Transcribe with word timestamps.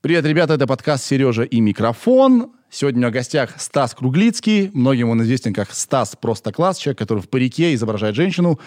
Привет, 0.00 0.24
ребята, 0.24 0.54
это 0.54 0.66
подкаст 0.66 1.04
«Сережа 1.04 1.44
и 1.44 1.60
микрофон». 1.60 2.50
Сегодня 2.68 2.98
у 2.98 3.00
меня 3.02 3.10
в 3.10 3.12
гостях 3.12 3.60
Стас 3.60 3.94
Круглицкий. 3.94 4.72
Многим 4.74 5.10
он 5.10 5.22
известен 5.22 5.54
как 5.54 5.70
Стас 5.70 6.16
Просто 6.20 6.50
Класс, 6.50 6.78
человек, 6.78 6.98
который 6.98 7.20
в 7.20 7.28
парике 7.28 7.72
изображает 7.74 8.16
женщину. 8.16 8.58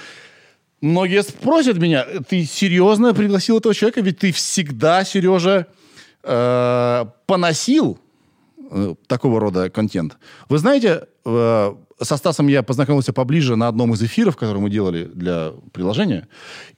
Многие 0.80 1.24
спросят 1.24 1.78
меня, 1.78 2.06
ты 2.30 2.46
серьезно 2.46 3.14
пригласил 3.14 3.58
этого 3.58 3.76
человека? 3.76 4.00
Ведь 4.00 4.20
ты 4.20 4.32
всегда, 4.32 5.04
Сережа, 5.04 5.68
поносил 6.22 8.00
такого 9.08 9.42
рода 9.42 9.70
контент. 9.70 10.18
Вы 10.48 10.58
знаете, 10.58 11.04
со 11.26 12.18
Стасом 12.18 12.48
я 12.48 12.64
познакомился 12.64 13.12
поближе 13.12 13.58
на 13.58 13.68
одном 13.68 13.94
из 13.94 14.02
эфиров, 14.02 14.38
который 14.38 14.60
мы 14.60 14.70
делали 14.70 15.04
для 15.04 15.52
приложения. 15.74 16.30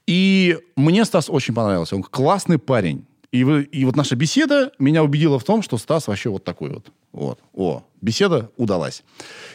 И 0.07 0.57
мне 0.75 1.05
Стас 1.05 1.30
очень 1.30 1.54
понравился. 1.54 1.96
Он 1.96 2.02
классный 2.02 2.57
парень. 2.57 3.05
И, 3.36 3.43
вы, 3.43 3.63
и 3.63 3.83
вот 3.83 3.97
наша 3.97 4.15
беседа 4.15 4.71
меня 4.79 5.03
убедила 5.03 5.38
в 5.39 5.44
том, 5.44 5.62
что 5.62 5.77
Стас 5.77 6.07
вообще 6.07 6.30
вот 6.30 6.45
такой 6.45 6.70
вот. 6.70 6.88
Вот. 7.12 7.39
О, 7.53 7.84
беседа 8.02 8.49
удалась. 8.55 9.03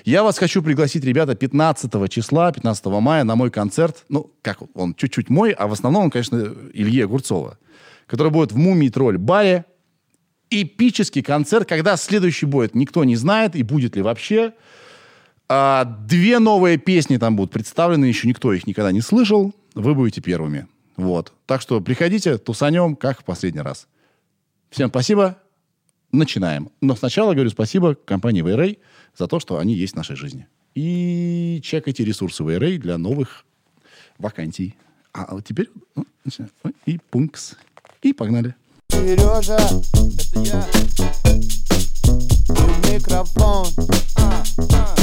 Я 0.04 0.22
вас 0.22 0.36
хочу 0.36 0.62
пригласить, 0.62 1.02
ребята, 1.02 1.34
15 1.34 2.10
числа, 2.10 2.52
15 2.52 2.84
мая 2.86 3.24
на 3.24 3.36
мой 3.36 3.50
концерт. 3.50 4.04
Ну, 4.10 4.30
как 4.42 4.58
он, 4.74 4.94
чуть-чуть 4.94 5.30
мой, 5.30 5.52
а 5.52 5.66
в 5.66 5.72
основном 5.72 6.04
он, 6.04 6.10
конечно, 6.10 6.54
Илье 6.74 7.04
Огурцова, 7.04 7.56
который 8.06 8.30
будет 8.30 8.52
в 8.52 8.58
«Мумий 8.58 8.90
тролль» 8.90 9.16
баре. 9.16 9.64
Эпический 10.50 11.22
концерт, 11.22 11.66
когда 11.66 11.96
следующий 11.96 12.44
будет, 12.44 12.74
никто 12.74 13.02
не 13.04 13.16
знает, 13.16 13.56
и 13.56 13.62
будет 13.62 13.96
ли 13.96 14.02
вообще. 14.02 14.52
А, 15.48 15.84
две 15.84 16.38
новые 16.38 16.76
песни 16.76 17.16
там 17.16 17.34
будут 17.34 17.52
представлены, 17.52 18.04
еще 18.04 18.28
никто 18.28 18.52
их 18.52 18.66
никогда 18.66 18.92
не 18.92 19.00
слышал. 19.00 19.54
Вы 19.74 19.94
будете 19.94 20.20
первыми. 20.20 20.66
Вот. 21.00 21.32
Так 21.46 21.62
что 21.62 21.80
приходите, 21.80 22.36
тусанем, 22.36 22.94
как 22.94 23.20
в 23.20 23.24
последний 23.24 23.62
раз. 23.62 23.88
Всем 24.68 24.90
спасибо. 24.90 25.38
Начинаем. 26.12 26.70
Но 26.82 26.94
сначала 26.94 27.32
говорю 27.32 27.50
спасибо 27.50 27.94
компании 27.94 28.42
VRA 28.42 28.76
за 29.16 29.26
то, 29.26 29.40
что 29.40 29.58
они 29.58 29.74
есть 29.74 29.94
в 29.94 29.96
нашей 29.96 30.16
жизни. 30.16 30.46
И 30.74 31.60
чекайте 31.64 32.04
ресурсы 32.04 32.42
VRA 32.42 32.76
для 32.76 32.98
новых 32.98 33.46
вакансий. 34.18 34.76
А 35.12 35.34
вот 35.34 35.44
теперь 35.44 35.70
ну, 35.94 36.04
и 36.84 36.98
пункс. 37.10 37.56
И 38.02 38.12
погнали. 38.12 38.54
Сережа, 38.90 39.56
это 39.56 40.40
я. 40.40 40.66
Микрофон. 42.92 43.66
А, 44.16 44.44
а. 44.68 44.94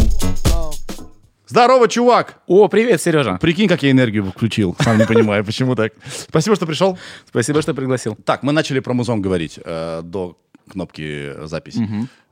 Здорово, 1.49 1.87
чувак! 1.87 2.41
О, 2.45 2.67
привет, 2.67 3.01
Сережа. 3.01 3.37
Прикинь, 3.39 3.69
как 3.69 3.81
я 3.81 3.91
энергию 3.91 4.25
включил. 4.25 4.75
Сам 4.79 4.97
не 4.97 5.05
понимаю, 5.05 5.45
почему 5.45 5.75
так. 5.75 5.93
Спасибо, 6.05 6.57
что 6.57 6.65
пришел. 6.65 6.99
Спасибо, 7.25 7.61
что 7.61 7.73
пригласил. 7.73 8.17
Так, 8.25 8.43
мы 8.43 8.51
начали 8.51 8.81
про 8.81 8.93
музон 8.93 9.21
говорить 9.21 9.57
э, 9.63 10.01
до 10.03 10.37
кнопки 10.69 11.45
записи. 11.45 11.79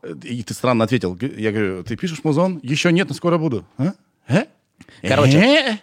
Угу. 0.03 0.17
И 0.23 0.43
ты 0.43 0.53
странно 0.53 0.83
ответил. 0.83 1.17
Я 1.37 1.51
говорю, 1.51 1.83
ты 1.83 1.95
пишешь 1.95 2.25
музон? 2.25 2.59
Еще 2.61 2.91
нет, 2.91 3.07
но 3.07 3.15
скоро 3.15 3.37
буду. 3.37 3.65
А? 3.77 3.93
Э? 4.27 4.43
Короче, 5.01 5.37
э? 5.37 5.77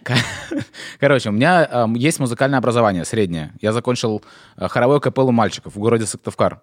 короче, 1.01 1.31
у 1.31 1.33
меня 1.33 1.67
э, 1.71 1.87
есть 1.97 2.21
музыкальное 2.21 2.59
образование 2.59 3.07
среднее. 3.07 3.55
Я 3.63 3.73
закончил 3.73 4.23
э, 4.59 4.69
хоровую 4.69 5.01
капеллу 5.01 5.33
мальчиков 5.33 5.75
в 5.75 5.79
городе 5.79 6.05
Сыктывкар. 6.05 6.61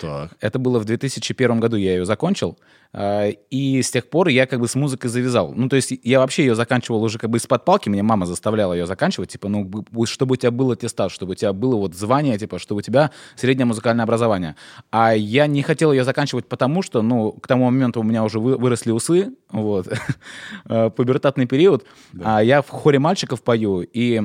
Так. 0.00 0.32
Это 0.40 0.58
было 0.58 0.78
в 0.78 0.84
2001 0.84 1.60
году, 1.60 1.76
я 1.76 1.94
ее 1.94 2.04
закончил. 2.04 2.58
А, 2.92 3.28
и 3.28 3.82
с 3.82 3.90
тех 3.90 4.08
пор 4.08 4.28
я 4.28 4.46
как 4.46 4.60
бы 4.60 4.68
с 4.68 4.74
музыкой 4.74 5.10
завязал. 5.10 5.52
Ну, 5.54 5.68
то 5.68 5.76
есть 5.76 5.92
я 6.02 6.20
вообще 6.20 6.46
ее 6.46 6.54
заканчивал 6.54 7.02
уже 7.02 7.18
как 7.18 7.30
бы 7.30 7.38
из-под 7.38 7.64
палки, 7.64 7.88
меня 7.88 8.02
мама 8.02 8.26
заставляла 8.26 8.72
ее 8.72 8.86
заканчивать, 8.86 9.30
типа, 9.30 9.48
ну, 9.48 9.70
чтобы 10.06 10.34
у 10.34 10.36
тебя 10.36 10.50
был 10.50 10.70
аттестат, 10.70 11.10
чтобы 11.12 11.32
у 11.32 11.34
тебя 11.34 11.52
было 11.52 11.76
вот 11.76 11.94
звание, 11.94 12.38
типа, 12.38 12.58
чтобы 12.58 12.78
у 12.78 12.82
тебя 12.82 13.10
среднее 13.36 13.66
музыкальное 13.66 14.04
образование. 14.04 14.56
А 14.90 15.14
я 15.14 15.46
не 15.46 15.62
хотел 15.62 15.92
ее 15.92 16.04
заканчивать 16.04 16.46
потому, 16.46 16.82
что, 16.82 17.02
ну, 17.02 17.32
к 17.32 17.46
тому 17.46 17.66
моменту 17.66 18.00
у 18.00 18.04
меня 18.04 18.24
уже 18.24 18.38
выросли 18.38 18.90
усы, 18.92 19.32
вот, 19.50 19.88
пубертатный 20.64 21.46
период, 21.46 21.84
да. 22.12 22.38
а 22.38 22.42
я 22.42 22.62
в 22.62 22.68
хоре 22.68 22.98
мальчиков 22.98 23.42
пою, 23.42 23.82
и 23.82 24.22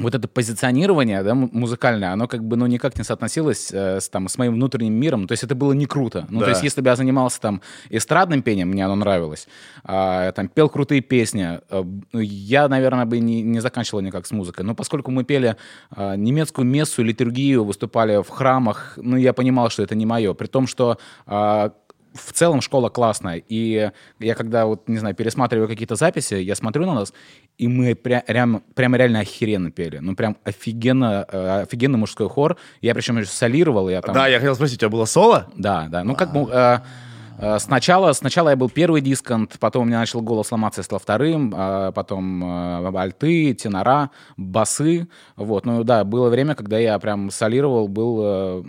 вот 0.00 0.14
это 0.14 0.28
позиционирование 0.28 1.22
да, 1.22 1.34
музыкальное, 1.34 2.12
оно 2.12 2.28
как 2.28 2.44
бы 2.44 2.56
ну, 2.56 2.66
никак 2.66 2.96
не 2.98 3.04
соотносилось 3.04 3.70
э, 3.72 4.00
с, 4.00 4.08
там, 4.08 4.28
с 4.28 4.38
моим 4.38 4.54
внутренним 4.54 4.94
миром. 4.94 5.26
То 5.26 5.32
есть 5.32 5.44
это 5.44 5.54
было 5.54 5.72
не 5.72 5.86
круто. 5.86 6.26
Ну, 6.28 6.40
да. 6.40 6.46
то 6.46 6.50
есть 6.50 6.62
если 6.62 6.80
бы 6.80 6.88
я 6.88 6.96
занимался 6.96 7.40
там 7.40 7.60
эстрадным 7.88 8.42
пением, 8.42 8.68
мне 8.68 8.84
оно 8.84 8.96
нравилось, 8.96 9.48
э, 9.84 10.32
там, 10.34 10.48
пел 10.48 10.68
крутые 10.68 11.00
песни, 11.00 11.60
э, 11.70 11.84
я, 12.12 12.68
наверное, 12.68 13.04
бы 13.04 13.18
не, 13.18 13.42
не 13.42 13.60
заканчивал 13.60 14.00
никак 14.00 14.26
с 14.26 14.32
музыкой. 14.32 14.64
Но 14.64 14.74
поскольку 14.74 15.10
мы 15.10 15.24
пели 15.24 15.56
э, 15.94 16.16
немецкую 16.16 16.66
мессу, 16.66 17.02
литургию, 17.02 17.64
выступали 17.64 18.22
в 18.22 18.28
храмах, 18.28 18.94
ну, 18.96 19.16
я 19.16 19.32
понимал, 19.32 19.70
что 19.70 19.82
это 19.82 19.94
не 19.94 20.06
мое. 20.06 20.34
При 20.34 20.46
том, 20.46 20.66
что 20.66 20.98
э, 21.26 21.70
в 22.14 22.32
целом 22.32 22.60
школа 22.60 22.88
классная. 22.88 23.42
И 23.48 23.90
я 24.18 24.34
когда, 24.34 24.66
вот, 24.66 24.88
не 24.88 24.98
знаю, 24.98 25.14
пересматриваю 25.14 25.68
какие-то 25.68 25.94
записи, 25.94 26.34
я 26.34 26.54
смотрю 26.54 26.86
на 26.86 26.94
нас, 26.94 27.12
и 27.60 27.68
мы 27.68 27.92
пря- 27.92 28.24
прям, 28.24 28.62
прямо 28.74 28.96
реально 28.96 29.20
охеренно 29.20 29.70
пели. 29.70 29.98
Ну, 29.98 30.14
прям 30.14 30.36
офигенно, 30.44 31.26
э, 31.30 31.62
офигенный 31.62 31.98
мужской 31.98 32.28
хор. 32.28 32.56
Я 32.80 32.94
причем 32.94 33.18
еще 33.18 33.28
солировал. 33.30 33.88
Я 33.90 34.00
там... 34.00 34.14
Да, 34.14 34.26
я 34.28 34.38
хотел 34.38 34.54
спросить, 34.54 34.76
у 34.76 34.80
тебя 34.80 34.88
было 34.88 35.04
соло? 35.04 35.46
Да, 35.56 35.88
да. 35.90 36.02
Ну, 36.04 36.14
как. 36.16 36.34
Э, 36.34 36.40
Э, 36.52 36.78
сначала, 37.58 38.12
сначала 38.12 38.50
я 38.50 38.56
был 38.56 38.68
первый 38.68 39.00
дисконт, 39.00 39.56
потом 39.58 39.82
у 39.82 39.84
меня 39.86 40.00
начал 40.00 40.20
голос 40.20 40.52
ломаться, 40.52 40.80
я 40.80 40.84
стал 40.84 40.98
вторым, 40.98 41.52
а 41.56 41.92
потом 41.92 42.44
э, 42.44 42.98
альты, 42.98 43.54
тенора, 43.54 44.10
басы. 44.36 45.08
Вот. 45.36 45.66
Ну 45.66 45.84
да, 45.84 46.04
было 46.04 46.28
время, 46.28 46.54
когда 46.54 46.78
я 46.78 46.98
прям 46.98 47.30
солировал, 47.30 47.88
был 47.88 48.20
э, 48.22 48.62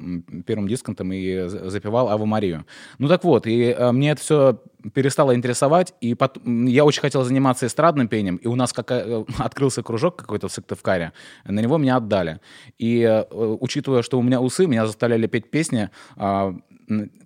первым 0.46 0.68
дисконтом 0.68 1.12
и 1.12 1.48
запевал 1.48 2.10
Аву 2.10 2.26
Марию. 2.26 2.66
Ну 2.98 3.08
так 3.08 3.24
вот, 3.24 3.48
и 3.48 3.76
мне 3.92 4.12
это 4.12 4.22
все 4.22 4.62
перестало 4.94 5.36
интересовать, 5.36 5.94
и 6.02 6.16
потом, 6.16 6.66
я 6.66 6.86
очень 6.86 7.02
хотел 7.02 7.24
заниматься 7.24 7.68
эстрадным 7.68 8.08
пением, 8.08 8.38
и 8.38 8.48
у 8.48 8.56
нас 8.56 8.74
как, 8.74 8.92
открылся 9.38 9.84
кружок 9.84 10.16
какой-то 10.16 10.48
в 10.48 10.52
Сыктывкаре, 10.52 11.14
на 11.46 11.60
него 11.60 11.78
меня 11.78 11.98
отдали. 11.98 12.40
И 12.80 13.26
учитывая, 13.32 14.02
что 14.02 14.18
у 14.18 14.24
меня 14.24 14.42
усы, 14.42 14.66
меня 14.66 14.86
заставляли 14.86 15.28
петь 15.28 15.52
песни, 15.52 15.90
а, 16.16 16.56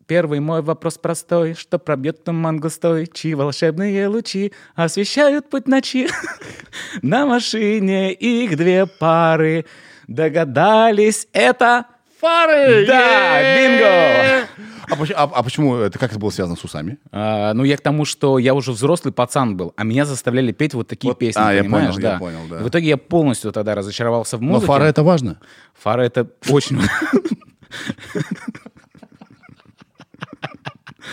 Первый 0.07 0.39
мой 0.39 0.61
вопрос 0.61 0.99
простой, 0.99 1.55
что 1.55 1.79
пробьет 1.79 2.23
туман 2.23 2.59
густой, 2.59 3.07
чьи 3.11 3.33
волшебные 3.33 4.07
лучи 4.07 4.53
освещают 4.75 5.49
путь 5.49 5.67
ночи. 5.67 6.07
На 7.01 7.25
машине 7.25 8.13
их 8.13 8.55
две 8.55 8.85
пары, 8.85 9.65
догадались, 10.07 11.27
это 11.33 11.85
фары! 12.19 12.85
Да, 12.85 13.57
бинго! 13.57 14.47
А, 14.87 14.95
почему, 14.95 15.17
а, 15.17 15.23
а 15.23 15.43
почему 15.43 15.75
это 15.77 15.97
как 15.97 16.11
это 16.11 16.19
было 16.19 16.29
связано 16.29 16.55
с 16.55 16.63
усами? 16.63 16.99
А, 17.11 17.53
ну, 17.53 17.63
я 17.63 17.75
к 17.75 17.81
тому, 17.81 18.05
что 18.05 18.37
я 18.37 18.53
уже 18.53 18.71
взрослый 18.71 19.11
пацан 19.13 19.57
был, 19.57 19.73
а 19.75 19.83
меня 19.83 20.05
заставляли 20.05 20.51
петь 20.51 20.75
вот 20.75 20.87
такие 20.87 21.11
вот, 21.11 21.19
песни, 21.19 21.39
а, 21.39 21.63
понимаешь? 21.63 21.95
Я 21.95 21.99
понял, 21.99 22.01
да. 22.01 22.13
я 22.13 22.19
понял, 22.19 22.39
да. 22.49 22.57
в 22.63 22.69
итоге 22.69 22.89
я 22.89 22.97
полностью 22.97 23.51
тогда 23.51 23.73
разочаровался 23.73 24.37
в 24.37 24.41
музыке. 24.41 24.67
Но 24.67 24.73
фары 24.73 24.85
это 24.85 25.03
важно. 25.03 25.39
Фары 25.73 26.03
это 26.03 26.29
очень 26.49 26.79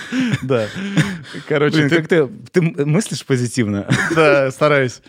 Да. 0.42 0.66
Короче, 1.48 1.88
как 1.88 2.08
ты, 2.08 2.26
ты 2.50 2.60
мыслишь 2.62 3.25
позитивно? 3.25 3.86
Да, 4.14 4.50
стараюсь. 4.50 5.00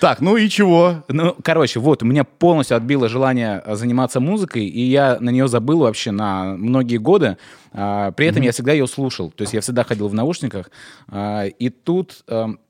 Так, 0.00 0.20
ну 0.20 0.36
и 0.36 0.48
чего? 0.48 1.04
Ну, 1.08 1.36
короче, 1.42 1.80
вот, 1.80 2.02
у 2.02 2.06
меня 2.06 2.24
полностью 2.24 2.76
отбило 2.76 3.08
желание 3.08 3.62
заниматься 3.66 4.20
музыкой, 4.20 4.66
и 4.66 4.80
я 4.82 5.18
на 5.20 5.30
нее 5.30 5.48
забыл 5.48 5.80
вообще 5.80 6.10
на 6.10 6.56
многие 6.56 6.98
годы. 6.98 7.38
А, 7.72 8.12
при 8.12 8.26
этом 8.26 8.42
я 8.42 8.52
всегда 8.52 8.72
ее 8.72 8.86
слушал. 8.86 9.30
То 9.30 9.42
есть 9.42 9.54
я 9.54 9.60
всегда 9.60 9.84
ходил 9.84 10.08
в 10.08 10.14
наушниках. 10.14 10.70
А, 11.08 11.44
и 11.46 11.70
тут 11.70 12.22
эм, 12.28 12.60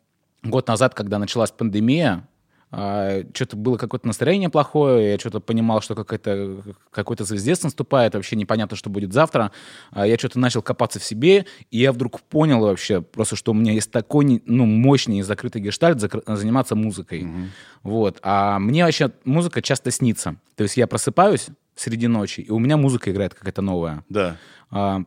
год 0.43 0.69
назад, 0.69 0.95
когда 0.95 1.19
началась 1.19 1.51
пандемия, 1.51 2.27
а, 2.75 3.23
что-то 3.35 3.57
было 3.57 3.77
какое-то 3.77 4.07
настроение 4.07 4.49
плохое, 4.49 5.13
я 5.13 5.19
что-то 5.19 5.41
понимал, 5.41 5.83
что 5.83 5.95
какой-то 5.95 6.63
какой-то 6.91 7.25
звездец 7.25 7.63
наступает, 7.63 8.15
вообще 8.15 8.35
непонятно, 8.35 8.79
что 8.79 8.89
будет 8.89 9.13
завтра. 9.13 9.53
А, 9.91 10.07
я 10.07 10.17
что-то 10.17 10.39
начал 10.39 10.63
копаться 10.63 10.99
в 10.99 11.05
себе, 11.05 11.45
и 11.71 11.79
я 11.79 11.93
вдруг 11.93 12.23
понял 12.23 12.61
вообще 12.61 13.03
просто, 13.03 13.37
что 13.37 13.53
у 13.53 13.55
меня 13.55 13.73
есть 13.73 13.91
такой 13.91 14.43
ну, 14.47 14.65
мощный 14.65 15.19
и 15.19 15.23
закрытый 15.23 15.61
гештальт 15.61 16.01
заниматься 16.27 16.75
музыкой. 16.75 17.23
Mm-hmm. 17.23 17.47
Вот. 17.83 18.19
А 18.23 18.59
мне 18.59 18.85
вообще 18.87 19.13
музыка 19.27 19.61
часто 19.61 19.91
снится. 19.91 20.37
То 20.57 20.63
есть 20.63 20.79
я 20.79 20.87
просыпаюсь 20.87 21.49
среди 21.75 22.07
ночи, 22.07 22.41
и 22.41 22.51
у 22.51 22.59
меня 22.59 22.79
музыка 22.79 23.11
играет 23.11 23.35
какая-то 23.35 23.61
новая. 23.61 24.03
Да. 24.09 24.37
А, 24.71 25.03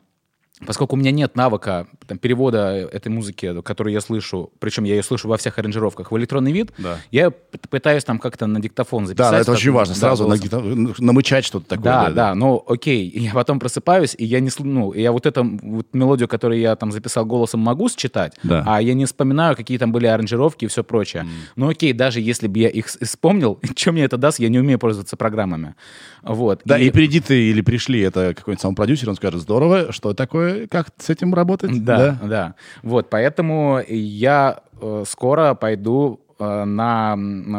поскольку 0.66 0.96
у 0.96 1.00
меня 1.00 1.12
нет 1.12 1.36
навыка 1.36 1.88
там, 2.08 2.18
перевода 2.18 2.88
этой 2.92 3.10
музыки, 3.10 3.62
которую 3.62 3.94
я 3.94 4.02
слышу, 4.02 4.52
причем 4.60 4.84
я 4.84 4.96
ее 4.96 5.04
слышу 5.04 5.28
во 5.28 5.38
всех 5.38 5.58
аранжировках, 5.60 6.12
в 6.12 6.18
электронный 6.18 6.52
вид, 6.52 6.72
Да. 6.78 6.98
я 7.12 7.32
пытаюсь 7.32 8.04
там 8.04 8.20
как-то 8.20 8.48
на 8.48 8.60
диктофон 8.62 9.08
записать. 9.08 9.32
Да, 9.32 9.40
это 9.40 9.52
очень 9.52 9.72
важно. 9.72 9.94
да, 9.96 10.00
Сразу 10.00 10.28
на 10.28 10.38
голосом. 10.38 10.86
гита- 10.88 10.96
намычать 11.04 11.46
что-то 11.46 11.68
такое. 11.68 11.84
Да, 11.84 12.10
да, 12.12 12.36
ну 12.36 12.64
окей, 12.68 13.08
И 13.08 13.20
я 13.22 13.32
потом 13.34 13.60
просыпаюсь, 13.60 14.16
и 14.18 14.26
я 14.26 14.40
не, 14.40 14.50
ну, 14.60 14.94
я 14.94 15.12
вот 15.12 15.26
эту 15.26 15.44
вот 15.64 15.88
мелодию, 15.94 16.28
которую 16.28 16.60
я 16.60 16.76
там 16.76 16.92
записал 16.92 17.26
голосом, 17.26 17.60
могу 17.62 17.90
считать, 17.90 18.34
Да. 18.44 18.64
а 18.68 18.82
я 18.82 18.94
не 18.94 19.06
вспоминаю, 19.06 19.56
какие 19.56 19.78
там 19.78 19.92
были 19.92 20.06
аранжировки 20.08 20.66
и 20.66 20.68
все 20.68 20.84
прочее. 20.84 21.26
Ну 21.56 21.70
окей, 21.70 21.94
даже 21.94 22.20
если 22.22 22.48
бы 22.48 22.60
я 22.60 22.70
их 22.70 22.88
вспомнил, 22.88 23.60
что 23.76 23.92
мне 23.92 24.04
это 24.04 24.18
даст, 24.18 24.40
я 24.40 24.50
не 24.50 24.60
умею 24.60 24.80
пользоваться 24.80 25.18
программами. 25.18 25.76
Вот. 26.24 26.62
Да, 26.66 26.78
и, 26.80 26.90
приди 26.90 27.20
ты 27.20 27.50
или 27.50 27.62
пришли, 27.62 28.00
это 28.02 28.34
какой-нибудь 28.34 28.62
сам 28.62 28.76
продюсер, 28.76 29.10
он 29.10 29.16
скажет, 29.16 29.42
здорово, 29.42 29.92
что 29.92 30.14
такое, 30.14 30.45
как 30.70 30.88
с 30.98 31.10
этим 31.10 31.34
работать? 31.34 31.84
Да, 31.84 32.18
да. 32.24 32.56
Вот, 32.84 33.10
поэтому 33.10 33.82
я 33.88 34.60
э, 34.82 35.04
скоро 35.08 35.54
пойду 35.56 36.20
э, 36.40 36.64
на, 36.66 37.16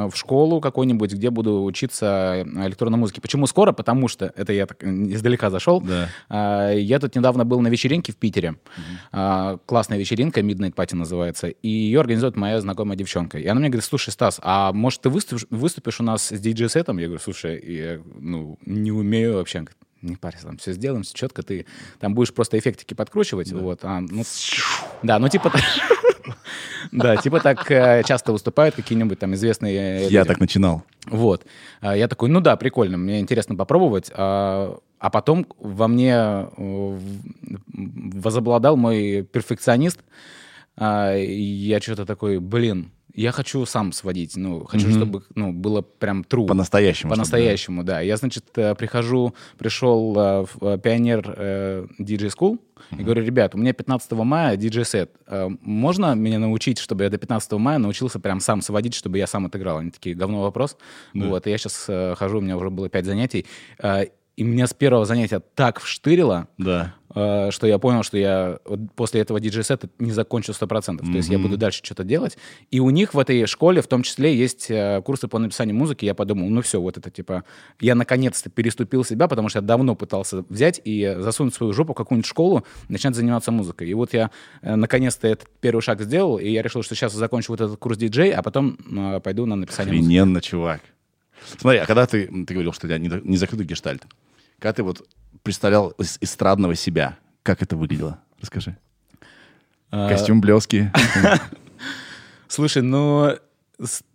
в 0.09 0.15
школу 0.15 0.61
какую-нибудь, 0.61 1.13
где 1.13 1.31
буду 1.31 1.63
учиться 1.65 2.45
электронной 2.45 2.99
музыке. 2.99 3.21
Почему 3.21 3.47
скоро? 3.47 3.73
Потому 3.73 4.09
что, 4.09 4.33
это 4.37 4.53
я 4.53 4.67
так 4.67 4.83
издалека 4.85 5.51
зашел, 5.51 5.81
Да. 5.81 6.09
А, 6.29 6.73
Я 6.73 6.99
тут 6.99 7.15
недавно 7.17 7.45
был 7.45 7.61
на 7.61 7.69
вечеринке 7.69 8.13
в 8.13 8.17
Питере. 8.17 8.57
А, 9.13 9.59
Классная 9.67 9.99
вечеринка, 9.99 10.41
Midnight 10.41 10.75
Party 10.75 10.95
называется. 10.95 11.49
И 11.49 11.69
ее 11.69 12.01
организует 12.01 12.37
моя 12.37 12.61
знакомая 12.61 12.97
девчонка. 12.97 13.39
И 13.39 13.47
она 13.47 13.61
мне 13.61 13.69
говорит, 13.69 13.85
слушай, 13.85 14.11
Стас, 14.11 14.41
а 14.43 14.73
может 14.73 15.01
ты 15.03 15.09
выступишь, 15.09 15.47
выступишь 15.51 16.01
у 16.01 16.05
нас 16.05 16.29
с 16.29 16.39
диджей-сетом? 16.39 16.99
Я 16.99 17.07
говорю, 17.07 17.23
слушай, 17.23 17.63
я 17.67 18.01
ну, 18.19 18.59
не 18.67 18.93
умею 18.93 19.35
вообще. 19.35 19.59
Она 19.59 19.67
говорит, 19.67 19.79
не 20.07 20.17
парься, 20.17 20.47
там 20.47 20.57
все 20.57 20.73
сделаем, 20.73 21.03
все 21.03 21.15
четко, 21.15 21.43
ты 21.43 21.67
там 22.01 22.15
будешь 22.15 22.33
просто 22.33 22.59
эффектики 22.59 22.95
подкручивать. 22.95 23.53
Вот, 23.53 23.81
а, 23.83 24.01
ну, 24.01 24.23
да, 25.03 25.19
ну 25.19 25.29
типа 25.29 25.51
так. 25.51 25.63
Да, 26.93 27.17
типа 27.17 27.41
так 27.41 27.69
э, 27.71 28.03
часто 28.07 28.33
выступают 28.33 28.77
какие-нибудь 28.77 29.19
там 29.19 29.35
известные 29.35 30.09
Я 30.09 30.25
так 30.25 30.39
начинал. 30.39 30.85
Вот. 31.07 31.45
А 31.81 31.97
Я 31.97 32.07
такой, 32.07 32.29
ну 32.29 32.41
да, 32.41 32.57
прикольно, 32.57 32.97
мне 32.97 33.21
интересно 33.21 33.57
попробовать. 33.57 34.11
А 34.15 34.79
а 34.99 35.11
потом 35.11 35.47
во 35.59 35.89
мне 35.89 36.15
э, 36.15 36.99
возобладал 37.69 38.77
мой 38.77 39.23
перфекционист. 39.23 40.01
А, 40.77 41.15
Я 41.15 41.81
что-то 41.81 42.07
такой, 42.07 42.39
блин, 42.39 42.93
я 43.17 43.33
хочу 43.33 43.65
сам 43.65 43.93
сводить. 43.93 44.37
Ну, 44.37 44.65
хочу, 44.65 44.89
Мгм. 44.89 44.97
чтобы 44.97 45.23
ну, 45.35 45.53
было 45.53 45.81
прям 45.81 46.21
true. 46.21 46.47
По-настоящему. 46.47 47.11
По-настоящему, 47.11 47.83
да. 47.83 48.01
Я, 48.01 48.17
значит, 48.19 48.45
э, 48.57 48.75
прихожу, 48.75 49.35
пришел 49.59 50.15
э, 50.19 50.45
в 50.45 50.63
э, 50.63 50.79
Пионер 50.79 51.23
DJ 51.99 52.31
School 52.31 52.59
и 52.97 53.03
говорю, 53.03 53.25
ребят, 53.25 53.55
у 53.55 53.59
меня 53.59 53.73
15 53.73 54.13
мая. 54.13 54.59
Э, 54.59 55.49
Можно 55.63 56.15
меня 56.15 56.39
научить, 56.39 56.79
чтобы 56.79 57.05
я 57.05 57.11
до 57.11 57.17
15 57.17 57.53
мая 57.53 57.79
научился 57.79 58.21
прям 58.21 58.41
сам 58.41 58.61
сводить, 58.61 58.95
чтобы 58.95 59.17
я 59.17 59.27
сам 59.27 59.47
отыграл? 59.47 59.79
Они 59.79 59.91
такие, 59.91 60.15
говно 60.15 60.43
вопрос. 60.43 60.77
Да. 61.15 61.27
Вот, 61.27 61.47
и 61.47 61.51
я 61.51 61.57
сейчас 61.59 61.87
хожу, 62.19 62.39
у 62.39 62.41
меня 62.43 62.57
уже 62.59 62.69
было 62.69 62.91
5 62.91 63.07
занятий. 63.07 63.47
И 64.37 64.45
меня 64.45 64.67
с 64.67 64.75
первого 64.75 65.07
занятия 65.07 65.41
так 65.55 65.81
вштырило, 65.81 66.47
Да. 66.59 66.95
э, 67.15 67.51
что 67.51 67.67
я 67.67 67.79
понял, 67.79 68.03
что 68.03 68.19
я 68.19 68.59
после 68.95 69.23
этого 69.23 69.41
диджей-сета 69.41 69.89
не 69.99 70.11
закончу 70.13 70.53
100%. 70.53 70.99
То 70.99 71.17
есть 71.17 71.31
я 71.31 71.39
буду 71.39 71.57
дальше 71.57 71.81
что-то 71.83 72.05
делать. 72.05 72.37
И 72.71 72.79
у 72.79 72.91
них 72.91 73.15
в 73.15 73.19
этой 73.19 73.47
школе 73.47 73.81
в 73.81 73.87
том 73.87 74.03
числе 74.03 74.37
есть 74.37 74.67
э, 74.71 75.01
курсы 75.07 75.27
по 75.27 75.39
написанию 75.39 75.75
музыки. 75.75 76.05
Я 76.05 76.15
подумал, 76.15 76.51
ну 76.51 76.61
все, 76.61 76.79
вот 76.83 76.99
это 76.99 77.11
типа... 77.11 77.45
Я 77.81 77.95
наконец-то 77.95 78.51
переступил 78.51 79.05
себя, 79.05 79.27
потому 79.27 79.49
что 79.49 79.61
я 79.61 79.63
давно 79.63 79.95
пытался 79.95 80.45
взять 80.51 80.83
и 80.85 81.17
засунуть 81.19 81.55
свою 81.55 81.73
жопу 81.73 81.95
в 81.95 81.97
какую-нибудь 81.97 82.27
школу, 82.29 82.67
начать 82.91 83.15
заниматься 83.15 83.51
музыкой. 83.53 83.89
И 83.89 83.95
вот 83.95 84.13
я 84.13 84.31
э, 84.61 84.75
наконец-то 84.77 85.27
этот 85.29 85.49
первый 85.63 85.81
шаг 85.81 86.03
сделал, 86.03 86.37
и 86.37 86.51
я 86.51 86.61
решил, 86.61 86.83
что 86.83 86.95
сейчас 86.95 87.15
закончу 87.15 87.53
вот 87.53 87.63
этот 87.63 87.79
курс 87.79 87.97
диджей, 87.97 88.33
а 88.33 88.43
потом 88.43 88.77
э, 88.95 89.21
пойду 89.21 89.47
на 89.47 89.57
написание 89.57 89.95
музыки. 89.95 90.05
Охрененно, 90.05 90.41
чувак. 90.43 90.83
Смотри, 91.59 91.79
а 91.79 91.87
когда 91.87 92.07
ты, 92.07 92.27
ты 92.45 92.53
говорил, 92.55 92.73
что 92.75 92.87
у 92.87 92.89
тебя 92.91 92.99
не, 92.99 93.09
не 93.25 93.37
закрытый 93.39 93.65
гештальт, 93.67 94.05
когда 94.59 94.73
ты 94.75 94.83
вот 94.83 95.07
представлял 95.43 95.93
эс- 95.99 96.19
эстрадного 96.21 96.75
себя, 96.75 97.19
как 97.43 97.63
это 97.63 97.77
выглядело? 97.77 98.19
Расскажи. 98.41 98.77
А, 99.91 100.09
Костюм 100.09 100.41
блески. 100.41 100.91
Слушай, 102.49 102.83
ну 102.83 103.37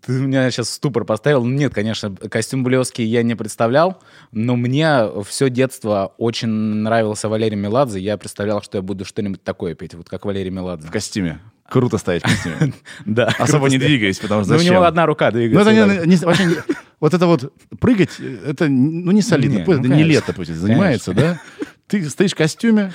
ты 0.01 0.11
меня 0.13 0.49
сейчас 0.49 0.71
ступор 0.71 1.05
поставил. 1.05 1.43
Ну, 1.43 1.51
Нет, 1.55 1.71
конечно, 1.73 2.15
костюм 2.15 2.63
блески 2.63 3.01
я 3.03 3.21
не 3.21 3.35
представлял, 3.35 4.01
но 4.31 4.55
мне 4.55 5.07
все 5.23 5.49
детство 5.51 6.13
очень 6.17 6.47
нравился 6.49 7.29
Валерий 7.29 7.57
Меладзе. 7.57 7.99
Я 7.99 8.17
представлял, 8.17 8.63
что 8.63 8.79
я 8.79 8.81
буду 8.81 9.05
что-нибудь 9.05 9.43
такое 9.43 9.75
петь, 9.75 9.93
вот 9.93 10.09
как 10.09 10.25
Валерий 10.25 10.49
Меладзе. 10.49 10.87
В 10.87 10.91
костюме. 10.91 11.39
Круто 11.69 11.97
стоять 11.99 12.23
в 12.23 12.25
костюме. 12.25 12.73
Да. 13.05 13.27
Особо 13.37 13.69
не 13.69 13.77
двигаясь, 13.77 14.17
потому 14.19 14.41
что 14.43 14.49
Ну, 14.51 14.55
у 14.55 14.59
зачем? 14.59 14.73
него 14.75 14.83
одна 14.85 15.05
рука 15.05 15.27
Ну, 15.27 15.31
двигается. 15.33 15.71
это 15.71 16.05
не, 16.07 16.15
не- 16.15 16.25
вообще 16.25 16.63
вот 17.01 17.13
это 17.13 17.25
вот 17.27 17.53
прыгать, 17.79 18.11
это 18.19 18.69
ну 18.69 19.11
не 19.11 19.21
солидно. 19.21 19.57
Не, 19.57 19.65
ну, 19.65 19.73
это 19.73 19.81
не 19.81 19.89
конечно. 19.89 20.07
лето 20.09 20.33
пусть 20.33 20.51
занимается, 20.51 21.13
да? 21.13 21.41
Ты 21.87 22.09
стоишь 22.09 22.31
в 22.31 22.35
костюме, 22.35 22.93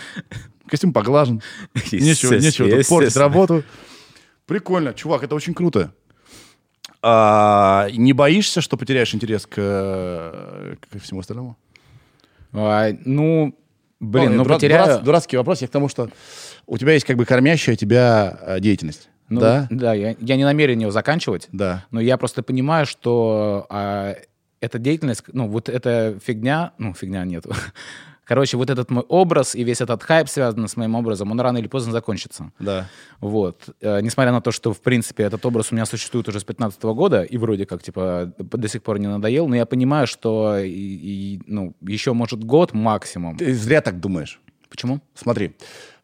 костюм 0.69 0.95
поглажен, 0.95 1.43
нечего, 1.93 2.35
нечего 2.35 2.71
тут 2.71 2.89
портить 2.89 3.17
работу. 3.17 3.63
Прикольно, 4.47 4.95
чувак, 4.95 5.25
это 5.25 5.35
очень 5.35 5.53
круто. 5.53 5.93
А, 7.03 7.89
не 7.93 8.13
боишься, 8.13 8.61
что 8.61 8.77
потеряешь 8.77 9.15
интерес 9.15 9.45
к, 9.47 9.55
э, 9.57 10.77
ко 10.91 10.99
всему 10.99 11.21
остальному? 11.21 11.57
А, 12.53 12.91
Ну, 13.05 13.59
блин, 14.01 14.29
Ой, 14.31 14.37
ну 14.37 14.45
дура- 14.45 14.55
потеряю... 14.55 14.87
дурац- 14.87 15.03
дурацкий 15.03 15.37
вопрос, 15.37 15.61
я 15.63 15.69
к 15.69 15.71
тому, 15.71 15.89
что 15.89 16.11
у 16.67 16.79
тебя 16.79 16.93
есть 16.95 17.05
как 17.05 17.17
бы 17.17 17.25
кормящая 17.25 17.77
тебя 17.77 18.39
э, 18.41 18.61
деятельность. 18.61 19.09
Ну, 19.29 19.41
да? 19.41 19.67
Да, 19.71 19.93
я, 19.95 20.15
я 20.21 20.37
не 20.37 20.45
намерен 20.45 20.79
ее 20.79 20.91
заканчивать. 20.91 21.49
Да. 21.53 21.85
Но 21.91 22.01
я 22.01 22.17
просто 22.17 22.43
понимаю, 22.43 22.87
что 22.87 23.67
а, 23.71 24.15
эта 24.61 24.79
деятельность, 24.79 25.25
ну, 25.33 25.49
вот 25.49 25.69
эта 25.69 26.19
фигня, 26.25 26.73
ну, 26.79 26.95
фигня 26.95 27.25
нет. 27.25 27.45
Короче, 28.25 28.57
вот 28.57 28.71
этот 28.71 28.91
мой 28.91 29.05
образ 29.09 29.55
и 29.55 29.63
весь 29.63 29.81
этот 29.81 30.03
хайп, 30.03 30.29
связанный 30.29 30.69
с 30.69 30.77
моим 30.77 30.97
образом, 30.97 31.31
он 31.31 31.39
рано 31.41 31.59
или 31.59 31.69
поздно 31.69 31.93
закончится. 31.93 32.51
Да. 32.59 32.89
Вот. 33.21 33.69
Э, 33.81 34.01
несмотря 34.01 34.33
на 34.33 34.41
то, 34.41 34.51
что, 34.51 34.73
в 34.73 34.81
принципе, 34.81 35.23
этот 35.23 35.47
образ 35.47 35.71
у 35.71 35.77
меня 35.77 35.87
существует 35.87 36.27
уже 36.29 36.41
с 36.41 36.45
15 36.45 36.83
года, 36.83 37.23
и 37.23 37.37
вроде 37.39 37.67
как, 37.67 37.85
типа, 37.85 38.33
до 38.39 38.67
сих 38.69 38.83
пор 38.83 38.99
не 38.99 39.07
надоел, 39.07 39.47
но 39.47 39.55
я 39.55 39.65
понимаю, 39.65 40.09
что, 40.09 40.59
и- 40.59 40.69
и, 40.69 41.41
ну, 41.47 41.75
еще, 41.83 42.15
может, 42.15 42.43
год 42.43 42.73
максимум. 42.75 43.37
Ты 43.37 43.55
зря 43.55 43.81
так 43.81 44.01
думаешь. 44.01 44.41
Почему? 44.69 45.01
Смотри, 45.15 45.55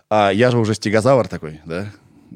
а, 0.09 0.31
я 0.31 0.53
же 0.53 0.59
уже 0.59 0.75
стегозавр 0.75 1.27
такой, 1.27 1.61
да? 1.65 1.87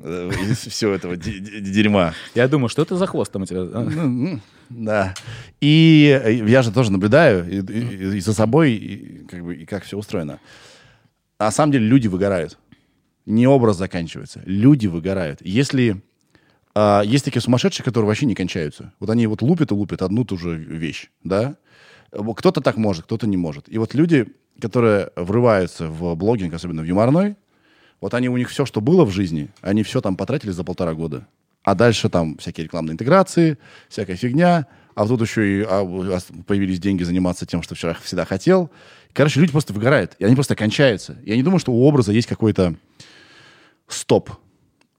Э, 0.03 0.31
Из 0.51 0.59
всего 0.59 0.93
этого 0.93 1.17
де- 1.17 1.39
де- 1.39 1.61
дерьма. 1.61 2.13
Я 2.35 2.49
думаю, 2.49 2.69
что 2.69 2.83
это 2.83 2.97
за 2.97 3.07
хвост 3.07 3.33
там 3.33 3.43
у 3.43 3.47
тебя? 3.47 3.61
а? 3.63 3.83
Ну, 3.89 4.01
м, 4.03 4.43
Да. 4.71 5.15
И 5.61 6.21
э, 6.25 6.35
я 6.47 6.63
же 6.63 6.73
тоже 6.73 6.91
наблюдаю 6.93 7.47
и, 7.49 8.21
за 8.21 8.33
собой, 8.35 8.73
и, 8.73 9.27
как 9.27 9.45
бы, 9.45 9.55
и 9.57 9.65
как 9.67 9.85
все 9.85 9.97
устроено. 9.97 10.39
На 11.39 11.51
самом 11.51 11.73
деле 11.73 11.87
люди 11.87 12.09
выгорают. 12.09 12.59
Не 13.27 13.47
образ 13.47 13.77
заканчивается. 13.77 14.43
Люди 14.47 14.87
выгорают. 14.87 15.41
Если 15.43 16.01
а, 16.75 17.03
есть 17.03 17.25
такие 17.25 17.41
сумасшедшие, 17.43 17.85
которые 17.85 18.07
вообще 18.07 18.27
не 18.27 18.35
кончаются. 18.35 18.93
Вот 19.01 19.11
они 19.11 19.27
вот 19.27 19.43
лупят 19.43 19.71
и 19.71 19.75
лупят 19.75 20.03
одну 20.03 20.25
ту 20.25 20.37
же 20.37 20.55
вещь, 20.57 21.09
да? 21.25 21.57
Кто-то 22.13 22.61
так 22.61 22.77
может, 22.77 23.05
кто-то 23.05 23.27
не 23.27 23.37
может. 23.37 23.69
И 23.69 23.79
вот 23.79 23.95
люди, 23.95 24.27
которые 24.61 25.11
врываются 25.17 25.89
в 25.89 26.15
блогинг, 26.15 26.55
особенно 26.55 26.83
в 26.83 26.85
юморной, 26.85 27.37
вот 28.01 28.15
они 28.15 28.29
у 28.29 28.37
них 28.37 28.51
все, 28.51 28.67
что 28.67 28.81
было 28.81 29.05
в 29.05 29.11
жизни, 29.11 29.49
они 29.61 29.83
все 29.83 30.01
там 30.01 30.17
потратили 30.17 30.51
за 30.51 30.65
полтора 30.65 30.95
года. 30.95 31.27
А 31.63 31.75
дальше 31.75 32.09
там 32.09 32.37
всякие 32.39 32.65
рекламные 32.65 32.93
интеграции, 32.93 33.59
всякая 33.89 34.17
фигня. 34.17 34.67
А 34.95 35.07
тут 35.07 35.21
еще 35.21 35.61
и 35.61 35.67
а, 35.69 35.83
вас 35.83 36.29
появились 36.47 36.79
деньги 36.79 37.03
заниматься 37.03 37.45
тем, 37.45 37.63
что 37.63 37.75
вчера 37.75 37.95
всегда 38.03 38.25
хотел. 38.25 38.71
Короче, 39.13 39.41
люди 39.41 39.51
просто 39.51 39.73
выгорают, 39.73 40.15
и 40.19 40.25
они 40.25 40.35
просто 40.37 40.55
кончаются. 40.55 41.17
Я 41.25 41.37
не 41.37 41.43
думаю, 41.43 41.59
что 41.59 41.73
у 41.73 41.83
образа 41.85 42.13
есть 42.13 42.29
какой-то 42.29 42.77
стоп. 43.89 44.31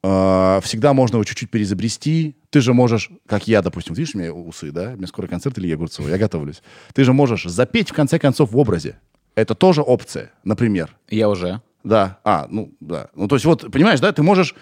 А, 0.04 0.60
Всегда 0.62 0.94
можно 0.94 1.16
его 1.16 1.24
чуть-чуть 1.24 1.50
переизобрести. 1.50 2.36
Ты 2.50 2.62
же 2.62 2.74
можешь, 2.74 3.10
как 3.26 3.48
я, 3.48 3.62
допустим, 3.62 3.94
видишь, 3.94 4.16
у 4.16 4.18
меня 4.18 4.34
усы, 4.34 4.72
да? 4.72 4.92
У 4.94 4.98
меня 4.98 5.08
скоро 5.08 5.28
концерт 5.28 5.58
Ильи 5.58 5.74
Огурцова, 5.74 6.10
я 6.10 6.18
готовлюсь. 6.18 6.62
Ты 6.94 7.04
же 7.04 7.14
можешь 7.14 7.44
запеть, 7.44 7.90
в 7.90 7.94
конце 7.94 8.20
концов, 8.20 8.52
в 8.52 8.58
образе. 8.58 9.00
Это 9.36 9.56
тоже 9.56 9.82
опция, 9.82 10.32
например. 10.44 10.96
Я 11.10 11.30
уже. 11.30 11.62
Да, 11.84 12.18
а, 12.24 12.48
ну, 12.50 12.72
да. 12.80 13.08
Ну, 13.16 13.28
то 13.28 13.36
есть 13.36 13.46
вот, 13.46 13.72
понимаешь, 13.72 14.00
да, 14.00 14.12
ты 14.12 14.24
можешь 14.24 14.56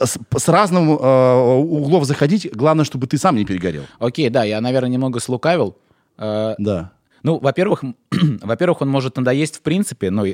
с, 0.00 0.18
с 0.36 0.48
разным 0.48 0.90
э, 0.90 1.34
углов 1.56 2.04
заходить, 2.04 2.48
главное, 2.54 2.84
чтобы 2.84 3.06
ты 3.06 3.18
сам 3.18 3.36
не 3.36 3.44
перегорел. 3.44 3.84
Окей, 3.98 4.28
да, 4.28 4.44
я, 4.44 4.60
наверное, 4.60 4.90
немного 4.90 5.20
слукавил. 5.20 5.76
Э, 6.18 6.54
Да. 6.58 6.92
Ну, 7.22 7.38
во-первых, 7.38 7.84
во-первых, 8.10 8.82
он 8.82 8.88
может 8.88 9.16
надоесть 9.16 9.56
в 9.56 9.62
принципе, 9.62 10.10
но 10.10 10.24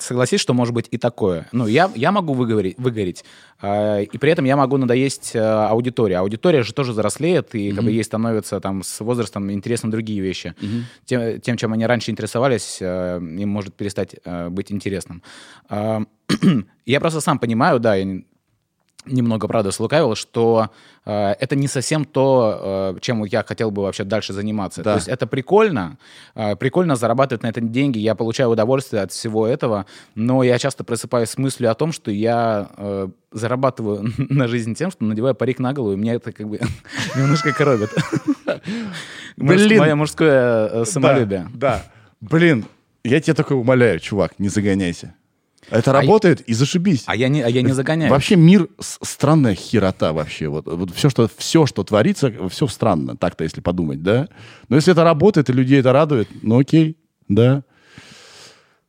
согласись, 0.00 0.40
что 0.40 0.54
может 0.54 0.74
быть 0.74 0.88
и 0.90 0.98
такое. 0.98 1.48
Ну, 1.52 1.66
я, 1.66 1.90
я 1.94 2.12
могу 2.12 2.34
выговорить, 2.34 2.76
выгореть, 2.78 3.24
э, 3.62 4.04
и 4.04 4.18
при 4.18 4.30
этом 4.30 4.44
я 4.44 4.56
могу 4.56 4.76
надоесть 4.76 5.32
э, 5.34 5.40
аудитории. 5.40 6.14
Аудитория 6.14 6.62
же 6.62 6.72
тоже 6.72 6.92
взрослеет, 6.92 7.54
и 7.54 7.68
mm-hmm. 7.68 7.74
как 7.74 7.84
бы 7.84 7.90
ей 7.90 8.04
становятся 8.04 8.60
там 8.60 8.82
с 8.82 9.00
возрастом 9.00 9.50
интересны 9.50 9.90
другие 9.90 10.20
вещи. 10.20 10.54
Mm-hmm. 10.60 10.82
Тем, 11.04 11.40
тем, 11.40 11.56
чем 11.56 11.72
они 11.72 11.86
раньше 11.86 12.10
интересовались, 12.10 12.78
э, 12.80 13.18
им 13.18 13.48
может 13.48 13.74
перестать 13.74 14.16
э, 14.24 14.48
быть 14.48 14.72
интересным. 14.72 15.22
Э, 15.70 16.00
я 16.86 17.00
просто 17.00 17.20
сам 17.20 17.38
понимаю, 17.38 17.80
да, 17.80 17.94
я 17.94 18.22
немного, 19.06 19.48
правда, 19.48 19.70
слукавил, 19.70 20.14
что 20.14 20.70
э, 21.04 21.34
это 21.38 21.56
не 21.56 21.68
совсем 21.68 22.04
то, 22.04 22.94
э, 22.96 23.00
чем 23.00 23.24
я 23.24 23.42
хотел 23.42 23.70
бы 23.70 23.82
вообще 23.82 24.04
дальше 24.04 24.32
заниматься. 24.32 24.82
Да. 24.82 24.92
То 24.92 24.96
есть 24.96 25.08
это 25.08 25.26
прикольно, 25.26 25.98
э, 26.34 26.56
прикольно 26.56 26.96
зарабатывать 26.96 27.42
на 27.42 27.48
этом 27.48 27.70
деньги, 27.70 27.98
я 27.98 28.14
получаю 28.14 28.50
удовольствие 28.50 29.02
от 29.02 29.12
всего 29.12 29.46
этого, 29.46 29.86
но 30.14 30.42
я 30.42 30.58
часто 30.58 30.84
просыпаюсь 30.84 31.30
с 31.30 31.38
мыслью 31.38 31.70
о 31.70 31.74
том, 31.74 31.92
что 31.92 32.10
я 32.10 32.68
э, 32.76 33.08
зарабатываю 33.32 34.12
на 34.18 34.48
жизнь 34.48 34.74
тем, 34.74 34.90
что 34.90 35.04
надеваю 35.04 35.34
парик 35.34 35.58
на 35.58 35.72
голову, 35.72 35.92
и 35.92 35.96
меня 35.96 36.14
это 36.14 36.32
как 36.32 36.48
бы 36.48 36.60
немножко 37.16 37.52
коробит. 37.52 37.90
Блин. 39.36 39.78
Мое 39.78 39.94
мужское 39.94 40.68
э, 40.68 40.84
самолюбие. 40.84 41.48
Да, 41.52 41.82
блин, 42.20 42.64
я 43.02 43.20
тебя 43.20 43.34
такой 43.34 43.56
умоляю, 43.56 43.98
чувак, 44.00 44.38
не 44.38 44.48
загоняйся. 44.48 45.14
Это 45.70 45.90
а 45.90 45.94
работает, 45.94 46.40
я... 46.40 46.44
и 46.46 46.54
зашибись. 46.54 47.04
А 47.06 47.16
я 47.16 47.28
не, 47.28 47.42
а 47.42 47.48
я 47.48 47.62
не 47.62 47.72
загоняю. 47.72 48.10
Вообще 48.10 48.36
мир 48.36 48.68
странная 48.78 49.54
херота 49.54 50.12
вообще. 50.12 50.48
Вот, 50.48 50.66
вот 50.66 50.94
все, 50.94 51.10
что, 51.10 51.28
все, 51.36 51.66
что 51.66 51.84
творится, 51.84 52.32
все 52.50 52.66
странно, 52.66 53.16
так-то, 53.16 53.44
если 53.44 53.60
подумать, 53.60 54.02
да? 54.02 54.28
Но 54.68 54.76
если 54.76 54.92
это 54.92 55.04
работает, 55.04 55.50
и 55.50 55.52
людей 55.52 55.80
это 55.80 55.92
радует, 55.92 56.28
ну 56.42 56.58
окей, 56.58 56.96
да. 57.28 57.64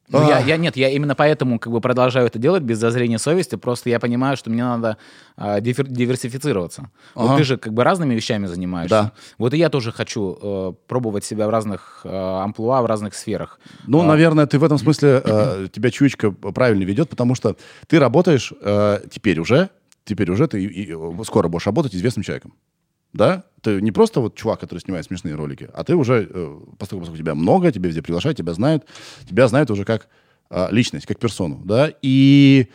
Ну, 0.08 0.20
а. 0.20 0.30
я, 0.30 0.40
я 0.40 0.58
нет, 0.58 0.78
я 0.78 0.90
именно 0.90 1.16
поэтому 1.16 1.58
как 1.60 1.74
бы 1.74 1.82
продолжаю 1.82 2.28
это 2.28 2.38
делать 2.38 2.64
без 2.64 2.78
зазрения 2.78 3.18
совести. 3.18 3.56
Просто 3.56 3.90
я 3.90 4.00
понимаю, 4.00 4.38
что 4.38 4.50
мне 4.50 4.64
надо 4.64 4.98
дивер, 5.38 5.88
диверсифицироваться. 5.88 6.92
Ага. 7.16 7.28
Вот 7.28 7.38
ты 7.38 7.44
же 7.44 7.58
как 7.58 7.74
бы 7.74 7.84
разными 7.84 8.14
вещами 8.14 8.46
занимаешься. 8.46 8.90
Да. 8.90 9.12
Вот 9.38 9.54
и 9.54 9.58
я 9.58 9.70
тоже 9.70 9.92
хочу 9.92 10.38
э, 10.40 10.74
пробовать 10.88 11.26
себя 11.26 11.48
в 11.48 11.50
разных 11.50 12.02
э, 12.04 12.10
амплуа, 12.10 12.82
в 12.82 12.86
разных 12.86 13.16
сферах. 13.16 13.60
Ну, 13.88 14.02
а, 14.02 14.04
наверное, 14.04 14.46
ты 14.46 14.60
в 14.60 14.64
этом 14.64 14.78
смысле 14.78 15.22
э, 15.24 15.68
тебя 15.72 15.90
чуечка 15.90 16.32
правильно 16.32 16.84
ведет, 16.84 17.10
потому 17.10 17.34
что 17.34 17.56
ты 17.88 18.00
работаешь 18.00 18.54
э, 18.62 19.00
теперь 19.12 19.40
уже, 19.40 19.70
теперь 20.04 20.30
уже 20.30 20.48
ты 20.48 20.64
и, 20.64 20.92
и, 20.92 21.24
скоро 21.24 21.48
будешь 21.48 21.66
работать 21.66 21.96
известным 21.96 22.24
человеком 22.24 22.54
да? 23.16 23.46
Ты 23.62 23.82
не 23.82 23.92
просто 23.92 24.20
вот 24.20 24.36
чувак, 24.36 24.60
который 24.60 24.80
снимает 24.80 25.06
смешные 25.06 25.36
ролики, 25.36 25.70
а 25.74 25.84
ты 25.84 25.96
уже, 25.96 26.28
э, 26.30 26.60
поскольку, 26.78 27.02
поскольку 27.02 27.18
тебя 27.18 27.34
много, 27.34 27.72
тебя 27.72 27.88
везде 27.88 28.02
приглашают, 28.02 28.38
тебя 28.38 28.54
знают, 28.54 28.86
тебя 29.28 29.48
знают 29.48 29.72
уже 29.72 29.86
как 29.86 30.08
э, 30.50 30.68
личность, 30.72 31.06
как 31.06 31.18
персону, 31.18 31.62
да? 31.64 31.92
И 32.02 32.68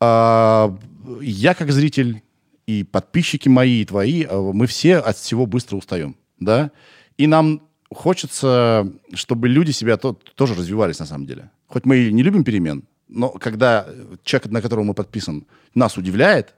э, 0.00 0.76
я 1.20 1.54
как 1.54 1.70
зритель, 1.70 2.22
и 2.66 2.82
подписчики 2.82 3.48
мои, 3.48 3.82
и 3.82 3.84
твои, 3.84 4.24
э, 4.24 4.36
мы 4.52 4.66
все 4.66 4.96
от 4.96 5.16
всего 5.16 5.46
быстро 5.46 5.76
устаем, 5.76 6.16
да? 6.40 6.72
И 7.16 7.26
нам 7.26 7.62
хочется, 7.90 8.92
чтобы 9.14 9.48
люди 9.48 9.70
себя 9.70 9.96
то, 9.96 10.12
тоже 10.34 10.54
развивались 10.54 10.98
на 10.98 11.06
самом 11.06 11.26
деле. 11.26 11.50
Хоть 11.68 11.86
мы 11.86 11.98
и 11.98 12.12
не 12.12 12.24
любим 12.24 12.42
перемен, 12.44 12.84
но 13.08 13.28
когда 13.30 13.86
человек, 14.24 14.50
на 14.50 14.60
которого 14.60 14.84
мы 14.84 14.94
подписан, 14.94 15.46
нас 15.74 15.96
удивляет, 15.96 16.55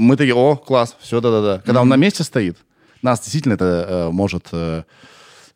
мы 0.00 0.16
такие, 0.16 0.34
о, 0.34 0.56
класс, 0.56 0.96
все, 1.00 1.20
да-да-да. 1.20 1.58
Когда 1.64 1.80
mm-hmm. 1.80 1.82
он 1.82 1.88
на 1.88 1.96
месте 1.96 2.24
стоит, 2.24 2.56
нас 3.02 3.20
действительно 3.20 3.54
это 3.54 3.86
э, 3.88 4.10
может 4.10 4.48
э, 4.52 4.84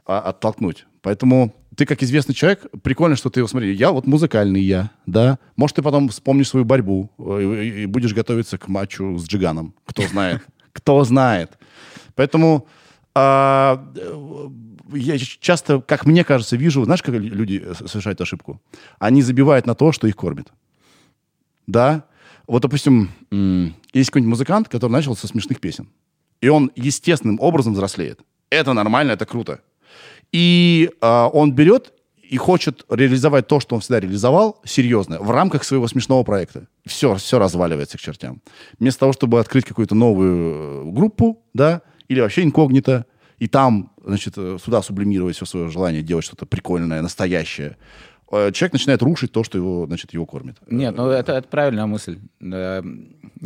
оттолкнуть. 0.05 0.87
Поэтому 1.03 1.55
ты 1.77 1.87
как 1.87 2.03
известный 2.03 2.35
человек, 2.35 2.67
прикольно, 2.83 3.17
что 3.17 3.31
ты 3.31 3.41
его 3.41 3.49
смотри, 3.49 3.75
я 3.75 3.91
вот 3.91 4.07
музыкальный 4.07 4.63
я, 4.63 4.91
да. 5.07 5.39
Может, 5.57 5.77
ты 5.77 5.83
потом 5.83 6.09
вспомнишь 6.09 6.49
свою 6.49 6.65
борьбу 6.65 7.11
э, 7.19 7.63
и, 7.63 7.83
и 7.83 7.87
будешь 7.87 8.15
готовиться 8.15 8.59
к 8.59 8.69
матчу 8.69 9.19
с 9.19 9.27
Джиганом. 9.27 9.75
Кто 9.87 10.07
знает. 10.07 10.43
Кто 10.73 11.05
знает. 11.05 11.59
Поэтому 12.15 12.67
а, 13.15 13.85
я 14.93 15.19
часто, 15.19 15.81
как 15.81 16.05
мне 16.05 16.25
кажется, 16.25 16.57
вижу, 16.57 16.85
знаешь, 16.85 17.03
как 17.03 17.15
люди 17.15 17.65
совершают 17.87 18.21
ошибку? 18.21 18.61
Они 18.99 19.23
забивают 19.23 19.67
на 19.67 19.75
то, 19.75 19.93
что 19.93 20.07
их 20.07 20.17
кормит. 20.17 20.53
Да? 21.67 22.05
Вот, 22.47 22.63
допустим, 22.63 23.11
есть 23.93 24.11
какой-нибудь 24.11 24.31
музыкант, 24.31 24.69
который 24.69 24.93
начал 24.93 25.17
со 25.17 25.27
смешных 25.27 25.61
песен. 25.61 25.89
И 26.41 26.49
он 26.49 26.71
естественным 26.77 27.39
образом 27.41 27.73
взрослеет. 27.73 28.21
Это 28.51 28.73
нормально, 28.73 29.13
это 29.13 29.25
круто. 29.27 29.61
И 30.33 30.91
э, 31.01 31.29
он 31.33 31.53
берет 31.53 31.93
и 32.23 32.37
хочет 32.37 32.85
реализовать 32.91 33.47
то, 33.47 33.61
что 33.61 33.75
он 33.75 33.81
всегда 33.81 34.01
реализовал, 34.01 34.61
серьезно, 34.65 35.21
в 35.21 35.31
рамках 35.31 35.65
своего 35.65 35.87
смешного 35.89 36.25
проекта. 36.25 36.67
Все, 36.85 37.15
все 37.15 37.39
разваливается 37.39 37.99
к 37.99 38.01
чертям. 38.01 38.43
Вместо 38.79 39.01
того, 39.01 39.13
чтобы 39.13 39.41
открыть 39.41 39.65
какую-то 39.65 39.95
новую 39.95 40.89
э, 40.89 40.91
группу, 40.91 41.43
да, 41.55 41.83
или 42.09 42.21
вообще 42.21 42.43
инкогнито, 42.43 43.07
и 43.39 43.47
там, 43.47 43.93
значит, 44.05 44.35
э, 44.37 44.59
сюда 44.63 44.83
сублимировать 44.83 45.37
все 45.37 45.45
свое 45.45 45.69
желание 45.69 46.03
делать 46.03 46.25
что-то 46.25 46.47
прикольное, 46.47 47.03
настоящее, 47.03 47.77
человек 48.31 48.73
начинает 48.73 49.02
рушить 49.02 49.33
то, 49.33 49.45
что 49.45 49.59
его, 49.59 49.87
значит, 49.87 50.12
его 50.12 50.26
кормит. 50.26 50.57
Нет, 50.66 50.97
ну 50.97 51.09
это, 51.09 51.33
это 51.33 51.49
правильная 51.49 51.87
мысль. 51.87 52.19
Я 52.40 52.83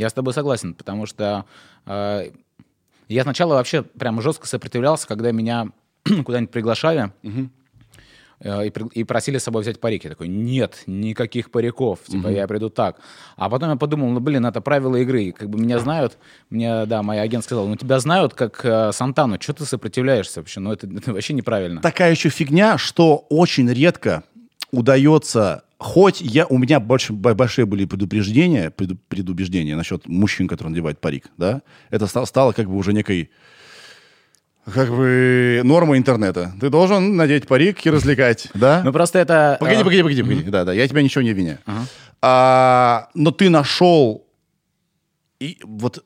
с 0.09 0.13
тобой 0.13 0.33
согласен, 0.33 0.75
потому 0.75 1.07
что 1.07 1.45
э, 1.87 2.31
я 3.09 3.23
сначала 3.23 3.55
вообще 3.55 3.83
прям 3.83 4.21
жестко 4.21 4.47
сопротивлялся, 4.47 5.07
когда 5.09 5.33
меня 5.33 5.69
куда-нибудь 6.25 6.51
приглашали. 6.51 7.13
Угу. 7.23 7.51
И, 8.45 8.73
и 8.93 9.03
просили 9.03 9.39
с 9.39 9.45
собой 9.45 9.63
взять 9.63 9.81
парик. 9.81 10.05
Я 10.05 10.11
такой, 10.11 10.29
нет, 10.29 10.85
никаких 10.87 11.51
париков, 11.51 11.99
типа, 12.07 12.29
угу. 12.29 12.35
я 12.37 12.47
приду 12.47 12.69
так. 12.71 13.01
А 13.37 13.51
потом 13.51 13.71
я 13.71 13.77
подумал, 13.77 14.11
ну, 14.11 14.21
блин, 14.21 14.47
это 14.47 14.61
правила 14.61 14.95
игры. 14.97 15.33
Как 15.33 15.51
бы 15.51 15.59
меня 15.59 15.79
знают, 15.81 16.19
мне, 16.51 16.87
да, 16.87 17.03
мой 17.03 17.21
агент 17.21 17.45
сказал, 17.45 17.67
ну, 17.67 17.77
тебя 17.77 17.99
знают 17.99 18.35
как 18.35 18.61
э, 18.65 18.93
Сантану, 18.93 19.41
что 19.41 19.55
ты 19.55 19.65
сопротивляешься 19.65 20.41
вообще? 20.41 20.61
Ну, 20.61 20.73
это, 20.73 20.87
это 20.87 21.13
вообще 21.13 21.35
неправильно. 21.35 21.81
Такая 21.81 22.13
еще 22.13 22.29
фигня, 22.29 22.79
что 22.79 23.27
очень 23.29 23.69
редко 23.73 24.23
удается 24.71 25.65
хоть 25.79 26.21
я, 26.21 26.47
у 26.47 26.59
меня 26.59 26.81
больше, 26.81 27.13
большие 27.13 27.65
были 27.65 27.85
предупреждения, 27.85 28.71
предубеждения 28.71 29.77
насчет 29.77 30.07
мужчин, 30.07 30.49
которые 30.49 30.71
надевают 30.73 31.01
парик, 31.01 31.27
да, 31.37 31.63
это 31.91 32.07
стало, 32.07 32.25
стало 32.25 32.53
как 32.53 32.69
бы 32.69 32.77
уже 32.77 32.93
некой 32.93 33.31
как 34.65 34.91
бы 34.91 35.63
норма 35.65 35.97
интернета. 35.97 36.53
Ты 36.61 36.69
должен 36.69 37.17
надеть 37.17 37.47
парик 37.47 37.87
и 37.87 37.91
развлекать, 37.91 38.49
да? 38.55 38.83
Ну 38.85 38.93
просто 38.93 39.19
это... 39.19 39.57
Погоди, 39.61 39.83
погоди, 39.83 40.03
погоди, 40.03 40.23
погоди. 40.23 40.43
Да, 40.43 40.65
да, 40.65 40.73
я 40.75 40.87
тебя 40.87 41.01
ничего 41.01 41.23
не 41.23 41.31
обвиняю. 41.31 41.59
А, 42.21 43.09
но 43.15 43.31
ты 43.31 43.49
нашел... 43.49 44.27
И 45.41 45.59
вот 45.65 46.05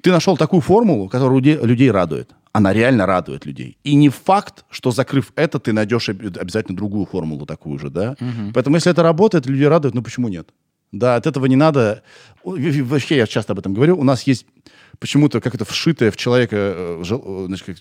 ты 0.00 0.10
нашел 0.10 0.36
такую 0.36 0.62
формулу, 0.62 1.08
которая 1.08 1.38
людей 1.38 1.90
радует 1.90 2.30
она 2.54 2.72
реально 2.72 3.04
радует 3.04 3.46
людей. 3.46 3.78
И 3.82 3.96
не 3.96 4.10
факт, 4.10 4.64
что 4.70 4.92
закрыв 4.92 5.32
это, 5.34 5.58
ты 5.58 5.72
найдешь 5.72 6.08
обязательно 6.08 6.76
другую 6.76 7.04
формулу 7.04 7.46
такую 7.46 7.80
же, 7.80 7.90
да? 7.90 8.12
Угу. 8.20 8.52
Поэтому 8.54 8.76
если 8.76 8.92
это 8.92 9.02
работает, 9.02 9.46
люди 9.46 9.64
радуют, 9.64 9.94
ну 9.94 10.02
почему 10.02 10.28
нет? 10.28 10.48
Да, 10.92 11.16
от 11.16 11.26
этого 11.26 11.46
не 11.46 11.56
надо... 11.56 12.04
Вообще, 12.44 13.16
я 13.16 13.26
часто 13.26 13.54
об 13.54 13.58
этом 13.58 13.74
говорю. 13.74 13.98
У 13.98 14.04
нас 14.04 14.22
есть 14.22 14.46
почему-то 15.00 15.40
как 15.40 15.56
это 15.56 15.64
вшитое 15.64 16.12
в 16.12 16.16
человека, 16.16 16.56
э, 16.56 17.02
э, 17.02 17.44
значит, 17.46 17.66
как, 17.66 17.76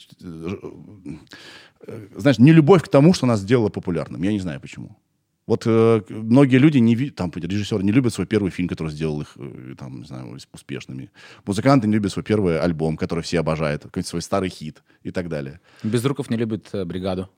э, 1.87 2.07
знаешь, 2.17 2.39
не 2.39 2.51
любовь 2.51 2.81
к 2.81 2.87
тому, 2.87 3.13
что 3.13 3.27
нас 3.27 3.41
сделало 3.41 3.69
популярным. 3.69 4.23
Я 4.23 4.31
не 4.31 4.39
знаю 4.39 4.59
почему. 4.59 4.97
Вот 5.45 5.63
э, 5.65 6.01
многие 6.09 6.55
люди, 6.57 6.77
не, 6.77 7.09
там, 7.09 7.31
режиссеры 7.35 7.83
не 7.83 7.91
любят 7.91 8.13
свой 8.13 8.25
первый 8.25 8.49
фильм, 8.49 8.69
который 8.69 8.91
сделал 8.91 9.21
их, 9.21 9.33
э, 9.35 9.75
там, 9.77 9.99
не 9.99 10.05
знаю, 10.05 10.37
успешными. 10.53 11.11
Музыканты 11.45 11.87
не 11.87 11.93
любят 11.95 12.13
свой 12.13 12.23
первый 12.23 12.59
альбом, 12.59 12.95
который 12.95 13.23
все 13.23 13.39
обожают, 13.39 13.83
какой-то 13.83 14.07
свой 14.07 14.21
старый 14.21 14.49
хит 14.49 14.83
и 15.03 15.11
так 15.11 15.27
далее. 15.27 15.59
Безруков 15.83 16.29
не 16.29 16.37
любит 16.37 16.69
э, 16.71 16.85
«Бригаду». 16.85 17.29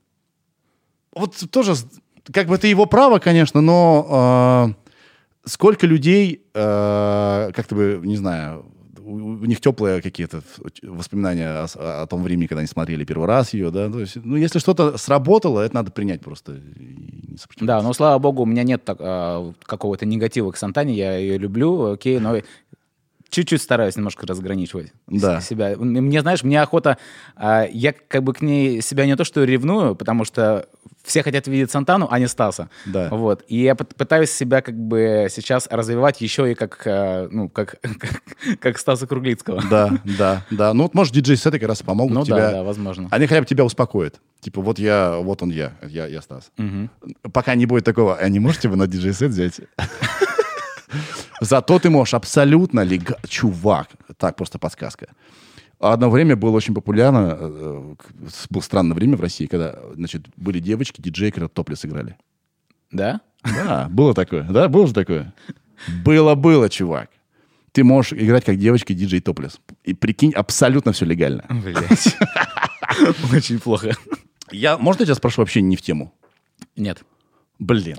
Вот 1.12 1.34
тоже, 1.50 1.74
как 2.32 2.46
бы 2.46 2.54
это 2.54 2.68
его 2.68 2.86
право, 2.86 3.18
конечно, 3.18 3.60
но 3.60 4.76
э, 4.76 5.48
сколько 5.48 5.86
людей, 5.86 6.42
э, 6.54 7.50
как-то 7.54 7.74
бы, 7.74 8.00
не 8.04 8.16
знаю, 8.16 8.66
у, 9.06 9.44
них 9.44 9.60
теплые 9.60 10.02
какие-то 10.02 10.42
воспоминания 10.82 11.48
о, 11.48 12.02
о 12.02 12.06
том 12.06 12.22
времени, 12.22 12.46
когда 12.46 12.60
они 12.60 12.68
смотрели 12.68 13.04
первый 13.04 13.28
раз 13.28 13.54
ее, 13.54 13.70
да. 13.70 13.88
То 13.88 14.00
есть, 14.00 14.16
ну, 14.16 14.36
если 14.36 14.58
что-то 14.58 14.98
сработало, 14.98 15.60
это 15.60 15.74
надо 15.76 15.92
принять 15.92 16.20
просто. 16.20 16.60
да, 17.60 17.82
но 17.82 17.92
слава 17.92 18.18
богу, 18.18 18.42
у 18.42 18.46
меня 18.46 18.64
нет 18.64 18.82
а, 18.86 19.52
какого-то 19.62 20.06
негатива 20.06 20.50
к 20.50 20.56
Сантане, 20.56 20.94
я 20.94 21.16
ее 21.16 21.38
люблю, 21.38 21.92
окей, 21.92 22.18
но 22.18 22.36
чуть-чуть 23.28 23.60
стараюсь 23.60 23.96
немножко 23.96 24.26
разграничивать 24.26 24.92
Да. 25.06 25.40
себя. 25.40 25.74
Мне, 25.76 26.20
знаешь, 26.22 26.42
мне 26.42 26.60
охота... 26.62 26.96
а, 27.36 27.64
я 27.70 27.92
как 27.92 28.22
бы 28.22 28.32
к 28.32 28.40
ней 28.42 28.80
себя 28.82 29.04
не 29.06 29.16
то 29.16 29.24
что 29.24 29.44
ревную, 29.44 29.94
потому 29.94 30.24
что 30.24 30.66
все 31.02 31.22
хотят 31.22 31.46
видеть 31.46 31.70
Сантану, 31.70 32.08
а 32.10 32.18
не 32.18 32.26
Стаса. 32.28 32.68
Да. 32.84 33.08
Вот. 33.10 33.44
И 33.48 33.58
я 33.62 33.72
пыт- 33.72 33.94
пытаюсь 33.96 34.30
себя 34.30 34.60
как 34.62 34.74
бы 34.76 35.28
сейчас 35.30 35.68
развивать 35.70 36.20
еще 36.20 36.50
и 36.50 36.54
как, 36.54 36.82
а, 36.86 37.28
ну, 37.30 37.48
как, 37.48 37.76
как, 37.98 38.58
как 38.60 38.78
Стаса 38.78 39.06
Круглицкого. 39.06 39.62
Да, 39.70 39.90
да, 40.18 40.44
да. 40.50 40.72
Ну, 40.74 40.84
вот, 40.84 40.94
может, 40.94 41.12
диджей-сеты 41.14 41.58
как 41.58 41.68
раз 41.68 41.82
помогут 41.82 42.14
Ну 42.14 42.24
тебя. 42.24 42.36
да, 42.36 42.50
да, 42.52 42.62
возможно. 42.62 43.08
Они 43.10 43.26
хотя 43.26 43.40
бы 43.40 43.46
тебя 43.46 43.64
успокоят. 43.64 44.20
Типа, 44.40 44.60
вот 44.60 44.78
я, 44.78 45.16
вот 45.18 45.42
он 45.42 45.50
я, 45.50 45.72
я, 45.82 46.06
я 46.06 46.22
Стас. 46.22 46.50
Мгм. 46.56 46.90
Пока 47.32 47.54
не 47.54 47.66
будет 47.66 47.84
такого, 47.84 48.16
а 48.16 48.28
не 48.28 48.38
можете 48.38 48.68
вы 48.68 48.76
на 48.76 48.86
диджей-сет 48.86 49.30
взять? 49.30 49.60
Зато 51.40 51.78
ты 51.78 51.90
можешь 51.90 52.14
абсолютно 52.14 52.80
лега... 52.80 53.16
Чувак, 53.28 53.88
так, 54.16 54.36
просто 54.36 54.58
подсказка. 54.58 55.08
Одно 55.78 56.08
время 56.08 56.36
было 56.36 56.52
очень 56.52 56.74
популярно, 56.74 57.36
э, 57.38 57.94
было 58.48 58.62
странное 58.62 58.94
время 58.94 59.16
в 59.16 59.20
России, 59.20 59.46
когда, 59.46 59.78
значит, 59.94 60.26
были 60.36 60.58
девочки, 60.58 61.02
диджеи, 61.02 61.30
которые 61.30 61.50
топлес 61.50 61.84
играли. 61.84 62.16
Да? 62.90 63.20
Да, 63.42 63.88
было 63.90 64.14
такое. 64.14 64.44
Да, 64.44 64.68
было 64.68 64.86
же 64.86 64.94
такое. 64.94 65.34
Было-было, 66.02 66.70
чувак. 66.70 67.10
Ты 67.72 67.84
можешь 67.84 68.14
играть 68.14 68.44
как 68.44 68.56
девочка 68.58 68.94
диджей 68.94 69.20
топлес. 69.20 69.60
И 69.84 69.92
прикинь, 69.92 70.32
абсолютно 70.32 70.92
все 70.92 71.04
легально. 71.04 71.44
Блять. 71.50 72.16
Очень 73.32 73.58
плохо. 73.60 73.94
Я, 74.50 74.78
можно 74.78 75.02
я 75.02 75.06
тебя 75.06 75.14
спрошу 75.14 75.42
вообще 75.42 75.60
не 75.60 75.76
в 75.76 75.82
тему? 75.82 76.14
Нет. 76.74 77.04
Блин. 77.58 77.96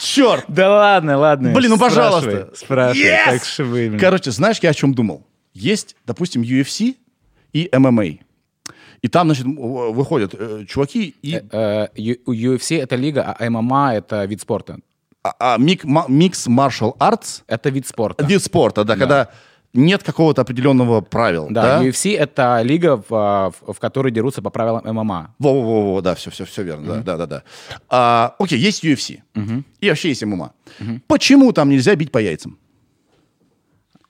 Черт! 0.00 0.44
Да 0.48 0.68
ладно, 0.70 1.18
ладно. 1.18 1.52
Блин, 1.52 1.70
ну, 1.70 1.78
пожалуйста. 1.78 2.50
Спрашивай, 2.54 3.88
Yes! 3.88 3.90
как. 3.92 4.00
Короче, 4.00 4.30
знаешь, 4.30 4.58
я 4.62 4.70
о 4.70 4.74
чем 4.74 4.94
думал? 4.94 5.26
Есть, 5.52 5.96
допустим, 6.06 6.42
UFC 6.42 6.96
и 7.52 7.68
MMA. 7.72 8.20
И 9.02 9.08
там, 9.08 9.28
значит, 9.28 9.46
выходят 9.46 10.34
э, 10.38 10.64
чуваки 10.68 11.14
и 11.22 11.34
Э, 11.52 11.88
э, 11.94 12.14
UFC 12.26 12.80
это 12.82 12.96
лига, 12.96 13.22
а 13.38 13.48
ММА 13.50 13.94
это 13.94 14.24
вид 14.26 14.40
спорта. 14.40 14.78
а, 15.22 15.34
а, 15.54 15.58
мик- 15.58 15.84
ма- 15.84 16.06
микс 16.08 16.46
маршал 16.46 16.96
артс, 16.98 17.42
Это 17.46 17.68
вид 17.70 17.86
спорта. 17.86 18.24
вид 18.24 18.42
спорта, 18.42 18.84
да, 18.84 18.96
когда 18.96 19.28
нет 19.72 20.02
какого-то 20.02 20.42
определенного 20.42 21.00
правил. 21.00 21.46
Да, 21.50 21.78
Да, 21.80 21.84
UFC 21.84 22.16
это 22.16 22.60
лига, 22.62 22.96
в, 22.96 23.04
а, 23.10 23.50
в- 23.50 23.72
в 23.72 23.78
которой 23.78 24.10
дерутся 24.12 24.42
по 24.42 24.50
правилам 24.50 24.82
ММА. 24.84 25.34
Во-во-во, 25.38 26.00
да, 26.00 26.14
все, 26.14 26.30
все, 26.30 26.44
все 26.44 26.62
верно, 26.62 26.96
да, 26.96 27.02
да, 27.02 27.16
да, 27.16 27.26
да. 27.26 27.42
А, 27.88 28.34
окей, 28.38 28.58
есть 28.58 28.84
UFC 28.84 29.22
и 29.80 29.88
вообще 29.88 30.08
есть 30.08 30.24
ММА. 30.24 30.52
Почему 31.06 31.52
там 31.52 31.68
нельзя 31.70 31.94
бить 31.94 32.10
по 32.12 32.18
яйцам? 32.18 32.58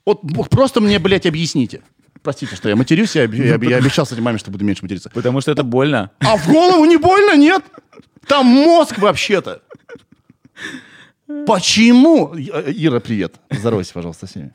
Вот 0.06 0.20
просто 0.50 0.80
мне, 0.80 0.98
блядь, 0.98 1.26
объясните. 1.26 1.82
Простите, 2.22 2.54
что 2.56 2.68
я 2.68 2.76
матерюсь, 2.76 3.14
я, 3.16 3.22
я 3.24 3.56
я 3.56 3.76
обещал 3.76 4.04
кстати 4.04 4.20
маме, 4.20 4.38
что 4.38 4.50
буду 4.50 4.64
меньше 4.64 4.82
материться. 4.82 5.08
Потому 5.10 5.40
что 5.40 5.52
это 5.52 5.62
больно. 5.62 6.10
А 6.20 6.36
в 6.36 6.48
голову 6.48 6.84
не 6.84 6.96
больно, 6.98 7.36
нет? 7.36 7.62
Там 8.26 8.46
мозг 8.46 8.98
вообще-то. 8.98 9.62
Почему? 11.46 12.34
Ира, 12.36 13.00
привет. 13.00 13.36
Здоровайся, 13.50 13.94
пожалуйста, 13.94 14.26
со 14.26 14.30
всеми. 14.32 14.52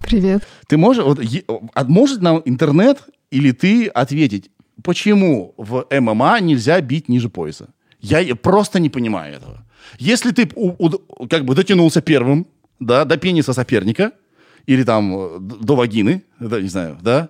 Привет. 0.00 0.46
Ты 0.68 0.76
можешь, 0.76 1.04
вот, 1.04 1.20
е- 1.22 1.44
а 1.74 1.84
может 1.84 2.22
нам 2.22 2.42
интернет 2.44 3.02
или 3.30 3.52
ты 3.52 3.86
ответить, 3.88 4.50
почему 4.82 5.54
в 5.56 5.86
ММА 5.90 6.40
нельзя 6.40 6.80
бить 6.80 7.08
ниже 7.08 7.28
пояса? 7.28 7.68
Я 8.00 8.34
просто 8.36 8.78
не 8.78 8.88
понимаю 8.90 9.34
этого. 9.36 9.64
Если 9.98 10.30
ты 10.32 10.48
у- 10.54 10.74
у- 10.86 11.26
как 11.28 11.44
бы 11.44 11.54
дотянулся 11.54 12.00
первым, 12.00 12.46
да, 12.80 13.04
до 13.04 13.16
пениса 13.16 13.52
соперника, 13.52 14.12
или 14.66 14.82
там 14.82 15.14
э, 15.16 15.38
до 15.40 15.76
вагины, 15.76 16.22
да, 16.40 16.60
не 16.60 16.68
знаю, 16.68 16.98
да, 17.00 17.28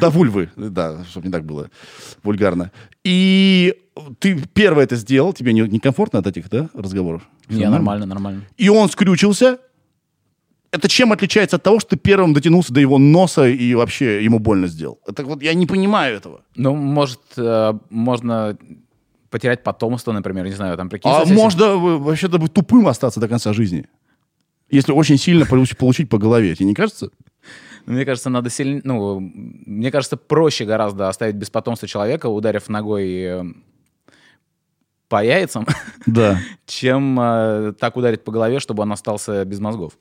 до 0.00 0.08
вульвы, 0.10 0.48
да, 0.56 1.04
чтобы 1.04 1.26
не 1.26 1.32
так 1.32 1.44
было 1.44 1.68
вульгарно. 2.22 2.72
И 3.04 3.74
ты 4.18 4.40
первый 4.54 4.84
это 4.84 4.96
сделал, 4.96 5.32
тебе 5.34 5.52
не- 5.52 5.68
некомфортно 5.68 6.18
от 6.20 6.26
этих, 6.26 6.48
да, 6.48 6.68
разговоров? 6.74 7.22
Не, 7.48 7.68
нормально, 7.68 8.06
нормально. 8.06 8.42
и 8.56 8.68
он 8.70 8.88
скрючился. 8.88 9.58
Это 10.70 10.88
чем 10.88 11.12
отличается 11.12 11.56
от 11.56 11.62
того, 11.62 11.80
что 11.80 11.90
ты 11.90 11.96
первым 11.96 12.34
дотянулся 12.34 12.72
до 12.74 12.80
его 12.80 12.98
носа 12.98 13.48
и 13.48 13.74
вообще 13.74 14.22
ему 14.22 14.38
больно 14.38 14.66
сделал? 14.66 15.00
Это 15.06 15.24
вот 15.24 15.42
я 15.42 15.54
не 15.54 15.66
понимаю 15.66 16.16
этого. 16.16 16.42
Ну, 16.56 16.74
может, 16.74 17.20
э, 17.38 17.72
можно 17.90 18.56
потерять 19.30 19.62
потомство, 19.62 20.12
например, 20.12 20.44
не 20.44 20.52
знаю, 20.52 20.76
там 20.76 20.88
прикинь. 20.90 21.10
А 21.10 21.20
соседи- 21.20 21.34
можно 21.36 21.64
э, 21.64 21.76
вообще-то 21.98 22.38
быть 22.38 22.52
тупым 22.52 22.86
остаться 22.86 23.18
до 23.20 23.28
конца 23.28 23.52
жизни. 23.54 23.86
Если 24.70 24.92
очень 24.92 25.16
сильно 25.16 25.44
получ- 25.46 25.74
получить 25.76 26.10
по 26.10 26.18
голове, 26.18 26.54
тебе 26.54 26.66
не 26.66 26.74
кажется? 26.74 27.10
Мне 27.86 28.04
кажется, 28.04 28.28
надо 28.28 28.50
сильно... 28.50 28.82
Ну, 28.84 29.18
мне 29.20 29.90
кажется, 29.90 30.18
проще 30.18 30.66
гораздо 30.66 31.08
оставить 31.08 31.36
без 31.36 31.48
потомства 31.48 31.88
человека, 31.88 32.26
ударив 32.26 32.68
ногой 32.68 33.08
э, 33.10 33.44
по 35.08 35.24
яйцам, 35.24 35.66
Да. 36.04 36.38
чем 36.66 37.18
э, 37.18 37.72
так 37.80 37.96
ударить 37.96 38.22
по 38.24 38.32
голове, 38.32 38.60
чтобы 38.60 38.82
он 38.82 38.92
остался 38.92 39.46
без 39.46 39.58
мозгов. 39.60 39.92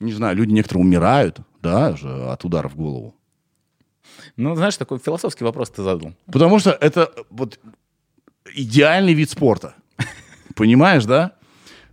Не 0.00 0.12
знаю, 0.12 0.36
люди 0.36 0.52
некоторые 0.52 0.84
умирают, 0.84 1.40
да, 1.62 1.96
же, 1.96 2.08
от 2.30 2.44
удара 2.44 2.68
в 2.68 2.76
голову. 2.76 3.14
Ну, 4.36 4.54
знаешь, 4.54 4.76
такой 4.76 4.98
философский 4.98 5.44
вопрос 5.44 5.70
ты 5.70 5.82
задал. 5.82 6.12
Потому 6.26 6.58
что 6.58 6.70
это 6.70 7.10
вот 7.30 7.58
идеальный 8.54 9.14
вид 9.14 9.30
спорта. 9.30 9.74
Понимаешь, 10.54 11.04
да? 11.04 11.32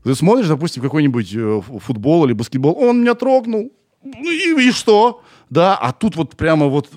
Ты 0.03 0.15
смотришь, 0.15 0.47
допустим, 0.47 0.83
какой-нибудь 0.83 1.33
э, 1.33 1.61
футбол 1.79 2.25
или 2.25 2.33
баскетбол, 2.33 2.77
он 2.77 3.01
меня 3.01 3.15
трогнул. 3.15 3.71
Ну 4.03 4.29
и, 4.31 4.67
и 4.67 4.71
что? 4.71 5.23
Да, 5.49 5.77
а 5.77 5.93
тут 5.93 6.17
вот 6.17 6.35
прямо 6.35 6.67
вот, 6.67 6.89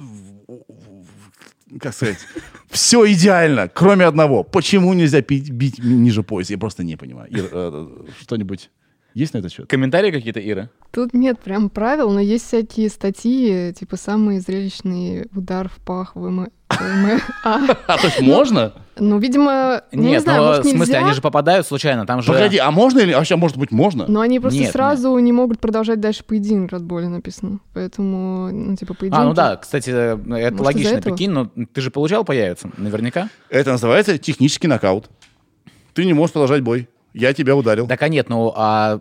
как 1.80 1.94
сказать, 1.94 2.18
все 2.68 3.10
идеально, 3.12 3.68
кроме 3.68 4.06
одного. 4.06 4.42
Почему 4.42 4.92
нельзя 4.92 5.22
пить- 5.22 5.50
бить 5.50 5.78
ниже 5.78 6.25
пояса? 6.25 6.52
Я 6.54 6.58
просто 6.58 6.82
не 6.82 6.96
понимаю. 6.96 7.30
Ир, 7.30 7.48
э, 7.52 7.88
что-нибудь 8.20 8.70
есть 9.16 9.32
на 9.32 9.38
этот 9.38 9.50
счет? 9.50 9.66
Комментарии 9.66 10.11
какие-то, 10.11 10.47
Ира? 10.47 10.69
Тут 10.91 11.14
нет 11.14 11.38
прям 11.38 11.71
правил, 11.71 12.10
но 12.10 12.21
есть 12.21 12.45
всякие 12.47 12.91
статьи, 12.91 13.73
типа 13.73 13.97
самый 13.97 14.41
зрелищный 14.41 15.26
удар 15.34 15.71
в 15.71 15.78
пах 15.78 16.14
в 16.14 16.28
ММА. 16.28 16.49
А, 17.43 17.97
то 17.97 18.06
есть 18.08 18.21
можно? 18.21 18.75
Ну, 18.99 19.19
видимо, 19.19 19.82
ну, 19.93 20.02
не 20.02 20.08
Нет, 20.10 20.23
знаю, 20.23 20.43
ну, 20.43 20.49
может, 20.49 20.64
в 20.64 20.69
смысле, 20.69 20.95
нельзя, 20.95 21.06
они 21.06 21.14
же 21.14 21.23
попадают 21.23 21.67
случайно, 21.67 22.06
там 22.06 22.21
же... 22.21 22.30
Погоди, 22.30 22.58
а 22.58 22.71
можно 22.71 22.99
или... 22.99 23.14
Вообще, 23.14 23.36
может 23.36 23.56
быть, 23.56 23.71
можно? 23.71 24.04
но 24.06 24.21
они 24.21 24.38
просто 24.38 24.60
Нет, 24.60 24.73
сразу 24.73 25.17
не 25.19 25.32
могут 25.32 25.60
продолжать 25.60 26.00
дальше 26.00 26.23
поединок, 26.23 26.75
от 26.75 26.82
боли 26.82 27.06
написано. 27.06 27.60
Поэтому, 27.73 28.50
ну, 28.52 28.76
типа, 28.76 28.93
поединки... 28.93 29.19
А, 29.19 29.25
ну 29.25 29.32
да, 29.32 29.56
кстати, 29.56 29.91
э, 29.91 30.17
это 30.17 30.56
Может, 30.56 30.60
логично, 30.60 31.00
прикинь, 31.00 31.30
но 31.30 31.50
ты 31.73 31.80
же 31.80 31.91
получал 31.91 32.25
по 32.25 32.32
яйцам, 32.32 32.75
наверняка. 32.76 33.30
Это 33.49 33.71
называется 33.71 34.19
технический 34.19 34.67
нокаут. 34.67 35.08
Ты 35.95 36.04
не 36.04 36.12
можешь 36.12 36.32
продолжать 36.32 36.62
бой. 36.62 36.88
Я 37.17 37.33
тебя 37.33 37.57
ударил. 37.57 37.87
Так, 37.89 38.02
а 38.02 38.09
нет, 38.09 38.29
ну, 38.29 38.52
а... 38.55 39.00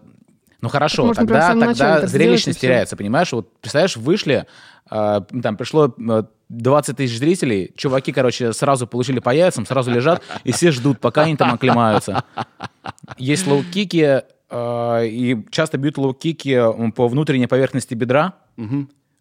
Ну 0.62 0.70
хорошо, 0.70 1.06
можно 1.06 1.24
в 1.24 1.28
тогда, 1.28 1.54
начале 1.54 1.74
тогда 1.74 2.00
так 2.00 2.10
зрелищность 2.10 2.60
теряется, 2.60 2.96
понимаешь? 2.96 3.32
Вот 3.34 3.60
представляешь, 3.60 3.98
вышли, 3.98 4.48
а, 4.90 5.22
там 5.22 5.58
пришло 5.58 5.94
а, 6.10 6.26
20 6.50 6.98
тысяч 6.98 7.20
зрителей, 7.20 7.74
чуваки, 7.76 8.12
короче, 8.14 8.54
сразу 8.54 8.88
получили 8.88 9.20
по 9.20 9.36
яйцам, 9.36 9.66
сразу 9.66 9.92
лежат, 9.92 10.24
и 10.44 10.54
все 10.54 10.72
ждут, 10.72 11.00
пока 11.00 11.24
они 11.24 11.36
там 11.36 11.54
оклемаются. 11.54 12.24
Есть 13.18 13.46
лоу-кики, 13.46 14.24
а, 14.50 15.04
и 15.04 15.38
часто 15.52 15.78
бьют 15.78 15.98
лоу-кики 15.98 16.92
по 16.94 17.08
внутренней 17.10 17.48
поверхности 17.48 17.94
бедра, 17.94 18.34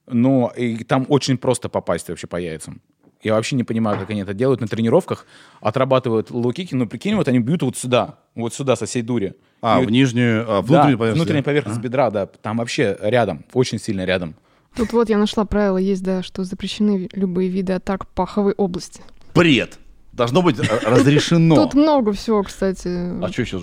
ну, 0.07 0.49
и 0.57 0.85
там 0.85 1.05
очень 1.09 1.37
просто 1.37 1.69
попасть 1.69 2.09
вообще 2.09 2.27
по 2.27 2.37
яйцам. 2.37 2.81
Я 3.25 3.35
вообще 3.35 3.57
не 3.57 3.65
понимаю, 3.65 3.99
как 3.99 4.11
они 4.11 4.21
это 4.21 4.35
делают 4.35 4.61
на 4.61 4.69
тренировках. 4.69 5.27
Отрабатывают 5.61 6.31
лоу-кики, 6.31 6.69
ну, 6.77 6.87
прикинь, 6.87 7.15
вот 7.17 7.27
они 7.27 7.39
бьют 7.41 7.63
вот 7.63 7.77
сюда, 7.77 8.19
вот 8.35 8.53
сюда, 8.55 8.77
со 8.77 8.85
всей 8.85 9.01
дури. 9.03 9.35
А, 9.63 9.81
И 9.83 9.87
в 9.87 9.91
нижнюю, 9.91 10.43
а, 10.43 10.47
да, 10.47 10.61
внутреннюю 10.61 10.99
поверхность. 10.99 11.17
внутренняя 11.17 11.43
поверхность 11.43 11.81
бедра, 11.81 12.11
да. 12.11 12.27
Там 12.27 12.59
вообще 12.59 12.97
рядом, 13.01 13.45
очень 13.55 13.79
сильно 13.79 14.05
рядом. 14.05 14.35
Тут 14.77 14.93
вот 14.93 15.09
я 15.09 15.17
нашла 15.17 15.45
правило, 15.47 15.79
есть, 15.79 16.03
да, 16.03 16.23
что 16.23 16.45
запрещены 16.45 17.09
любые 17.13 17.49
виды 17.49 17.73
атак 17.73 18.07
паховой 18.09 18.53
области. 18.53 19.01
Бред. 19.35 19.79
Должно 20.13 20.43
быть 20.43 20.59
э, 20.61 20.63
разрешено. 20.87 21.57
Тут 21.57 21.75
много 21.75 22.13
всего, 22.13 22.43
кстати. 22.45 22.89
А 22.89 23.29
что 23.33 23.43
еще? 23.43 23.57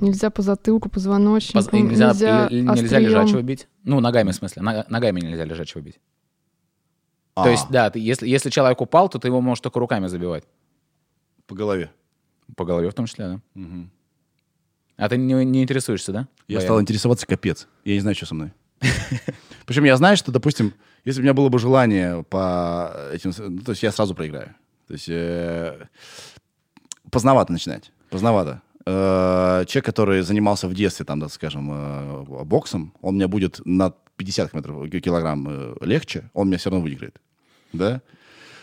Нельзя 0.00 0.30
по 0.30 0.40
затылку, 0.42 0.88
позвоночнику, 0.88 1.58
Поз- 1.58 1.72
нельзя, 1.72 2.12
нельзя, 2.12 2.44
острием. 2.46 3.02
лежачего 3.02 3.42
бить. 3.42 3.68
Ну, 3.84 4.00
ногами, 4.00 4.30
в 4.30 4.34
смысле. 4.34 4.62
нога- 4.62 4.86
Ногами 4.88 5.20
нельзя 5.20 5.44
лежачего 5.44 5.82
бить. 5.82 5.98
А, 7.40 7.44
То 7.44 7.50
есть, 7.50 7.66
да, 7.70 7.90
ты, 7.90 8.00
если, 8.00 8.28
если 8.28 8.50
человек 8.50 8.80
упал, 8.80 9.08
то 9.08 9.18
ты 9.18 9.28
его 9.28 9.40
можешь 9.40 9.60
только 9.60 9.78
руками 9.78 10.08
забивать. 10.08 10.44
По 11.46 11.54
голове. 11.54 11.90
По 12.56 12.64
голове 12.64 12.90
в 12.90 12.94
том 12.94 13.06
числе, 13.06 13.40
да. 13.54 13.64
А 14.96 15.08
ты 15.08 15.16
не, 15.16 15.44
не 15.44 15.62
интересуешься, 15.62 16.12
да? 16.12 16.28
Я 16.48 16.56
Боян? 16.56 16.66
стал 16.66 16.80
интересоваться 16.80 17.26
капец. 17.26 17.68
Я 17.84 17.94
не 17.94 18.00
знаю, 18.00 18.16
что 18.16 18.26
со 18.26 18.34
мной. 18.34 18.52
Причем 19.66 19.84
я 19.84 19.96
знаю, 19.96 20.16
что, 20.16 20.32
допустим, 20.32 20.74
если 21.04 21.20
у 21.20 21.22
меня 21.22 21.34
было 21.34 21.48
бы 21.48 21.60
желание 21.60 22.24
по 22.24 22.92
этим... 23.12 23.32
ну, 23.38 23.60
то 23.60 23.70
есть 23.70 23.82
я 23.84 23.92
сразу 23.92 24.16
проиграю. 24.16 24.56
То 24.88 24.94
есть 24.94 25.08
э, 25.08 25.86
поздновато 27.10 27.52
начинать. 27.52 27.92
Поздновато. 28.10 28.62
Э, 28.86 29.64
человек, 29.68 29.84
который 29.84 30.22
занимался 30.22 30.66
в 30.66 30.74
детстве, 30.74 31.04
там, 31.04 31.20
да, 31.20 31.28
скажем, 31.28 31.70
э, 31.70 32.44
боксом, 32.44 32.92
он 33.00 33.14
меня 33.14 33.28
будет 33.28 33.60
на 33.64 33.92
50 34.16 34.54
метров, 34.54 34.90
килограмм 34.90 35.46
э, 35.48 35.74
легче, 35.82 36.30
он 36.34 36.48
меня 36.48 36.58
все 36.58 36.70
равно 36.70 36.82
выиграет. 36.82 37.20
Да? 37.72 38.00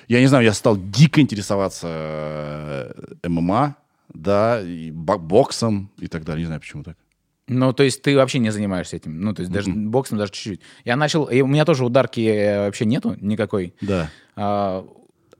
Я 0.07 0.19
не 0.19 0.27
знаю, 0.27 0.43
я 0.43 0.53
стал 0.53 0.77
дико 0.77 1.21
интересоваться 1.21 1.87
э, 1.89 3.27
ММА, 3.27 3.75
да, 4.13 4.61
и 4.61 4.91
боксом 4.91 5.89
и 5.99 6.07
так 6.07 6.23
далее. 6.23 6.41
Не 6.41 6.47
знаю, 6.47 6.61
почему 6.61 6.83
так. 6.83 6.97
Ну, 7.47 7.73
то 7.73 7.83
есть 7.83 8.01
ты 8.01 8.15
вообще 8.15 8.39
не 8.39 8.49
занимаешься 8.49 8.95
этим? 8.95 9.21
Ну, 9.21 9.33
то 9.33 9.41
есть 9.41 9.51
даже 9.51 9.69
mm-hmm. 9.69 9.87
боксом 9.87 10.17
даже 10.17 10.31
чуть-чуть. 10.31 10.61
Я 10.83 10.95
начал... 10.95 11.25
И 11.25 11.41
у 11.41 11.47
меня 11.47 11.65
тоже 11.65 11.85
ударки 11.85 12.21
э, 12.21 12.65
вообще 12.65 12.85
нету 12.85 13.15
никакой. 13.21 13.75
Да. 13.81 14.09
А, 14.35 14.85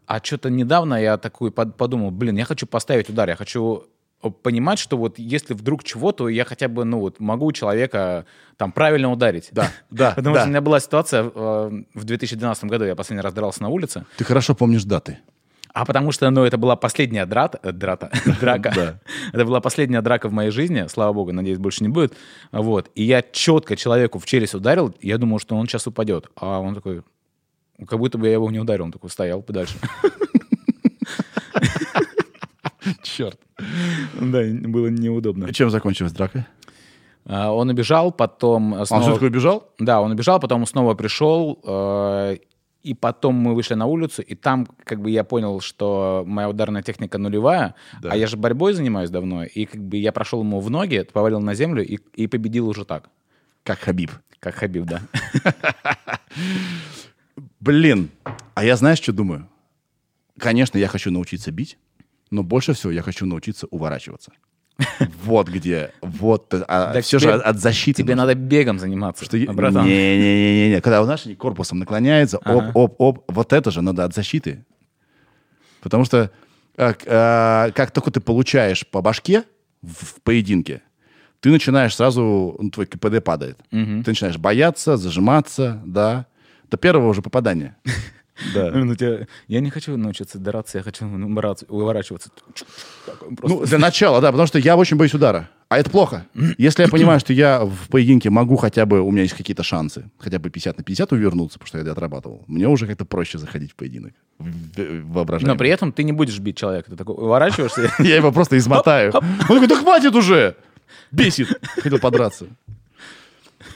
а 0.06 0.20
что-то 0.24 0.50
недавно 0.50 1.02
я 1.02 1.18
такой 1.18 1.52
подумал, 1.52 2.12
блин, 2.12 2.38
я 2.38 2.46
хочу 2.46 2.68
поставить 2.68 3.10
удар, 3.10 3.28
я 3.30 3.36
хочу 3.36 3.86
понимать, 4.22 4.80
что 4.80 4.98
вот 4.98 5.20
если 5.20 5.54
вдруг 5.54 5.84
чего, 5.84 6.12
то 6.12 6.30
я 6.30 6.46
хотя 6.46 6.68
бы, 6.68 6.86
ну 6.86 7.00
вот, 7.00 7.20
могу 7.20 7.52
человека 7.52 8.26
там 8.58 8.72
правильно 8.72 9.12
ударить. 9.12 9.50
Да, 9.52 9.72
да, 9.90 10.12
Потому 10.16 10.36
да. 10.36 10.42
что 10.42 10.48
у 10.48 10.52
меня 10.52 10.62
была 10.62 10.80
ситуация 10.80 11.24
э, 11.24 11.84
в 11.94 12.04
2012 12.04 12.66
году, 12.66 12.86
я 12.86 12.96
последний 12.96 13.22
раз 13.22 13.34
дрался 13.34 13.62
на 13.62 13.70
улице. 13.70 14.06
Ты 14.18 14.24
хорошо 14.24 14.56
помнишь 14.56 14.84
даты. 14.84 15.20
А 15.74 15.84
потому 15.84 16.14
что, 16.14 16.30
ну, 16.30 16.46
это 16.46 16.58
была 16.58 16.78
последняя 16.78 17.26
драта, 17.26 17.60
э, 17.62 17.74
драта, 17.74 18.10
драка. 18.40 18.72
Да. 18.74 19.00
Это 19.34 19.46
была 19.46 19.60
последняя 19.60 20.02
драка 20.02 20.30
в 20.30 20.32
моей 20.32 20.50
жизни, 20.50 20.86
слава 20.88 21.12
богу, 21.12 21.34
надеюсь, 21.34 21.58
больше 21.58 21.84
не 21.84 21.90
будет. 21.90 22.14
Вот. 22.52 22.90
И 22.96 23.04
я 23.04 23.22
четко 23.22 23.76
человеку 23.76 24.20
в 24.20 24.26
челюсть 24.26 24.56
ударил, 24.56 24.96
я 25.02 25.18
думал, 25.18 25.40
что 25.40 25.56
он 25.56 25.68
сейчас 25.68 25.86
упадет. 25.86 26.30
А 26.38 26.60
он 26.60 26.76
такой, 26.76 27.04
как 27.88 28.00
будто 28.00 28.18
бы 28.18 28.28
я 28.28 28.34
его 28.34 28.50
не 28.52 28.60
ударил, 28.60 28.86
он 28.86 28.94
такой 28.94 29.10
стоял 29.10 29.42
подальше. 29.42 29.78
Черт. 33.04 33.40
Да, 34.20 34.42
было 34.68 34.88
неудобно. 34.88 35.54
Чем 35.54 35.70
закончилась 35.70 36.12
драка? 36.12 36.48
А, 37.26 37.52
он 37.52 37.70
убежал, 37.70 38.12
потом... 38.12 38.86
Снова... 38.86 39.02
Он 39.02 39.02
все-таки 39.04 39.26
убежал? 39.26 39.72
Да, 39.80 40.02
он 40.02 40.12
убежал, 40.12 40.40
потом 40.40 40.66
снова 40.66 40.94
пришел, 40.94 41.60
э, 41.64 42.38
и 42.84 42.94
потом 42.94 43.36
мы 43.36 43.56
вышли 43.56 43.74
на 43.74 43.88
улицу, 43.88 44.22
и 44.22 44.36
там 44.36 44.68
как 44.84 45.02
бы 45.02 45.10
я 45.10 45.24
понял, 45.24 45.60
что 45.60 46.24
моя 46.28 46.48
ударная 46.48 46.84
техника 46.84 47.18
нулевая, 47.18 47.74
да. 48.02 48.12
а 48.12 48.16
я 48.16 48.28
же 48.28 48.38
борьбой 48.38 48.74
занимаюсь 48.74 49.10
давно, 49.10 49.44
и 49.44 49.66
как 49.66 49.82
бы 49.82 49.98
я 49.98 50.12
прошел 50.12 50.42
ему 50.42 50.60
в 50.60 50.70
ноги, 50.70 51.08
повалил 51.12 51.40
на 51.40 51.56
землю 51.56 51.84
и, 51.84 51.98
и 52.14 52.28
победил 52.28 52.70
уже 52.70 52.86
так. 52.86 53.10
Как 53.64 53.80
Хабиб. 53.80 54.12
Как 54.40 54.54
Хабиб, 54.54 54.86
да. 54.86 55.02
Блин, 57.60 58.12
а 58.54 58.64
я 58.64 58.76
знаешь, 58.76 59.00
что 59.00 59.12
думаю? 59.12 59.50
Конечно, 60.38 60.78
я 60.78 60.88
хочу 60.88 61.10
научиться 61.10 61.52
бить, 61.52 61.80
но 62.36 62.44
больше 62.44 62.74
всего 62.74 62.92
я 62.92 63.02
хочу 63.02 63.26
научиться 63.26 63.68
уворачиваться. 63.68 64.32
Вот 65.24 65.48
где, 65.48 65.92
вот, 66.02 66.54
а 66.54 67.02
все 67.02 67.18
же 67.18 67.32
от 67.32 67.60
защиты. 67.60 68.04
Тебе 68.04 68.16
нужно. 68.16 68.28
надо 68.28 68.40
бегом 68.40 68.78
заниматься, 68.78 69.24
что 69.26 69.38
братан. 69.54 69.86
Не-не-не, 69.86 70.82
когда 70.82 71.02
у 71.02 71.06
нас 71.06 71.26
корпусом 71.38 71.80
наклоняется, 71.80 72.38
оп, 72.40 72.76
оп, 72.76 72.96
оп, 73.00 73.32
вот 73.32 73.54
это 73.54 73.72
же 73.72 73.82
надо 73.82 74.04
от 74.04 74.14
защиты. 74.14 74.66
Потому 75.82 76.04
что 76.04 76.30
как, 76.76 77.04
а, 77.08 77.72
как 77.72 77.92
только 77.92 78.12
ты 78.12 78.20
получаешь 78.20 78.86
по 78.86 79.02
башке 79.02 79.44
в, 79.82 80.06
в 80.06 80.22
поединке, 80.22 80.82
ты 81.40 81.52
начинаешь 81.52 81.96
сразу, 81.96 82.58
ну, 82.60 82.70
твой 82.70 82.86
КПД 82.86 83.24
падает. 83.24 83.58
Угу. 83.72 84.04
Ты 84.04 84.12
начинаешь 84.12 84.38
бояться, 84.38 84.98
зажиматься, 84.98 85.82
да, 85.86 86.26
до 86.70 86.78
первого 86.78 87.08
уже 87.10 87.22
попадания. 87.22 87.78
Да. 88.54 88.72
Ну, 88.74 88.96
тебя... 88.96 89.28
Я 89.48 89.60
не 89.62 89.70
хочу 89.70 89.96
научиться 89.98 90.40
драться, 90.40 90.78
я 90.78 90.84
хочу 90.84 91.06
уворачиваться. 91.68 92.30
Просто... 93.38 93.48
Ну, 93.48 93.66
для 93.66 93.78
начала, 93.78 94.22
да, 94.22 94.32
потому 94.32 94.48
что 94.48 94.60
я 94.60 94.76
очень 94.76 94.98
боюсь 94.98 95.14
удара. 95.14 95.50
А 95.70 95.80
это 95.80 95.90
плохо. 95.90 96.28
Если 96.58 96.84
я 96.84 96.90
понимаю, 96.90 97.20
что 97.20 97.34
я 97.34 97.64
в 97.66 97.90
поединке 97.90 98.30
могу 98.30 98.56
хотя 98.58 98.86
бы, 98.86 99.02
у 99.02 99.12
меня 99.12 99.24
есть 99.24 99.36
какие-то 99.36 99.64
шансы, 99.64 100.10
хотя 100.20 100.40
бы 100.40 100.50
50 100.50 100.78
на 100.78 100.84
50 100.84 101.12
увернуться, 101.14 101.58
потому 101.58 101.68
что 101.68 101.78
я 101.78 101.82
это 101.84 101.92
отрабатывал, 101.94 102.44
мне 102.48 102.68
уже 102.68 102.88
как-то 102.88 103.06
проще 103.06 103.38
заходить 103.38 103.72
в 103.72 103.76
поединок. 103.76 104.14
Воображаем. 104.38 105.48
Но 105.48 105.58
при 105.58 105.70
этом 105.70 105.92
ты 105.92 106.04
не 106.04 106.12
будешь 106.12 106.38
бить 106.40 106.58
человека. 106.58 106.92
Ты 106.92 106.98
такой 106.98 107.16
уворачиваешься. 107.16 107.92
Я 108.00 108.18
его 108.18 108.32
просто 108.32 108.58
измотаю. 108.58 109.12
Он 109.14 109.24
такой, 109.40 109.68
да 109.68 109.76
хватит 109.76 110.16
уже! 110.16 110.56
Бесит. 111.12 111.48
Хотел 111.82 112.00
подраться. 112.00 112.48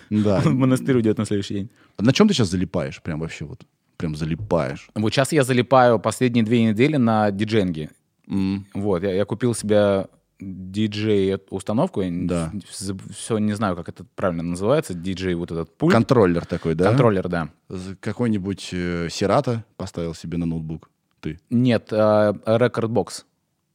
Да. 0.09 0.39
В 0.39 0.53
монастырь 0.53 0.95
уйдет 0.95 1.19
на 1.19 1.25
следующий 1.25 1.53
день. 1.53 1.69
На 1.99 2.13
чем 2.13 2.27
ты 2.27 2.33
сейчас 2.33 2.49
залипаешь? 2.49 2.99
Прям 3.01 3.19
вообще 3.19 3.45
вот 3.45 3.61
прям 3.99 4.15
залипаешь? 4.15 4.89
Вот 4.95 5.13
сейчас 5.13 5.31
я 5.33 5.43
залипаю 5.43 5.99
последние 5.99 6.43
две 6.43 6.63
недели 6.63 6.95
на 6.95 7.29
дидженге. 7.31 7.89
Mm. 8.27 8.61
Вот, 8.73 9.03
я, 9.03 9.13
я 9.13 9.25
купил 9.25 9.53
себе 9.53 10.07
диджей-установку. 10.39 12.01
Да. 12.05 12.51
Все 12.69 13.37
не 13.39 13.53
знаю, 13.53 13.75
как 13.75 13.89
это 13.89 14.05
правильно 14.15 14.43
называется. 14.43 14.93
Диджей 14.93 15.35
вот 15.35 15.51
этот 15.51 15.75
пульт. 15.77 15.93
Контроллер 15.93 16.45
такой, 16.45 16.75
да? 16.75 16.85
Контроллер, 16.85 17.27
да. 17.27 17.49
Какой-нибудь 17.99 18.69
э, 18.71 19.09
поставил 19.75 20.15
себе 20.15 20.37
на 20.37 20.45
ноутбук? 20.45 20.89
Ты? 21.19 21.39
Нет, 21.49 21.89
э, 21.91 22.33
Rekordbox. 22.45 23.25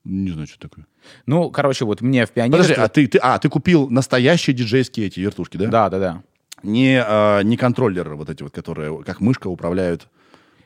Не 0.04 0.30
знаю, 0.30 0.46
что 0.46 0.58
такое. 0.58 0.86
Ну, 1.26 1.50
короче, 1.50 1.84
вот 1.84 2.00
мне 2.00 2.24
в 2.24 2.30
Pioneer... 2.30 2.62
Подожди, 2.62 2.74
а 2.80 2.88
ты, 2.88 3.06
ты, 3.06 3.18
а, 3.18 3.38
ты 3.38 3.50
купил 3.50 3.90
настоящие 3.90 4.56
диджейские 4.56 5.08
эти 5.08 5.20
вертушки, 5.20 5.58
да? 5.58 5.66
Да, 5.66 5.90
да, 5.90 5.98
да 5.98 6.22
не, 6.64 7.02
а, 7.06 7.42
не 7.42 7.56
контроллеры 7.56 8.16
вот 8.16 8.30
эти 8.30 8.42
вот, 8.42 8.52
которые 8.52 9.02
как 9.04 9.20
мышка 9.20 9.48
управляют 9.48 10.08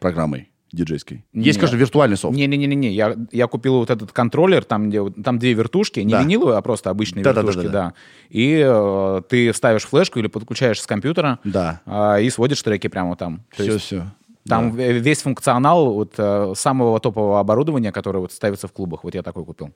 программой 0.01 0.51
диджейской. 0.73 1.25
Есть, 1.33 1.59
конечно, 1.59 1.77
виртуальный 1.77 2.17
софт. 2.17 2.37
Не-не-не-не, 2.37 2.93
я, 2.93 3.17
я 3.33 3.47
купил 3.47 3.79
вот 3.79 3.91
этот 3.91 4.13
контроллер, 4.13 4.65
там, 4.65 4.89
где, 4.89 5.09
там 5.11 5.39
две 5.39 5.55
вертушки, 5.55 6.01
не 6.01 6.13
да. 6.13 6.23
виниловые, 6.23 6.59
а 6.59 6.63
просто 6.63 6.91
обычные 6.91 7.25
да, 7.25 7.33
вертушки, 7.33 7.63
да. 7.63 7.63
да, 7.63 7.71
да, 7.71 7.89
да. 7.89 7.95
И 8.29 8.63
э, 8.65 9.23
ты 9.29 9.53
ставишь 9.55 9.85
флешку 9.85 10.19
или 10.19 10.27
подключаешь 10.27 10.81
с 10.81 10.87
компьютера 10.87 11.39
да. 11.45 11.81
э, 11.87 12.23
и 12.23 12.31
сводишь 12.31 12.63
треки 12.63 12.89
прямо 12.89 13.17
там. 13.17 13.45
Все-все. 13.51 14.13
Там 14.47 14.77
да. 14.77 14.83
весь 14.83 15.23
функционал 15.23 15.93
вот 15.93 16.15
э, 16.17 16.53
самого 16.57 16.99
топового 17.01 17.41
оборудования, 17.41 17.93
которое 17.93 18.21
вот 18.21 18.33
ставится 18.33 18.67
в 18.67 18.73
клубах, 18.73 19.05
вот 19.05 19.15
я 19.15 19.23
такой 19.23 19.45
купил. 19.45 19.75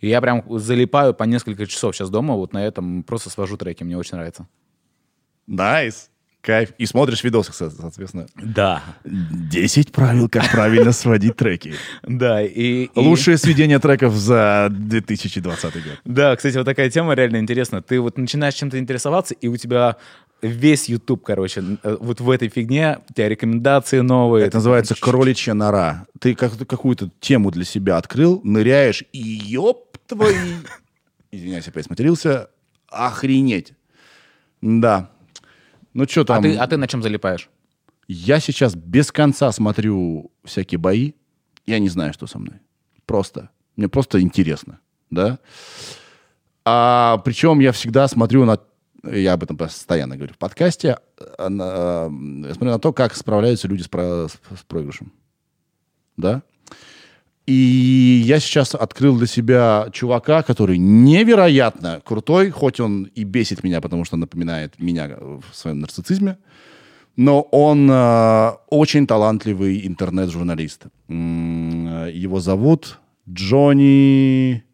И 0.00 0.08
я 0.08 0.20
прям 0.20 0.44
залипаю 0.58 1.14
по 1.14 1.24
несколько 1.24 1.66
часов 1.66 1.94
сейчас 1.94 2.10
дома 2.10 2.34
вот 2.34 2.52
на 2.52 2.64
этом, 2.64 3.02
просто 3.02 3.30
свожу 3.30 3.56
треки, 3.56 3.82
мне 3.82 3.96
очень 3.96 4.16
нравится. 4.16 4.46
Nice. 5.46 6.10
Кайф. 6.44 6.72
И 6.76 6.84
смотришь 6.84 7.24
видосы, 7.24 7.52
соответственно. 7.52 8.26
Да. 8.36 8.82
10 9.04 9.92
правил, 9.92 10.28
как 10.28 10.50
правильно 10.50 10.92
сводить 10.92 11.36
треки. 11.36 11.74
Да, 12.02 12.42
и... 12.42 12.90
Лучшее 12.94 13.38
сведение 13.38 13.78
треков 13.78 14.14
за 14.14 14.68
2020 14.70 15.74
год. 15.74 15.82
Да, 16.04 16.36
кстати, 16.36 16.58
вот 16.58 16.66
такая 16.66 16.90
тема 16.90 17.14
реально 17.14 17.38
интересна. 17.38 17.80
Ты 17.80 17.98
вот 17.98 18.18
начинаешь 18.18 18.54
чем-то 18.54 18.78
интересоваться, 18.78 19.32
и 19.32 19.48
у 19.48 19.56
тебя 19.56 19.96
весь 20.42 20.88
YouTube, 20.90 21.24
короче, 21.24 21.62
э, 21.82 21.96
вот 21.98 22.20
в 22.20 22.30
этой 22.30 22.48
фигне 22.48 22.98
у 23.08 23.12
тебя 23.14 23.28
рекомендации 23.30 24.00
новые. 24.00 24.46
Это 24.46 24.58
называется 24.58 24.94
кроличья 24.94 25.54
нора. 25.54 26.06
Ты 26.20 26.34
как 26.34 26.54
какую-то 26.66 27.10
тему 27.20 27.50
для 27.50 27.64
себя 27.64 27.96
открыл, 27.96 28.42
ныряешь, 28.44 29.02
и 29.12 29.18
ёб 29.18 29.96
твои... 30.06 30.34
Извиняюсь, 31.30 31.66
опять 31.66 31.86
смотрелся. 31.86 32.50
Охренеть. 32.88 33.72
Да, 34.60 35.10
ну 35.94 36.06
что 36.06 36.24
там? 36.24 36.38
А 36.38 36.42
ты, 36.42 36.56
а 36.56 36.66
ты 36.66 36.76
на 36.76 36.86
чем 36.86 37.02
залипаешь? 37.02 37.48
Я 38.06 38.40
сейчас 38.40 38.74
без 38.74 39.10
конца 39.10 39.50
смотрю 39.52 40.32
всякие 40.44 40.78
бои. 40.78 41.12
Я 41.66 41.78
не 41.78 41.88
знаю, 41.88 42.12
что 42.12 42.26
со 42.26 42.38
мной. 42.38 42.60
Просто. 43.06 43.50
Мне 43.76 43.88
просто 43.88 44.20
интересно. 44.20 44.80
Да? 45.10 45.38
А 46.64 47.18
причем 47.24 47.60
я 47.60 47.72
всегда 47.72 48.08
смотрю 48.08 48.44
на... 48.44 48.58
Я 49.04 49.34
об 49.34 49.42
этом 49.42 49.56
постоянно 49.56 50.16
говорю 50.16 50.34
в 50.34 50.38
подкасте. 50.38 50.98
А, 51.38 51.48
на, 51.48 52.10
я 52.46 52.54
смотрю 52.54 52.72
на 52.72 52.78
то, 52.78 52.92
как 52.92 53.14
справляются 53.14 53.68
люди 53.68 53.82
с, 53.82 53.88
про, 53.88 54.28
с, 54.28 54.32
с 54.32 54.62
проигрышем. 54.66 55.12
Да? 56.16 56.42
И 57.46 58.22
я 58.24 58.40
сейчас 58.40 58.74
открыл 58.74 59.18
для 59.18 59.26
себя 59.26 59.88
чувака, 59.92 60.42
который 60.42 60.78
невероятно 60.78 62.00
крутой, 62.02 62.50
хоть 62.50 62.80
он 62.80 63.04
и 63.14 63.24
бесит 63.24 63.62
меня, 63.62 63.82
потому 63.82 64.06
что 64.06 64.16
напоминает 64.16 64.78
меня 64.78 65.10
в 65.18 65.44
своем 65.52 65.80
нарциссизме, 65.80 66.38
но 67.16 67.42
он 67.42 67.88
э, 67.90 68.50
очень 68.70 69.06
талантливый 69.06 69.86
интернет-журналист. 69.86 70.86
Его 71.08 72.40
зовут 72.40 72.98
Джонни... 73.28 74.64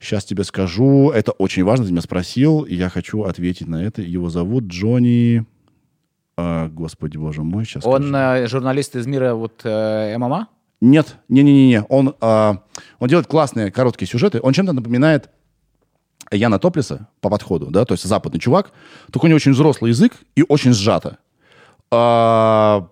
Сейчас 0.00 0.24
тебе 0.24 0.44
скажу. 0.44 1.10
Это 1.10 1.32
очень 1.32 1.64
важно, 1.64 1.84
ты 1.84 1.90
меня 1.90 2.02
спросил, 2.02 2.62
и 2.62 2.76
я 2.76 2.88
хочу 2.88 3.24
ответить 3.24 3.66
на 3.66 3.82
это. 3.82 4.00
Его 4.00 4.30
зовут 4.30 4.64
Джонни... 4.64 5.44
Э, 6.36 6.68
господи, 6.68 7.16
боже 7.18 7.42
мой, 7.42 7.64
сейчас 7.64 7.84
Он 7.84 8.14
э, 8.14 8.46
журналист 8.46 8.96
из 8.96 9.06
мира 9.06 9.34
вот 9.34 9.60
э, 9.64 10.16
ММА? 10.16 10.48
Нет, 10.80 11.16
не-не-не, 11.28 11.82
он, 11.88 12.14
э, 12.20 12.54
он 12.98 13.08
делает 13.08 13.26
классные 13.26 13.72
короткие 13.72 14.08
сюжеты. 14.08 14.40
Он 14.42 14.52
чем-то 14.52 14.72
напоминает 14.72 15.28
Яна 16.30 16.58
Топлиса 16.58 17.08
по 17.20 17.30
подходу, 17.30 17.66
да, 17.70 17.84
то 17.84 17.94
есть 17.94 18.04
западный 18.04 18.38
чувак, 18.38 18.72
только 19.12 19.24
у 19.24 19.28
него 19.28 19.36
очень 19.36 19.52
взрослый 19.52 19.90
язык 19.90 20.12
и 20.36 20.44
очень 20.46 20.72
сжато. 20.72 21.18
Э, 21.90 22.82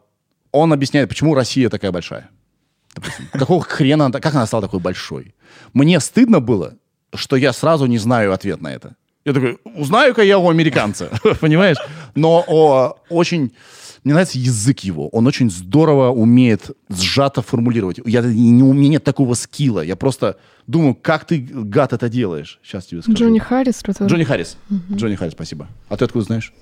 он 0.53 0.73
объясняет, 0.73 1.09
почему 1.09 1.35
Россия 1.35 1.69
такая 1.69 1.93
большая. 1.93 2.31
Допустим, 2.95 3.29
какого 3.33 3.63
хрена, 3.63 4.11
как 4.11 4.35
она 4.35 4.47
стала 4.47 4.63
такой 4.63 4.81
большой? 4.81 5.35
Мне 5.73 6.01
стыдно 6.01 6.41
было, 6.41 6.75
что 7.15 7.37
я 7.37 7.53
сразу 7.53 7.87
не 7.87 7.99
знаю 7.99 8.33
ответ 8.33 8.61
на 8.61 8.73
это. 8.73 8.97
Я 9.25 9.33
такой, 9.33 9.59
узнаю-ка 9.65 10.23
я 10.23 10.39
у 10.39 10.49
американца, 10.49 11.11
понимаешь? 11.41 11.77
Но 12.15 12.45
о, 12.47 12.97
очень... 13.11 13.53
Мне 14.07 14.15
нравится 14.15 14.39
язык 14.39 14.85
его. 14.85 15.09
Он 15.09 15.27
очень 15.27 15.51
здорово 15.51 16.11
умеет 16.11 16.71
сжато 16.89 17.43
формулировать. 17.43 17.99
Я, 18.05 18.21
не, 18.21 18.63
у 18.63 18.73
меня 18.73 18.91
нет 18.91 19.03
такого 19.03 19.35
скилла. 19.35 19.81
Я 19.81 19.97
просто 19.97 20.37
думаю, 20.69 20.95
как 20.95 21.25
ты, 21.25 21.41
гад, 21.41 21.93
это 21.93 22.09
делаешь. 22.09 22.61
Сейчас 22.63 22.87
тебе 22.87 23.03
скажу. 23.03 23.19
Джонни 23.19 23.41
Харрис. 23.41 23.81
Это... 23.85 24.05
Джонни 24.05 24.23
Харрис. 24.23 24.59
Угу. 24.71 24.95
Джонни 24.97 25.17
Харрис, 25.17 25.33
спасибо. 25.33 25.67
А 25.89 25.97
ты 25.97 26.05
откуда 26.05 26.25
знаешь? 26.25 26.53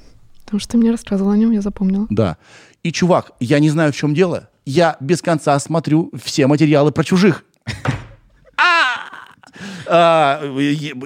Потому 0.46 0.59
что 0.59 0.72
ты 0.72 0.78
мне 0.78 0.90
рассказывал 0.90 1.33
о 1.33 1.37
нем, 1.37 1.50
я 1.50 1.61
запомнила. 1.61 2.07
Да. 2.09 2.38
И, 2.83 2.90
чувак, 2.92 3.33
я 3.40 3.59
не 3.59 3.68
знаю, 3.68 3.92
в 3.92 3.96
чем 3.96 4.14
дело. 4.14 4.48
Я 4.64 4.96
без 5.00 5.20
конца 5.20 5.59
смотрю 5.59 6.11
все 6.24 6.46
материалы 6.46 6.92
про 6.92 7.04
чужих. 7.04 7.44
А, 9.87 10.40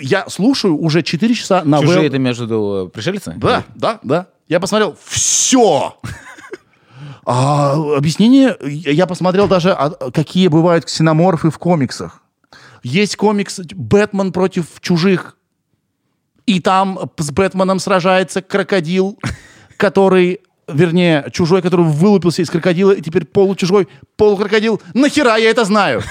я 0.00 0.28
слушаю 0.28 0.78
уже 0.78 1.02
4 1.02 1.34
часа 1.34 1.64
на 1.64 1.80
Чужие 1.80 2.06
это 2.06 2.18
между 2.20 2.88
пришельцы? 2.94 3.34
Да, 3.36 3.64
да, 3.74 3.98
да. 4.04 4.28
Я 4.48 4.60
посмотрел 4.60 4.96
все. 5.04 5.98
А, 7.30 7.74
объяснение, 7.94 8.56
я 8.62 9.06
посмотрел 9.06 9.48
даже, 9.48 9.72
а, 9.72 9.90
какие 10.10 10.48
бывают 10.48 10.86
ксеноморфы 10.86 11.50
в 11.50 11.58
комиксах. 11.58 12.22
Есть 12.82 13.16
комикс 13.16 13.60
«Бэтмен 13.74 14.32
против 14.32 14.80
чужих». 14.80 15.36
И 16.46 16.60
там 16.60 16.98
с 17.18 17.30
Бэтменом 17.30 17.80
сражается 17.80 18.40
крокодил, 18.40 19.18
который 19.76 20.40
вернее, 20.68 21.26
чужой, 21.30 21.60
который 21.60 21.84
вылупился 21.84 22.40
из 22.40 22.48
крокодила, 22.48 22.92
и 22.92 23.02
теперь 23.02 23.26
получужой 23.26 23.88
полукрокодил. 24.16 24.80
Нахера 24.94 25.36
я 25.36 25.50
это 25.50 25.66
знаю? 25.66 26.02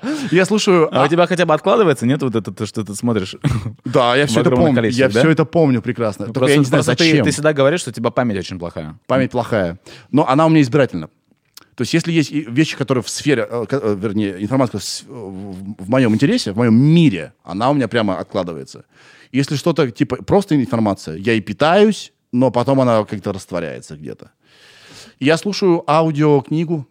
Я 0.30 0.44
слушаю... 0.44 0.88
А, 0.92 1.04
у 1.04 1.08
тебя 1.08 1.26
хотя 1.26 1.46
бы 1.46 1.54
откладывается, 1.54 2.06
нет, 2.06 2.22
вот 2.22 2.34
это, 2.34 2.66
что 2.66 2.84
ты 2.84 2.94
смотришь? 2.94 3.36
Да, 3.84 4.16
я 4.16 4.26
все 4.26 4.40
это 4.40 4.50
помню. 4.50 4.88
Я 4.90 5.08
все 5.08 5.30
это 5.30 5.44
помню 5.44 5.82
прекрасно. 5.82 6.32
Только 6.32 6.50
я 6.50 6.56
не 6.56 6.64
знаю, 6.64 6.82
зачем. 6.82 7.24
Ты 7.24 7.30
всегда 7.30 7.52
говоришь, 7.52 7.80
что 7.80 7.90
у 7.90 7.92
тебя 7.92 8.10
память 8.10 8.38
очень 8.38 8.58
плохая. 8.58 8.98
Память 9.06 9.30
плохая. 9.30 9.78
Но 10.10 10.28
она 10.28 10.46
у 10.46 10.48
меня 10.48 10.62
избирательна. 10.62 11.08
То 11.74 11.82
есть, 11.82 11.94
если 11.94 12.12
есть 12.12 12.30
вещи, 12.30 12.76
которые 12.76 13.02
в 13.02 13.08
сфере, 13.08 13.46
э, 13.48 13.64
э, 13.70 13.96
вернее, 13.98 14.42
информация 14.42 14.80
в 15.08 15.88
моем 15.88 16.14
интересе, 16.14 16.52
в 16.52 16.56
моем 16.56 16.74
мире, 16.74 17.32
она 17.44 17.70
у 17.70 17.74
меня 17.74 17.88
прямо 17.88 18.18
откладывается. 18.18 18.84
Если 19.32 19.56
что-то 19.56 19.90
типа 19.90 20.16
просто 20.16 20.54
информация, 20.54 21.16
я 21.16 21.32
и 21.32 21.40
питаюсь, 21.40 22.12
но 22.30 22.50
потом 22.50 22.80
она 22.80 23.04
как-то 23.04 23.32
растворяется 23.32 23.96
где-то. 23.96 24.30
Я 25.18 25.38
слушаю 25.38 25.82
аудиокнигу, 25.86 26.86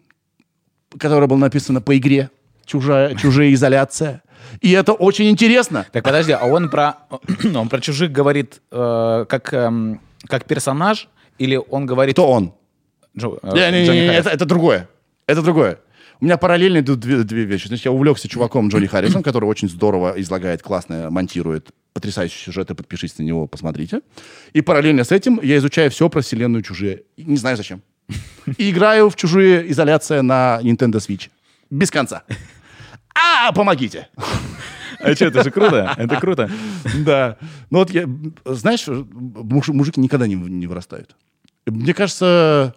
которая 0.98 1.28
была 1.28 1.38
написана 1.38 1.80
по 1.80 1.96
игре 1.96 2.30
чужая, 2.64 3.14
чужая 3.16 3.52
изоляция. 3.52 4.22
И 4.60 4.70
это 4.72 4.92
очень 4.92 5.28
интересно. 5.28 5.86
Так 5.92 6.04
подожди, 6.04 6.32
а 6.32 6.44
он 6.44 6.68
про, 6.68 6.98
он 7.54 7.68
про 7.68 7.80
чужих 7.80 8.12
говорит 8.12 8.60
э, 8.70 9.24
как, 9.28 9.52
э, 9.52 9.98
как 10.26 10.44
персонаж 10.44 11.08
или 11.38 11.56
он 11.56 11.86
говорит... 11.86 12.14
Кто 12.14 12.30
он? 12.30 12.54
Джо, 13.16 13.38
э, 13.42 13.70
не, 13.70 13.82
не, 13.82 13.88
не, 13.88 14.00
не, 14.08 14.14
это, 14.14 14.30
это 14.30 14.44
другое. 14.44 14.88
Это 15.26 15.42
другое. 15.42 15.78
У 16.20 16.24
меня 16.24 16.36
параллельно 16.36 16.78
идут 16.78 17.00
две, 17.00 17.24
две 17.24 17.44
вещи. 17.44 17.66
Значит, 17.66 17.86
я 17.86 17.92
увлекся 17.92 18.28
чуваком 18.28 18.68
Джонни 18.68 18.86
Харрисом, 18.92 19.22
который 19.22 19.46
очень 19.46 19.68
здорово 19.68 20.14
излагает, 20.16 20.62
классно 20.62 21.10
монтирует 21.10 21.70
потрясающий 21.92 22.38
сюжет, 22.38 22.70
и 22.70 22.74
подпишитесь 22.74 23.18
на 23.18 23.22
него, 23.24 23.46
посмотрите. 23.46 24.00
И 24.52 24.60
параллельно 24.60 25.04
с 25.04 25.12
этим 25.12 25.40
я 25.42 25.56
изучаю 25.58 25.90
все 25.90 26.08
про 26.08 26.22
вселенную 26.22 26.62
«Чужие». 26.62 27.02
Не 27.16 27.36
знаю 27.36 27.56
зачем. 27.56 27.82
И 28.56 28.70
играю 28.70 29.10
в 29.10 29.16
«Чужие. 29.16 29.70
Изоляция» 29.70 30.22
на 30.22 30.60
Nintendo 30.62 30.96
Switch. 30.96 31.28
Без 31.72 31.90
конца. 31.90 32.22
А, 33.14 33.50
помогите! 33.52 34.08
А 35.00 35.14
что, 35.14 35.24
это 35.24 35.42
же 35.42 35.50
круто, 35.50 35.94
это 35.96 36.16
круто. 36.20 36.50
Да. 37.04 37.38
Ну 37.70 37.78
вот 37.78 37.90
я, 37.90 38.06
знаешь, 38.44 38.84
муж, 38.86 39.68
мужики 39.68 39.98
никогда 39.98 40.26
не, 40.26 40.34
не 40.34 40.66
вырастают. 40.66 41.16
Мне 41.64 41.94
кажется... 41.94 42.74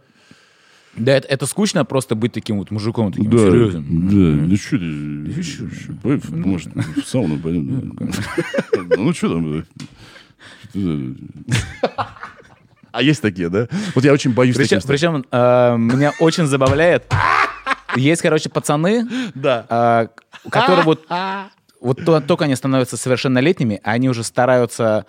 Да, 0.95 1.11
это, 1.11 1.27
это 1.27 1.45
скучно 1.45 1.83
просто 1.83 2.15
быть 2.15 2.31
таким 2.31 2.57
вот 2.57 2.71
мужиком, 2.71 3.11
таким 3.11 3.29
да, 3.29 3.37
серьезным. 3.37 4.07
Да, 4.07 4.47
ну 4.47 4.55
что 4.55 4.77
ты, 4.77 6.37
может, 6.37 6.73
в 6.73 7.03
сауну 7.05 7.37
пойдем. 7.37 7.97
Ну 8.95 9.13
что 9.13 9.27
там? 9.33 9.65
А 12.93 13.01
есть 13.01 13.21
такие, 13.21 13.49
да? 13.49 13.67
Вот 13.93 14.05
я 14.05 14.13
очень 14.13 14.33
боюсь 14.33 14.55
Причем, 14.55 14.79
причем 14.87 15.25
э, 15.29 15.75
меня 15.77 16.13
очень 16.21 16.45
забавляет. 16.45 17.11
Есть, 17.95 18.21
короче, 18.21 18.49
пацаны, 18.49 19.07
да. 19.33 19.65
э, 19.69 20.07
которые 20.49 20.83
вот, 20.83 21.05
вот 21.81 22.05
то, 22.05 22.21
только 22.21 22.45
они 22.45 22.55
становятся 22.55 22.97
совершеннолетними, 22.97 23.79
а 23.83 23.91
они 23.91 24.09
уже 24.09 24.23
стараются 24.23 25.05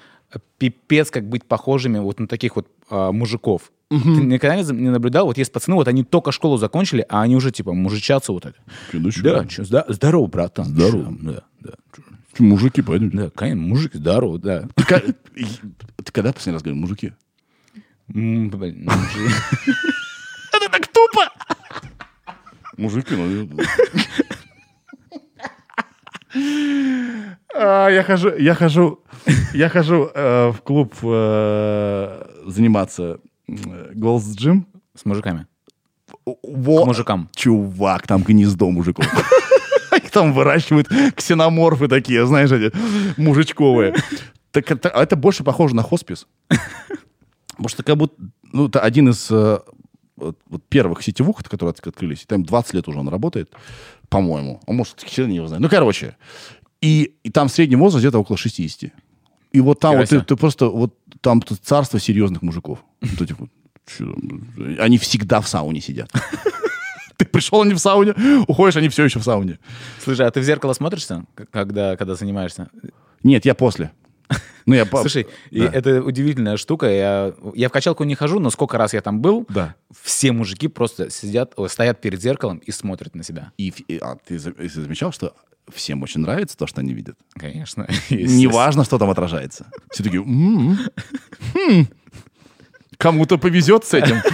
пипец 0.58 1.10
как 1.10 1.28
быть 1.28 1.44
похожими 1.44 1.98
вот 1.98 2.20
на 2.20 2.26
таких 2.26 2.56
вот 2.56 2.68
э, 2.90 3.10
мужиков. 3.12 3.72
Угу. 3.90 4.02
Ты 4.02 4.22
никогда 4.22 4.56
не 4.56 4.90
наблюдал? 4.90 5.26
Вот 5.26 5.38
есть 5.38 5.52
пацаны, 5.52 5.76
вот 5.76 5.88
они 5.88 6.02
только 6.02 6.32
школу 6.32 6.56
закончили, 6.56 7.06
а 7.08 7.22
они 7.22 7.36
уже 7.36 7.52
типа 7.52 7.72
мужичатся 7.72 8.32
вот 8.32 8.46
это. 8.46 8.58
Че, 8.90 9.22
да, 9.22 9.46
че, 9.46 9.62
зда- 9.62 9.92
здорово, 9.92 10.26
братан. 10.26 10.66
Здорово. 10.66 11.14
Да, 11.20 11.42
да. 11.60 11.72
Че, 12.36 12.42
мужики, 12.42 12.82
пойдем. 12.82 13.10
Да, 13.10 13.30
конечно, 13.30 13.62
мужики, 13.62 13.98
здорово, 13.98 14.38
да. 14.38 14.68
Ты, 14.74 15.14
ты 15.34 16.12
когда 16.12 16.32
последний 16.32 16.54
раз 16.54 16.62
говорил 16.62 16.80
мужики? 16.80 17.12
Ну, 18.08 18.48
это 20.52 20.68
так 20.70 20.86
тупо! 20.88 21.30
Мужики, 22.76 23.14
ну... 23.14 23.48
А, 27.54 27.88
я 27.88 28.02
хожу, 28.02 28.34
я 28.36 28.54
хожу, 28.54 29.00
я 29.54 29.68
хожу 29.70 30.10
э, 30.14 30.50
в 30.50 30.60
клуб 30.60 30.94
э, 31.02 32.26
заниматься 32.46 33.18
Голос 33.48 34.34
Джим. 34.34 34.66
С 34.94 35.04
мужиками? 35.04 35.46
Во, 36.42 36.82
К 36.82 36.86
мужикам. 36.86 37.28
Чувак, 37.34 38.06
там 38.06 38.22
гнездо 38.22 38.70
мужиков. 38.70 39.06
Их 39.96 40.10
там 40.10 40.32
выращивают 40.32 40.88
ксеноморфы 41.14 41.88
такие, 41.88 42.26
знаешь, 42.26 42.52
эти 42.52 42.76
мужичковые. 43.16 43.94
Так 44.50 44.70
это, 44.70 44.88
это 44.88 45.16
больше 45.16 45.44
похоже 45.44 45.74
на 45.74 45.82
хоспис. 45.82 46.26
Потому 47.48 47.68
что 47.68 47.82
как 47.82 47.96
будто... 47.96 48.14
Ну, 48.52 48.68
это 48.68 48.80
один 48.80 49.08
из 49.08 49.28
э, 49.30 49.60
вот, 50.16 50.38
вот 50.48 50.62
первых 50.68 51.02
сетевух, 51.02 51.42
которые 51.42 51.70
открылись. 51.70 52.24
Там 52.26 52.44
20 52.44 52.74
лет 52.74 52.88
уже 52.88 52.98
он 52.98 53.08
работает, 53.08 53.50
по-моему. 54.08 54.60
А 54.66 54.72
может, 54.72 55.02
хер 55.02 55.26
не 55.26 55.36
его 55.36 55.46
знает. 55.46 55.62
Ну, 55.62 55.68
короче. 55.68 56.16
И, 56.80 57.14
и 57.22 57.30
там 57.30 57.48
средний 57.48 57.76
возраст 57.76 58.02
где-то 58.02 58.18
около 58.18 58.36
60. 58.36 58.92
И 59.52 59.60
вот 59.60 59.80
там 59.80 59.96
вот 59.96 60.08
ты, 60.08 60.20
ты 60.20 60.36
просто... 60.36 60.66
Вот 60.66 60.94
там 61.20 61.42
царство 61.42 61.98
серьезных 61.98 62.42
мужиков. 62.42 62.84
Вот 63.00 63.22
этих 63.22 63.38
вот, 63.38 63.50
они 64.78 64.98
всегда 64.98 65.40
в 65.40 65.48
сауне 65.48 65.80
сидят. 65.80 66.10
Ты 67.16 67.24
пришел, 67.24 67.62
они 67.62 67.72
в 67.72 67.78
сауне, 67.78 68.14
уходишь, 68.46 68.76
они 68.76 68.90
все 68.90 69.04
еще 69.04 69.18
в 69.20 69.24
сауне. 69.24 69.58
Слушай, 70.04 70.26
а 70.26 70.30
ты 70.30 70.40
в 70.40 70.44
зеркало 70.44 70.74
смотришься, 70.74 71.24
когда, 71.50 71.96
когда 71.96 72.14
занимаешься? 72.14 72.68
Нет, 73.22 73.46
я 73.46 73.54
после. 73.54 73.90
Ну, 74.66 74.74
я 74.74 74.84
Слушай, 74.84 75.28
да. 75.52 75.70
это 75.72 76.02
удивительная 76.02 76.56
штука. 76.56 76.86
Я, 76.90 77.34
я 77.54 77.68
в 77.68 77.72
качалку 77.72 78.02
не 78.02 78.16
хожу, 78.16 78.40
но 78.40 78.50
сколько 78.50 78.76
раз 78.76 78.94
я 78.94 79.00
там 79.00 79.20
был, 79.20 79.46
да. 79.48 79.76
все 80.02 80.32
мужики 80.32 80.66
просто 80.66 81.08
сидят, 81.08 81.54
стоят 81.68 82.00
перед 82.00 82.20
зеркалом 82.20 82.58
и 82.58 82.72
смотрят 82.72 83.14
на 83.14 83.22
себя. 83.22 83.52
И, 83.58 83.72
и 83.86 83.98
а 83.98 84.16
ты, 84.16 84.40
ты 84.40 84.68
замечал, 84.68 85.12
что 85.12 85.34
всем 85.72 86.02
очень 86.02 86.20
нравится 86.20 86.56
то, 86.56 86.66
что 86.66 86.80
они 86.80 86.94
видят? 86.94 87.16
Конечно. 87.34 87.86
Неважно, 88.10 88.84
что 88.84 88.98
там 88.98 89.08
отражается. 89.08 89.66
Все 89.92 90.02
такие, 90.02 90.22
м-м-м. 90.22 90.78
хм, 91.54 91.86
кому-то 92.98 93.38
повезет 93.38 93.84
с 93.84 93.94
этим. 93.94 94.16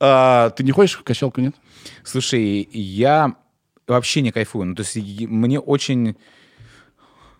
А, 0.00 0.50
ты 0.50 0.62
не 0.64 0.72
ходишь 0.72 0.98
в 0.98 1.02
качалку, 1.02 1.40
нет? 1.40 1.54
Слушай, 2.02 2.68
я 2.72 3.36
вообще 3.86 4.20
не 4.20 4.32
кайфую. 4.32 4.66
Ну, 4.66 4.74
то 4.74 4.82
есть 4.82 4.96
мне 5.28 5.58
очень... 5.58 6.16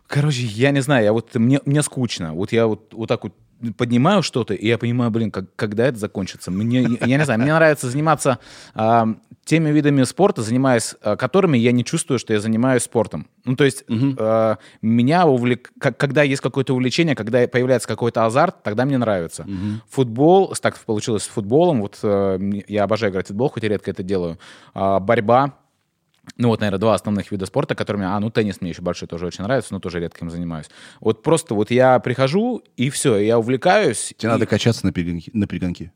Короче, 0.06 0.42
я 0.42 0.70
не 0.70 0.80
знаю, 0.80 1.04
я 1.04 1.12
вот, 1.12 1.34
мне, 1.34 1.60
мне 1.64 1.82
скучно. 1.82 2.34
Вот 2.34 2.52
я 2.52 2.66
вот, 2.66 2.92
вот 2.92 3.08
так 3.08 3.24
вот 3.24 3.32
поднимаю 3.72 4.22
что-то, 4.22 4.54
и 4.54 4.66
я 4.66 4.78
понимаю, 4.78 5.10
блин, 5.10 5.30
как, 5.30 5.54
когда 5.56 5.86
это 5.86 5.98
закончится. 5.98 6.50
Мне, 6.50 6.82
я 7.00 7.18
не 7.18 7.24
знаю, 7.24 7.40
мне 7.40 7.54
нравится 7.54 7.88
заниматься 7.88 8.38
э, 8.74 9.04
теми 9.44 9.70
видами 9.70 10.02
спорта, 10.04 10.42
занимаясь 10.42 10.94
э, 11.02 11.16
которыми 11.16 11.56
я 11.58 11.72
не 11.72 11.84
чувствую, 11.84 12.18
что 12.18 12.32
я 12.32 12.40
занимаюсь 12.40 12.82
спортом. 12.82 13.26
Ну, 13.44 13.56
то 13.56 13.64
есть 13.64 13.84
угу. 13.88 14.14
э, 14.18 14.56
меня 14.82 15.26
увлек... 15.26 15.72
Когда 15.78 16.22
есть 16.22 16.42
какое-то 16.42 16.74
увлечение, 16.74 17.14
когда 17.14 17.46
появляется 17.46 17.88
какой-то 17.88 18.24
азарт, 18.24 18.62
тогда 18.62 18.84
мне 18.84 18.98
нравится. 18.98 19.42
Угу. 19.42 19.80
Футбол, 19.90 20.54
так 20.60 20.78
получилось 20.78 21.24
с 21.24 21.28
футболом, 21.28 21.80
вот 21.82 21.98
э, 22.02 22.38
я 22.68 22.84
обожаю 22.84 23.12
играть 23.12 23.26
в 23.26 23.28
футбол, 23.28 23.48
хоть 23.48 23.64
и 23.64 23.68
редко 23.68 23.90
это 23.90 24.02
делаю. 24.02 24.38
Э, 24.74 24.98
борьба, 25.00 25.54
ну 26.36 26.48
вот, 26.48 26.60
наверное, 26.60 26.80
два 26.80 26.94
основных 26.94 27.30
вида 27.30 27.46
спорта, 27.46 27.74
которыми... 27.74 28.06
А, 28.06 28.18
ну, 28.18 28.30
теннис 28.30 28.60
мне 28.60 28.70
еще 28.70 28.82
большой 28.82 29.08
тоже 29.08 29.26
очень 29.26 29.44
нравится, 29.44 29.72
но 29.72 29.80
тоже 29.80 30.00
редко 30.00 30.24
им 30.24 30.30
занимаюсь. 30.30 30.66
Вот 31.00 31.22
просто 31.22 31.54
вот 31.54 31.70
я 31.70 31.98
прихожу, 32.00 32.62
и 32.76 32.90
все, 32.90 33.18
я 33.18 33.38
увлекаюсь. 33.38 34.14
Тебе 34.16 34.30
и... 34.30 34.32
надо 34.32 34.46
качаться 34.46 34.84
на 34.86 34.92
перегонки. 34.92 35.30
На 35.32 35.46
перегонки. 35.46 35.92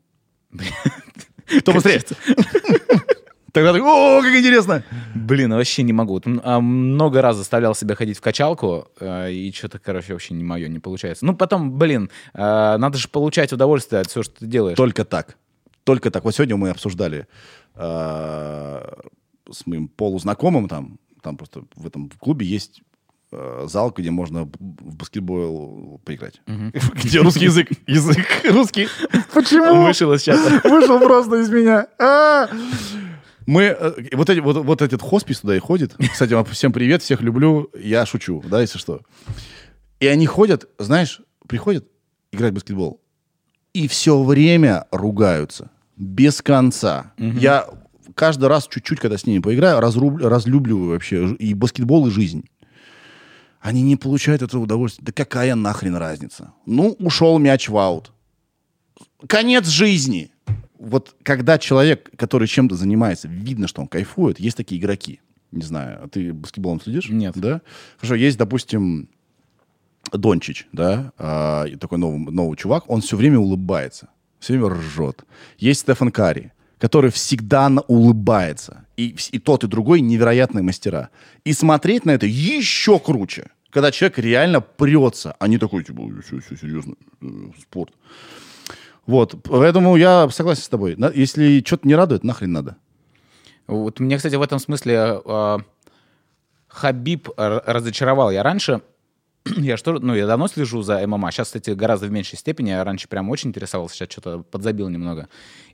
Кто 1.60 1.72
быстрее? 1.72 2.02
Тогда 3.52 3.72
ты, 3.72 3.80
о, 3.80 4.20
как 4.22 4.34
интересно. 4.34 4.84
Блин, 5.14 5.52
вообще 5.52 5.82
не 5.82 5.92
могу. 5.92 6.20
А, 6.42 6.60
много 6.60 7.22
раз 7.22 7.36
заставлял 7.36 7.74
себя 7.74 7.94
ходить 7.94 8.18
в 8.18 8.20
качалку, 8.20 8.88
э, 9.00 9.32
и 9.32 9.52
что-то, 9.52 9.78
короче, 9.78 10.12
вообще 10.12 10.34
не 10.34 10.44
мое, 10.44 10.68
не 10.68 10.78
получается. 10.78 11.24
Ну, 11.24 11.34
потом, 11.34 11.78
блин, 11.78 12.10
э, 12.34 12.38
надо 12.38 12.98
же 12.98 13.08
получать 13.08 13.52
удовольствие 13.52 14.02
от 14.02 14.08
всего, 14.08 14.22
что 14.22 14.40
ты 14.40 14.46
делаешь. 14.46 14.76
Только 14.76 15.04
так. 15.04 15.36
Только 15.84 16.10
так. 16.10 16.24
Вот 16.24 16.34
сегодня 16.34 16.56
мы 16.56 16.70
обсуждали 16.70 17.26
э, 17.74 18.92
с 19.50 19.66
моим 19.66 19.88
полузнакомым 19.88 20.68
там, 20.68 20.98
там 21.22 21.36
просто 21.36 21.64
в 21.74 21.86
этом 21.86 22.10
клубе 22.10 22.46
есть 22.46 22.82
зал, 23.30 23.92
где 23.94 24.10
можно 24.10 24.44
в 24.44 24.96
баскетбол 24.96 26.00
поиграть. 26.04 26.40
Где 26.94 27.20
русский 27.20 27.44
язык? 27.44 27.68
Язык 27.86 28.26
русский. 28.44 28.88
Почему? 29.34 29.84
Вышел 29.84 30.12
из 30.14 30.22
чата. 30.22 30.60
Вышел 30.68 30.98
просто 30.98 31.36
из 31.36 31.50
меня. 31.50 31.88
А! 31.98 32.48
Мы, 33.46 33.62
э, 33.62 33.92
вот, 34.12 34.30
эти, 34.30 34.40
вот, 34.40 34.56
вот 34.64 34.82
этот 34.82 35.02
хоспис 35.02 35.40
туда 35.40 35.56
и 35.56 35.58
ходит. 35.58 35.94
Кстати, 36.10 36.34
вам 36.34 36.44
всем 36.46 36.72
привет, 36.72 37.02
всех 37.02 37.20
люблю. 37.22 37.70
Я 37.78 38.04
шучу, 38.06 38.42
да, 38.46 38.60
если 38.60 38.78
что. 38.78 39.00
И 40.00 40.06
они 40.06 40.26
ходят, 40.26 40.68
знаешь, 40.78 41.20
приходят 41.46 41.86
играть 42.32 42.52
в 42.52 42.54
баскетбол. 42.56 43.00
И 43.72 43.88
все 43.88 44.22
время 44.22 44.86
ругаются. 44.90 45.70
Без 45.96 46.40
конца. 46.42 47.12
Угу. 47.18 47.38
Я 47.38 47.66
каждый 48.18 48.48
раз 48.48 48.68
чуть-чуть, 48.68 49.00
когда 49.00 49.16
с 49.16 49.26
ними 49.26 49.40
поиграю, 49.40 49.80
разруб, 49.80 50.20
разлюбливаю 50.20 50.90
вообще 50.90 51.34
и 51.34 51.54
баскетбол, 51.54 52.08
и 52.08 52.10
жизнь. 52.10 52.44
Они 53.60 53.82
не 53.82 53.96
получают 53.96 54.42
этого 54.42 54.62
удовольствия. 54.62 55.04
Да 55.04 55.12
какая 55.12 55.54
нахрен 55.54 55.96
разница? 55.96 56.52
Ну, 56.66 56.96
ушел 56.98 57.38
мяч 57.38 57.68
в 57.68 57.76
аут. 57.76 58.12
Конец 59.26 59.66
жизни 59.66 60.30
вот 60.78 61.16
когда 61.22 61.58
человек, 61.58 62.10
который 62.16 62.46
чем-то 62.46 62.76
занимается, 62.76 63.28
видно, 63.28 63.68
что 63.68 63.82
он 63.82 63.88
кайфует, 63.88 64.38
есть 64.40 64.56
такие 64.56 64.80
игроки. 64.80 65.20
Не 65.50 65.62
знаю, 65.62 66.04
а 66.04 66.08
ты 66.08 66.32
баскетболом 66.32 66.80
следишь? 66.80 67.08
Нет. 67.08 67.34
Да? 67.36 67.62
Хорошо, 67.96 68.14
есть, 68.14 68.38
допустим, 68.38 69.08
Дончич, 70.12 70.66
да, 70.72 71.12
а, 71.18 71.66
такой 71.80 71.98
новый, 71.98 72.18
новый 72.18 72.56
чувак, 72.56 72.88
он 72.88 73.00
все 73.00 73.16
время 73.16 73.38
улыбается, 73.38 74.08
все 74.38 74.54
время 74.54 74.70
ржет. 74.70 75.24
Есть 75.58 75.80
Стефан 75.80 76.10
Карри, 76.10 76.52
который 76.78 77.10
всегда 77.10 77.70
улыбается. 77.86 78.84
И, 78.96 79.14
и 79.32 79.38
тот, 79.38 79.64
и 79.64 79.66
другой 79.66 80.00
невероятные 80.00 80.62
мастера. 80.62 81.10
И 81.44 81.52
смотреть 81.52 82.04
на 82.04 82.12
это 82.12 82.26
еще 82.26 82.98
круче, 82.98 83.50
когда 83.70 83.90
человек 83.90 84.18
реально 84.18 84.60
прется, 84.60 85.34
а 85.38 85.48
не 85.48 85.58
такой, 85.58 85.84
типа, 85.84 86.02
все, 86.24 86.40
все 86.40 86.56
серьезно, 86.56 86.94
э, 87.20 87.26
спорт. 87.60 87.92
Вот, 89.06 89.36
поэтому 89.42 89.96
я 89.96 90.28
согласен 90.30 90.62
с 90.62 90.68
тобой. 90.68 90.96
Если 91.14 91.62
что-то 91.64 91.88
не 91.88 91.94
радует, 91.94 92.24
нахрен 92.24 92.52
надо. 92.52 92.76
Вот 93.66 94.00
мне, 94.00 94.16
кстати, 94.16 94.34
в 94.34 94.42
этом 94.42 94.58
смысле 94.58 95.20
э, 95.24 95.58
Хабиб 96.68 97.28
разочаровал. 97.36 98.30
Я 98.30 98.42
раньше, 98.42 98.82
я 99.56 99.76
что, 99.76 99.98
ну, 99.98 100.14
я 100.14 100.26
давно 100.26 100.48
слежу 100.48 100.82
за 100.82 101.06
ММА. 101.06 101.30
Сейчас, 101.32 101.48
кстати, 101.48 101.70
гораздо 101.70 102.06
в 102.06 102.10
меньшей 102.10 102.38
степени. 102.38 102.70
Я 102.70 102.84
раньше 102.84 103.08
прям 103.08 103.30
очень 103.30 103.50
интересовался, 103.50 103.96
сейчас 103.96 104.10
что-то 104.10 104.40
подзабил 104.40 104.88
немного. 104.88 105.28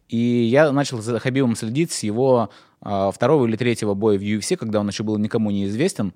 И 0.08 0.16
я 0.16 0.70
начал 0.72 1.00
за 1.00 1.18
Хабибом 1.18 1.56
следить 1.56 1.92
с 1.92 2.02
его 2.02 2.50
э, 2.82 3.10
второго 3.14 3.46
или 3.46 3.56
третьего 3.56 3.94
боя 3.94 4.18
в 4.18 4.22
UFC, 4.22 4.56
когда 4.56 4.80
он 4.80 4.88
еще 4.88 5.02
был 5.02 5.18
никому 5.18 5.50
не 5.50 5.66
известен. 5.66 6.12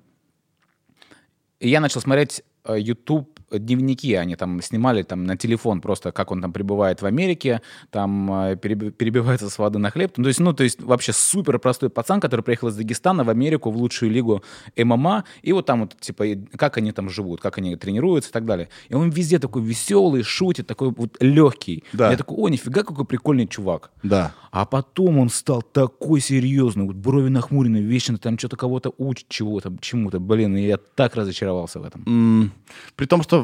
И 1.59 1.69
я 1.69 1.81
начал 1.81 2.01
смотреть 2.01 2.43
YouTube 2.67 3.38
дневники 3.51 4.13
они 4.13 4.35
там 4.35 4.61
снимали 4.61 5.03
там 5.03 5.23
на 5.23 5.37
телефон 5.37 5.81
просто, 5.81 6.11
как 6.11 6.31
он 6.31 6.41
там 6.41 6.53
пребывает 6.53 7.01
в 7.01 7.05
Америке, 7.05 7.61
там 7.91 8.31
э, 8.31 8.55
перебивается 8.55 9.49
с 9.49 9.57
воды 9.57 9.79
на 9.79 9.89
хлеб. 9.89 10.13
Ну, 10.17 10.23
то 10.23 10.27
есть, 10.27 10.39
ну, 10.39 10.53
то 10.53 10.63
есть 10.63 10.81
вообще 10.81 11.13
супер 11.13 11.59
простой 11.59 11.89
пацан, 11.89 12.19
который 12.19 12.41
приехал 12.41 12.67
из 12.69 12.75
Дагестана 12.75 13.23
в 13.23 13.29
Америку 13.29 13.71
в 13.71 13.77
лучшую 13.77 14.11
лигу 14.11 14.43
ММА, 14.77 15.23
и 15.41 15.53
вот 15.53 15.65
там 15.65 15.81
вот, 15.81 15.95
типа, 15.99 16.25
как 16.57 16.77
они 16.77 16.91
там 16.91 17.09
живут, 17.09 17.41
как 17.41 17.57
они 17.57 17.75
тренируются 17.75 18.29
и 18.29 18.33
так 18.33 18.45
далее. 18.45 18.69
И 18.89 18.95
он 18.95 19.09
везде 19.09 19.39
такой 19.39 19.61
веселый, 19.61 20.23
шутит, 20.23 20.67
такой 20.67 20.91
вот 20.91 21.17
легкий. 21.19 21.83
Да. 21.93 22.11
Я 22.11 22.17
такой, 22.17 22.37
о, 22.37 22.49
нифига, 22.49 22.83
какой 22.83 23.05
прикольный 23.05 23.47
чувак. 23.47 23.91
Да. 24.03 24.33
А 24.51 24.65
потом 24.65 25.19
он 25.19 25.29
стал 25.29 25.61
такой 25.61 26.21
серьезный, 26.21 26.85
вот 26.85 26.95
брови 26.95 27.29
нахмурены, 27.29 27.77
вечно 27.77 28.17
там 28.17 28.37
что-то 28.37 28.57
кого-то 28.57 28.93
учит 28.97 29.27
чего-то, 29.29 29.73
чему-то. 29.79 30.19
Блин, 30.19 30.55
я 30.55 30.77
так 30.77 31.15
разочаровался 31.15 31.79
в 31.79 31.83
этом. 31.83 32.03
Mm. 32.03 32.49
При 32.95 33.05
том, 33.05 33.23
что 33.23 33.38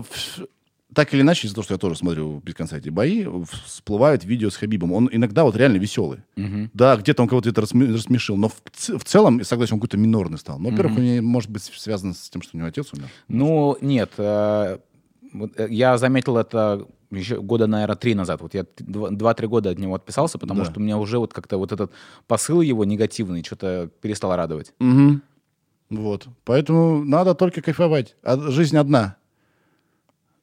так 0.96 1.14
или 1.14 1.22
иначе, 1.22 1.46
из-за 1.46 1.56
того, 1.56 1.64
что 1.64 1.74
я 1.74 1.78
тоже 1.78 1.96
смотрю 1.96 2.42
без 2.44 2.56
конца 2.56 2.78
эти 2.78 2.90
бои, 2.90 3.28
всплывают 3.66 4.24
видео 4.24 4.50
с 4.50 4.56
Хабибом. 4.56 4.94
Он 4.94 5.10
иногда 5.12 5.44
вот 5.44 5.56
реально 5.58 5.78
веселый. 5.78 6.20
Угу. 6.38 6.70
Да, 6.74 6.96
где-то 6.96 7.22
он 7.22 7.28
кого-то 7.28 7.50
это 7.50 7.62
рассмешил. 7.62 8.38
Но 8.38 8.50
в, 8.50 8.62
в 8.72 9.04
целом, 9.04 9.44
согласен, 9.44 9.74
он 9.74 9.80
какой-то 9.82 9.98
минорный 9.98 10.38
стал. 10.38 10.58
Но, 10.58 10.70
во-первых, 10.70 10.98
угу. 10.98 11.02
он 11.02 11.26
может 11.26 11.50
быть 11.50 11.64
связан 11.64 12.14
с 12.14 12.30
тем, 12.30 12.42
что 12.42 12.56
у 12.56 12.60
него 12.60 12.70
отец 12.70 12.94
умер. 12.94 13.10
Ну, 13.28 13.78
нет. 13.82 14.14
Э, 14.18 14.78
э, 15.58 15.68
я 15.70 15.98
заметил 15.98 16.38
это 16.38 16.88
еще 17.12 17.42
года, 17.42 17.68
наверное, 17.68 17.98
три 17.98 18.16
назад. 18.16 18.42
Вот 18.42 18.54
я 18.54 18.66
два-три 18.78 19.48
года 19.48 19.72
от 19.72 19.80
него 19.80 19.96
отписался, 19.96 20.38
потому 20.38 20.62
да. 20.62 20.72
что 20.72 20.80
у 20.80 20.84
меня 20.84 20.98
уже 20.98 21.20
вот 21.20 21.34
как-то 21.34 21.58
вот 21.58 21.74
этот 21.74 21.92
посыл 22.28 22.62
его 22.62 22.86
негативный 22.86 23.44
что-то 23.44 23.90
перестал 24.02 24.34
радовать. 24.36 24.74
Угу. 24.80 25.20
Вот. 25.90 26.28
Поэтому 26.46 27.04
надо 27.04 27.36
только 27.36 27.62
кайфовать. 27.62 28.16
А 28.24 28.38
жизнь 28.38 28.78
одна. 28.78 29.18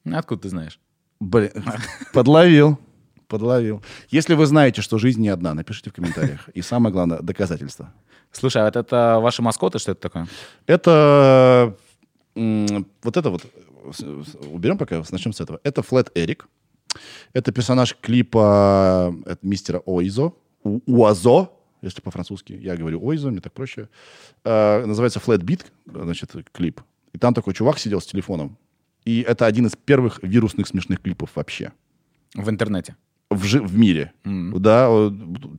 Откуда 0.05 0.43
ты 0.43 0.49
знаешь? 0.49 0.81
Блин, 1.21 1.53
подловил. 2.13 2.79
Подловил. 3.29 3.83
Если 4.11 4.35
вы 4.35 4.47
знаете, 4.47 4.83
что 4.83 4.99
жизнь 4.99 5.21
не 5.21 5.29
одна, 5.29 5.55
напишите 5.55 5.91
в 5.91 5.93
комментариях. 5.93 6.49
И 6.55 6.63
самое 6.63 6.93
главное, 6.93 7.21
доказательства. 7.21 7.93
Слушай, 8.31 8.63
а 8.63 8.65
вот 8.65 8.77
это 8.77 9.19
ваши 9.21 9.43
маскоты, 9.43 9.79
что 9.79 9.93
это 9.93 10.01
такое? 10.01 10.27
Это 10.67 11.77
вот 12.35 13.17
это 13.17 13.31
вот, 13.31 13.47
уберем 14.51 14.79
пока, 14.79 15.03
начнем 15.11 15.33
с 15.33 15.41
этого. 15.41 15.61
Это 15.65 15.83
Флэт 15.83 16.11
Эрик. 16.15 16.49
Это 17.33 17.53
персонаж 17.53 17.97
клипа 18.01 19.15
это 19.27 19.47
мистера 19.47 19.83
Оизо, 19.87 20.33
Уазо, 20.63 21.51
если 21.81 22.01
по-французски. 22.01 22.53
Я 22.53 22.77
говорю 22.77 23.09
Оизо, 23.09 23.31
мне 23.31 23.41
так 23.41 23.53
проще. 23.53 23.89
Uh, 24.45 24.85
называется 24.87 25.21
Flat 25.21 25.43
Beat, 25.43 25.65
значит, 25.87 26.31
клип. 26.53 26.81
И 27.13 27.19
там 27.19 27.35
такой 27.35 27.55
чувак 27.55 27.79
сидел 27.79 28.01
с 28.01 28.07
телефоном 28.07 28.57
и 29.05 29.21
это 29.21 29.47
один 29.47 29.67
из 29.67 29.73
первых 29.77 30.21
вирусных 30.23 30.67
смешных 30.67 31.01
клипов 31.01 31.31
вообще. 31.35 31.73
В 32.35 32.49
интернете? 32.49 32.97
В, 33.31 33.45
жи- 33.45 33.63
в 33.63 33.77
мире. 33.77 34.13
Mm. 34.25 34.59
Да, 34.59 34.89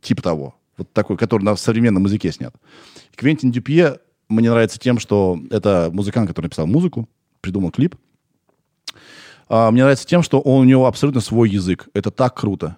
типа 0.02 0.22
того. 0.22 0.56
Вот 0.78 0.92
такой, 0.92 1.18
который 1.18 1.44
на 1.44 1.56
современном 1.56 2.06
языке 2.06 2.32
снят. 2.32 2.56
Квентин 3.16 3.52
Дюпье 3.52 4.00
мне 4.30 4.50
нравится 4.50 4.80
тем, 4.80 5.00
что 5.00 5.40
это 5.52 5.90
музыкант, 5.94 6.28
который 6.28 6.46
написал 6.46 6.68
музыку, 6.68 7.08
придумал 7.42 7.72
клип. 7.72 7.96
А, 9.48 9.70
мне 9.72 9.84
нравится 9.84 10.08
тем, 10.08 10.24
что 10.24 10.40
он, 10.40 10.62
у 10.62 10.64
него 10.64 10.88
абсолютно 10.88 11.22
свой 11.22 11.50
язык. 11.50 11.90
Это 11.94 12.10
так 12.10 12.36
круто. 12.36 12.78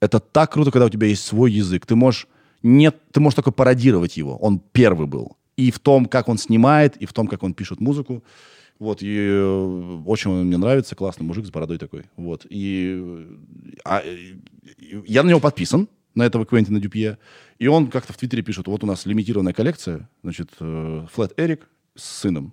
Это 0.00 0.20
так 0.20 0.52
круто, 0.52 0.70
когда 0.70 0.86
у 0.86 0.90
тебя 0.90 1.06
есть 1.06 1.24
свой 1.24 1.52
язык. 1.52 1.86
Ты 1.86 1.96
можешь, 1.96 2.26
нет, 2.62 2.96
ты 3.12 3.20
можешь 3.20 3.36
только 3.36 3.50
пародировать 3.50 4.16
его. 4.16 4.36
Он 4.38 4.58
первый 4.58 5.06
был. 5.06 5.36
И 5.56 5.70
в 5.70 5.78
том, 5.78 6.06
как 6.06 6.28
он 6.28 6.38
снимает, 6.38 6.96
и 6.96 7.06
в 7.06 7.12
том, 7.12 7.26
как 7.26 7.42
он 7.42 7.54
пишет 7.54 7.80
музыку. 7.80 8.22
Вот, 8.84 9.02
и 9.02 9.16
э, 9.18 10.02
очень 10.04 10.30
он 10.30 10.44
мне 10.44 10.58
нравится, 10.58 10.94
классный 10.94 11.24
мужик 11.24 11.46
с 11.46 11.50
бородой 11.50 11.78
такой. 11.78 12.04
Вот, 12.16 12.44
и 12.50 13.26
а, 13.82 14.02
я 15.06 15.22
на 15.22 15.30
него 15.30 15.40
подписан, 15.40 15.88
на 16.14 16.24
этого 16.24 16.44
Квентина 16.44 16.78
Дюпье, 16.78 17.16
и 17.58 17.66
он 17.66 17.86
как-то 17.86 18.12
в 18.12 18.18
Твиттере 18.18 18.42
пишет, 18.42 18.66
вот 18.66 18.84
у 18.84 18.86
нас 18.86 19.06
лимитированная 19.06 19.54
коллекция, 19.54 20.10
значит, 20.22 20.50
Флэт 20.58 21.32
Эрик 21.38 21.66
с 21.96 22.04
сыном. 22.04 22.52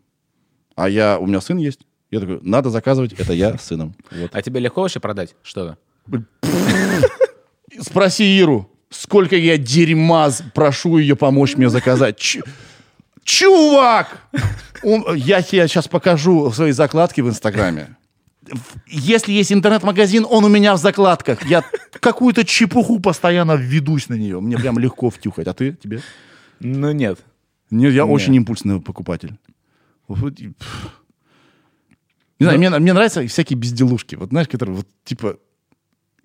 А 0.76 0.88
я, 0.88 1.20
у 1.20 1.28
меня 1.28 1.42
сын 1.42 1.58
есть. 1.58 1.82
Я 2.12 2.22
такой, 2.22 2.40
надо 2.44 2.70
заказывать, 2.70 3.12
это 3.12 3.34
я 3.34 3.58
с 3.58 3.66
сыном. 3.66 3.94
Вот. 4.10 4.30
А 4.34 4.42
тебе 4.42 4.62
легко 4.62 4.84
вообще 4.84 5.02
продать 5.02 5.36
что-то? 5.44 5.78
Спроси 7.78 8.24
Иру, 8.40 8.72
сколько 8.90 9.36
я 9.36 9.58
дерьма 9.58 10.30
прошу 10.54 10.98
ее 10.98 11.18
помочь 11.18 11.58
мне 11.58 11.68
заказать. 11.68 12.38
Чувак! 13.26 14.30
Он, 14.84 15.16
я 15.16 15.42
тебе 15.42 15.68
сейчас 15.68 15.88
покажу 15.88 16.52
свои 16.52 16.72
закладки 16.72 17.22
в 17.22 17.30
Инстаграме. 17.30 17.98
Если 18.88 19.32
есть 19.32 19.52
интернет-магазин, 19.52 20.26
он 20.30 20.44
у 20.44 20.48
меня 20.48 20.74
в 20.76 20.78
закладках. 20.78 21.46
Я 21.46 21.64
какую-то 22.00 22.44
чепуху 22.44 23.00
постоянно 23.00 23.54
введусь 23.54 24.10
на 24.10 24.16
нее. 24.16 24.42
Мне 24.42 24.58
прям 24.58 24.80
легко 24.80 25.10
втюхать. 25.10 25.48
А 25.48 25.54
ты? 25.54 25.74
Тебе? 25.74 26.02
Ну, 26.60 26.92
нет. 26.92 27.20
Нет, 27.70 27.94
я 27.94 28.04
нет. 28.04 28.12
очень 28.12 28.36
импульсный 28.36 28.82
покупатель. 28.82 29.38
Не 32.42 32.46
знаю, 32.46 32.58
мне, 32.58 32.70
мне 32.72 32.94
нравятся 32.94 33.26
всякие 33.28 33.58
безделушки. 33.58 34.16
Вот 34.16 34.30
знаешь, 34.30 34.48
которые 34.48 34.78
вот 34.78 34.88
типа, 35.04 35.38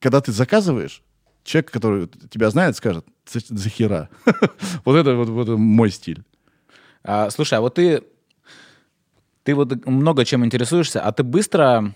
когда 0.00 0.20
ты 0.22 0.32
заказываешь, 0.32 1.02
человек, 1.44 1.70
который 1.70 2.08
тебя 2.30 2.50
знает, 2.50 2.76
скажет, 2.76 3.06
за 3.26 3.68
хера. 3.68 4.08
вот 4.84 4.96
это 4.96 5.14
вот, 5.14 5.28
вот 5.28 5.48
мой 5.58 5.90
стиль. 5.90 6.24
А, 7.04 7.30
слушай, 7.30 7.54
а 7.54 7.60
вот 7.60 7.74
ты, 7.74 8.02
ты 9.46 9.54
вот 9.54 9.86
много 9.86 10.24
чем 10.24 10.44
интересуешься, 10.44 11.00
а 11.00 11.12
ты 11.12 11.22
быстро 11.22 11.94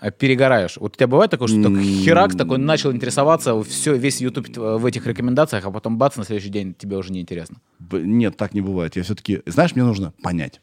а 0.00 0.10
перегораешь. 0.10 0.76
Вот 0.76 0.92
у 0.92 0.96
тебя 0.96 1.06
бывает 1.06 1.30
такое, 1.30 1.48
что 1.48 1.62
только 1.62 1.80
херак 1.80 2.36
такой 2.36 2.58
начал 2.58 2.92
интересоваться, 2.92 3.62
все, 3.62 3.96
весь 3.96 4.20
YouTube 4.20 4.56
в 4.56 4.84
этих 4.84 5.06
рекомендациях, 5.06 5.64
а 5.64 5.70
потом 5.70 5.96
бац, 5.96 6.16
на 6.16 6.24
следующий 6.24 6.50
день 6.50 6.74
тебе 6.74 6.96
уже 6.96 7.12
не 7.12 7.20
интересно. 7.20 7.56
Нет, 7.92 8.36
так 8.36 8.52
не 8.52 8.60
бывает. 8.60 8.96
Я 8.96 9.02
все-таки, 9.02 9.42
знаешь, 9.46 9.74
мне 9.74 9.84
нужно 9.84 10.12
понять. 10.22 10.60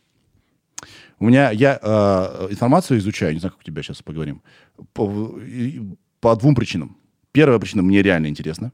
У 1.19 1.25
меня, 1.25 1.51
я 1.51 1.79
э, 1.81 2.47
информацию 2.51 2.99
изучаю, 2.99 3.33
не 3.33 3.39
знаю, 3.39 3.53
как 3.53 3.61
у 3.61 3.63
тебя 3.63 3.81
сейчас 3.81 4.01
поговорим, 4.01 4.41
по, 4.93 5.39
по 6.19 6.35
двум 6.35 6.55
причинам. 6.55 6.97
Первая 7.31 7.59
причина, 7.59 7.81
мне 7.81 8.01
реально 8.01 8.27
интересно. 8.27 8.71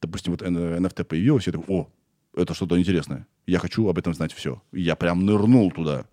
Допустим, 0.00 0.32
вот 0.32 0.42
NFT 0.42 1.04
появилось, 1.04 1.46
я 1.46 1.52
такой, 1.52 1.66
о, 1.68 1.88
это 2.36 2.54
что-то 2.54 2.78
интересное. 2.78 3.26
Я 3.46 3.58
хочу 3.58 3.88
об 3.88 3.98
этом 3.98 4.14
знать 4.14 4.32
все. 4.32 4.62
Я 4.72 4.94
прям 4.94 5.26
нырнул 5.26 5.70
туда. 5.72 6.04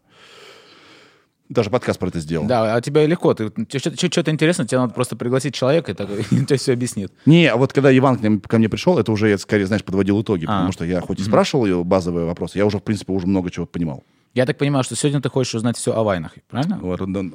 Даже 1.49 1.69
подкаст 1.69 1.97
про 1.97 2.09
это 2.09 2.19
сделал. 2.19 2.45
Да, 2.45 2.75
а 2.75 2.81
тебе 2.81 3.07
легко. 3.07 3.33
Ты, 3.33 3.51
что-то 3.69 4.31
интересно, 4.31 4.67
тебе 4.67 4.79
надо 4.79 4.93
просто 4.93 5.15
пригласить 5.15 5.55
человека, 5.55 5.93
и, 5.93 5.95
так, 5.95 6.09
и 6.31 6.45
тебе 6.45 6.57
все 6.57 6.73
объяснит. 6.73 7.13
Не, 7.25 7.47
а 7.47 7.55
вот 7.55 7.71
когда 7.71 7.95
Иван 7.95 8.17
к, 8.17 8.21
ним, 8.21 8.41
ко 8.41 8.57
мне 8.57 8.67
пришел, 8.67 8.99
это 8.99 9.11
уже 9.11 9.29
я 9.29 9.37
скорее, 9.37 9.65
знаешь, 9.65 9.83
подводил 9.83 10.21
итоги, 10.21 10.43
а. 10.45 10.47
потому 10.47 10.71
что 10.73 10.83
я 10.83 10.99
хоть 10.99 11.19
и 11.19 11.23
спрашивал 11.23 11.83
базовые 11.85 12.25
вопросы, 12.25 12.57
я 12.57 12.65
уже, 12.65 12.79
в 12.79 12.83
принципе, 12.83 13.13
уже 13.13 13.27
много 13.27 13.49
чего 13.49 13.65
понимал. 13.65 14.03
Я 14.33 14.45
так 14.45 14.57
понимаю, 14.57 14.83
что 14.83 14.95
сегодня 14.95 15.21
ты 15.21 15.29
хочешь 15.29 15.55
узнать 15.55 15.77
все 15.77 15.93
о 15.93 16.03
вайнах, 16.03 16.35
правильно? 16.49 16.79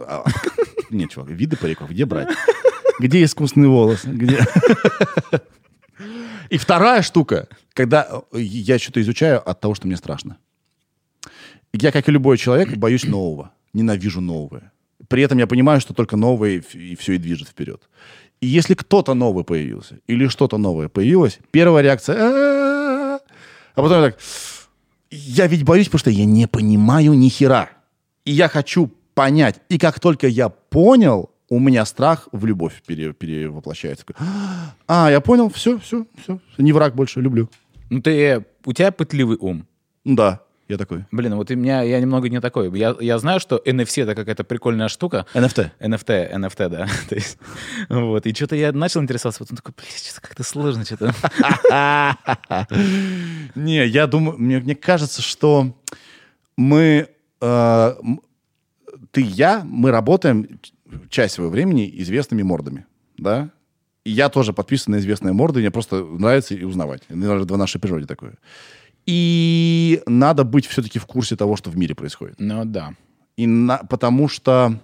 А, 0.07 0.25
нет, 0.91 1.11
чувак, 1.11 1.31
виды 1.31 1.57
париков, 1.57 1.91
где 1.91 2.05
брать? 2.05 2.29
Где 3.01 3.25
искусственный 3.25 3.69
волос? 3.69 4.05
Где? 4.05 4.41
И 6.51 6.59
вторая 6.59 7.01
штука, 7.01 7.49
когда 7.73 8.23
я 8.33 8.79
что-то 8.79 9.01
изучаю 9.01 9.49
от 9.49 9.59
того, 9.59 9.75
что 9.75 9.87
мне 9.87 9.97
страшно. 9.97 10.37
Я, 11.73 11.91
как 11.91 12.07
и 12.07 12.13
любой 12.13 12.37
человек, 12.37 12.77
боюсь 12.77 13.05
нового 13.05 13.53
ненавижу 13.75 14.21
новое. 14.21 14.73
При 15.09 15.23
этом 15.23 15.39
я 15.39 15.47
понимаю, 15.47 15.81
что 15.81 15.95
только 15.95 16.17
новое 16.17 16.63
и 16.73 16.97
все 16.97 17.15
и 17.15 17.19
движет 17.19 17.49
вперед. 17.49 17.89
И 18.41 18.47
если 18.47 18.75
кто-то 18.75 19.15
новый 19.15 19.45
появился, 19.45 19.99
или 20.07 20.29
что-то 20.29 20.59
новое 20.59 20.89
появилось, 20.89 21.39
первая 21.51 21.83
реакция... 21.83 22.17
А 22.19 23.21
потом 23.77 24.03
я 24.03 24.11
так... 24.11 24.19
Я 25.11 25.47
ведь 25.47 25.65
боюсь, 25.65 25.87
потому 25.87 26.01
что 26.01 26.11
я 26.11 26.25
не 26.25 26.49
понимаю 26.49 27.13
ни 27.15 27.29
хера. 27.29 27.71
И 28.25 28.33
я 28.33 28.49
хочу 28.49 28.91
понять. 29.15 29.61
И 29.69 29.79
как 29.79 30.01
только 30.01 30.27
я 30.27 30.49
понял, 30.49 31.31
у 31.49 31.59
меня 31.59 31.85
страх 31.85 32.29
в 32.33 32.47
любовь 32.47 32.83
пере, 32.87 33.13
перевоплощается. 33.13 34.07
А, 34.89 35.11
я 35.11 35.21
понял, 35.21 35.51
все, 35.51 35.79
все, 35.79 36.07
все. 36.23 36.41
Не 36.57 36.73
враг 36.73 36.95
больше, 36.95 37.21
люблю. 37.21 37.51
Ну 37.91 38.01
ты, 38.01 38.45
у 38.65 38.73
тебя 38.73 38.91
пытливый 38.91 39.37
ум. 39.39 39.67
Да. 40.05 40.41
Я 40.73 40.79
такой. 40.79 41.05
Блин, 41.11 41.35
вот 41.35 41.51
у 41.51 41.55
меня, 41.55 41.83
я 41.83 42.01
немного 42.01 42.31
не 42.31 42.41
такой. 42.41 42.75
Я, 42.79 42.97
я 42.99 43.19
знаю, 43.19 43.41
что 43.41 43.61
NFC 43.63 44.05
это 44.05 44.15
какая-то 44.15 44.43
прикольная 44.43 44.89
штука. 44.89 45.27
NFT. 45.35 45.71
NFT, 45.79 46.33
NFT, 46.33 46.69
да. 46.71 46.89
То 47.11 47.15
есть, 47.15 47.37
вот. 47.91 48.27
И 48.27 48.33
что-то 48.33 48.57
я 48.57 48.73
начал 48.73 49.03
интересоваться, 49.03 49.41
потом 49.41 49.59
такой, 49.59 49.75
блин, 49.77 49.91
что-то 49.95 50.23
как-то 50.23 50.43
сложно, 50.43 50.87
что-то. 50.87 51.15
Не, 53.55 53.87
я 53.87 54.07
думаю, 54.07 54.39
мне, 54.39 54.61
мне 54.61 54.75
кажется, 54.75 55.21
что 55.21 55.77
мы, 56.57 57.11
э, 57.43 57.95
ты 59.11 59.21
и 59.21 59.25
я, 59.27 59.61
мы 59.67 59.91
работаем 59.91 60.59
часть 61.11 61.35
своего 61.35 61.53
времени 61.53 61.87
известными 61.99 62.43
мордами, 62.43 62.87
да? 63.19 63.51
И 64.05 64.11
я 64.11 64.31
тоже 64.31 64.55
подписан 64.55 64.93
на 64.95 65.01
известные 65.01 65.35
морды, 65.35 65.61
мне 65.61 65.71
просто 65.71 66.03
нравится 66.03 66.55
и 66.55 66.65
узнавать. 66.65 67.03
Это 67.11 67.45
в 67.45 67.59
нашей 67.59 67.79
природе 67.79 68.07
такое. 68.07 68.39
И 69.07 70.03
надо 70.07 70.45
быть 70.45 70.67
все-таки 70.67 70.99
в 70.99 71.07
курсе 71.07 71.37
того, 71.37 71.57
что 71.57 71.71
в 71.71 71.77
мире 71.77 71.95
происходит. 71.95 72.37
Ну 72.39 72.65
да. 72.65 72.95
И 73.37 73.47
на, 73.47 73.79
потому 73.79 74.29
что 74.29 74.79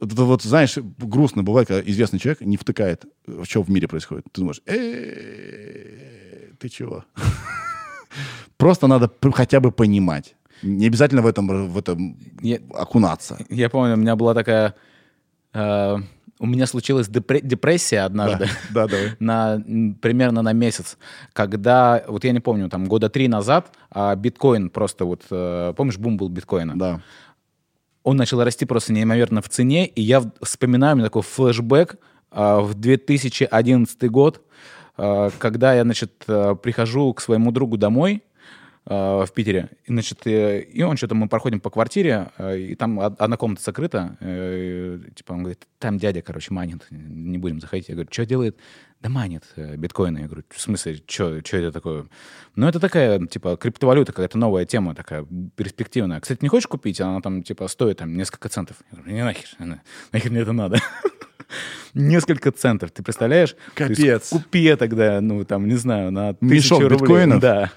это 0.00 0.24
вот, 0.24 0.42
знаешь, 0.42 0.76
грустно 0.76 1.42
бывает, 1.42 1.68
когда 1.68 1.90
известный 1.90 2.18
человек 2.18 2.40
не 2.40 2.56
втыкает, 2.56 3.04
что 3.44 3.62
в 3.62 3.70
мире 3.70 3.88
происходит. 3.88 4.24
Ты 4.32 4.40
думаешь, 4.40 4.60
ты 4.64 6.68
чего? 6.68 7.04
Просто 8.56 8.86
надо 8.86 9.10
хотя 9.32 9.60
бы 9.60 9.72
понимать. 9.72 10.34
Не 10.62 10.86
обязательно 10.86 11.22
в 11.22 11.26
этом, 11.26 11.68
в 11.68 11.78
этом 11.78 12.18
окунаться. 12.74 13.38
Я 13.50 13.68
помню, 13.68 13.94
у 13.94 13.98
меня 13.98 14.16
была 14.16 14.34
такая 14.34 14.74
э, 15.52 15.96
у 16.38 16.46
меня 16.46 16.66
случилась 16.66 17.08
депрессия 17.08 18.00
однажды, 18.00 18.48
да, 18.70 18.86
да, 18.86 18.96
на, 19.18 19.62
примерно 20.00 20.42
на 20.42 20.52
месяц, 20.52 20.98
когда, 21.32 22.04
вот 22.06 22.24
я 22.24 22.32
не 22.32 22.40
помню, 22.40 22.68
там 22.68 22.86
года 22.86 23.08
три 23.08 23.28
назад 23.28 23.72
а, 23.90 24.14
биткоин 24.14 24.70
просто 24.70 25.04
вот, 25.04 25.22
э, 25.30 25.72
помнишь, 25.76 25.98
бум 25.98 26.16
был 26.16 26.28
биткоина? 26.28 26.78
Да. 26.78 27.00
Он 28.02 28.16
начал 28.16 28.42
расти 28.44 28.66
просто 28.66 28.92
неимоверно 28.92 29.40
в 29.42 29.48
цене, 29.48 29.86
и 29.86 30.02
я 30.02 30.22
вспоминаю, 30.42 30.94
у 30.94 30.98
меня 30.98 31.06
такой 31.06 31.22
флешбэк 31.22 31.96
а, 32.30 32.60
в 32.60 32.74
2011 32.74 34.10
год, 34.10 34.42
а, 34.96 35.30
когда 35.38 35.74
я, 35.74 35.82
значит, 35.82 36.24
э, 36.28 36.54
прихожу 36.62 37.12
к 37.14 37.20
своему 37.20 37.50
другу 37.50 37.76
домой, 37.76 38.22
в 38.86 39.28
Питере. 39.34 39.70
И, 39.84 39.92
значит, 39.92 40.26
э, 40.26 40.60
и 40.60 40.82
он 40.82 40.96
что-то, 40.96 41.16
мы 41.16 41.28
проходим 41.28 41.58
по 41.58 41.70
квартире, 41.70 42.30
э, 42.38 42.58
и 42.58 42.74
там 42.76 43.00
одна 43.00 43.36
комната 43.36 43.62
закрыта. 43.62 44.16
Типа 45.14 45.32
он 45.32 45.40
говорит, 45.40 45.66
там 45.80 45.98
дядя, 45.98 46.22
короче, 46.22 46.54
манит, 46.54 46.86
не 46.90 47.36
будем 47.36 47.60
заходить. 47.60 47.88
Я 47.88 47.94
говорю, 47.94 48.08
что 48.12 48.24
делает? 48.24 48.56
Да 49.00 49.08
манит 49.08 49.42
биткоины. 49.56 50.18
Я 50.18 50.26
говорю, 50.26 50.44
в 50.48 50.60
смысле, 50.60 51.00
что 51.06 51.34
это 51.34 51.72
такое? 51.72 52.06
Ну, 52.54 52.68
это 52.68 52.78
такая, 52.78 53.18
типа, 53.26 53.56
криптовалюта, 53.56 54.12
какая-то 54.12 54.38
новая 54.38 54.64
тема, 54.64 54.94
такая 54.94 55.26
перспективная. 55.56 56.20
Кстати, 56.20 56.38
не 56.42 56.48
хочешь 56.48 56.68
купить? 56.68 57.00
Она 57.00 57.20
там, 57.20 57.42
типа, 57.42 57.66
стоит 57.68 57.98
там 57.98 58.16
несколько 58.16 58.48
центов. 58.48 58.76
Я 58.92 58.98
говорю, 58.98 59.16
не 59.16 59.24
нахер, 59.24 59.80
нахер 60.12 60.30
мне 60.30 60.40
это 60.40 60.52
надо. 60.52 60.78
Несколько 61.94 62.52
центов, 62.52 62.90
ты 62.90 63.02
представляешь? 63.02 63.56
Капец. 63.74 64.28
Купи 64.30 64.74
тогда, 64.76 65.20
ну, 65.20 65.44
там, 65.44 65.66
не 65.66 65.76
знаю, 65.76 66.10
на 66.10 66.34
тысячу 66.34 66.54
Мешок 66.74 66.80
рублей. 66.82 66.98
биткоинов? 66.98 67.40
Да. 67.40 67.72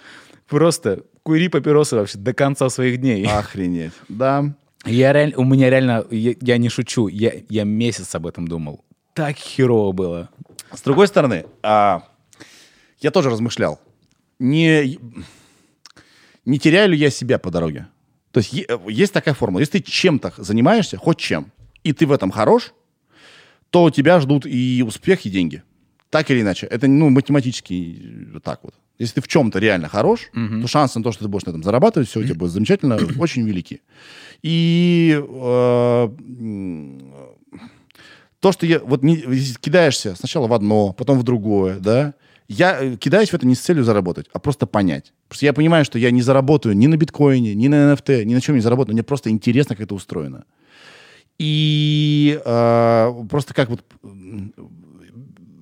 Просто 0.49 1.03
кури 1.23 1.47
папиросы 1.47 1.95
вообще 1.95 2.17
до 2.17 2.33
конца 2.33 2.69
своих 2.69 2.99
дней. 2.99 3.25
Охренеть. 3.25 3.93
Да. 4.07 4.55
Я 4.85 5.13
реально, 5.13 5.37
у 5.37 5.43
меня 5.43 5.69
реально, 5.69 6.05
я, 6.09 6.33
я 6.41 6.57
не 6.57 6.69
шучу, 6.69 7.07
я, 7.07 7.33
я 7.49 7.63
месяц 7.63 8.15
об 8.15 8.25
этом 8.25 8.47
думал. 8.47 8.83
Так 9.13 9.37
херово 9.37 9.91
было. 9.91 10.29
С 10.73 10.81
другой 10.81 11.07
стороны, 11.07 11.45
а, 11.61 12.03
я 12.99 13.11
тоже 13.11 13.29
размышлял. 13.29 13.79
Не, 14.39 14.97
не 16.45 16.59
теряю 16.59 16.89
ли 16.89 16.97
я 16.97 17.09
себя 17.09 17.37
по 17.37 17.51
дороге? 17.51 17.87
То 18.31 18.39
есть 18.39 18.53
есть 18.87 19.13
такая 19.13 19.33
формула. 19.33 19.59
Если 19.59 19.79
ты 19.79 19.91
чем-то 19.91 20.33
занимаешься, 20.37 20.97
хоть 20.97 21.17
чем, 21.17 21.51
и 21.83 21.93
ты 21.93 22.05
в 22.05 22.11
этом 22.11 22.31
хорош, 22.31 22.73
то 23.69 23.89
тебя 23.89 24.19
ждут 24.19 24.45
и 24.45 24.83
успех, 24.85 25.25
и 25.25 25.29
деньги. 25.29 25.63
Так 26.09 26.31
или 26.31 26.41
иначе. 26.41 26.67
Это 26.67 26.87
ну, 26.87 27.09
математически 27.09 28.39
так 28.43 28.63
вот. 28.63 28.73
Если 28.99 29.15
ты 29.15 29.21
в 29.21 29.27
чем-то 29.27 29.59
реально 29.59 29.87
хорош, 29.87 30.29
mm-hmm. 30.35 30.61
то 30.61 30.67
шансы 30.67 30.99
на 30.99 31.03
то, 31.03 31.11
что 31.13 31.23
ты 31.23 31.29
будешь 31.29 31.45
на 31.45 31.51
этом 31.51 31.63
зарабатывать, 31.63 32.09
все 32.09 32.19
у 32.19 32.23
тебя 32.23 32.35
будет 32.35 32.51
замечательно, 32.51 32.99
очень 33.19 33.47
велики. 33.47 33.81
И 34.43 35.17
э, 35.17 36.09
то, 38.39 38.51
что 38.51 38.65
я 38.65 38.79
вот 38.79 39.01
не, 39.01 39.17
кидаешься 39.61 40.15
сначала 40.15 40.47
в 40.47 40.53
одно, 40.53 40.93
потом 40.93 41.17
в 41.17 41.23
другое, 41.23 41.79
да, 41.79 42.13
я 42.49 42.77
э, 42.81 42.95
кидаюсь 42.97 43.29
в 43.29 43.33
это 43.33 43.47
не 43.47 43.55
с 43.55 43.59
целью 43.59 43.85
заработать, 43.85 44.27
а 44.33 44.39
просто 44.39 44.65
понять. 44.65 45.13
Потому 45.27 45.37
что 45.37 45.45
я 45.45 45.53
понимаю, 45.53 45.85
что 45.85 45.97
я 45.97 46.11
не 46.11 46.21
заработаю 46.21 46.75
ни 46.75 46.87
на 46.87 46.97
биткоине, 46.97 47.55
ни 47.55 47.69
на 47.69 47.93
NFT, 47.93 48.25
ни 48.25 48.33
на 48.33 48.41
чем 48.41 48.55
не 48.55 48.61
заработаю. 48.61 48.95
Мне 48.95 49.03
просто 49.03 49.29
интересно, 49.29 49.75
как 49.75 49.85
это 49.85 49.95
устроено. 49.95 50.43
И 51.37 52.37
э, 52.43 53.13
просто 53.29 53.53
как 53.53 53.69
вот 53.69 53.81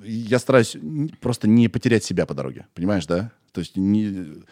я 0.07 0.39
стараюсь 0.39 0.77
просто 1.19 1.47
не 1.47 1.67
потерять 1.67 2.03
себя 2.03 2.25
по 2.25 2.33
дороге, 2.33 2.65
понимаешь, 2.73 3.05
да? 3.05 3.31
То 3.51 3.61
есть 3.61 3.75
не, 3.75 4.43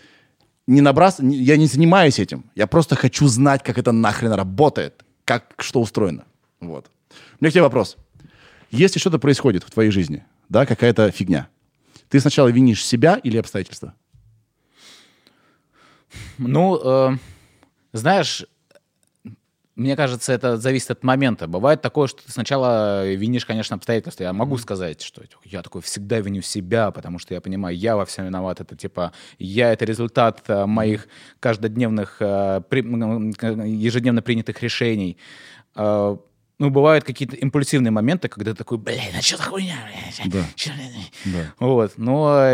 не 0.68 0.82
набрас... 0.82 1.20
Я 1.20 1.58
не 1.58 1.68
занимаюсь 1.68 2.20
этим. 2.20 2.45
Я 2.56 2.68
просто 2.68 2.95
хочу 2.95 3.28
знать, 3.28 3.64
как 3.64 3.78
это 3.78 3.91
нахрен 3.91 4.34
работает, 4.34 5.03
как 5.24 5.53
что 5.60 5.82
устроено. 5.82 6.26
Вот. 6.60 6.89
У 7.39 7.43
меня 7.43 7.51
к 7.51 7.53
тебе 7.53 7.64
вопрос. 7.64 7.97
Если 8.72 8.99
что-то 8.99 9.20
происходит 9.20 9.64
в 9.64 9.72
твоей 9.72 9.91
жизни, 9.91 10.26
да, 10.49 10.66
какая-то 10.66 11.12
фигня, 11.12 11.47
ты 12.10 12.20
сначала 12.20 12.49
винишь 12.49 12.86
себя 12.86 13.20
или 13.24 13.38
обстоятельства? 13.38 13.93
Ну, 16.38 16.80
э, 16.84 17.18
знаешь, 17.93 18.45
мне 19.76 19.98
кажется, 19.98 20.32
это 20.32 20.56
зависит 20.58 20.92
от 20.92 21.04
момента. 21.04 21.48
Бывает 21.48 21.82
такое, 21.82 22.08
что 22.08 22.24
ты 22.24 22.32
сначала 22.32 23.12
винишь, 23.12 23.46
конечно, 23.46 23.76
обстоятельства. 23.76 24.24
Я 24.24 24.32
могу 24.32 24.58
сказать, 24.58 25.02
что 25.02 25.22
я 25.44 25.62
такой 25.62 25.82
всегда 25.82 26.20
виню 26.20 26.42
себя, 26.42 26.92
потому 26.92 27.20
что 27.20 27.34
я 27.34 27.42
понимаю, 27.42 27.76
я 27.76 27.98
во 27.98 28.06
всем 28.06 28.26
виноват. 28.26 28.62
Это 28.62 28.78
типа, 28.78 29.12
я 29.38 29.74
это 29.74 29.84
результат 29.84 30.44
э, 30.48 30.66
моих 30.66 31.10
каждодневных, 31.42 32.18
э, 32.22 32.62
ежедневно 32.72 34.22
принятых 34.22 34.64
решений. 34.64 35.18
Э, 35.76 36.16
ну, 36.58 36.70
бывают 36.70 37.04
какие-то 37.04 37.36
импульсивные 37.36 37.92
моменты, 37.92 38.30
когда 38.30 38.52
ты 38.52 38.58
такой, 38.58 38.78
блин, 38.78 39.02
а 39.18 39.22
что 39.22 39.36
за 39.36 39.44
хуйня? 39.44 39.76
Да. 40.28 40.46
да. 41.26 41.54
Вот. 41.60 41.98
Но 41.98 42.50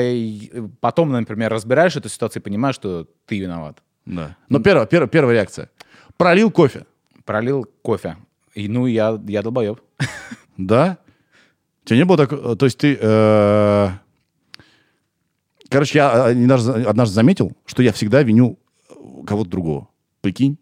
потом, 0.80 1.12
например, 1.12 1.54
разбираешь 1.54 1.96
эту 1.96 2.10
ситуацию 2.10 2.42
и 2.42 2.44
понимаешь, 2.44 2.74
что 2.74 3.08
ты 3.28 3.38
виноват. 3.38 3.78
Да. 4.08 4.36
Но 4.50 4.60
первая, 4.60 4.88
первая, 4.88 5.08
первая 5.08 5.36
реакция. 5.36 5.70
Пролил 6.18 6.50
кофе 6.50 6.88
пролил 7.26 7.66
кофе. 7.82 8.18
И, 8.54 8.68
ну, 8.68 8.86
я, 8.86 9.20
я 9.28 9.42
долбоеб. 9.42 9.80
Да? 10.58 10.98
У 11.84 11.88
тебя 11.88 11.98
не 11.98 12.06
было 12.06 12.18
так... 12.18 12.34
э, 12.34 12.56
То 12.58 12.66
есть 12.66 12.78
ты... 12.78 12.98
э, 13.00 13.90
Короче, 15.70 16.00
я 16.00 16.30
э, 16.30 16.32
однажды, 16.32 16.72
однажды 16.84 17.16
заметил, 17.16 17.54
что 17.66 17.82
я 17.82 17.94
всегда 17.94 18.22
виню 18.24 18.60
кого-то 19.26 19.50
другого. 19.50 19.88
Прикинь? 20.22 20.58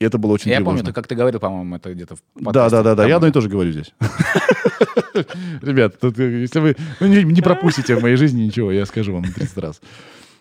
И 0.00 0.04
это 0.04 0.18
было 0.18 0.32
очень 0.32 0.50
Я 0.50 0.56
тревожно. 0.56 0.78
помню, 0.78 0.86
ты 0.88 0.92
как 0.94 1.06
ты 1.06 1.14
говорил, 1.14 1.38
по-моему, 1.38 1.76
это 1.76 1.92
где-то 1.94 2.16
в 2.16 2.20
Да, 2.52 2.68
да, 2.68 2.82
да, 2.82 2.94
да. 2.94 3.06
Я 3.06 3.16
одно 3.16 3.28
и 3.28 3.32
то 3.32 3.40
же 3.40 3.48
говорю 3.48 3.70
здесь. 3.72 3.92
Ребят, 5.62 6.00
тут, 6.00 6.18
э, 6.18 6.40
если 6.40 6.60
вы 6.60 6.76
ну, 7.00 7.06
не, 7.06 7.22
не 7.24 7.42
пропустите 7.42 7.94
в 7.96 8.02
моей 8.02 8.16
жизни 8.16 8.42
ничего, 8.42 8.72
я 8.72 8.86
скажу 8.86 9.12
вам 9.14 9.24
30 9.24 9.56
раз. 9.58 9.80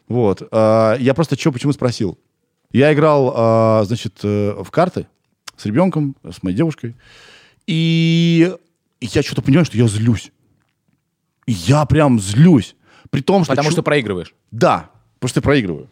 Вот. 0.07 0.41
а, 0.51 0.95
Я 0.99 1.13
просто 1.13 1.37
что, 1.39 1.51
почему 1.51 1.71
спросил? 1.73 2.17
Я 2.71 2.91
играл, 2.93 3.33
а, 3.35 3.83
значит, 3.85 4.19
э, 4.23 4.55
в 4.63 4.71
карты 4.71 5.07
с 5.57 5.65
ребенком, 5.65 6.15
с 6.29 6.41
моей 6.43 6.55
девушкой, 6.55 6.95
и 7.67 8.53
я 9.01 9.21
что-то 9.23 9.41
понимаю, 9.41 9.65
что 9.65 9.77
я 9.77 9.87
злюсь. 9.87 10.31
И 11.45 11.51
Я 11.51 11.85
прям 11.85 12.19
злюсь. 12.19 12.75
При 13.09 13.21
том, 13.21 13.43
что... 13.43 13.51
Потому 13.51 13.67
чу- 13.69 13.73
что 13.73 13.83
проигрываешь. 13.83 14.33
да, 14.51 14.89
потому 15.19 15.29
что 15.29 15.37
я 15.39 15.43
проигрываю. 15.43 15.89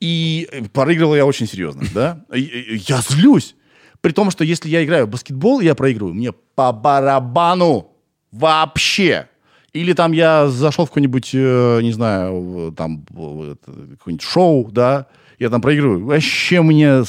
И 0.00 0.48
э, 0.50 0.64
проигрывал 0.64 1.14
я 1.14 1.24
очень 1.26 1.46
серьезно, 1.46 1.84
да. 1.94 2.24
И- 2.34 2.40
и- 2.40 2.76
Я 2.88 3.00
злюсь. 3.00 3.54
При 4.00 4.12
том, 4.12 4.30
что 4.30 4.44
если 4.44 4.68
я 4.68 4.84
играю 4.84 5.06
в 5.06 5.10
баскетбол, 5.10 5.60
и 5.60 5.64
я 5.64 5.74
проигрываю, 5.74 6.14
мне 6.14 6.32
по 6.32 6.72
барабану 6.72 7.90
вообще. 8.32 9.28
Или 9.72 9.92
там 9.92 10.12
я 10.12 10.48
зашел 10.48 10.86
в 10.86 10.88
какое-нибудь, 10.88 11.30
э, 11.34 11.80
не 11.82 11.92
знаю, 11.92 12.72
там 12.76 13.04
какое-нибудь 13.06 14.22
шоу, 14.22 14.70
да, 14.70 15.06
я 15.38 15.50
там 15.50 15.60
проигрываю. 15.60 16.04
Вообще 16.06 16.62
мне 16.62 17.02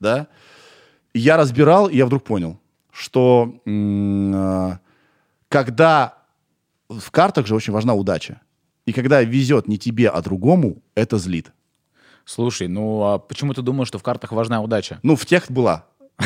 да. 0.00 0.28
Я 1.14 1.36
разбирал, 1.36 1.88
и 1.88 1.96
я 1.96 2.06
вдруг 2.06 2.24
понял, 2.24 2.60
что 2.92 3.60
э, 3.66 4.72
когда 5.48 6.18
в 6.88 7.10
картах 7.10 7.46
же 7.46 7.54
очень 7.54 7.72
важна 7.72 7.94
удача. 7.94 8.40
И 8.86 8.92
когда 8.92 9.22
везет 9.22 9.68
не 9.68 9.78
тебе, 9.78 10.08
а 10.08 10.22
другому, 10.22 10.82
это 10.94 11.18
злит. 11.18 11.52
Слушай, 12.24 12.68
ну 12.68 13.02
а 13.04 13.18
почему 13.18 13.54
ты 13.54 13.62
думаешь, 13.62 13.88
что 13.88 13.98
в 13.98 14.02
картах 14.02 14.32
важна 14.32 14.60
удача? 14.62 14.98
Ну, 15.02 15.16
в 15.16 15.26
тех 15.26 15.50
была. 15.50 15.84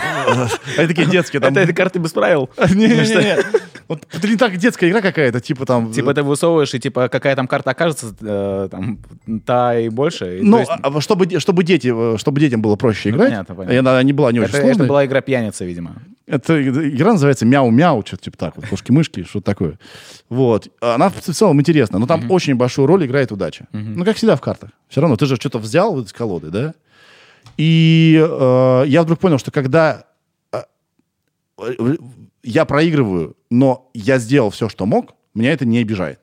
Они 0.79 0.89
такие 0.89 1.07
детские. 1.07 1.43
Это, 1.43 1.61
это 1.61 1.73
карты 1.73 1.99
без 1.99 2.13
правил. 2.13 2.49
Не-не-не. 2.57 3.39
Вот 3.89 4.07
это 4.13 4.29
не 4.29 4.37
так 4.37 4.57
детская 4.57 4.89
игра 4.89 5.01
какая-то, 5.01 5.41
типа 5.41 5.67
там... 5.67 5.93
Типа 5.93 6.15
ты 6.15 6.23
высовываешь, 6.23 6.73
и 6.75 6.81
типа 6.81 7.09
какая 7.09 7.37
там 7.37 7.47
карта 7.47 7.71
окажется, 7.71 8.15
э, 8.21 8.69
там, 8.71 8.99
та 9.45 9.79
и 9.79 9.89
больше. 9.89 10.41
Ну, 10.43 10.59
есть 10.59 10.71
а 10.71 11.01
чтобы, 11.01 11.39
чтобы, 11.41 11.65
дети, 11.65 11.93
э, 11.95 12.19
чтобы 12.19 12.41
детям 12.41 12.63
было 12.63 12.77
проще 12.77 13.11
Ну, 13.11 13.17
играть, 13.17 13.31
понятно, 13.31 13.55
понятно. 13.55 13.75
и 13.75 13.77
она 13.77 14.03
не 14.03 14.13
была 14.13 14.33
не 14.33 14.41
очень 14.41 14.51
это, 14.51 14.59
это 14.59 14.67
сложной. 14.67 14.89
была 14.89 15.07
игра 15.07 15.21
пьяница, 15.21 15.65
видимо. 15.65 15.97
Это 16.27 16.63
игра 16.63 17.13
называется 17.13 17.45
«Мяу-мяу», 17.45 18.03
что-то 18.07 18.25
типа 18.25 18.39
так, 18.39 18.57
вот, 18.57 18.67
кошки-мышки, 18.67 19.25
что-то 19.25 19.45
такое. 19.45 19.79
Вот. 20.29 20.69
Она 20.81 21.11
в 21.11 21.21
целом 21.21 21.61
интересна, 21.61 21.99
но 21.99 22.07
там 22.07 22.31
очень 22.31 22.55
большую 22.55 22.87
роль 22.87 23.05
играет 23.05 23.33
удача. 23.33 23.67
Ну, 23.73 24.05
как 24.05 24.17
всегда 24.17 24.37
в 24.37 24.41
картах. 24.41 24.71
Все 24.89 25.01
равно, 25.01 25.17
ты 25.17 25.27
же 25.27 25.37
что-то 25.37 25.59
взял 25.59 26.01
из 26.01 26.13
колоды, 26.13 26.51
да? 26.51 26.75
И 27.57 28.17
э, 28.19 28.85
я 28.87 29.03
вдруг 29.03 29.19
понял, 29.19 29.39
что 29.39 29.51
когда 29.51 30.05
э, 30.53 30.63
э, 31.59 31.97
я 32.43 32.65
проигрываю, 32.65 33.37
но 33.51 33.91
я 33.95 34.19
сделал 34.19 34.51
все, 34.51 34.69
что 34.69 34.87
мог, 34.87 35.15
меня 35.35 35.53
это 35.53 35.65
не 35.65 35.79
обижает. 35.79 36.21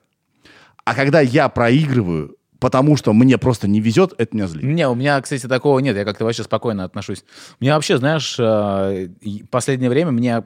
А 0.85 0.95
когда 0.95 1.19
я 1.21 1.49
проигрываю, 1.49 2.35
потому 2.59 2.97
что 2.97 3.13
мне 3.13 3.37
просто 3.37 3.67
не 3.67 3.79
везет, 3.79 4.13
это 4.17 4.35
меня 4.35 4.47
злит. 4.47 4.63
Не, 4.63 4.87
у 4.87 4.95
меня, 4.95 5.21
кстати, 5.21 5.47
такого 5.47 5.79
нет. 5.79 5.95
Я 5.95 6.03
как-то 6.05 6.25
вообще 6.25 6.43
спокойно 6.43 6.83
отношусь. 6.83 7.23
Мне 7.59 7.73
вообще, 7.73 7.97
знаешь, 7.97 8.35
э, 8.39 9.09
последнее 9.49 9.89
время 9.89 10.11
мне 10.11 10.43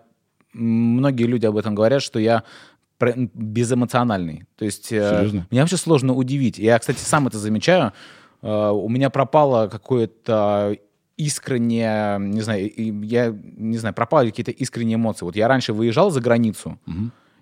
многие 0.54 1.24
люди 1.24 1.46
об 1.46 1.58
этом 1.58 1.74
говорят, 1.76 2.02
что 2.02 2.20
я 2.20 2.44
безэмоциональный. 3.00 4.46
То 4.58 4.66
есть 4.66 4.92
э, 4.92 5.18
Серьезно? 5.18 5.48
меня 5.52 5.62
вообще 5.62 5.78
сложно 5.78 6.14
удивить. 6.14 6.58
Я, 6.58 6.78
кстати, 6.80 7.00
сам 7.00 7.28
это 7.28 7.38
замечаю. 7.38 7.94
Э, 8.42 8.70
У 8.70 8.90
меня 8.90 9.10
пропало 9.10 9.68
какое-то 9.68 10.78
искреннее, 11.18 12.20
не 12.20 12.42
знаю, 12.42 12.72
я 13.06 13.30
не 13.30 13.78
знаю, 13.78 13.94
пропали 13.94 14.30
какие-то 14.30 14.52
искренние 14.52 14.96
эмоции. 14.96 15.26
Вот 15.26 15.36
я 15.36 15.48
раньше 15.48 15.74
выезжал 15.74 16.12
за 16.12 16.22
границу, 16.22 16.80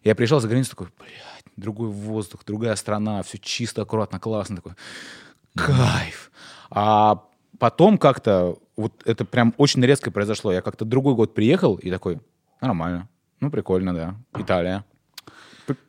я 0.03 0.15
приезжал 0.15 0.39
за 0.39 0.47
границу 0.47 0.71
такой, 0.71 0.87
блядь, 0.99 1.45
другой 1.55 1.89
воздух, 1.89 2.43
другая 2.45 2.75
страна, 2.75 3.21
все 3.23 3.37
чисто, 3.37 3.83
аккуратно, 3.83 4.19
классно 4.19 4.57
такой. 4.57 4.73
Кайф. 5.55 6.31
А 6.69 7.23
потом 7.59 7.97
как-то 7.97 8.57
вот 8.75 9.01
это 9.05 9.25
прям 9.25 9.53
очень 9.57 9.83
резко 9.85 10.11
произошло. 10.11 10.51
Я 10.51 10.61
как-то 10.61 10.85
другой 10.85 11.15
год 11.15 11.33
приехал 11.33 11.75
и 11.75 11.91
такой, 11.91 12.19
нормально, 12.61 13.09
ну 13.39 13.51
прикольно, 13.51 13.93
да, 13.93 14.15
Италия. 14.37 14.85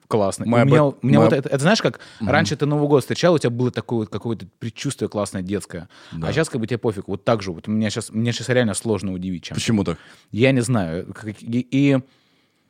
Классно. 0.09 0.45
Моя 0.47 0.65
у 0.65 0.67
меня, 0.67 0.79
бо- 0.83 0.99
у 1.03 1.07
меня 1.07 1.19
моя- 1.21 1.31
вот 1.31 1.39
это, 1.39 1.49
это 1.49 1.59
знаешь, 1.61 1.81
как 1.81 2.01
раньше 2.21 2.55
ты 2.57 2.67
Новый 2.67 2.87
год 2.89 3.03
встречал, 3.03 3.35
у 3.35 3.39
тебя 3.39 3.51
было 3.51 3.71
такое 3.71 4.01
вот 4.01 4.09
какое-то 4.11 4.47
предчувствие 4.59 5.09
классное 5.09 5.41
детское, 5.43 5.89
а 6.13 6.33
сейчас 6.33 6.49
как 6.51 6.61
бы 6.61 6.67
тебе 6.67 6.79
пофиг. 6.79 7.09
Вот 7.09 7.25
так 7.25 7.43
же. 7.43 7.53
Вот 7.53 7.67
меня 7.67 7.89
сейчас, 7.91 8.11
мне 8.11 8.33
сейчас 8.33 8.49
реально 8.51 8.75
сложно 8.75 9.13
удивить 9.13 9.45
чем. 9.45 9.55
Почему 9.55 9.85
так? 9.85 9.99
Я 10.31 10.53
не 10.53 10.61
знаю. 10.61 11.15
И, 11.41 11.67
и 11.71 11.99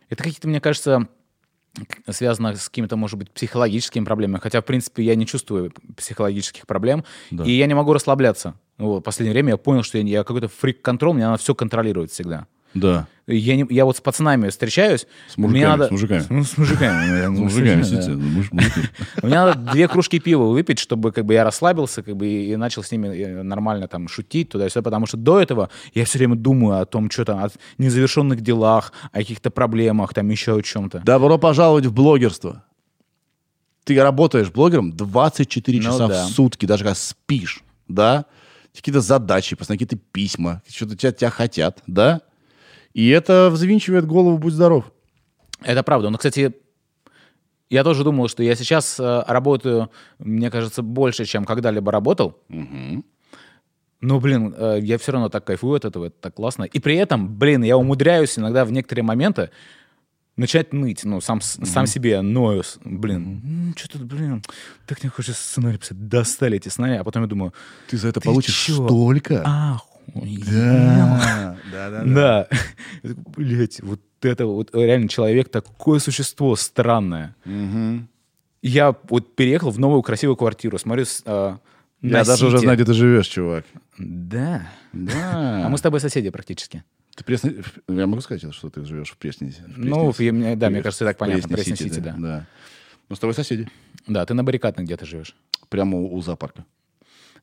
это 0.09 0.22
какие-то, 0.22 0.46
мне 0.46 0.61
кажется, 0.61 1.09
связано 2.09 2.55
с 2.55 2.68
какими-то, 2.68 2.96
может 2.96 3.18
быть, 3.18 3.30
психологическими 3.30 4.05
проблемами. 4.05 4.40
Хотя, 4.40 4.61
в 4.61 4.64
принципе, 4.64 5.03
я 5.03 5.14
не 5.14 5.26
чувствую 5.26 5.72
психологических 5.96 6.66
проблем. 6.66 7.05
Да. 7.30 7.44
И 7.44 7.50
я 7.53 7.66
не 7.66 7.74
могу 7.74 7.92
расслабляться. 7.92 8.55
Вот, 8.78 9.00
в 9.00 9.03
последнее 9.03 9.32
время 9.32 9.50
я 9.50 9.57
понял, 9.57 9.82
что 9.82 9.98
я, 9.98 10.05
я 10.05 10.24
какой-то 10.24 10.48
фрик-контрол, 10.48 11.14
мне 11.14 11.24
надо 11.26 11.38
все 11.38 11.55
контролировать 11.55 12.11
всегда. 12.11 12.46
Да. 12.75 13.07
Я, 13.29 13.55
не- 13.55 13.66
я 13.70 13.85
вот 13.85 13.97
с 13.97 14.01
пацанами 14.01 14.49
встречаюсь. 14.49 15.07
С 15.29 15.37
мужиками, 15.37 15.59
мне 15.64 15.68
надо, 15.68 15.87
с 15.87 15.91
мужиками. 15.93 16.27
Ну, 16.29 16.45
с 16.45 16.59
мужиками. 16.59 17.37
С 17.37 17.39
мужиками, 17.39 17.83
сидите. 17.83 18.11
Мне 19.23 19.35
надо 19.35 19.73
две 19.73 19.87
кружки 19.87 20.18
пива 20.18 20.45
выпить, 20.47 20.81
чтобы 20.81 21.12
как 21.12 21.25
бы 21.25 21.35
я 21.35 21.45
расслабился, 21.45 22.03
как 22.03 22.16
бы 22.16 22.27
и, 22.27 22.57
начал 22.57 22.83
с 22.83 22.91
ними 22.91 23.07
э, 23.09 23.43
нормально 23.43 23.87
там 23.87 24.09
шутить 24.09 24.49
туда 24.49 24.66
и 24.66 24.70
сюда, 24.70 24.83
потому 24.83 25.07
что 25.07 25.16
до 25.16 25.41
этого 25.41 25.70
я 25.95 26.05
все 26.05 26.18
время 26.18 26.35
думаю 26.35 26.81
о 26.81 26.85
том, 26.85 27.11
что 27.11 27.25
там, 27.25 27.39
о 27.45 27.49
незавершенных 27.79 28.41
делах, 28.41 28.93
о 29.12 29.18
каких-то 29.18 29.51
проблемах, 29.51 30.14
там 30.14 30.29
еще 30.29 30.57
о 30.57 30.62
чем-то. 30.62 31.03
Добро 31.05 31.39
пожаловать 31.39 31.87
в 31.87 31.93
блогерство. 31.93 32.64
Ты 33.85 34.01
работаешь 34.01 34.51
блогером 34.51 34.93
24 34.97 35.79
Ну 35.79 35.85
часа 35.85 36.09
в 36.09 36.31
сутки, 36.31 36.66
даже 36.66 36.83
когда 36.85 36.95
спишь, 36.97 37.62
да? 37.89 38.27
Какие-то 38.75 39.01
задачи, 39.01 39.55
постоянно 39.55 39.79
какие-то 39.79 40.05
письма, 40.12 40.62
что-то 40.68 40.97
тебя 40.97 41.31
хотят, 41.31 41.83
да? 41.87 42.20
И 42.95 43.09
это 43.09 43.49
взвинчивает 43.51 44.07
голову, 44.07 44.38
будь 44.38 44.55
здоров. 44.55 44.93
Это 45.62 45.82
правда. 45.82 46.11
Но, 46.11 46.18
кстати, 46.18 46.55
я 47.70 47.84
тоже 47.84 48.05
думал, 48.05 48.28
что 48.28 48.43
я 48.43 48.55
сейчас 48.55 49.01
э, 49.01 49.24
работаю, 49.26 49.90
мне 50.18 50.51
кажется, 50.51 50.82
больше, 50.82 51.24
чем 51.24 51.45
когда-либо 51.45 51.90
работал. 51.90 52.38
Но, 54.01 54.18
блин, 54.18 54.53
э, 54.57 54.78
я 54.82 54.99
все 54.99 55.12
равно 55.12 55.28
так 55.28 55.45
кайфую 55.45 55.76
от 55.76 55.84
этого, 55.84 56.07
это 56.07 56.16
так 56.20 56.34
классно. 56.34 56.64
И 56.64 56.80
при 56.80 56.97
этом, 56.97 57.38
блин, 57.38 57.62
я 57.62 57.76
умудряюсь 57.76 58.36
иногда 58.38 58.64
в 58.64 58.72
некоторые 58.72 59.05
моменты 59.05 59.51
начать 60.36 60.72
ныть, 60.72 61.05
ну, 61.05 61.20
сам, 61.20 61.40
сам 61.40 61.86
себе 61.86 62.20
ною, 62.20 62.62
блин, 62.84 63.74
что 63.76 63.99
тут, 63.99 64.03
блин, 64.03 64.43
так 64.86 65.05
не 65.05 65.09
хочется 65.09 65.40
сценарий 65.40 65.78
писать, 65.78 66.09
достали 66.09 66.57
эти 66.57 66.68
сценарии, 66.68 66.97
а 66.97 67.05
потом 67.05 67.22
я 67.22 67.28
думаю, 67.28 67.53
Ты 67.88 67.97
за 67.97 68.09
это 68.09 68.20
Ты 68.20 68.28
получишь 68.28 68.64
чё? 68.64 68.86
столько. 68.86 69.43
охуенно. 69.45 69.91
Да. 70.14 71.57
Да, 71.72 71.90
да, 71.90 72.05
Да. 72.05 72.48
Блять, 73.36 73.80
вот 73.82 74.00
это 74.20 74.46
вот 74.46 74.70
реально 74.74 75.09
человек 75.09 75.48
такое 75.48 75.98
существо 75.98 76.57
странное. 76.57 77.34
Я 78.62 78.94
вот 79.09 79.34
переехал 79.34 79.70
в 79.70 79.78
новую 79.78 80.03
красивую 80.03 80.36
квартиру, 80.36 80.78
смотрю 80.78 81.05
на 81.26 81.59
Я 82.00 82.24
даже 82.24 82.46
уже 82.46 82.59
знаю, 82.59 82.76
где 82.76 82.84
ты 82.84 82.94
живешь, 82.94 83.26
чувак. 83.26 83.64
Да. 83.98 84.68
Да. 84.92 85.66
А 85.66 85.68
мы 85.68 85.78
с 85.78 85.80
тобой 85.80 86.00
соседи 86.00 86.30
практически. 86.30 86.84
Ты 87.14 87.24
Пресный- 87.24 87.62
Я 87.88 88.07
могу 88.07 88.20
сказать, 88.22 88.55
что 88.55 88.70
ты 88.70 88.84
живешь 88.84 89.11
в 89.11 89.18
Пресне? 89.18 89.53
в 89.66 89.78
Ну, 89.78 90.12
я- 90.18 90.57
да, 90.57 90.70
мне 90.70 90.82
кажется, 90.82 91.05
так 91.05 91.18
понятно. 91.18 91.42
Пресне 91.48 91.74
Пресне 91.74 91.88
Сити, 91.88 92.00
да. 92.00 92.14
да. 92.16 92.46
Мы 93.09 93.16
с 93.16 93.18
тобой 93.18 93.34
соседи. 93.34 93.68
Да, 94.07 94.24
ты 94.24 94.34
на 94.34 94.42
баррикадной 94.42 94.84
где-то 94.84 95.05
живешь. 95.05 95.36
Прямо 95.68 95.98
у, 95.98 96.14
у 96.14 96.22
зоопарка. 96.22 96.64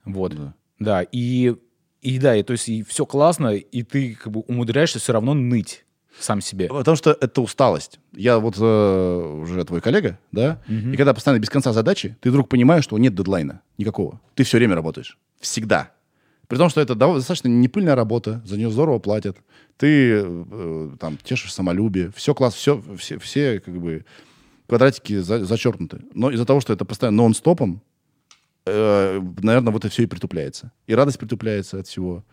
Вот. 0.06 0.36
Да. 0.36 0.54
Да, 0.80 1.02
и, 1.04 1.56
и 2.02 2.18
да, 2.20 2.36
и 2.36 2.44
то 2.44 2.54
есть 2.54 2.70
и 2.70 2.84
все 2.84 3.06
классно, 3.06 3.56
и 3.56 3.84
ты 3.84 4.16
как 4.16 4.32
бы 4.32 4.42
умудряешься 4.42 5.00
все 5.00 5.14
равно 5.14 5.34
ныть 5.34 5.86
сам 6.20 6.42
себе. 6.42 6.68
Потому 6.68 6.98
что 6.98 7.18
это 7.20 7.42
усталость. 7.42 8.00
Я 8.14 8.40
вот 8.40 8.56
э, 8.60 9.40
уже 9.42 9.64
твой 9.66 9.82
коллега, 9.82 10.20
да, 10.32 10.62
и 10.68 10.96
когда 10.96 11.14
постоянно 11.14 11.42
без 11.42 11.50
конца 11.50 11.74
задачи, 11.74 12.18
ты 12.22 12.30
вдруг 12.30 12.50
понимаешь, 12.50 12.84
что 12.84 12.98
нет 12.98 13.16
дедлайна 13.16 13.62
никакого. 13.78 14.20
Ты 14.36 14.44
все 14.44 14.58
время 14.58 14.76
работаешь. 14.76 15.18
Всегда. 15.40 15.92
При 16.48 16.58
том, 16.58 16.70
что 16.70 16.82
это 16.82 16.96
достаточно 16.96 17.48
непыльная 17.48 17.96
работа, 17.96 18.42
за 18.44 18.58
нее 18.58 18.72
здорово 18.72 18.98
платят. 19.00 19.38
Ты 19.78 20.24
э, 20.26 20.90
там 21.00 21.18
тешишь 21.24 21.54
самолюбие, 21.54 22.12
все 22.16 22.34
класс, 22.34 22.56
все, 22.56 22.84
все, 22.98 23.20
все 23.20 23.60
как 23.60 23.80
бы 23.80 24.04
квадратики 24.68 25.20
за- 25.20 25.46
зачеркнуты. 25.46 26.02
Но 26.14 26.32
из-за 26.32 26.46
того, 26.46 26.60
что 26.60 26.74
это 26.74 26.86
постоянно 26.86 27.18
нон-стопом, 27.18 27.82
э, 28.66 29.22
наверное, 29.42 29.72
вот 29.72 29.86
это 29.86 29.92
все 29.92 30.04
и 30.04 30.08
притупляется. 30.08 30.72
И 30.88 30.96
радость 30.96 31.20
притупляется 31.20 31.80
от 31.80 31.88
всего. 31.88 32.24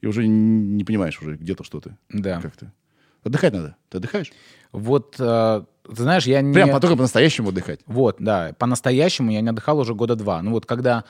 И 0.00 0.06
уже 0.06 0.26
не 0.26 0.84
понимаешь 0.84 1.20
уже 1.20 1.36
где-то 1.36 1.64
что 1.64 1.80
ты. 1.80 1.96
Да. 2.10 2.40
Как 2.40 2.56
ты. 2.56 2.72
Отдыхать 3.22 3.52
надо. 3.52 3.76
Ты 3.88 3.98
отдыхаешь? 3.98 4.32
Вот, 4.72 5.16
э, 5.18 5.64
ты 5.84 6.02
знаешь, 6.02 6.24
я 6.26 6.40
не... 6.40 6.52
Прям 6.52 6.70
только 6.80 6.96
по-настоящему 6.96 7.50
отдыхать. 7.50 7.80
Вот, 7.86 8.16
да. 8.18 8.54
По-настоящему 8.58 9.30
я 9.30 9.40
не 9.40 9.50
отдыхал 9.50 9.78
уже 9.78 9.94
года 9.94 10.16
два. 10.16 10.42
Ну 10.42 10.50
вот 10.50 10.66
когда 10.66 11.04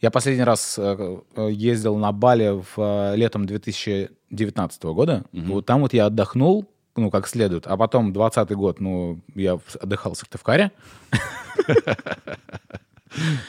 я 0.00 0.10
последний 0.10 0.44
раз 0.44 0.78
э, 0.78 1.18
э, 1.34 1.48
ездил 1.50 1.96
на 1.96 2.12
Бали 2.12 2.50
в 2.50 2.74
э, 2.76 3.16
летом 3.16 3.46
2019 3.46 4.82
года, 4.84 5.24
угу. 5.32 5.54
вот 5.54 5.66
там 5.66 5.80
вот 5.80 5.92
я 5.92 6.06
отдохнул, 6.06 6.70
ну, 6.96 7.10
как 7.10 7.26
следует, 7.26 7.66
а 7.66 7.76
потом 7.76 8.12
20 8.12 8.50
год, 8.52 8.80
ну, 8.80 9.20
я 9.34 9.58
отдыхал 9.80 10.14
в 10.14 10.18
Сыктывкаре. 10.18 10.70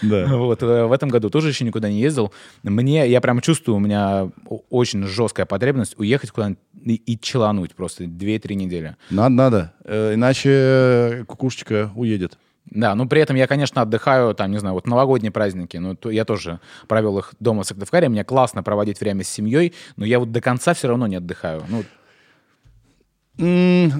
Да. 0.01 0.27
Вот, 0.39 0.63
э, 0.63 0.85
в 0.85 0.91
этом 0.91 1.09
году 1.09 1.29
тоже 1.29 1.49
еще 1.49 1.65
никуда 1.65 1.89
не 1.89 1.99
ездил. 1.99 2.31
Мне, 2.63 3.07
я 3.09 3.21
прям 3.21 3.41
чувствую, 3.41 3.75
у 3.75 3.79
меня 3.79 4.29
очень 4.69 5.03
жесткая 5.03 5.45
потребность 5.45 5.95
уехать 5.97 6.31
куда-нибудь 6.31 6.59
и, 6.85 7.19
челануть 7.19 7.75
просто 7.75 8.05
2-3 8.05 8.53
недели. 8.55 8.95
Надо, 9.09 9.29
надо. 9.29 9.73
Э, 9.83 10.13
иначе 10.13 11.25
кукушечка 11.27 11.91
уедет. 11.95 12.37
Да, 12.65 12.93
ну 12.93 13.07
при 13.07 13.21
этом 13.21 13.35
я, 13.35 13.47
конечно, 13.47 13.81
отдыхаю, 13.81 14.35
там, 14.35 14.51
не 14.51 14.59
знаю, 14.59 14.75
вот 14.75 14.85
новогодние 14.85 15.31
праздники, 15.31 15.77
ну 15.77 15.95
то, 15.95 16.11
я 16.11 16.23
тоже 16.23 16.59
провел 16.87 17.17
их 17.17 17.33
дома 17.39 17.63
в 17.63 17.65
Сыктывкаре, 17.65 18.09
мне 18.09 18.23
классно 18.23 18.61
проводить 18.61 18.99
время 18.99 19.23
с 19.23 19.29
семьей, 19.29 19.73
но 19.95 20.05
я 20.05 20.19
вот 20.19 20.31
до 20.31 20.39
конца 20.39 20.73
все 20.73 20.87
равно 20.87 21.07
не 21.07 21.15
отдыхаю. 21.15 21.63
Ну, 21.67 21.83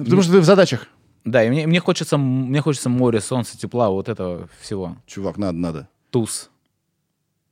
потому 0.04 0.22
что 0.22 0.32
ты 0.32 0.40
в 0.40 0.44
задачах. 0.44 0.86
Да, 1.24 1.44
и 1.44 1.50
мне, 1.50 1.66
мне, 1.66 1.80
хочется, 1.80 2.16
мне 2.16 2.60
хочется 2.60 2.88
море, 2.88 3.20
солнца, 3.20 3.58
тепла, 3.58 3.90
вот 3.90 4.08
этого 4.08 4.48
всего. 4.60 4.96
Чувак, 5.06 5.36
надо, 5.36 5.58
надо. 5.58 5.88
Туз. 6.10 6.50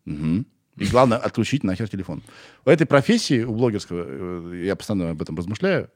Угу. 0.06 0.44
И 0.78 0.86
главное, 0.86 1.18
отключить 1.18 1.64
нахер 1.64 1.88
телефон. 1.88 2.22
У 2.64 2.70
этой 2.70 2.86
профессии, 2.86 3.42
у 3.42 3.54
блогерского, 3.54 4.04
э, 4.06 4.62
я 4.64 4.76
постоянно 4.76 5.10
об 5.10 5.20
этом 5.20 5.36
размышляю, 5.36 5.90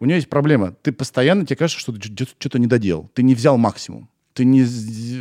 у 0.00 0.04
нее 0.04 0.16
есть 0.16 0.28
проблема. 0.28 0.72
Ты 0.82 0.92
постоянно, 0.92 1.46
тебе 1.46 1.56
кажется, 1.56 1.80
что 1.80 1.92
ты 1.92 2.26
что-то 2.38 2.58
не 2.58 2.66
доделал. 2.66 3.10
Ты 3.14 3.22
не 3.22 3.34
взял 3.34 3.56
максимум. 3.56 4.08
Ты 4.34 4.44
не... 4.44 4.64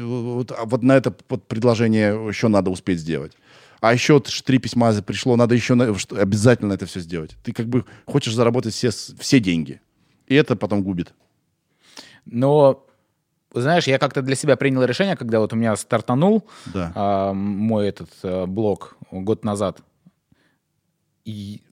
Вот, 0.01 0.51
а 0.51 0.65
вот 0.65 0.83
на 0.83 0.97
это 0.97 1.15
вот 1.29 1.47
предложение 1.47 2.09
еще 2.27 2.47
надо 2.47 2.71
успеть 2.71 2.99
сделать. 2.99 3.33
А 3.79 3.93
еще 3.93 4.19
три 4.19 4.57
письма 4.59 4.93
пришло, 5.01 5.35
надо 5.35 5.55
еще 5.55 5.73
обязательно 5.73 6.73
это 6.73 6.85
все 6.85 6.99
сделать. 6.99 7.35
Ты 7.43 7.53
как 7.53 7.67
бы 7.67 7.85
хочешь 8.05 8.33
заработать 8.33 8.73
все, 8.73 8.89
все 8.91 9.39
деньги. 9.39 9.81
И 10.27 10.35
это 10.35 10.55
потом 10.55 10.83
губит. 10.83 11.13
Но, 12.25 12.85
знаешь, 13.53 13.87
я 13.87 13.99
как-то 13.99 14.21
для 14.21 14.35
себя 14.35 14.55
принял 14.55 14.83
решение, 14.83 15.15
когда 15.15 15.39
вот 15.39 15.53
у 15.53 15.55
меня 15.55 15.75
стартанул 15.75 16.47
да. 16.65 16.91
а, 16.95 17.33
мой 17.33 17.87
этот 17.87 18.09
а, 18.23 18.45
блог 18.45 18.95
год 19.11 19.43
назад. 19.43 19.79
И 21.25 21.62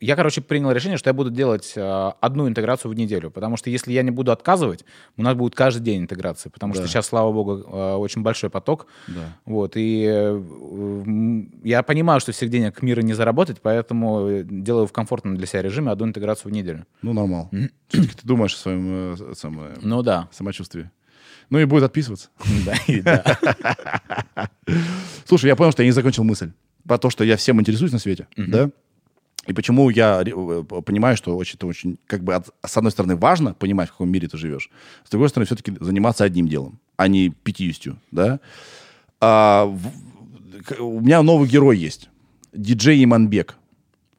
я, 0.00 0.16
короче, 0.16 0.40
принял 0.40 0.72
решение, 0.72 0.96
что 0.96 1.10
я 1.10 1.14
буду 1.14 1.30
делать 1.30 1.74
э, 1.76 2.12
одну 2.20 2.48
интеграцию 2.48 2.90
в 2.90 2.94
неделю, 2.94 3.30
потому 3.30 3.58
что 3.58 3.68
если 3.68 3.92
я 3.92 4.02
не 4.02 4.10
буду 4.10 4.32
отказывать, 4.32 4.84
у 5.18 5.22
нас 5.22 5.34
будет 5.34 5.54
каждый 5.54 5.82
день 5.82 6.02
интеграции, 6.02 6.48
потому 6.48 6.72
да. 6.72 6.80
что 6.80 6.88
сейчас, 6.88 7.06
слава 7.06 7.30
богу, 7.32 7.58
э, 7.58 7.94
очень 7.94 8.22
большой 8.22 8.48
поток. 8.48 8.86
Да. 9.08 9.36
Вот, 9.44 9.72
и 9.76 10.06
э, 10.10 11.44
я 11.64 11.82
понимаю, 11.82 12.20
что 12.20 12.32
всех 12.32 12.48
денег 12.48 12.80
мира 12.80 13.02
не 13.02 13.12
заработать, 13.12 13.60
поэтому 13.60 14.42
делаю 14.44 14.86
в 14.86 14.92
комфортном 14.92 15.36
для 15.36 15.46
себя 15.46 15.62
режиме 15.62 15.90
одну 15.90 16.06
интеграцию 16.06 16.50
в 16.50 16.54
неделю. 16.54 16.86
Ну, 17.02 17.12
нормал. 17.12 17.50
Все-таки 17.88 18.14
ты 18.14 18.26
думаешь 18.26 18.54
о 18.54 18.58
своем 18.58 19.14
э, 19.14 19.34
самое, 19.34 19.72
ну, 19.82 20.02
да. 20.02 20.28
самочувствии. 20.32 20.90
Ну 21.50 21.58
и 21.58 21.64
будет 21.64 21.82
отписываться. 21.82 22.30
Да, 22.64 23.20
Слушай, 25.26 25.46
я 25.46 25.56
понял, 25.56 25.72
что 25.72 25.82
я 25.82 25.88
не 25.88 25.92
закончил 25.92 26.24
мысль. 26.24 26.52
Про 26.86 26.96
то, 26.96 27.10
что 27.10 27.24
я 27.24 27.36
всем 27.36 27.60
интересуюсь 27.60 27.92
на 27.92 27.98
свете, 27.98 28.28
да? 28.36 28.70
И 29.46 29.52
почему 29.52 29.90
я 29.90 30.22
э, 30.22 30.62
понимаю, 30.84 31.16
что 31.16 31.40
это 31.40 31.66
очень, 31.66 31.98
как 32.06 32.22
бы, 32.22 32.34
от, 32.34 32.50
с 32.64 32.76
одной 32.76 32.92
стороны, 32.92 33.16
важно 33.16 33.54
понимать, 33.54 33.88
в 33.88 33.92
каком 33.92 34.10
мире 34.10 34.28
ты 34.28 34.36
живешь, 34.36 34.70
с 35.04 35.10
другой 35.10 35.28
стороны, 35.28 35.46
все-таки 35.46 35.72
заниматься 35.80 36.24
одним 36.24 36.46
делом, 36.46 36.78
а 36.96 37.08
не 37.08 37.30
пятьюстью, 37.30 37.98
да. 38.10 38.40
А, 39.20 39.64
в, 39.64 40.82
у 40.82 41.00
меня 41.00 41.22
новый 41.22 41.48
герой 41.48 41.78
есть, 41.78 42.10
диджей 42.52 43.02
Иманбек. 43.02 43.56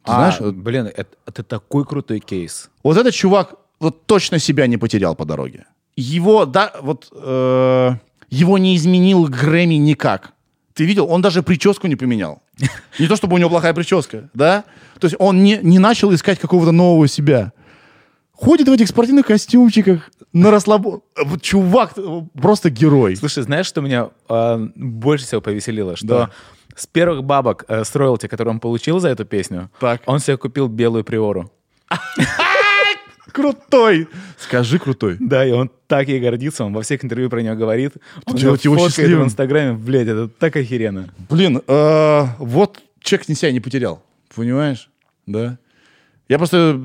Ты 0.04 0.12
а, 0.12 0.32
знаешь? 0.32 0.56
Блин, 0.56 0.88
это, 0.88 1.16
это 1.28 1.44
такой 1.44 1.86
крутой 1.86 2.20
кейс. 2.20 2.72
Вот 2.84 2.98
этот 2.98 3.14
чувак 3.14 3.56
вот 3.80 4.06
точно 4.06 4.40
себя 4.40 4.68
не 4.68 4.78
потерял 4.78 5.16
по 5.16 5.26
дороге. 5.26 5.66
Его, 5.96 6.46
да, 6.46 6.72
вот, 6.82 7.10
э, 7.12 7.92
его 8.30 8.58
не 8.58 8.76
изменил 8.76 9.26
Грэмми 9.28 9.76
никак. 9.76 10.34
Ты 10.74 10.86
видел, 10.86 11.08
он 11.10 11.22
даже 11.22 11.44
прическу 11.44 11.88
не 11.88 11.96
поменял. 11.96 12.42
Не 13.00 13.08
то, 13.08 13.16
чтобы 13.16 13.36
у 13.36 13.38
него 13.38 13.50
плохая 13.50 13.74
прическа, 13.74 14.30
да? 14.34 14.64
То 15.00 15.06
есть 15.06 15.16
он 15.20 15.44
не, 15.44 15.60
не 15.62 15.80
начал 15.80 16.14
искать 16.14 16.40
какого-то 16.40 16.72
нового 16.72 17.08
себя. 17.08 17.52
Ходит 18.32 18.68
в 18.68 18.72
этих 18.72 18.88
спортивных 18.88 19.28
костюмчиках, 19.28 20.10
на 20.34 20.52
расслабон. 20.52 21.02
Чувак, 21.42 21.94
просто 22.34 22.70
герой. 22.70 23.16
Слушай, 23.16 23.44
знаешь, 23.44 23.66
что 23.66 23.82
меня 23.82 24.10
э, 24.30 24.68
больше 24.76 25.26
всего 25.26 25.42
повеселило? 25.42 25.96
Что 25.96 26.08
да. 26.08 26.30
с 26.76 26.88
первых 26.88 27.24
бабок 27.24 27.66
э, 27.68 27.84
с 27.84 27.96
роялти, 27.96 28.28
которые 28.28 28.54
он 28.54 28.60
получил 28.60 29.00
за 29.00 29.10
эту 29.10 29.26
песню, 29.26 29.70
так. 29.80 30.02
он 30.06 30.20
себе 30.20 30.38
купил 30.38 30.68
белую 30.68 31.04
приору. 31.04 31.52
Крутой! 33.32 34.08
Скажи 34.38 34.80
крутой. 34.80 35.18
Да, 35.20 35.46
и 35.46 35.52
он 35.52 35.70
так 35.88 36.08
ей 36.08 36.20
гордится, 36.20 36.66
он 36.66 36.74
во 36.74 36.82
всех 36.82 37.04
интервью 37.06 37.30
про 37.30 37.42
нее 37.42 37.56
говорит. 37.56 37.94
Он 38.26 38.36
Делать 38.36 38.66
его 38.66 38.78
счастливым. 38.78 39.24
в 39.24 39.28
Инстаграме, 39.28 39.74
блядь, 39.74 40.08
это 40.08 40.28
так 40.28 40.56
охеренно. 40.56 41.10
Блин, 41.30 41.62
э, 41.68 42.26
вот 42.40 42.82
человек 43.00 43.30
ни 43.30 43.34
себя 43.34 43.52
не 43.52 43.60
потерял, 43.60 44.04
понимаешь? 44.36 44.90
Да. 45.26 45.58
Я 46.28 46.38
просто... 46.38 46.80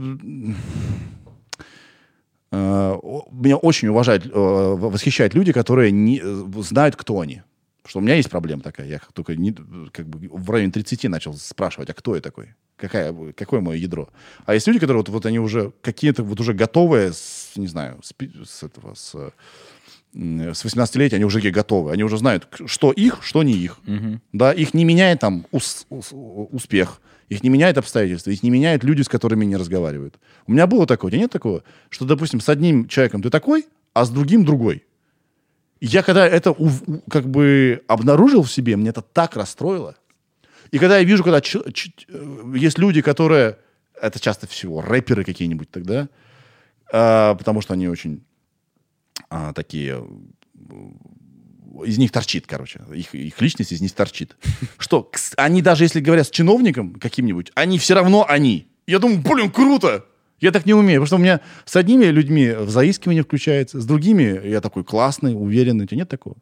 Э, 2.52 2.94
меня 3.32 3.56
очень 3.56 3.88
уважают, 3.88 4.26
э, 4.26 4.30
восхищают 4.32 5.34
люди, 5.34 5.52
которые 5.52 5.90
не, 5.90 6.22
знают, 6.62 6.96
кто 6.96 7.20
они. 7.20 7.42
Что 7.84 8.00
у 8.00 8.02
меня 8.02 8.16
есть 8.16 8.30
проблема 8.30 8.62
такая. 8.62 8.86
Я 8.88 9.00
только 9.12 9.36
не, 9.36 9.54
как 9.92 10.08
бы 10.08 10.28
в 10.32 10.50
районе 10.50 10.72
30 10.72 11.04
начал 11.04 11.34
спрашивать, 11.34 11.90
а 11.90 11.94
кто 11.94 12.14
я 12.14 12.20
такой? 12.20 12.54
Какая, 12.76 13.14
какое 13.32 13.60
мое 13.60 13.78
ядро? 13.78 14.10
А 14.44 14.54
есть 14.54 14.66
люди, 14.66 14.78
которые 14.78 14.98
вот, 14.98 15.08
вот 15.08 15.26
они 15.26 15.38
уже 15.38 15.72
какие-то 15.80 16.22
вот 16.22 16.40
уже 16.40 16.52
готовые, 16.52 17.12
с, 17.12 17.52
не 17.56 17.66
знаю, 17.66 18.00
с, 18.02 18.12
с 18.48 18.62
этого, 18.62 18.94
с, 18.94 19.12
с 19.14 20.64
18-летия, 20.64 21.16
они 21.16 21.24
уже 21.24 21.40
готовы. 21.50 21.92
Они 21.92 22.04
уже 22.04 22.18
знают, 22.18 22.48
что 22.66 22.92
их, 22.92 23.18
что 23.22 23.42
не 23.42 23.54
их. 23.54 23.78
Угу. 23.86 24.20
Да, 24.34 24.52
их 24.52 24.74
не 24.74 24.84
меняет 24.84 25.20
там 25.20 25.46
ус, 25.52 25.86
ус, 25.88 26.10
успех, 26.12 27.00
их 27.28 27.42
не 27.42 27.48
меняет 27.48 27.78
обстоятельства, 27.78 28.30
их 28.30 28.42
не 28.42 28.50
меняют 28.50 28.84
люди, 28.84 29.02
с 29.02 29.08
которыми 29.08 29.44
не 29.44 29.56
разговаривают. 29.56 30.18
У 30.46 30.52
меня 30.52 30.66
было 30.66 30.86
такое, 30.86 31.08
у 31.08 31.10
тебя 31.10 31.22
нет 31.22 31.32
такого? 31.32 31.62
Что, 31.88 32.04
допустим, 32.04 32.40
с 32.40 32.48
одним 32.48 32.88
человеком 32.88 33.22
ты 33.22 33.30
такой, 33.30 33.66
а 33.94 34.04
с 34.04 34.10
другим 34.10 34.44
другой. 34.44 34.84
Я 35.80 36.02
когда 36.02 36.26
это 36.26 36.54
как 37.10 37.28
бы 37.28 37.82
обнаружил 37.86 38.42
в 38.42 38.50
себе, 38.50 38.76
мне 38.76 38.90
это 38.90 39.02
так 39.02 39.36
расстроило. 39.36 39.96
И 40.70 40.78
когда 40.78 40.98
я 40.98 41.04
вижу, 41.04 41.22
когда 41.22 41.40
ч- 41.40 41.72
ч- 41.72 41.92
э, 42.08 42.52
есть 42.56 42.78
люди, 42.78 43.02
которые... 43.02 43.58
Это 44.00 44.20
часто 44.20 44.46
всего 44.46 44.82
рэперы 44.82 45.24
какие-нибудь 45.24 45.70
тогда, 45.70 46.08
а, 46.92 47.34
потому 47.34 47.62
что 47.62 47.72
они 47.74 47.88
очень 47.88 48.24
а, 49.30 49.52
такие... 49.52 50.06
Из 51.84 51.98
них 51.98 52.10
торчит, 52.10 52.46
короче. 52.46 52.80
Их, 52.94 53.14
их 53.14 53.40
личность 53.40 53.72
из 53.72 53.80
них 53.80 53.92
торчит. 53.92 54.36
Что, 54.78 55.10
они 55.36 55.62
даже 55.62 55.84
если 55.84 56.00
говорят 56.00 56.26
с 56.26 56.30
чиновником 56.30 56.94
каким-нибудь, 56.94 57.52
они 57.54 57.78
все 57.78 57.94
равно 57.94 58.26
они. 58.28 58.68
Я 58.86 58.98
думаю, 58.98 59.20
блин, 59.20 59.50
круто! 59.50 60.04
Я 60.40 60.52
так 60.52 60.66
не 60.66 60.74
умею, 60.74 61.00
потому 61.00 61.06
что 61.06 61.16
у 61.16 61.18
меня 61.20 61.40
с 61.64 61.76
одними 61.76 62.04
людьми 62.06 62.50
в 62.50 62.68
заискивание 62.68 63.22
включается, 63.22 63.80
с 63.80 63.86
другими 63.86 64.46
я 64.46 64.60
такой 64.60 64.84
классный, 64.84 65.34
уверенный. 65.34 65.84
У 65.84 65.88
тебя 65.88 65.98
нет 65.98 66.10
такого? 66.10 66.36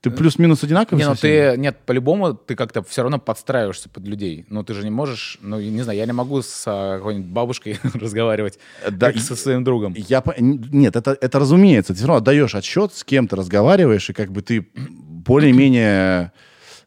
Ты 0.00 0.10
плюс-минус 0.10 0.62
одинаковый? 0.62 1.02
Не, 1.02 1.08
ну 1.08 1.16
ты, 1.16 1.54
нет, 1.56 1.78
по-любому 1.84 2.34
ты 2.34 2.54
как-то 2.54 2.82
все 2.82 3.02
равно 3.02 3.18
подстраиваешься 3.18 3.88
под 3.88 4.04
людей. 4.06 4.46
Ну 4.48 4.62
ты 4.62 4.74
же 4.74 4.84
не 4.84 4.90
можешь, 4.90 5.38
ну 5.40 5.60
не 5.60 5.82
знаю, 5.82 5.98
я 5.98 6.06
не 6.06 6.12
могу 6.12 6.42
с 6.42 6.64
а, 6.66 6.98
какой-нибудь 6.98 7.28
бабушкой 7.28 7.78
разговаривать, 7.94 8.58
да, 8.88 9.08
как 9.08 9.16
и, 9.16 9.18
со 9.18 9.34
своим 9.34 9.64
другом. 9.64 9.94
Я, 9.96 10.22
нет, 10.38 10.94
это, 10.96 11.16
это 11.20 11.38
разумеется. 11.38 11.92
Ты 11.92 11.98
все 11.98 12.06
равно 12.06 12.18
отдаешь 12.18 12.54
отсчет, 12.54 12.94
с 12.94 13.04
кем 13.04 13.26
ты 13.26 13.36
разговариваешь, 13.36 14.08
и 14.10 14.12
как 14.12 14.30
бы 14.30 14.42
ты 14.42 14.68
более-менее 14.74 16.32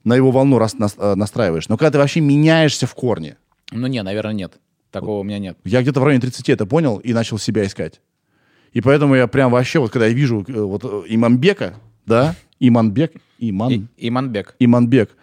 на 0.04 0.16
его 0.16 0.32
волну 0.32 0.58
рас, 0.58 0.76
э, 0.80 1.16
настраиваешь. 1.16 1.68
Но 1.68 1.78
когда 1.78 1.92
ты 1.92 1.98
вообще 1.98 2.22
меняешься 2.22 2.88
в 2.88 2.96
корне. 2.96 3.38
Ну 3.72 3.88
не, 3.88 4.02
наверное, 4.02 4.34
нет. 4.34 4.54
Такого 4.92 5.20
у 5.20 5.24
меня 5.24 5.40
нет. 5.40 5.58
Я 5.64 5.82
где-то 5.82 6.00
в 6.00 6.04
районе 6.04 6.22
30 6.22 6.50
это 6.50 6.66
понял 6.66 6.98
и 6.98 7.14
начал 7.14 7.38
себя 7.38 7.66
искать. 7.66 8.02
И 8.72 8.82
поэтому 8.82 9.16
я 9.16 9.28
прям 9.28 9.52
вообще, 9.52 9.80
вот 9.80 9.92
когда 9.92 10.08
я 10.08 10.14
вижу 10.14 10.46
э, 10.48 10.54
вот 10.54 10.84
э, 10.84 11.04
Имамбека, 11.10 11.76
да, 12.10 12.36
Иманбек, 12.60 13.14
Иман... 13.38 13.72
И, 13.72 14.08
Иманбек. 14.08 14.56
Иманбек, 14.60 15.16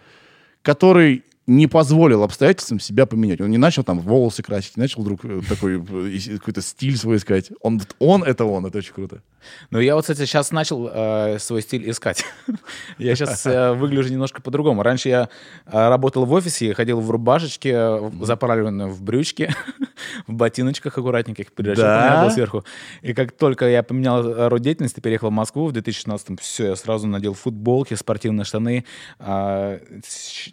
который 0.63 1.23
не 1.47 1.67
позволил 1.67 2.23
обстоятельствам 2.23 2.79
себя 2.81 3.05
поменять. 3.05 3.39
Он 3.39 3.49
не 3.49 3.57
начал 3.57 3.83
там 3.83 3.99
волосы 3.99 4.43
красить, 4.43 4.75
не 4.75 4.81
начал 4.81 5.01
вдруг 5.01 5.23
э, 5.23 5.41
такой 5.47 5.81
э, 5.81 6.37
какой-то 6.37 6.61
стиль 6.61 6.97
свой 6.97 7.17
искать. 7.17 7.51
Он, 7.61 7.81
он 7.99 8.23
это 8.23 8.43
он, 8.43 8.65
это 8.65 8.79
очень 8.79 8.93
круто. 8.93 9.21
Ну, 9.69 9.79
я 9.79 9.95
вот, 9.95 10.01
кстати, 10.01 10.19
сейчас 10.19 10.51
начал 10.51 10.89
э, 10.91 11.39
свой 11.39 11.61
стиль 11.61 11.89
искать. 11.89 12.25
я 12.97 13.15
сейчас 13.15 13.45
э, 13.45 13.71
выгляжу 13.71 14.11
немножко 14.11 14.41
по-другому. 14.41 14.83
Раньше 14.83 15.07
я 15.07 15.29
э, 15.65 15.89
работал 15.89 16.25
в 16.25 16.33
офисе, 16.33 16.73
ходил 16.73 16.99
в 16.99 17.09
рубашечке, 17.09 18.11
заправленной 18.21 18.87
в 18.87 19.01
брючки, 19.01 19.55
в 20.27 20.33
ботиночках 20.33 20.97
аккуратненьких, 20.97 21.47
да? 21.57 22.23
был 22.23 22.31
сверху. 22.31 22.65
И 23.01 23.13
как 23.13 23.31
только 23.31 23.69
я 23.69 23.83
поменял 23.83 24.49
род 24.49 24.61
деятельности, 24.61 24.99
переехал 24.99 25.29
в 25.29 25.33
Москву 25.33 25.67
в 25.67 25.71
2016 25.71 26.41
все, 26.41 26.67
я 26.67 26.75
сразу 26.75 27.07
надел 27.07 27.33
футболки, 27.33 27.93
спортивные 27.93 28.43
штаны. 28.43 28.83
Э, 29.19 29.79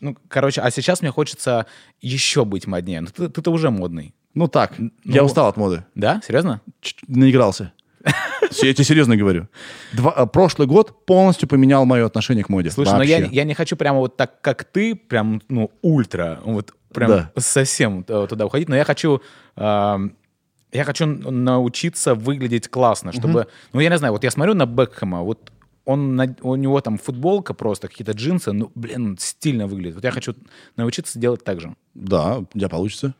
ну, 0.01 0.17
короче, 0.29 0.61
а 0.61 0.71
сейчас 0.71 0.84
мне 1.01 1.11
хочется 1.11 1.67
еще 2.01 2.45
быть 2.45 2.67
моднее. 2.67 3.01
Ну, 3.01 3.09
ты, 3.09 3.29
ты-то 3.29 3.51
уже 3.51 3.71
модный. 3.71 4.15
Ну 4.35 4.49
так, 4.49 4.73
ну, 4.79 4.91
я 5.05 5.25
устал 5.25 5.47
от 5.47 5.57
моды. 5.57 5.85
Да? 5.95 6.21
Серьезно? 6.27 6.61
Ч- 6.81 6.97
наигрался. 7.07 7.73
Я 8.63 8.75
тебе 8.75 8.85
серьезно 8.85 9.17
говорю. 9.17 9.49
Два, 9.93 10.11
а, 10.11 10.27
прошлый 10.27 10.69
год 10.69 11.07
полностью 11.07 11.49
поменял 11.49 11.85
мое 11.87 12.05
отношение 12.05 12.45
к 12.45 12.49
моде. 12.49 12.71
Слушай, 12.71 12.97
но 12.97 13.03
я, 13.03 13.19
я 13.19 13.45
не 13.45 13.55
хочу 13.55 13.77
прямо 13.77 13.99
вот 13.99 14.17
так, 14.17 14.41
как 14.43 14.65
ты, 14.65 14.95
прям, 14.95 15.41
ну, 15.49 15.71
ультра, 15.83 16.41
вот 16.45 16.75
прям 16.93 17.11
да. 17.11 17.33
совсем 17.37 18.05
э, 18.07 18.27
туда 18.29 18.47
уходить, 18.47 18.69
но 18.69 18.77
я 18.77 18.85
хочу... 18.85 19.23
Э, 19.57 19.99
я 20.73 20.83
хочу 20.83 21.07
научиться 21.07 22.17
выглядеть 22.17 22.69
классно, 22.69 23.13
чтобы... 23.13 23.47
Ну, 23.73 23.81
я 23.81 23.91
не 23.91 23.97
знаю, 23.97 24.13
вот 24.13 24.25
я 24.25 24.31
смотрю 24.33 24.55
на 24.55 24.67
Бекхэма, 24.67 25.23
вот 25.23 25.53
он, 25.85 26.37
у 26.43 26.55
него 26.57 26.81
там 26.81 26.99
футболка 26.99 27.55
просто, 27.55 27.89
какие-то 27.89 28.13
джинсы, 28.13 28.53
ну, 28.53 28.71
блин, 28.75 29.17
стильно 29.21 29.67
выглядит. 29.67 29.97
Вот 29.97 30.05
я 30.05 30.11
хочу 30.11 30.35
научиться 30.77 31.19
делать 31.19 31.45
так 31.45 31.61
же. 31.61 31.75
Да, 31.95 32.39
у 32.39 32.59
тебя 32.59 32.69
получится. 32.69 33.15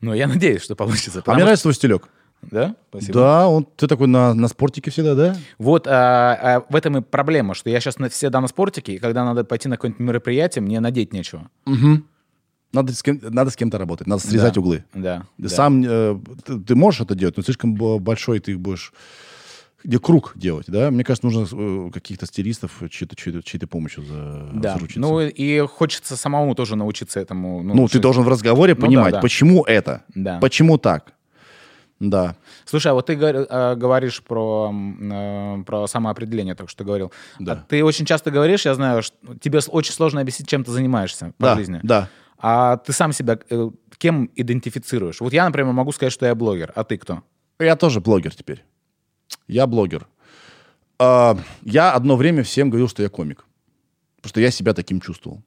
Ну, 0.00 0.12
я 0.12 0.26
надеюсь, 0.26 0.62
что 0.62 0.76
получится. 0.76 1.22
А 1.24 1.34
мне 1.34 1.44
нравится 1.44 1.62
твой 1.62 1.74
стилек. 1.74 2.08
Да? 2.42 2.74
Спасибо. 2.88 3.12
Да, 3.12 3.48
он, 3.48 3.66
ты 3.76 3.86
такой 3.86 4.06
на, 4.06 4.32
на 4.34 4.48
спортике 4.48 4.90
всегда, 4.90 5.14
да? 5.14 5.36
Вот 5.58 5.86
а, 5.86 6.38
а, 6.40 6.66
в 6.68 6.74
этом 6.74 6.98
и 6.98 7.00
проблема, 7.02 7.54
что 7.54 7.68
я 7.68 7.80
сейчас 7.80 7.98
на, 7.98 8.08
всегда 8.08 8.40
на 8.40 8.48
спортике, 8.48 8.94
и 8.94 8.98
когда 8.98 9.24
надо 9.24 9.44
пойти 9.44 9.68
на 9.68 9.76
какое-нибудь 9.76 10.00
мероприятие, 10.00 10.62
мне 10.62 10.80
надеть 10.80 11.12
нечего. 11.12 11.50
Угу. 11.66 12.02
Надо 12.72 12.94
с, 12.94 13.02
кем, 13.02 13.20
надо 13.22 13.50
с 13.50 13.56
кем-то 13.56 13.78
работать, 13.78 14.06
надо 14.06 14.22
срезать 14.22 14.54
да, 14.54 14.60
углы. 14.60 14.84
Да. 14.94 15.22
Ты 15.36 15.42
да. 15.42 15.48
Сам 15.48 15.82
э, 15.84 16.18
ты, 16.44 16.60
ты 16.60 16.74
можешь 16.74 17.00
это 17.00 17.14
делать, 17.14 17.36
но 17.36 17.42
слишком 17.42 17.74
большой 17.74 18.38
ты 18.38 18.52
их 18.52 18.60
будешь 18.60 18.92
где 19.84 19.98
круг 19.98 20.32
делать, 20.34 20.66
да? 20.68 20.90
Мне 20.90 21.04
кажется, 21.04 21.26
нужно 21.26 21.46
э, 21.50 21.90
каких-то 21.90 22.26
стилистов 22.26 22.82
чьей-то, 22.90 23.16
чьей-то, 23.16 23.42
чьей-то 23.42 23.66
помощью 23.66 24.04
за, 24.04 24.50
да. 24.54 24.74
заручиться. 24.74 25.00
Ну 25.00 25.20
и 25.20 25.60
хочется 25.66 26.16
самому 26.16 26.54
тоже 26.54 26.76
научиться 26.76 27.20
этому. 27.20 27.62
Ну, 27.62 27.74
ну 27.74 27.88
ты 27.88 27.98
должен 27.98 28.24
в 28.24 28.28
разговоре 28.28 28.74
ну, 28.74 28.80
понимать, 28.80 29.12
да, 29.12 29.18
да. 29.18 29.22
почему 29.22 29.64
это, 29.64 30.04
да. 30.14 30.38
почему 30.38 30.78
так. 30.78 31.14
Да. 32.00 32.36
Слушай, 32.64 32.92
а 32.92 32.94
вот 32.94 33.06
ты 33.06 33.12
э, 33.12 33.74
говоришь 33.76 34.22
про, 34.22 34.72
э, 34.72 35.62
про 35.66 35.86
самоопределение, 35.86 36.54
так 36.54 36.70
что 36.70 36.82
говорил. 36.82 37.12
Да. 37.38 37.52
А 37.52 37.56
ты 37.68 37.84
очень 37.84 38.06
часто 38.06 38.30
говоришь, 38.30 38.64
я 38.64 38.74
знаю, 38.74 39.02
что 39.02 39.16
тебе 39.38 39.60
очень 39.68 39.92
сложно 39.92 40.22
объяснить, 40.22 40.48
чем 40.48 40.64
ты 40.64 40.70
занимаешься 40.70 41.34
по 41.36 41.46
да, 41.46 41.56
жизни. 41.56 41.80
Да. 41.82 42.08
А 42.38 42.78
ты 42.78 42.94
сам 42.94 43.12
себя 43.12 43.38
э, 43.50 43.70
кем 43.98 44.30
идентифицируешь? 44.34 45.20
Вот 45.20 45.34
я, 45.34 45.44
например, 45.44 45.72
могу 45.72 45.92
сказать, 45.92 46.12
что 46.12 46.24
я 46.24 46.34
блогер, 46.34 46.72
а 46.74 46.84
ты 46.84 46.96
кто? 46.96 47.22
Я 47.58 47.76
тоже 47.76 48.00
блогер 48.00 48.34
теперь. 48.34 48.64
Я 49.46 49.66
блогер. 49.66 50.06
А, 50.98 51.38
я 51.62 51.92
одно 51.92 52.16
время 52.16 52.42
всем 52.42 52.70
говорил, 52.70 52.88
что 52.88 53.02
я 53.02 53.08
комик. 53.08 53.44
Потому 54.16 54.30
что 54.30 54.40
я 54.40 54.50
себя 54.50 54.74
таким 54.74 55.00
чувствовал. 55.00 55.42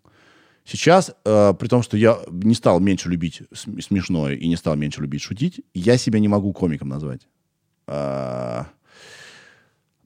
Сейчас, 0.66 1.14
э, 1.26 1.54
при 1.60 1.68
том, 1.68 1.84
что 1.84 1.98
я 1.98 2.18
не 2.30 2.56
стал 2.56 2.80
меньше 2.80 3.10
любить 3.10 3.44
смешное 3.54 4.36
и 4.36 4.48
не 4.48 4.56
стал 4.56 4.76
меньше 4.76 5.02
любить 5.02 5.22
шутить, 5.22 5.62
я 5.74 5.98
себя 5.98 6.20
не 6.20 6.30
могу 6.30 6.54
комиком 6.54 6.88
назвать. 6.88 7.28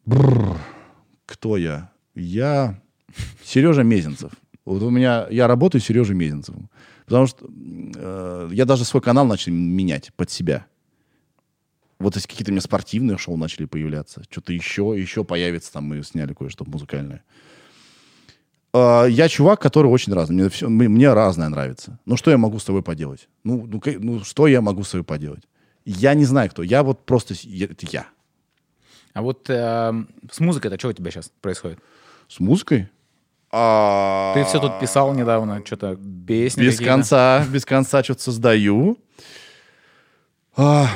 Бррр, 0.06 0.58
кто 1.26 1.58
я? 1.58 1.92
Я 2.16 2.82
Сережа 3.44 3.84
Мезенцев. 3.84 4.32
Вот 4.66 4.82
у 4.82 4.90
меня, 4.90 5.28
я 5.30 5.48
работаю 5.48 5.82
с 5.82 5.86
Сережей 5.86 6.16
Мезенцевым. 6.16 6.70
Потому 7.06 7.28
что 7.28 7.48
э, 7.48 8.50
я 8.52 8.66
даже 8.66 8.84
свой 8.84 9.02
канал 9.02 9.26
начал 9.26 9.52
менять 9.52 10.12
под 10.16 10.30
себя. 10.30 10.66
Вот 12.00 12.16
есть 12.16 12.28
какие-то 12.28 12.52
у 12.52 12.54
меня 12.54 12.62
спортивные 12.62 13.18
шоу 13.18 13.38
начали 13.38 13.66
появляться. 13.66 14.24
Что-то 14.30 14.54
еще, 14.54 14.94
еще 14.96 15.24
появится. 15.24 15.74
Там 15.74 15.86
мы 15.86 16.04
сняли 16.04 16.34
кое-что 16.34 16.64
музыкальное. 16.66 17.24
А, 18.74 19.06
я 19.06 19.28
чувак, 19.28 19.60
который 19.60 19.88
очень 19.88 20.14
разный. 20.14 20.36
Мне, 20.36 20.50
все, 20.50 20.70
мне 20.70 21.14
разное 21.14 21.50
нравится. 21.50 22.00
Ну, 22.06 22.18
что 22.18 22.30
я 22.30 22.38
могу 22.38 22.60
с 22.60 22.64
тобой 22.64 22.84
поделать? 22.84 23.28
Ну, 23.44 23.66
ну, 23.66 23.82
ну, 24.00 24.24
что 24.24 24.48
я 24.48 24.62
могу 24.62 24.84
с 24.84 24.92
тобой 24.92 25.04
поделать? 25.04 25.44
Я 25.86 26.14
не 26.14 26.26
знаю, 26.26 26.50
кто. 26.52 26.64
Я 26.64 26.84
вот 26.84 27.06
просто... 27.06 27.34
Это 27.34 27.86
я. 27.90 28.08
А 29.14 29.22
вот 29.22 29.50
э, 29.50 29.94
с 30.30 30.40
музыкой-то 30.40 30.78
что 30.78 30.90
у 30.90 30.94
тебя 30.94 31.10
сейчас 31.10 31.32
происходит? 31.42 31.80
С 32.28 32.40
музыкой? 32.40 32.90
А... 33.52 34.34
Ты 34.36 34.44
все 34.44 34.60
тут 34.60 34.80
писал 34.80 35.14
недавно, 35.16 35.64
что-то 35.66 35.98
песни 36.28 36.62
Без 36.62 36.78
конца, 36.80 37.46
без 37.50 37.66
конца 37.66 38.04
что-то 38.04 38.22
создаю. 38.22 39.00
А... 40.56 40.90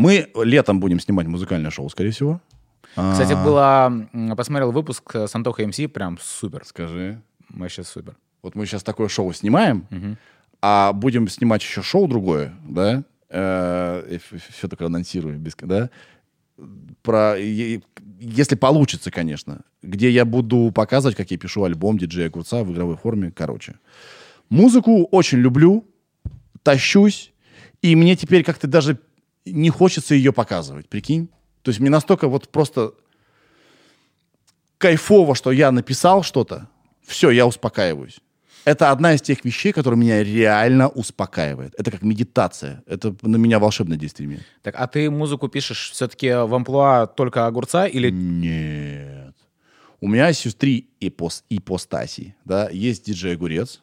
Мы 0.00 0.30
летом 0.34 0.80
будем 0.80 0.98
снимать 0.98 1.26
музыкальное 1.26 1.70
шоу, 1.70 1.90
скорее 1.90 2.10
всего. 2.10 2.40
Кстати, 2.94 3.32
а. 3.32 3.44
была... 3.44 4.34
Посмотрел 4.34 4.72
выпуск 4.72 5.14
с 5.14 5.34
Антохой 5.34 5.66
МС, 5.66 5.78
прям 5.92 6.18
супер. 6.18 6.64
Скажи. 6.64 7.20
Вообще 7.50 7.84
супер. 7.84 8.16
Вот 8.40 8.54
мы 8.54 8.64
сейчас 8.64 8.82
такое 8.82 9.08
шоу 9.08 9.30
снимаем, 9.34 10.16
а 10.62 10.94
будем 10.94 11.28
снимать 11.28 11.62
еще 11.62 11.82
шоу 11.82 12.08
другое, 12.08 12.54
да? 12.66 13.04
Э, 13.28 14.18
Все 14.56 14.68
такое 14.68 14.86
анонсирую, 14.88 15.38
да? 15.62 15.90
Про, 17.02 17.36
если 17.38 18.54
получится, 18.54 19.10
конечно, 19.10 19.60
где 19.82 20.08
я 20.08 20.24
буду 20.24 20.72
показывать, 20.74 21.16
как 21.16 21.30
я 21.30 21.36
пишу 21.36 21.64
альбом 21.64 21.98
диджея 21.98 22.28
Огурца 22.28 22.64
в 22.64 22.72
игровой 22.72 22.96
форме, 22.96 23.32
короче. 23.34 23.74
Музыку 24.48 25.04
очень 25.10 25.38
люблю, 25.38 25.86
тащусь, 26.62 27.32
и 27.82 27.94
мне 27.96 28.16
теперь 28.16 28.44
как-то 28.44 28.66
даже 28.66 28.98
не 29.44 29.70
хочется 29.70 30.14
ее 30.14 30.32
показывать, 30.32 30.88
прикинь? 30.88 31.28
То 31.62 31.70
есть 31.70 31.80
мне 31.80 31.90
настолько 31.90 32.28
вот 32.28 32.48
просто 32.48 32.92
кайфово, 34.78 35.34
что 35.34 35.52
я 35.52 35.70
написал 35.70 36.22
что-то, 36.22 36.68
все, 37.02 37.30
я 37.30 37.46
успокаиваюсь. 37.46 38.20
Это 38.64 38.90
одна 38.90 39.14
из 39.14 39.22
тех 39.22 39.44
вещей, 39.44 39.72
которые 39.72 39.98
меня 39.98 40.22
реально 40.22 40.88
успокаивает. 40.88 41.74
Это 41.78 41.90
как 41.90 42.02
медитация. 42.02 42.82
Это 42.86 43.14
на 43.22 43.36
меня 43.36 43.58
волшебное 43.58 43.96
действие 43.96 44.26
имеет. 44.26 44.42
Так, 44.62 44.74
а 44.76 44.86
ты 44.86 45.10
музыку 45.10 45.48
пишешь 45.48 45.90
все-таки 45.92 46.28
в 46.28 46.54
амплуа 46.54 47.06
только 47.06 47.46
огурца 47.46 47.86
или... 47.86 48.10
Нет. 48.10 49.34
У 50.00 50.08
меня 50.08 50.28
есть 50.28 50.58
три 50.58 50.88
ипос, 51.00 51.44
ипостаси. 51.50 52.34
Да? 52.44 52.68
Есть 52.70 53.06
диджей 53.06 53.34
Огурец, 53.34 53.82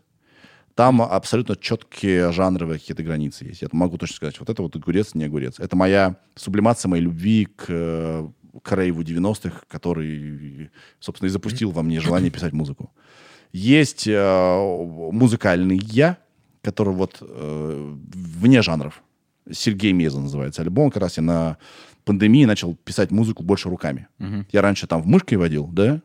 там 0.78 1.02
абсолютно 1.02 1.56
четкие 1.56 2.32
жанровые 2.32 2.78
какие-то 2.78 3.02
границы 3.02 3.46
есть. 3.46 3.64
Я 3.64 3.68
могу 3.72 3.98
точно 3.98 4.16
сказать, 4.16 4.40
вот 4.40 4.48
это 4.48 4.62
вот 4.62 4.76
огурец, 4.76 5.16
не 5.16 5.24
огурец. 5.24 5.60
Это 5.60 5.76
моя 5.76 6.18
сублимация 6.36 6.88
моей 6.88 7.02
любви 7.02 7.46
к, 7.46 8.32
к 8.62 8.76
рейву 8.76 9.02
90-х, 9.02 9.64
который, 9.68 10.70
собственно, 11.00 11.30
и 11.30 11.32
запустил 11.32 11.72
во 11.72 11.82
мне 11.82 12.00
желание 12.00 12.30
писать 12.30 12.54
музыку. 12.54 12.92
Есть 13.52 14.08
э, 14.08 15.10
музыкальный 15.12 15.80
я, 15.84 16.20
который 16.62 16.94
вот 16.94 17.18
э, 17.22 17.96
вне 18.14 18.62
жанров. 18.62 19.02
Сергей 19.52 19.94
Меза 19.94 20.20
называется 20.20 20.62
альбом. 20.62 20.92
Как 20.92 21.02
раз 21.02 21.18
я 21.18 21.24
на 21.24 21.58
пандемии 22.06 22.46
начал 22.46 22.76
писать 22.76 23.10
музыку 23.10 23.42
больше 23.42 23.70
руками. 23.70 24.10
Uh-huh. 24.20 24.46
Я 24.52 24.62
раньше 24.62 24.86
там 24.86 25.02
в 25.02 25.08
мышкой 25.08 25.40
водил, 25.40 25.68
да? 25.68 26.04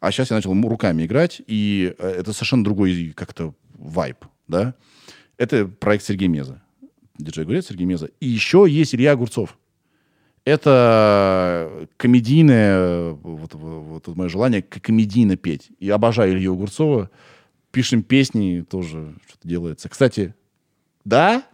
А 0.00 0.10
сейчас 0.10 0.30
я 0.30 0.36
начал 0.36 0.54
руками 0.68 1.04
играть, 1.04 1.40
и 1.46 1.94
э, 1.98 2.08
это 2.18 2.32
совершенно 2.32 2.64
другой 2.64 3.12
как-то 3.16 3.54
вайб, 3.74 4.18
да. 4.48 4.74
Это 5.36 5.66
проект 5.66 6.04
Сергея 6.04 6.28
Меза. 6.28 6.62
Диджей 7.18 7.44
Гурец, 7.44 7.66
Сергей 7.68 7.86
Меза. 7.86 8.10
И 8.20 8.26
еще 8.26 8.66
есть 8.68 8.94
Илья 8.94 9.12
Огурцов. 9.12 9.58
Это 10.44 11.88
комедийное, 11.96 13.10
вот, 13.10 13.54
вот, 13.54 14.06
вот 14.06 14.16
мое 14.16 14.28
желание 14.28 14.62
комедийно 14.62 15.36
петь. 15.36 15.70
И 15.78 15.88
обожаю 15.88 16.34
Илью 16.34 16.52
Огурцова. 16.52 17.10
Пишем 17.70 18.02
песни, 18.02 18.64
тоже 18.68 19.14
что-то 19.26 19.48
делается. 19.48 19.88
Кстати, 19.88 20.34
да, 21.04 21.44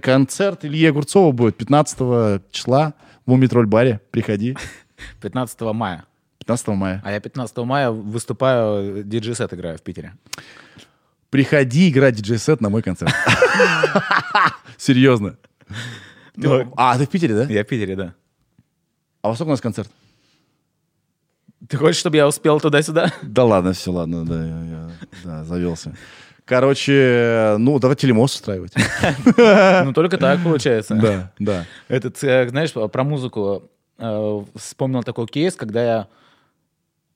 концерт 0.00 0.64
Ильи 0.64 0.86
Огурцова 0.86 1.32
будет 1.32 1.56
15 1.56 2.42
числа 2.50 2.94
в 3.26 3.30
Мумитроль-баре. 3.30 4.00
Приходи. 4.10 4.56
15 5.20 5.60
мая. 5.72 6.04
15 6.42 6.68
мая. 6.68 7.00
А 7.04 7.12
я 7.12 7.20
15 7.20 7.56
мая 7.58 7.90
выступаю, 7.90 9.04
диджей-сет 9.04 9.54
играю 9.54 9.78
в 9.78 9.82
Питере. 9.82 10.12
Приходи 11.30 11.88
играть 11.88 12.16
диджей-сет 12.16 12.60
на 12.60 12.68
мой 12.68 12.82
концерт. 12.82 13.14
Серьезно. 14.76 15.36
А, 16.76 16.98
ты 16.98 17.06
в 17.06 17.08
Питере, 17.08 17.34
да? 17.34 17.44
Я 17.44 17.62
в 17.62 17.66
Питере, 17.66 17.96
да. 17.96 18.14
А 19.22 19.28
во 19.28 19.34
сколько 19.34 19.50
у 19.50 19.52
нас 19.52 19.60
концерт? 19.60 19.88
Ты 21.68 21.76
хочешь, 21.76 22.00
чтобы 22.00 22.16
я 22.16 22.26
успел 22.26 22.58
туда-сюда? 22.60 23.12
Да 23.22 23.44
ладно, 23.44 23.72
все, 23.72 23.92
ладно, 23.92 24.26
да, 24.26 24.44
я, 24.44 24.64
я 24.64 24.90
да, 25.24 25.44
завелся. 25.44 25.94
Короче, 26.44 27.54
ну, 27.58 27.78
давай 27.78 27.96
телемост 27.96 28.34
устраивать. 28.34 28.74
Ну, 29.84 29.92
только 29.92 30.18
так 30.18 30.42
получается. 30.42 30.96
Да, 30.96 31.32
да. 31.38 31.66
Этот, 31.88 32.22
э, 32.24 32.48
знаешь, 32.48 32.72
про 32.72 33.04
музыку 33.04 33.70
э, 33.98 34.44
вспомнил 34.56 35.04
такой 35.04 35.28
кейс, 35.28 35.54
когда 35.54 35.84
я... 35.84 36.08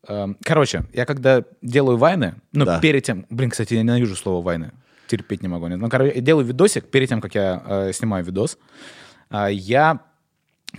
э, 0.09 0.27
Короче, 0.43 0.85
я 0.93 1.05
когда 1.05 1.43
делаю 1.63 1.97
вайны, 1.97 2.35
ну, 2.53 2.65
Да. 2.65 2.81
перед 2.81 3.05
тем... 3.05 3.27
Блин, 3.31 3.51
кстати, 3.51 3.75
я 3.75 3.83
ненавижу 3.83 4.17
слово 4.17 4.43
вайны. 4.45 4.73
Терпеть 5.07 5.43
не 5.43 5.49
могу. 5.49 5.69
Ну, 5.69 5.89
короче, 5.89 6.13
я 6.17 6.21
делаю 6.21 6.45
видосик 6.47 6.87
перед 6.91 7.09
тем, 7.09 7.21
как 7.21 7.35
я 7.35 7.63
э, 7.67 7.93
снимаю 7.93 8.25
видос. 8.25 8.59
а, 9.31 9.49
Я 9.49 10.01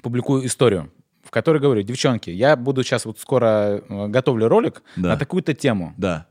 публикую 0.03 0.45
историю, 0.45 0.91
в 1.23 1.31
которой 1.31 1.59
говорю, 1.61 1.81
девчонки, 1.81 2.29
я 2.29 2.55
буду 2.55 2.83
сейчас 2.83 3.05
вот 3.05 3.19
скоро 3.19 3.81
э, 3.87 4.07
готовлю 4.07 4.47
ролик 4.49 4.83
Да. 4.97 5.09
на 5.09 5.17
такую-то 5.17 5.53
тему. 5.53 5.93
Да. 5.97 6.25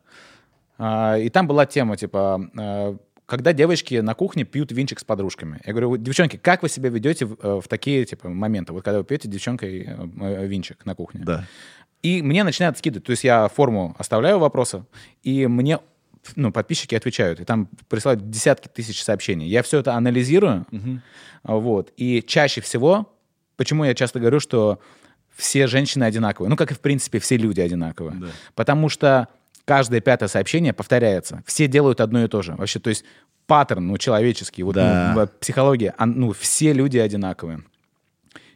А, 0.79 1.17
И 1.19 1.29
там 1.31 1.47
была 1.47 1.65
тема, 1.67 1.97
типа, 1.97 2.41
э, 2.59 2.97
когда 3.25 3.53
девочки 3.53 3.97
на 3.97 4.15
кухне 4.15 4.45
пьют 4.45 4.71
винчик 4.73 5.01
с 5.01 5.05
подружками. 5.05 5.61
Я 5.65 5.73
говорю, 5.73 5.89
«Вот, 5.89 6.03
девчонки, 6.03 6.37
как 6.37 6.63
вы 6.63 6.69
себя 6.69 6.91
ведете 6.91 7.25
в, 7.27 7.37
э, 7.43 7.61
в 7.61 7.67
такие, 7.67 8.05
типа, 8.05 8.29
моменты? 8.29 8.73
Вот 8.73 8.85
когда 8.85 8.99
вы 8.99 9.05
пьете 9.05 9.27
девчонкой 9.29 9.85
э, 9.85 10.09
э, 10.21 10.47
винчик 10.47 10.85
на 10.87 10.95
кухне. 10.95 11.23
Да. 11.25 11.45
И 12.07 12.23
мне 12.23 12.45
начинают 12.45 12.79
скидывать. 12.79 13.05
То 13.05 13.11
есть 13.11 13.25
я 13.25 13.49
форму 13.49 13.97
оставляю 13.99 14.39
вопроса, 14.39 14.87
и 15.25 15.49
мне 15.49 15.81
ну, 16.37 16.53
подписчики 16.53 16.95
отвечают. 16.95 17.41
И 17.41 17.45
там 17.45 17.69
присылают 17.89 18.31
десятки 18.31 18.69
тысяч 18.69 19.03
сообщений. 19.03 19.49
Я 19.49 19.63
все 19.63 19.81
это 19.81 19.95
анализирую. 19.95 20.67
А, 21.43 21.57
Вот. 21.57 21.93
И 21.97 22.23
чаще 22.23 22.61
всего, 22.61 23.13
почему 23.57 23.85
я 23.85 23.95
часто 23.95 24.21
говорю, 24.21 24.39
что 24.39 24.79
все 25.35 25.67
женщины 25.67 26.05
одинаковые. 26.05 26.49
Ну, 26.49 26.57
как 26.57 26.71
и, 26.71 26.75
в 26.75 26.81
принципе, 26.81 27.19
все 27.19 27.37
люди 27.37 27.61
одинаковые. 27.61 28.17
Да. 28.17 28.27
Потому 28.55 28.89
что 28.89 29.27
каждое 29.65 30.01
пятое 30.01 30.29
сообщение 30.29 30.73
повторяется. 30.73 31.43
Все 31.45 31.67
делают 31.67 32.01
одно 32.01 32.23
и 32.25 32.29
то 32.29 32.41
же. 32.43 32.55
Вообще, 32.55 32.79
то 32.79 32.91
есть 32.91 33.05
паттерн, 33.49 33.87
ну, 33.87 33.99
человеческий, 33.99 34.63
вот, 34.63 34.77
Да. 34.77 35.13
ну, 35.15 35.27
психология, 35.41 35.93
ну, 35.99 36.33
все 36.33 36.73
люди 36.73 36.99
одинаковые. 36.99 37.63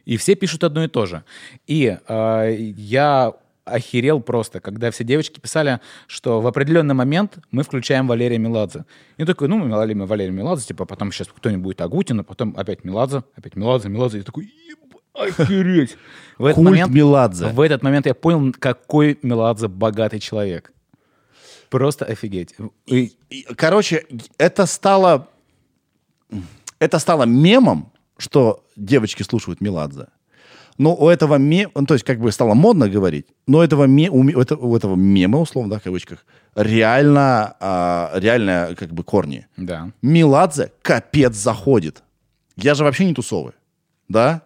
И 0.05 0.17
все 0.17 0.35
пишут 0.35 0.63
одно 0.63 0.83
и 0.83 0.87
то 0.87 1.05
же. 1.05 1.23
И 1.67 1.97
э, 2.07 2.55
я 2.75 3.33
охерел 3.65 4.21
просто, 4.21 4.59
когда 4.59 4.89
все 4.91 5.03
девочки 5.03 5.39
писали, 5.39 5.79
что 6.07 6.41
в 6.41 6.47
определенный 6.47 6.95
момент 6.95 7.37
мы 7.51 7.63
включаем 7.63 8.07
Валерия 8.07 8.37
Меладзе. 8.37 8.85
И 9.17 9.25
такой, 9.25 9.47
ну, 9.47 9.57
мы 9.59 9.69
Валерий, 9.69 10.01
Валерий 10.05 10.31
Меладзе, 10.33 10.67
типа, 10.67 10.85
потом 10.85 11.11
сейчас 11.11 11.27
кто-нибудь 11.27 11.63
будет 11.63 11.81
Агутина, 11.81 12.23
потом 12.23 12.55
опять 12.57 12.83
Меладзе, 12.83 13.23
опять 13.35 13.55
Меладзе, 13.55 13.89
Меладзе. 13.89 14.17
Я 14.19 14.23
такой, 14.23 14.45
«Еб- 14.45 14.77
охереть. 15.13 15.97
В 16.37 16.45
этот, 16.45 16.55
Культ 16.55 16.69
момент, 16.69 16.91
Меладзе. 16.93 17.47
в 17.49 17.59
этот 17.59 17.83
момент 17.83 18.05
я 18.05 18.13
понял, 18.15 18.53
какой 18.57 19.19
Меладзе 19.21 19.67
богатый 19.67 20.19
человек. 20.19 20.73
Просто 21.69 22.05
офигеть. 22.05 22.55
И- 22.87 23.13
И, 23.29 23.43
Короче, 23.55 24.05
это 24.37 24.65
стало... 24.65 25.27
Это 26.79 26.97
стало 26.99 27.23
мемом, 27.25 27.91
что 28.17 28.63
девочки 28.75 29.23
слушают 29.23 29.61
Меладзе. 29.61 30.07
Но 30.77 30.95
у 30.95 31.09
этого 31.09 31.35
мема, 31.35 31.71
ну, 31.75 31.85
то 31.85 31.93
есть 31.93 32.05
как 32.05 32.19
бы 32.19 32.31
стало 32.31 32.53
модно 32.53 32.89
говорить, 32.89 33.25
но 33.47 33.59
у 33.59 33.61
этого, 33.61 33.85
ме- 33.85 34.09
у, 34.09 34.27
это- 34.39 34.55
у 34.55 34.75
этого 34.75 34.95
мема, 34.95 35.39
условно, 35.39 35.69
да, 35.71 35.79
в 35.79 35.83
кавычках, 35.83 36.25
реально, 36.55 37.55
а, 37.59 38.11
реально 38.15 38.75
как 38.77 38.91
бы 38.93 39.03
корни. 39.03 39.47
да. 39.57 39.91
Меладзе 40.01 40.71
капец 40.81 41.35
заходит. 41.35 42.03
Я 42.57 42.73
же 42.75 42.83
вообще 42.83 43.05
не 43.05 43.13
тусовый, 43.13 43.53
да? 44.09 44.41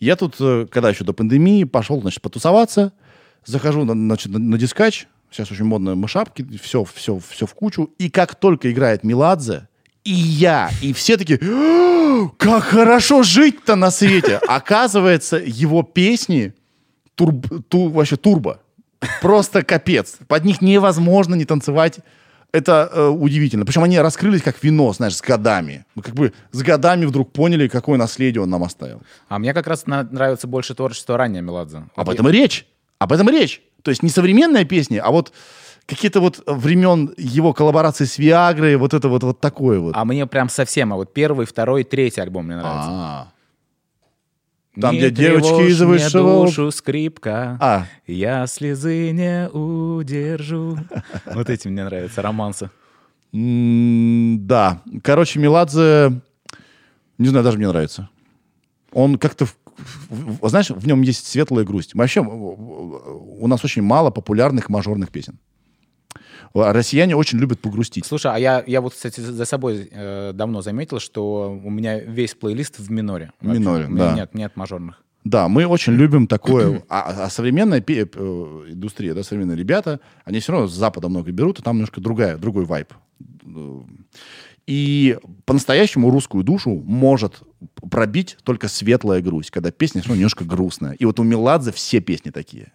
Я 0.00 0.16
тут, 0.16 0.36
э, 0.40 0.66
когда 0.70 0.88
еще 0.90 1.04
до 1.04 1.12
пандемии, 1.12 1.64
пошел, 1.64 2.00
значит, 2.00 2.22
потусоваться, 2.22 2.92
захожу 3.44 3.84
на, 3.84 3.92
значит, 3.92 4.32
на, 4.32 4.38
на 4.38 4.58
дискач, 4.58 5.06
сейчас 5.30 5.50
очень 5.52 5.64
модно 5.66 5.94
мышапки, 5.94 6.46
все, 6.62 6.84
все, 6.84 7.18
все 7.18 7.46
в 7.46 7.54
кучу, 7.54 7.90
и 7.98 8.08
как 8.10 8.34
только 8.34 8.70
играет 8.72 9.04
Меладзе, 9.04 9.68
и 10.04 10.12
я, 10.12 10.70
и 10.82 10.92
все 10.92 11.16
такие, 11.16 11.38
«А, 11.42 12.28
как 12.38 12.62
хорошо 12.64 13.22
жить-то 13.22 13.76
на 13.76 13.90
свете. 13.90 14.40
Оказывается, 14.48 15.36
его 15.36 15.82
песни 15.82 16.54
турб, 17.14 17.46
ту- 17.68 17.88
вообще 17.90 18.16
турбо. 18.16 18.60
Просто 19.22 19.62
капец. 19.62 20.16
Под 20.28 20.44
них 20.44 20.60
невозможно 20.62 21.34
не 21.34 21.44
танцевать. 21.44 21.98
Это 22.52 22.90
э, 22.92 23.06
удивительно. 23.08 23.64
Причем 23.64 23.84
они 23.84 23.98
раскрылись 24.00 24.42
как 24.42 24.62
вино, 24.62 24.92
знаешь, 24.92 25.16
с 25.16 25.20
годами. 25.22 25.84
Мы 25.94 26.02
как 26.02 26.14
бы 26.14 26.32
с 26.50 26.62
годами 26.62 27.04
вдруг 27.06 27.32
поняли, 27.32 27.68
какое 27.68 27.96
наследие 27.96 28.42
он 28.42 28.50
нам 28.50 28.64
оставил. 28.64 29.02
А 29.28 29.38
мне 29.38 29.54
как 29.54 29.66
раз 29.68 29.86
на- 29.86 30.02
нравится 30.02 30.48
больше 30.48 30.74
творчество 30.74 31.16
ранее 31.16 31.42
Меладзе. 31.42 31.84
Об 31.94 32.10
этом 32.10 32.28
и 32.28 32.32
речь. 32.32 32.66
Об 32.98 33.12
этом 33.12 33.28
и 33.30 33.32
речь. 33.32 33.62
То 33.82 33.90
есть 33.90 34.02
не 34.02 34.10
современные 34.10 34.64
песни, 34.64 34.96
а 34.96 35.10
вот 35.10 35.32
какие-то 35.90 36.20
вот 36.20 36.42
времен 36.46 37.12
его 37.18 37.52
коллаборации 37.52 38.04
с 38.06 38.16
Виагрой, 38.18 38.76
вот 38.76 38.94
это 38.94 39.08
вот, 39.08 39.22
вот 39.24 39.40
такое 39.40 39.78
вот. 39.80 39.94
А 39.96 40.04
мне 40.04 40.26
прям 40.26 40.48
совсем, 40.48 40.92
а 40.92 40.96
вот 40.96 41.12
первый, 41.12 41.44
второй, 41.46 41.84
третий 41.84 42.20
альбом 42.22 42.46
мне 42.46 42.56
нравится. 42.56 42.88
А. 42.90 43.28
Там, 44.80 44.94
Не 44.94 45.00
где 45.00 45.10
девочки 45.10 45.68
из 45.68 45.82
высшего- 45.82 46.46
душу 46.46 46.70
скрипка, 46.70 47.58
А. 47.60 47.86
я 48.06 48.46
слезы 48.46 49.10
не 49.10 49.48
удержу. 49.50 50.78
Вот 51.34 51.50
эти 51.50 51.66
мне 51.68 51.84
нравятся, 51.84 52.22
романсы. 52.22 52.70
Да. 53.32 54.80
Короче, 55.02 55.38
Меладзе, 55.40 56.20
не 57.18 57.28
знаю, 57.28 57.44
даже 57.44 57.58
мне 57.58 57.68
нравится. 57.68 58.08
Он 58.92 59.18
как-то, 59.18 59.46
знаешь, 60.42 60.70
в 60.70 60.86
нем 60.86 61.02
есть 61.02 61.26
светлая 61.26 61.64
грусть. 61.64 61.94
Вообще, 61.94 62.20
у 62.20 63.46
нас 63.46 63.64
очень 63.64 63.82
мало 63.82 64.10
популярных 64.10 64.68
мажорных 64.68 65.10
песен. 65.10 65.38
Россияне 66.52 67.14
очень 67.14 67.38
любят 67.38 67.60
погрустить. 67.60 68.04
Слушай, 68.06 68.32
а 68.34 68.38
я, 68.38 68.64
я 68.66 68.80
вот, 68.80 68.94
кстати, 68.94 69.20
за 69.20 69.44
собой 69.44 69.88
э, 69.90 70.32
давно 70.34 70.62
заметил, 70.62 70.98
что 70.98 71.52
у 71.52 71.70
меня 71.70 72.00
весь 72.00 72.34
плейлист 72.34 72.78
в 72.78 72.90
миноре. 72.90 73.32
В 73.40 73.46
миноре, 73.46 73.86
У 73.86 73.90
меня 73.90 74.10
да. 74.10 74.14
Нет, 74.14 74.34
нет 74.34 74.56
мажорных. 74.56 75.02
Да, 75.22 75.48
мы 75.48 75.66
очень 75.66 75.92
любим 75.92 76.26
такое. 76.26 76.82
А, 76.88 77.26
а 77.26 77.30
современная 77.30 77.80
пе- 77.80 78.08
э, 78.12 78.64
индустрия, 78.70 79.14
да, 79.14 79.22
современные 79.22 79.56
ребята, 79.56 80.00
они 80.24 80.40
все 80.40 80.52
равно 80.52 80.66
с 80.66 80.72
Запада 80.72 81.08
много 81.08 81.30
берут, 81.30 81.60
и 81.60 81.62
там 81.62 81.76
немножко 81.76 82.00
другая, 82.00 82.36
другой 82.36 82.64
вайб. 82.64 82.92
И 84.66 85.18
по-настоящему 85.46 86.10
русскую 86.10 86.44
душу 86.44 86.70
может 86.84 87.42
пробить 87.90 88.38
только 88.42 88.68
светлая 88.68 89.20
грусть, 89.20 89.50
когда 89.50 89.70
песня 89.70 90.00
равно 90.02 90.16
немножко 90.16 90.44
грустная. 90.44 90.92
И 90.92 91.04
вот 91.04 91.18
у 91.20 91.22
Меладзе 91.22 91.72
все 91.72 92.00
песни 92.00 92.30
такие. 92.30 92.72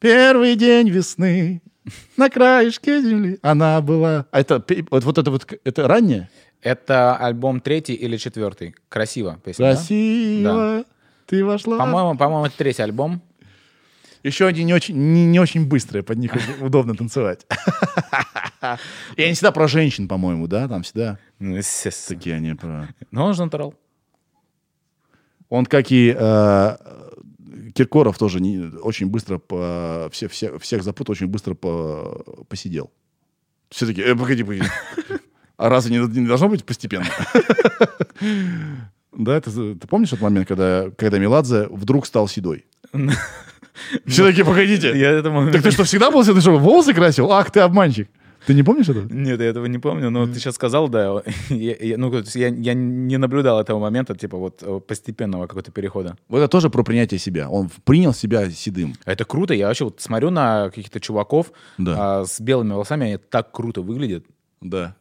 Первый 0.00 0.56
день 0.56 0.88
весны 0.88 1.62
на 2.16 2.30
краешке 2.30 3.00
земли. 3.02 3.38
Она 3.42 3.80
была... 3.80 4.26
А 4.30 4.40
это, 4.40 4.64
вот, 4.90 5.04
вот 5.04 5.18
это 5.18 5.30
вот, 5.30 5.52
это 5.64 5.88
раннее? 5.88 6.30
Это 6.60 7.16
альбом 7.16 7.60
третий 7.60 7.94
или 7.94 8.16
четвертый. 8.16 8.74
Красиво 8.88 9.40
песня, 9.44 9.70
да? 9.70 9.74
Красиво, 9.74 10.84
ты 11.26 11.44
вошла. 11.44 11.78
По-моему, 11.78 12.16
по-моему, 12.16 12.46
это 12.46 12.56
третий 12.56 12.82
альбом. 12.82 13.20
Еще 14.22 14.46
они 14.46 14.62
не 14.62 14.72
очень, 14.72 14.96
не, 14.96 15.26
не 15.26 15.40
очень 15.40 15.66
быстрые, 15.66 16.04
под 16.04 16.18
них 16.18 16.32
удобно 16.60 16.94
танцевать. 16.94 17.44
И 19.16 19.22
они 19.22 19.34
всегда 19.34 19.50
про 19.50 19.66
женщин, 19.66 20.06
по-моему, 20.06 20.46
да? 20.46 20.68
Там 20.68 20.82
всегда 20.84 21.18
Ну, 21.40 21.56
естественно. 21.56 22.18
такие 22.18 22.36
они 22.36 22.54
про... 22.54 22.88
Но 23.10 23.26
он 23.26 23.34
же 23.34 23.42
натурал. 23.44 23.74
Он, 25.48 25.66
как 25.66 25.90
и 25.90 26.14
э, 26.16 26.76
Киркоров, 27.74 28.18
тоже 28.18 28.40
не, 28.40 28.70
очень 28.82 29.06
быстро 29.06 29.38
по, 29.38 30.08
все, 30.12 30.28
все, 30.28 30.58
всех 30.58 30.82
запутал, 30.82 31.12
очень 31.12 31.26
быстро 31.26 31.54
по, 31.54 32.44
посидел. 32.48 32.90
Все 33.70 33.86
такие, 33.86 34.06
э, 34.06 34.14
погоди, 34.14 34.42
погоди. 34.42 34.64
А 35.56 35.68
разве 35.68 35.96
не, 35.96 36.20
не 36.20 36.26
должно 36.26 36.48
быть 36.48 36.64
постепенно? 36.64 37.06
Да, 39.14 39.36
это, 39.36 39.50
ты 39.50 39.86
помнишь 39.86 40.08
этот 40.08 40.22
момент, 40.22 40.48
когда, 40.48 40.90
когда 40.96 41.18
Меладзе 41.18 41.68
вдруг 41.68 42.06
стал 42.06 42.28
седой? 42.28 42.64
Все 44.06 44.26
такие, 44.26 44.42
погодите. 44.42 44.98
Я 44.98 45.10
этому... 45.10 45.50
Так 45.50 45.62
ты 45.62 45.70
что, 45.70 45.84
всегда 45.84 46.10
был 46.10 46.24
седой, 46.24 46.40
что 46.40 46.56
волосы 46.56 46.94
красил? 46.94 47.30
Ах, 47.30 47.50
ты 47.50 47.60
обманщик. 47.60 48.08
Ты 48.46 48.54
не 48.54 48.62
помнишь 48.62 48.88
этого? 48.88 49.06
Нет, 49.12 49.40
я 49.40 49.46
этого 49.46 49.66
не 49.66 49.78
помню, 49.78 50.10
но 50.10 50.26
ты 50.26 50.34
сейчас 50.34 50.54
сказал, 50.56 50.88
да. 50.88 51.22
Ну, 51.50 52.22
я, 52.34 52.48
я 52.48 52.74
не 52.74 53.16
наблюдал 53.18 53.60
этого 53.60 53.78
момента, 53.78 54.16
типа 54.16 54.36
вот 54.36 54.62
э, 54.62 54.80
постепенного 54.80 55.42
какого-то 55.46 55.70
перехода. 55.70 56.16
Вот 56.28 56.38
это 56.38 56.48
тоже 56.48 56.68
про 56.70 56.82
принятие 56.82 57.18
себя. 57.20 57.48
Он 57.48 57.70
принял 57.84 58.12
себя 58.12 58.50
седым. 58.50 58.94
Это 59.04 59.24
круто. 59.24 59.54
Я 59.54 59.68
вообще 59.68 59.84
вот 59.84 60.00
смотрю 60.00 60.30
на 60.30 60.70
каких-то 60.70 60.98
чуваков 61.00 61.52
а, 61.86 62.24
с 62.24 62.40
белыми 62.40 62.72
волосами, 62.72 63.06
они 63.06 63.16
так 63.16 63.52
круто 63.52 63.80
выглядят. 63.82 64.24
Да. 64.60 64.96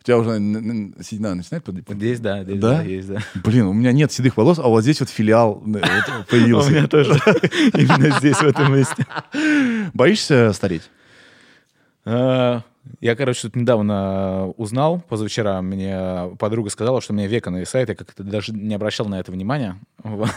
У 0.00 0.04
тебя 0.04 0.16
уже 0.18 0.30
седина 1.02 1.34
начинает 1.34 1.64
под- 1.64 1.84
под- 1.84 1.96
Здесь, 1.96 2.20
да, 2.20 2.42
здесь, 2.44 2.60
Да? 2.60 2.76
да, 2.78 2.82
есть, 2.82 3.08
да. 3.08 3.18
Блин, 3.44 3.66
у 3.66 3.72
меня 3.74 3.92
нет 3.92 4.10
седых 4.12 4.36
волос, 4.36 4.58
а 4.58 4.68
вот 4.68 4.82
здесь 4.82 5.00
вот 5.00 5.10
филиал 5.10 5.62
э, 5.66 5.70
вот 5.70 5.82
У 6.26 6.30
появился. 6.30 6.70
меня 6.70 6.86
тоже. 6.86 7.10
Именно 7.74 8.18
здесь, 8.18 8.36
в 8.38 8.44
этом 8.44 8.74
месте. 8.74 9.06
Боишься 9.92 10.52
стареть? 10.54 10.88
А, 12.10 12.62
Я, 13.00 13.14
короче, 13.16 13.42
тут 13.42 13.56
недавно 13.56 14.48
узнал, 14.56 15.02
позавчера 15.08 15.60
мне 15.60 16.34
подруга 16.38 16.70
сказала, 16.70 17.00
что 17.00 17.12
у 17.12 17.16
меня 17.16 17.26
века 17.26 17.50
нависает, 17.50 17.90
я 17.90 17.94
как-то 17.94 18.22
даже 18.24 18.52
не 18.52 18.74
обращал 18.74 19.06
на 19.06 19.20
это 19.20 19.30
внимания. 19.30 19.78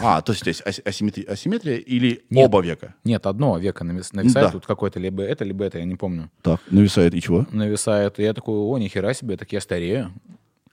А, 0.02 0.20
то 0.20 0.32
есть 0.32 0.42
здесь 0.42 0.60
асимметрия, 0.60 1.30
асимметрия 1.30 1.76
или 1.76 2.22
Нет. 2.30 2.46
оба 2.46 2.60
века? 2.60 2.94
Нет, 3.04 3.26
одно 3.26 3.58
века 3.58 3.84
нависает, 3.84 4.34
да. 4.34 4.50
тут 4.50 4.66
какое-то 4.66 5.00
либо 5.00 5.22
это, 5.22 5.44
либо 5.44 5.64
это, 5.64 5.78
я 5.78 5.84
не 5.84 5.96
помню. 5.96 6.30
Так, 6.42 6.60
нависает 6.70 7.14
и 7.14 7.22
чего? 7.22 7.46
Нависает, 7.50 8.18
и 8.18 8.22
я 8.22 8.34
такой, 8.34 8.54
о, 8.54 8.78
нихера 8.78 9.14
себе, 9.14 9.36
так 9.36 9.50
я 9.52 9.60
старею. 9.60 10.12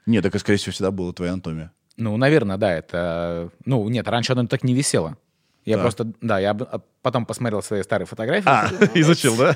Нет, 0.06 0.22
так, 0.22 0.38
скорее 0.38 0.58
всего, 0.58 0.72
всегда 0.72 0.90
была 0.90 1.12
твоя 1.12 1.32
анатомия. 1.32 1.72
Ну, 1.96 2.16
наверное, 2.16 2.56
да, 2.56 2.72
это... 2.72 3.50
Ну, 3.64 3.88
нет, 3.88 4.06
раньше 4.08 4.32
оно 4.32 4.46
так 4.46 4.64
не 4.64 4.74
висело. 4.74 5.16
Я 5.64 5.76
да. 5.76 5.82
просто, 5.82 6.12
да, 6.20 6.38
я 6.38 6.54
потом 7.02 7.26
посмотрел 7.26 7.62
свои 7.62 7.82
старые 7.82 8.06
фотографии. 8.06 8.48
А, 8.48 8.70
изучил, 8.94 9.36
да? 9.36 9.54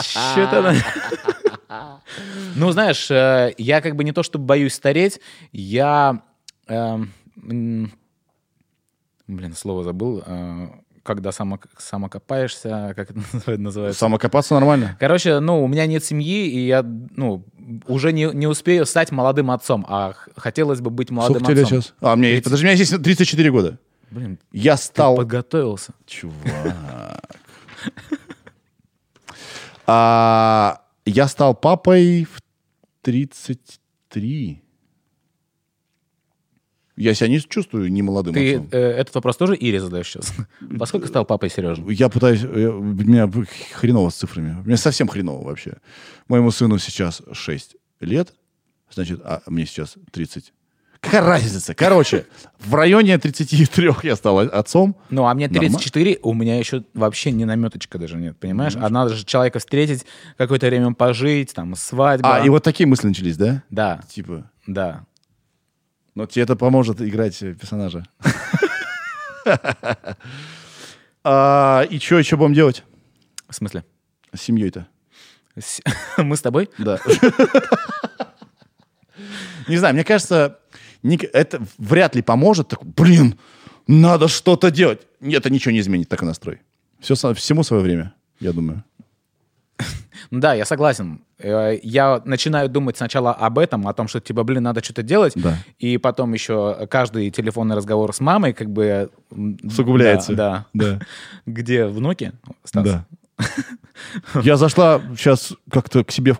Что-то... 0.00 0.74
Ну, 2.54 2.70
знаешь, 2.70 3.10
э, 3.10 3.52
я 3.58 3.80
как 3.80 3.96
бы 3.96 4.04
не 4.04 4.12
то 4.12 4.22
чтобы 4.22 4.44
боюсь 4.46 4.72
стареть, 4.74 5.20
я... 5.50 6.22
Эм, 6.68 7.12
блин, 9.26 9.52
слово 9.54 9.82
забыл. 9.82 10.22
Э, 10.24 10.68
когда 11.02 11.32
само, 11.32 11.58
самокопаешься, 11.78 12.92
как 12.96 13.10
это 13.10 13.20
называется? 13.58 13.98
Самокопаться 13.98 14.54
нормально. 14.54 14.96
Короче, 15.00 15.40
ну, 15.40 15.62
у 15.62 15.68
меня 15.68 15.86
нет 15.86 16.04
семьи, 16.04 16.46
и 16.46 16.66
я, 16.66 16.82
ну, 16.82 17.44
уже 17.86 18.12
не, 18.12 18.24
не 18.32 18.46
успею 18.46 18.86
стать 18.86 19.12
молодым 19.12 19.50
отцом, 19.50 19.86
а 19.88 20.14
хотелось 20.36 20.80
бы 20.80 20.90
быть 20.90 21.10
молодым 21.10 21.42
Сколько 21.42 21.52
отцом. 21.52 21.68
тебе 21.68 21.82
сейчас? 21.82 21.94
А, 22.00 22.16
мне, 22.16 22.28
30... 22.28 22.44
подожди, 22.44 22.64
у 22.64 22.68
меня 22.68 22.76
здесь 22.76 22.90
34 22.90 23.50
года. 23.50 23.78
Блин, 24.10 24.38
я 24.52 24.76
стал... 24.76 25.16
подготовился. 25.16 25.92
Чувак. 26.06 26.36
а, 29.86 30.82
я 31.04 31.28
стал 31.28 31.54
папой 31.54 32.24
в 32.24 32.40
33. 33.02 34.62
Я 36.96 37.12
себя 37.14 37.28
не 37.28 37.40
чувствую 37.40 37.92
не 37.92 38.02
молодым 38.02 38.34
Ты 38.34 38.56
отцом. 38.56 38.68
Э, 38.72 38.78
этот 38.78 39.14
вопрос 39.14 39.36
тоже 39.36 39.54
Ире 39.54 39.80
задаешь 39.80 40.08
сейчас? 40.08 40.32
Поскольку 40.78 41.06
стал 41.08 41.26
папой 41.26 41.50
Сережа? 41.50 41.82
Я 41.88 42.08
пытаюсь... 42.08 42.40
Я, 42.40 42.70
у 42.70 42.82
меня 42.82 43.30
хреново 43.74 44.08
с 44.08 44.14
цифрами. 44.16 44.60
У 44.62 44.66
меня 44.66 44.78
совсем 44.78 45.06
хреново 45.06 45.44
вообще. 45.44 45.76
Моему 46.26 46.50
сыну 46.50 46.78
сейчас 46.78 47.22
6 47.30 47.76
лет. 48.00 48.34
Значит, 48.90 49.20
а 49.24 49.42
мне 49.46 49.66
сейчас 49.66 49.96
30 50.10 50.54
Какая 51.06 51.22
разница? 51.22 51.74
Короче, 51.74 52.26
в 52.58 52.74
районе 52.74 53.16
33 53.16 53.90
я 54.02 54.16
стал 54.16 54.40
отцом. 54.40 54.96
Ну, 55.10 55.26
а 55.26 55.34
мне 55.34 55.48
34, 55.48 56.04
Нормально. 56.04 56.20
у 56.22 56.34
меня 56.34 56.58
еще 56.58 56.82
вообще 56.94 57.30
ни 57.30 57.44
наметочка 57.44 57.98
даже 57.98 58.16
нет, 58.16 58.36
понимаешь? 58.38 58.74
Mm-hmm. 58.74 58.84
А 58.84 58.88
надо 58.90 59.14
же 59.14 59.24
человека 59.24 59.60
встретить, 59.60 60.04
какое-то 60.36 60.66
время 60.66 60.92
пожить, 60.94 61.54
там, 61.54 61.76
свадьба. 61.76 62.36
А, 62.36 62.44
и 62.44 62.48
вот 62.48 62.64
такие 62.64 62.88
мысли 62.88 63.06
начались, 63.06 63.36
да? 63.36 63.62
Да. 63.70 64.00
Типа? 64.08 64.50
Да. 64.66 65.04
Но 66.16 66.26
тебе 66.26 66.42
это 66.42 66.56
поможет 66.56 67.00
играть 67.00 67.38
персонажа. 67.38 68.04
А, 71.28 71.84
и 71.90 71.98
что 71.98 72.20
еще 72.20 72.36
будем 72.36 72.54
делать? 72.54 72.84
В 73.48 73.54
смысле? 73.54 73.84
С 74.32 74.42
семьей-то. 74.42 74.86
Мы 76.18 76.36
с 76.36 76.40
тобой? 76.40 76.70
Да. 76.78 77.00
Не 79.68 79.76
знаю, 79.76 79.94
мне 79.94 80.04
кажется, 80.04 80.60
это 81.02 81.62
вряд 81.78 82.14
ли 82.14 82.22
поможет. 82.22 82.68
Так, 82.68 82.84
блин, 82.84 83.38
надо 83.86 84.28
что-то 84.28 84.70
делать. 84.70 85.00
Это 85.20 85.50
ничего 85.50 85.72
не 85.72 85.80
изменит, 85.80 86.08
такой 86.08 86.28
настрой. 86.28 86.60
Все, 87.00 87.14
всему 87.34 87.62
свое 87.62 87.82
время, 87.82 88.14
я 88.40 88.52
думаю. 88.52 88.84
Да, 90.30 90.54
я 90.54 90.64
согласен. 90.64 91.20
Э, 91.38 91.78
я 91.82 92.22
начинаю 92.24 92.68
думать 92.68 92.96
сначала 92.96 93.32
об 93.32 93.58
этом, 93.58 93.86
о 93.86 93.92
том, 93.92 94.08
что, 94.08 94.18
типа, 94.18 94.42
блин, 94.44 94.62
надо 94.62 94.82
что-то 94.82 95.02
делать. 95.02 95.34
Да. 95.36 95.58
И 95.78 95.98
потом 95.98 96.32
еще 96.32 96.86
каждый 96.90 97.30
телефонный 97.30 97.76
разговор 97.76 98.14
с 98.14 98.20
мамой 98.20 98.52
как 98.52 98.70
бы... 98.70 99.10
Сугубляется. 99.70 100.34
Да. 100.34 100.66
да. 100.72 101.00
Где 101.46 101.84
внуки, 101.84 102.32
Стас? 102.64 102.84
Да. 102.84 103.06
Я 104.42 104.56
зашла 104.56 105.00
сейчас 105.16 105.52
как-то 105.70 106.02
к 106.04 106.10
себе 106.10 106.36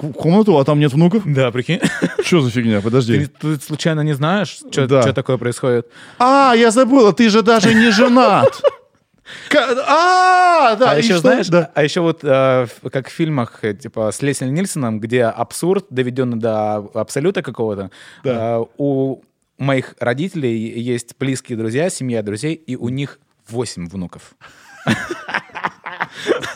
комнату, 0.00 0.58
а 0.58 0.64
там 0.64 0.78
нет 0.80 0.92
внуков? 0.92 1.22
Да, 1.26 1.50
прикинь. 1.50 1.80
Что 2.24 2.40
за 2.40 2.50
фигня? 2.50 2.80
Подожди. 2.80 3.26
Ты, 3.26 3.56
ты 3.56 3.64
случайно 3.64 4.00
не 4.00 4.14
знаешь, 4.14 4.58
что 4.70 4.86
да. 4.86 5.12
такое 5.12 5.36
происходит? 5.36 5.86
А, 6.18 6.54
я 6.56 6.70
забыла, 6.70 7.12
ты 7.12 7.28
же 7.28 7.42
даже 7.42 7.74
не 7.74 7.90
женат. 7.90 8.60
А, 9.52 10.74
да. 10.74 10.90
А 10.90 10.98
еще 10.98 11.18
знаешь, 11.18 11.46
да. 11.48 11.70
а 11.74 11.84
еще 11.84 12.00
вот 12.00 12.24
э, 12.24 12.66
как 12.90 13.08
в 13.08 13.12
фильмах 13.12 13.60
э, 13.62 13.74
типа 13.74 14.10
с 14.10 14.22
Лесли 14.22 14.46
Нильсоном, 14.46 14.98
где 14.98 15.24
абсурд 15.24 15.86
доведен 15.88 16.40
до 16.40 16.78
абсолюта 16.94 17.40
какого-то. 17.40 17.92
Да. 18.24 18.58
Э, 18.58 18.64
у 18.76 19.22
моих 19.56 19.94
родителей 20.00 20.80
есть 20.80 21.14
близкие 21.18 21.56
друзья, 21.56 21.90
семья 21.90 22.22
друзей, 22.22 22.54
и 22.54 22.74
у 22.74 22.88
них 22.88 23.20
восемь 23.48 23.88
внуков. 23.88 24.34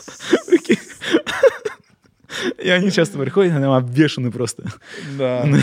И 2.63 2.69
они 2.69 2.91
часто 2.91 3.19
приходят, 3.19 3.55
они 3.55 3.65
обвешаны 3.65 4.31
просто. 4.31 4.65
Да. 5.19 5.47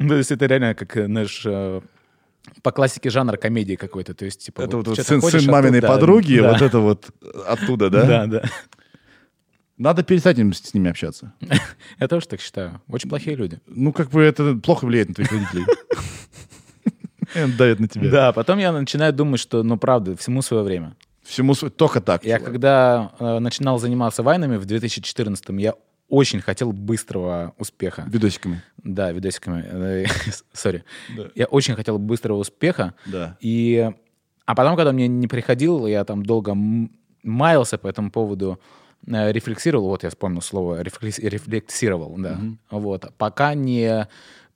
Ну, 0.00 0.10
то 0.10 0.14
есть 0.14 0.30
это 0.30 0.46
реально 0.46 0.76
как, 0.76 0.92
знаешь, 0.94 1.42
э, 1.44 1.80
по 2.62 2.70
классике 2.70 3.10
жанр 3.10 3.36
комедии 3.36 3.74
какой-то. 3.74 4.14
То 4.14 4.26
есть, 4.26 4.44
типа, 4.44 4.62
это 4.62 4.76
вот, 4.76 4.86
вот 4.86 4.98
сын, 4.98 5.20
сын 5.20 5.44
маминой 5.46 5.78
оттуда, 5.78 5.92
подруги, 5.92 6.38
да. 6.38 6.52
вот 6.52 6.62
это 6.62 6.78
вот 6.78 7.10
оттуда, 7.46 7.90
да? 7.90 8.06
Да, 8.06 8.26
да. 8.26 8.42
Надо 9.76 10.02
перестать 10.02 10.38
с 10.38 10.74
ними 10.74 10.90
общаться. 10.90 11.32
Я 12.00 12.08
тоже 12.08 12.26
так 12.26 12.40
считаю. 12.40 12.80
Очень 12.88 13.08
плохие 13.08 13.36
люди. 13.36 13.60
Ну, 13.66 13.92
как 13.92 14.10
бы 14.10 14.22
это 14.22 14.54
плохо 14.56 14.84
влияет 14.84 15.08
на 15.08 15.14
твоих 15.14 15.32
родителей. 15.32 15.64
Давит 17.56 17.78
на 17.78 17.88
тебя. 17.88 18.10
Да, 18.10 18.32
потом 18.32 18.58
я 18.58 18.72
начинаю 18.72 19.12
думать, 19.12 19.38
что, 19.38 19.62
ну, 19.62 19.76
правда, 19.76 20.16
всему 20.16 20.40
свое 20.40 20.62
время. 20.62 20.96
Всему 21.28 21.54
только 21.54 22.00
так. 22.00 22.24
Я 22.24 22.38
когда 22.38 23.12
э, 23.18 23.38
начинал 23.38 23.78
заниматься 23.78 24.22
вайнами 24.22 24.56
в 24.56 24.64
2014-м, 24.64 25.58
я 25.58 25.74
очень 26.08 26.40
хотел 26.40 26.72
быстрого 26.72 27.54
успеха. 27.58 28.04
Видосиками. 28.08 28.62
Да, 28.78 29.12
видосиками. 29.12 29.62
Э, 29.66 30.06
сори. 30.54 30.84
Да. 31.14 31.26
Я 31.34 31.44
очень 31.44 31.74
хотел 31.74 31.98
быстрого 31.98 32.38
успеха. 32.38 32.94
Да. 33.04 33.36
И... 33.40 33.90
А 34.46 34.54
потом, 34.54 34.76
когда 34.76 34.92
мне 34.92 35.06
не 35.06 35.28
приходил, 35.28 35.86
я 35.86 36.02
там 36.06 36.22
долго 36.22 36.56
маялся 37.22 37.76
по 37.76 37.88
этому 37.88 38.10
поводу, 38.10 38.58
э, 39.06 39.30
рефлексировал, 39.30 39.88
вот 39.88 40.04
я 40.04 40.08
вспомнил 40.08 40.40
слово, 40.40 40.80
рефлексировал, 40.80 42.14
да. 42.16 42.40
Угу. 42.40 42.80
Вот. 42.80 43.12
Пока 43.18 43.52
не 43.52 44.08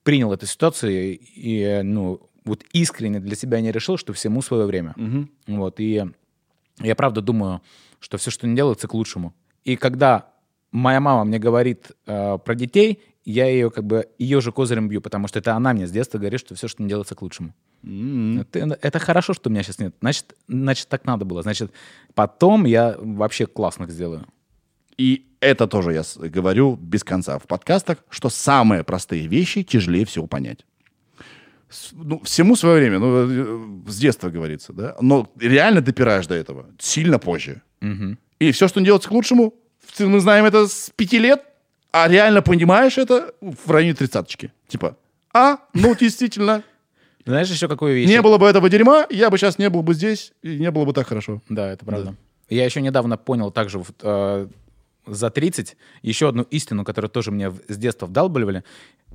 принял 0.05 0.33
эту 0.33 0.47
ситуацию 0.47 1.19
и, 1.21 1.83
ну, 1.85 2.23
вот 2.47 2.65
искренне 2.73 3.21
для 3.21 3.37
себя 3.37 3.61
не 3.61 3.71
решил, 3.73 3.99
что 3.99 4.15
всему 4.15 4.41
свое 4.41 4.65
время. 4.65 4.95
Угу. 4.97 5.29
Вот. 5.59 5.79
И 5.79 6.07
я 6.79 6.95
правда 6.95 7.21
думаю, 7.21 7.63
что 8.01 8.19
все, 8.19 8.31
что 8.31 8.47
не 8.47 8.57
делается, 8.57 8.89
к 8.89 8.95
лучшему. 8.95 9.35
И 9.65 9.77
когда 9.77 10.27
моя 10.71 11.01
мама 11.01 11.25
мне 11.25 11.39
говорит 11.39 11.93
э, 12.07 12.39
про 12.39 12.55
детей, 12.55 13.01
я 13.25 13.47
ее 13.47 13.71
как 13.71 13.85
бы 13.85 14.09
ее 14.19 14.41
же 14.41 14.51
козырем 14.51 14.89
бью, 14.89 15.01
потому 15.01 15.29
что 15.29 15.39
это 15.39 15.55
она 15.55 15.73
мне 15.73 15.87
с 15.87 15.93
детства 15.93 16.19
говорит, 16.19 16.41
что 16.41 16.55
все, 16.55 16.67
что 16.67 16.83
не 16.83 16.89
делается, 16.89 17.15
к 17.15 17.23
лучшему. 17.23 17.55
Mm-hmm. 17.85 18.47
Это, 18.53 18.79
это 18.81 18.99
хорошо, 18.99 19.33
что 19.33 19.49
у 19.49 19.53
меня 19.53 19.63
сейчас 19.63 19.79
нет. 19.79 19.95
Значит, 20.01 20.35
значит, 20.49 20.89
так 20.89 21.05
надо 21.05 21.25
было. 21.25 21.43
Значит, 21.43 21.73
потом 22.15 22.65
я 22.65 22.97
вообще 22.99 23.47
классно 23.47 23.89
сделаю. 23.89 24.27
И 24.97 25.27
это 25.41 25.67
тоже 25.67 25.93
я 25.93 26.03
говорю 26.29 26.77
без 26.77 27.05
конца 27.05 27.39
в 27.39 27.45
подкастах, 27.45 27.99
что 28.09 28.29
самые 28.29 28.85
простые 28.85 29.27
вещи 29.27 29.63
тяжелее 29.63 30.05
всего 30.05 30.27
понять 30.27 30.65
ну, 31.93 32.21
всему 32.25 32.57
свое 32.57 32.77
время, 32.77 32.99
ну, 32.99 33.87
э, 33.87 33.91
с 33.91 33.99
детства 33.99 34.31
говорится, 34.31 34.73
да, 34.73 34.97
но 35.01 35.31
реально 35.39 35.81
допираешь 35.81 36.27
до 36.27 36.35
этого 36.35 36.67
сильно 36.79 37.19
позже. 37.19 37.63
Угу. 37.81 38.17
И 38.41 38.53
все, 38.53 38.69
что 38.69 38.81
делается 38.81 39.09
к 39.09 39.13
лучшему, 39.13 39.55
мы 39.99 40.21
знаем 40.21 40.45
это 40.45 40.67
с 40.67 40.91
пяти 40.97 41.19
лет, 41.19 41.43
а 41.93 42.09
реально 42.09 42.43
понимаешь 42.43 42.99
это 42.99 43.35
в 43.41 43.71
районе 43.71 43.95
тридцаточки. 43.95 44.53
Типа, 44.69 44.97
а, 45.33 45.59
ну, 45.75 45.95
действительно. 46.01 46.63
Знаешь 47.25 47.51
еще 47.51 47.69
какую 47.69 47.95
вещь? 47.95 48.09
Не 48.09 48.21
было 48.21 48.39
бы 48.39 48.47
этого 48.47 48.69
дерьма, 48.69 49.07
я 49.11 49.31
бы 49.31 49.39
сейчас 49.39 49.59
не 49.59 49.71
был 49.71 49.83
бы 49.83 49.95
здесь, 49.95 50.33
и 50.43 50.59
не 50.59 50.71
было 50.71 50.85
бы 50.85 50.93
так 50.93 51.07
хорошо. 51.07 51.41
Да, 51.49 51.71
это 51.71 51.85
правда. 51.85 52.17
Я 52.49 52.65
еще 52.65 52.81
недавно 52.81 53.17
понял 53.17 53.51
также 53.51 53.83
э, 54.03 54.49
за 55.07 55.31
30 55.31 55.77
еще 56.03 56.29
одну 56.29 56.43
истину, 56.45 56.85
которую 56.85 57.11
тоже 57.11 57.31
мне 57.31 57.51
с 57.51 57.77
детства 57.77 58.07
вдалбливали. 58.07 58.65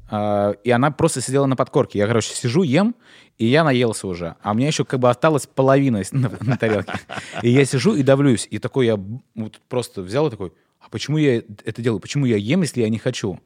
А, 0.10 0.51
и 0.64 0.72
она 0.72 0.91
просто 0.91 1.22
сидела 1.22 1.45
на 1.45 1.55
подкорке. 1.55 1.99
Я, 1.99 2.08
короче, 2.08 2.34
сижу, 2.34 2.64
ем, 2.64 2.95
и 3.38 3.45
я 3.45 3.64
наелся 3.64 4.08
уже. 4.08 4.36
А 4.41 4.51
у 4.51 4.53
меня 4.53 4.68
еще 4.68 4.86
как 4.86 4.99
бы 4.99 5.10
осталась 5.10 5.47
половина 5.47 6.01
на, 6.12 6.32
на 6.41 6.58
тарелке. 6.58 6.93
И 7.41 7.49
я 7.49 7.66
сижу 7.66 7.95
и 7.95 8.03
давлюсь. 8.03 8.47
И 8.49 8.60
такой 8.60 8.86
я 8.86 8.97
вот 9.36 9.60
просто 9.68 10.01
взял 10.01 10.28
и 10.28 10.32
такой, 10.32 10.53
а 10.80 10.89
почему 10.89 11.18
я 11.18 11.38
это 11.38 11.82
делаю? 11.82 11.99
Почему 11.99 12.26
я 12.26 12.38
ем, 12.38 12.62
если 12.62 12.82
я 12.82 12.89
не 12.89 12.99
хочу? 12.99 13.39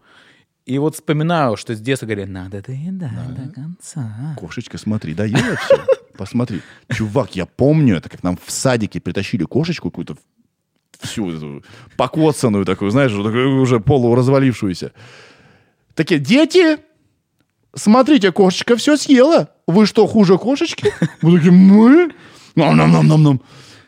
И 0.66 0.78
вот 0.78 0.96
вспоминаю, 0.96 1.58
что 1.58 1.76
с 1.76 1.82
детства 1.82 2.06
говорили, 2.06 2.28
надо 2.28 2.62
доедать 2.62 3.12
да. 3.16 3.44
до 3.44 3.52
конца. 3.52 4.36
Кошечка, 4.38 4.78
смотри, 4.78 5.16
доела 5.16 5.56
все. 5.56 5.84
Посмотри. 6.18 6.62
Чувак, 6.94 7.36
я 7.36 7.48
помню 7.48 7.96
это, 7.98 8.10
как 8.10 8.22
нам 8.22 8.38
в 8.38 8.52
садике 8.52 9.02
притащили 9.02 9.44
кошечку 9.44 9.90
какую-то 9.90 10.18
всю 11.00 11.32
эту 11.32 11.64
покоцанную 11.98 12.64
такую, 12.64 12.92
знаешь, 12.92 13.12
уже 13.12 13.80
полуразвалившуюся. 13.80 14.92
Такие, 15.96 16.20
дети, 16.20 16.80
смотрите, 17.76 18.32
кошечка 18.32 18.76
все 18.76 18.98
съела. 18.98 19.50
Вы 19.68 19.86
что, 19.86 20.08
хуже 20.08 20.38
кошечки? 20.38 20.92
Мы 21.22 21.38
такие, 21.38 21.52
мы? 21.52 22.12
Нам-нам-нам-нам-нам. 22.56 23.42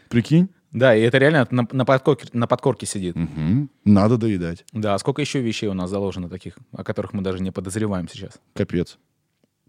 Прикинь? 0.10 0.50
Да, 0.72 0.96
и 0.96 1.02
это 1.02 1.20
реально 1.20 1.48
на, 1.52 1.68
на, 1.72 1.86
подкорке, 1.86 2.28
на 2.34 2.48
подкорке 2.48 2.88
сидит. 2.88 3.16
Угу. 3.16 3.70
Надо 3.86 4.18
доедать. 4.18 4.66
Да, 4.74 4.98
сколько 4.98 5.22
еще 5.22 5.40
вещей 5.40 5.68
у 5.68 5.74
нас 5.74 5.90
заложено 5.90 6.30
таких, 6.30 6.58
о 6.72 6.84
которых 6.84 7.14
мы 7.14 7.22
даже 7.22 7.44
не 7.44 7.52
подозреваем 7.52 8.08
сейчас? 8.10 8.40
Капец. 8.54 8.98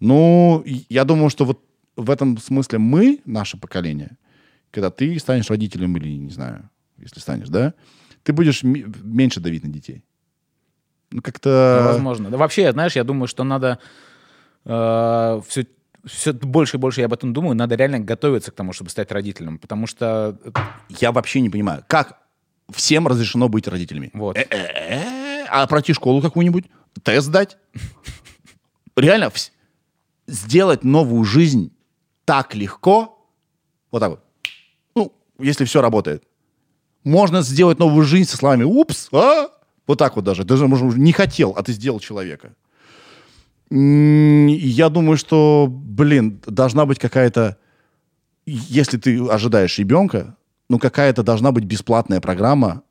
Ну, 0.00 0.64
я 0.88 1.04
думаю, 1.04 1.28
что 1.28 1.44
вот 1.44 1.62
в 1.96 2.10
этом 2.10 2.38
смысле 2.38 2.78
мы, 2.78 3.20
наше 3.26 3.58
поколение, 3.58 4.16
когда 4.70 4.90
ты 4.90 5.18
станешь 5.18 5.50
родителем 5.50 5.96
или, 5.96 6.08
не 6.16 6.30
знаю, 6.30 6.70
если 6.96 7.20
станешь, 7.20 7.48
да, 7.48 7.74
ты 8.22 8.32
будешь 8.32 8.62
меньше 8.62 9.40
давить 9.40 9.62
на 9.62 9.70
детей. 9.70 10.04
Как-то... 11.22 11.82
Возможно. 11.92 12.30
Да 12.30 12.36
вообще, 12.36 12.72
знаешь, 12.72 12.96
я 12.96 13.04
думаю, 13.04 13.28
что 13.28 13.44
надо 13.44 13.78
э, 14.64 15.40
все 15.46 15.66
все 16.06 16.32
больше 16.32 16.76
и 16.76 16.80
больше 16.80 17.00
я 17.00 17.06
об 17.06 17.12
этом 17.12 17.32
думаю, 17.32 17.56
надо 17.56 17.76
реально 17.76 18.00
готовиться 18.00 18.50
к 18.50 18.54
тому, 18.54 18.72
чтобы 18.72 18.90
стать 18.90 19.10
родителем, 19.10 19.58
потому 19.58 19.86
что... 19.86 20.38
Я 20.88 21.12
вообще 21.12 21.40
не 21.40 21.50
понимаю, 21.50 21.84
как 21.86 22.18
всем 22.70 23.08
разрешено 23.08 23.48
быть 23.48 23.68
родителями? 23.68 24.10
Вот. 24.12 24.36
Э-э-э, 24.36 25.46
а 25.48 25.66
пройти 25.66 25.92
школу 25.92 26.20
какую-нибудь? 26.20 26.66
Тест 27.02 27.30
дать? 27.30 27.56
Реально, 28.96 29.32
сделать 30.26 30.84
новую 30.84 31.24
жизнь 31.24 31.72
так 32.24 32.54
легко, 32.54 33.26
вот 33.90 34.00
так 34.00 34.10
вот, 34.10 34.20
ну, 34.94 35.12
если 35.38 35.64
все 35.64 35.80
работает. 35.80 36.24
Можно 37.02 37.42
сделать 37.42 37.78
новую 37.78 38.06
жизнь 38.06 38.30
со 38.30 38.36
словами 38.38 38.64
«упс», 38.64 39.08
а? 39.12 39.48
Вот 39.86 39.98
так 39.98 40.16
вот 40.16 40.24
даже. 40.24 40.44
Даже, 40.44 40.66
может, 40.66 40.96
не 40.96 41.12
хотел, 41.12 41.54
а 41.56 41.62
ты 41.62 41.72
сделал 41.72 42.00
человека. 42.00 42.54
Я 43.70 44.88
думаю, 44.88 45.16
что, 45.16 45.66
блин, 45.68 46.40
должна 46.46 46.86
быть 46.86 46.98
какая-то... 46.98 47.56
Если 48.46 48.98
ты 48.98 49.18
ожидаешь 49.26 49.78
ребенка, 49.78 50.36
ну, 50.68 50.78
какая-то 50.78 51.22
должна 51.22 51.50
быть 51.50 51.64
бесплатная 51.64 52.20
программа, 52.20 52.82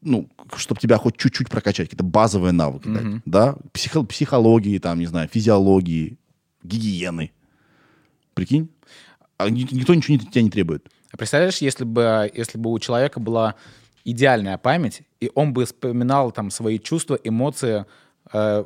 ну, 0.00 0.28
чтобы 0.56 0.80
тебя 0.80 0.96
хоть 0.98 1.16
чуть-чуть 1.16 1.50
прокачать, 1.50 1.88
какие-то 1.88 2.04
базовые 2.04 2.52
навыки, 2.52 2.88
mm-hmm. 2.88 3.20
да? 3.24 3.56
Психо- 3.72 4.04
психологии, 4.04 4.78
там, 4.78 4.98
не 4.98 5.06
знаю, 5.06 5.28
физиологии, 5.32 6.18
гигиены. 6.62 7.32
Прикинь? 8.34 8.70
А 9.38 9.50
никто 9.50 9.94
ничего 9.94 10.16
не, 10.16 10.20
тебя 10.20 10.42
не 10.42 10.50
требует. 10.50 10.88
А 11.12 11.16
представляешь, 11.16 11.58
если 11.58 11.84
бы, 11.84 12.30
если 12.34 12.58
бы 12.58 12.72
у 12.72 12.78
человека 12.78 13.20
была 13.20 13.54
идеальная 14.06 14.56
память, 14.56 15.02
и 15.20 15.30
он 15.34 15.52
бы 15.52 15.64
вспоминал 15.64 16.32
там 16.32 16.50
свои 16.50 16.78
чувства, 16.78 17.18
эмоции 17.22 17.84
э, 18.32 18.64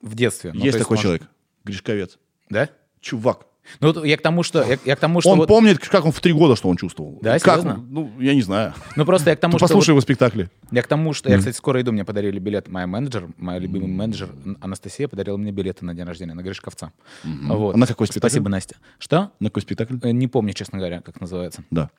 в 0.00 0.14
детстве. 0.14 0.50
Ну, 0.52 0.56
есть, 0.56 0.66
есть 0.66 0.78
такой 0.78 0.96
может... 0.96 1.02
человек, 1.02 1.22
Гришковец. 1.64 2.18
Да? 2.48 2.68
Чувак. 3.00 3.46
Ну, 3.80 4.02
я 4.02 4.16
к 4.16 4.22
тому, 4.22 4.42
что... 4.42 4.64
Я, 4.64 4.78
я 4.86 4.96
к 4.96 4.98
тому, 4.98 5.20
что 5.20 5.28
он 5.28 5.38
вот... 5.38 5.48
помнит, 5.48 5.78
как 5.78 6.06
он 6.06 6.12
в 6.12 6.20
три 6.20 6.32
года, 6.32 6.56
что 6.56 6.70
он 6.70 6.76
чувствовал. 6.76 7.18
Да, 7.20 7.38
как, 7.38 7.60
серьезно? 7.60 7.84
Ну, 7.86 8.10
я 8.18 8.34
не 8.34 8.40
знаю. 8.40 8.72
Ну, 8.96 9.04
просто 9.04 9.28
я 9.28 9.36
к 9.36 9.40
тому, 9.40 9.52
Ты 9.52 9.58
что... 9.58 9.66
послушай 9.66 9.88
вот... 9.88 9.92
его 9.92 10.00
спектакли. 10.00 10.50
Я 10.70 10.82
к 10.82 10.86
тому, 10.86 11.12
что... 11.12 11.28
Mm. 11.28 11.32
Я, 11.32 11.38
кстати, 11.38 11.56
скоро 11.56 11.82
иду, 11.82 11.92
мне 11.92 12.06
подарили 12.06 12.38
билет. 12.38 12.68
Моя 12.68 12.86
менеджер, 12.86 13.28
моя 13.36 13.58
любимый 13.58 13.88
менеджер 13.88 14.30
Анастасия 14.62 15.06
подарила 15.06 15.36
мне 15.36 15.52
билеты 15.52 15.84
на 15.84 15.92
день 15.94 16.06
рождения, 16.06 16.32
на 16.32 16.42
Гришковца. 16.42 16.92
Mm-hmm. 17.24 17.56
Вот. 17.56 17.74
А 17.74 17.78
на 17.78 17.86
какой 17.86 18.06
спектакль? 18.06 18.30
Спасибо, 18.30 18.48
Настя. 18.48 18.76
Что? 18.98 19.32
На 19.38 19.50
какой 19.50 19.62
спектакль? 19.62 19.96
Э, 20.02 20.12
не 20.12 20.28
помню, 20.28 20.54
честно 20.54 20.78
говоря, 20.78 21.02
как 21.02 21.20
называется. 21.20 21.62
Да. 21.70 21.90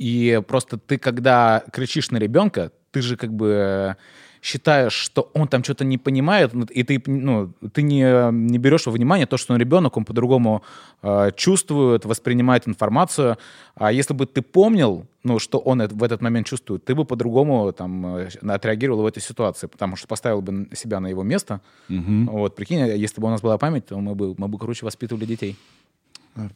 И 0.00 0.40
просто 0.48 0.78
ты, 0.78 0.96
когда 0.96 1.62
кричишь 1.72 2.10
на 2.10 2.16
ребенка, 2.16 2.72
ты 2.90 3.02
же 3.02 3.16
как 3.16 3.34
бы 3.34 3.96
считаешь, 4.42 4.94
что 4.94 5.30
он 5.34 5.46
там 5.46 5.62
что-то 5.62 5.84
не 5.84 5.98
понимает, 5.98 6.54
ну, 6.54 6.64
и 6.64 6.82
ты, 6.82 7.02
ну, 7.06 7.52
ты 7.74 7.82
не, 7.82 8.32
не 8.32 8.56
берешь 8.58 8.86
во 8.86 8.92
внимание 8.92 9.26
то, 9.26 9.36
что 9.36 9.52
он 9.52 9.60
ребенок, 9.60 9.98
он 9.98 10.06
по-другому 10.06 10.62
э, 11.02 11.30
чувствует, 11.36 12.06
воспринимает 12.06 12.66
информацию. 12.66 13.36
А 13.74 13.92
если 13.92 14.14
бы 14.14 14.24
ты 14.24 14.40
помнил, 14.40 15.06
ну, 15.22 15.38
что 15.38 15.58
он 15.58 15.86
в 15.86 16.02
этот 16.02 16.22
момент 16.22 16.46
чувствует, 16.46 16.82
ты 16.82 16.94
бы 16.94 17.04
по-другому 17.04 17.70
там 17.72 18.16
э, 18.16 18.28
отреагировал 18.48 19.02
в 19.02 19.06
этой 19.06 19.22
ситуации, 19.22 19.66
потому 19.66 19.96
что 19.96 20.08
поставил 20.08 20.40
бы 20.40 20.74
себя 20.74 21.00
на 21.00 21.08
его 21.08 21.22
место. 21.22 21.60
Угу. 21.90 22.30
Вот, 22.30 22.56
прикинь, 22.56 22.78
если 22.78 23.20
бы 23.20 23.26
у 23.26 23.30
нас 23.30 23.42
была 23.42 23.58
память, 23.58 23.84
то 23.84 23.98
мы 23.98 24.14
бы, 24.14 24.34
мы 24.38 24.48
бы, 24.48 24.58
короче, 24.58 24.86
воспитывали 24.86 25.26
детей. 25.26 25.58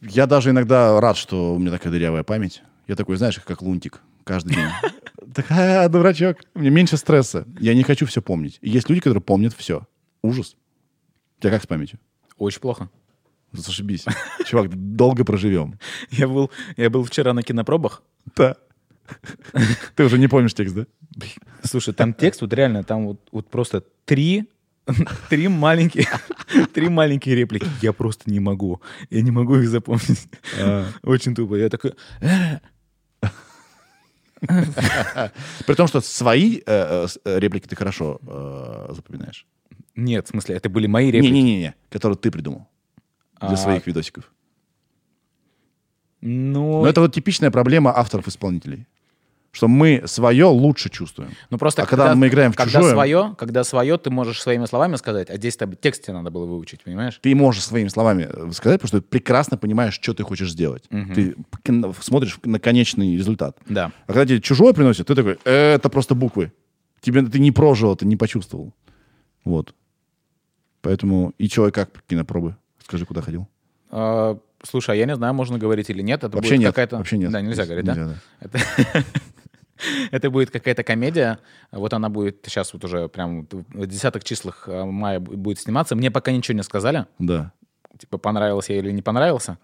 Я 0.01 0.25
даже 0.25 0.49
иногда 0.49 0.99
рад, 0.99 1.17
что 1.17 1.53
у 1.53 1.59
меня 1.59 1.69
такая 1.69 1.91
дырявая 1.93 2.23
память. 2.23 2.63
Я 2.87 2.95
такой, 2.95 3.17
знаешь, 3.17 3.39
как 3.39 3.61
лунтик 3.61 4.01
каждый 4.23 4.55
день. 4.55 4.69
Такая, 5.33 5.89
дурачок. 5.89 6.37
Мне 6.53 6.69
меньше 6.69 6.97
стресса. 6.97 7.47
Я 7.59 7.73
не 7.73 7.83
хочу 7.83 8.05
все 8.05 8.21
помнить. 8.21 8.57
И 8.61 8.69
есть 8.69 8.89
люди, 8.89 9.01
которые 9.01 9.21
помнят 9.21 9.53
все. 9.53 9.87
Ужас. 10.21 10.55
У 11.37 11.41
тебя 11.41 11.51
как 11.51 11.63
с 11.63 11.67
памятью? 11.67 11.99
Очень 12.37 12.61
плохо. 12.61 12.89
Зашибись. 13.51 14.05
Чувак, 14.45 14.69
долго 14.73 15.23
проживем. 15.23 15.79
Я 16.11 16.27
был, 16.27 16.51
я 16.77 16.89
был 16.89 17.03
вчера 17.03 17.33
на 17.33 17.41
кинопробах. 17.41 18.03
Да. 18.35 18.57
Ты 19.95 20.03
уже 20.03 20.17
не 20.17 20.27
помнишь 20.27 20.53
текст, 20.53 20.75
да? 20.75 20.85
Слушай, 21.63 21.93
там 21.93 22.13
текст, 22.13 22.41
вот 22.41 22.51
реально, 22.53 22.83
там 22.83 23.07
вот, 23.07 23.29
вот 23.31 23.49
просто 23.49 23.83
три 24.03 24.49
Три 25.29 25.47
маленькие, 25.47 26.07
три 26.73 26.89
маленькие 26.89 27.35
реплики. 27.35 27.67
Я 27.81 27.93
просто 27.93 28.29
не 28.29 28.39
могу. 28.39 28.81
Я 29.09 29.21
не 29.21 29.31
могу 29.31 29.55
их 29.55 29.67
запомнить. 29.67 30.27
А. 30.59 30.85
Очень 31.03 31.33
тупо. 31.35 31.55
Я 31.55 31.69
такой... 31.69 31.93
«Э, 34.41 35.29
при 35.65 35.75
том, 35.75 35.87
что 35.87 36.01
свои 36.01 36.61
э, 36.65 37.07
э, 37.25 37.39
реплики 37.39 37.67
ты 37.67 37.75
хорошо 37.75 38.19
э, 38.21 38.93
запоминаешь. 38.93 39.45
Нет, 39.95 40.27
в 40.27 40.29
смысле, 40.31 40.55
это 40.55 40.69
были 40.69 40.87
мои 40.87 41.11
реплики. 41.11 41.31
Не-не-не, 41.31 41.75
которые 41.89 42.17
ты 42.17 42.31
придумал 42.31 42.67
для 43.39 43.51
а... 43.51 43.57
своих 43.57 43.87
видосиков. 43.87 44.31
Ну... 46.21 46.81
Но 46.81 46.87
это 46.87 47.01
вот 47.01 47.13
типичная 47.13 47.51
проблема 47.51 47.95
авторов-исполнителей 47.95 48.87
что 49.55 49.69
мы 49.69 50.03
свое 50.05 50.45
лучше 50.47 50.89
чувствуем. 50.89 51.31
Ну 51.49 51.57
просто 51.57 51.83
а 51.83 51.85
когда, 51.85 52.03
когда 52.03 52.15
мы 52.15 52.27
играем 52.27 52.51
в 52.51 52.57
когда 52.57 52.71
чужое... 52.71 52.91
Свое, 52.91 53.35
когда 53.37 53.63
свое, 53.63 53.97
ты 53.97 54.09
можешь 54.09 54.41
своими 54.41 54.65
словами 54.65 54.97
сказать, 54.97 55.29
а 55.29 55.37
здесь 55.37 55.55
тебе 55.55 55.77
текст 55.77 56.03
тебе 56.03 56.13
надо 56.13 56.29
было 56.29 56.45
выучить, 56.45 56.83
понимаешь? 56.83 57.19
Ты 57.21 57.33
можешь 57.35 57.63
своими 57.63 57.87
словами 57.87 58.27
э, 58.29 58.51
сказать, 58.51 58.81
потому 58.81 58.87
что 58.89 58.99
ты 58.99 59.07
прекрасно 59.07 59.57
понимаешь, 59.57 59.93
что 59.93 60.13
ты 60.13 60.23
хочешь 60.23 60.51
сделать. 60.51 60.83
Угу. 60.91 61.13
Ты 61.13 61.35
смотришь 62.01 62.37
на 62.43 62.59
конечный 62.59 63.15
результат. 63.15 63.57
Да. 63.69 63.93
А 64.07 64.11
когда 64.11 64.25
тебе 64.25 64.41
чужое 64.41 64.73
приносит, 64.73 65.07
ты 65.07 65.15
такой, 65.15 65.37
«Э, 65.45 65.75
это 65.75 65.87
просто 65.87 66.15
буквы. 66.15 66.51
Тебе 66.99 67.21
ты 67.21 67.39
не 67.39 67.53
прожил, 67.53 67.95
ты 67.95 68.05
не 68.05 68.17
почувствовал. 68.17 68.73
Вот. 69.45 69.73
Поэтому 70.81 71.33
и 71.37 71.47
человек 71.47 71.75
как 71.75 71.89
кинопробы? 72.07 72.57
Скажи, 72.83 73.05
куда 73.05 73.21
ходил? 73.21 73.47
А, 73.89 74.37
слушай, 74.63 74.91
а 74.91 74.95
я 74.95 75.05
не 75.05 75.15
знаю, 75.15 75.33
можно 75.33 75.57
говорить 75.57 75.89
или 75.89 76.01
нет. 76.01 76.25
Это 76.25 76.35
вообще 76.35 76.55
будет 76.55 76.59
нет. 76.59 76.69
Какая-то... 76.71 76.97
Вообще 76.97 77.17
нет. 77.17 77.31
Да, 77.31 77.39
нельзя 77.39 77.65
говорить, 77.65 77.85
нельзя, 77.85 78.05
да? 78.05 78.15
да. 78.41 78.59
Это... 78.59 79.05
Это 80.11 80.29
будет 80.29 80.51
какая-то 80.51 80.83
комедия. 80.83 81.39
Вот 81.71 81.93
она 81.93 82.09
будет 82.09 82.39
сейчас 82.43 82.73
вот 82.73 82.83
уже 82.83 83.07
прям 83.07 83.47
в 83.51 83.87
десятых 83.87 84.23
числах 84.23 84.67
э, 84.67 84.83
мая 84.83 85.19
будет 85.19 85.59
сниматься. 85.59 85.95
Мне 85.95 86.11
пока 86.11 86.31
ничего 86.31 86.55
не 86.57 86.63
сказали. 86.63 87.05
Да. 87.19 87.51
Типа, 87.97 88.17
понравился 88.17 88.73
я 88.73 88.79
или 88.79 88.91
не 88.91 89.01
понравился. 89.01 89.57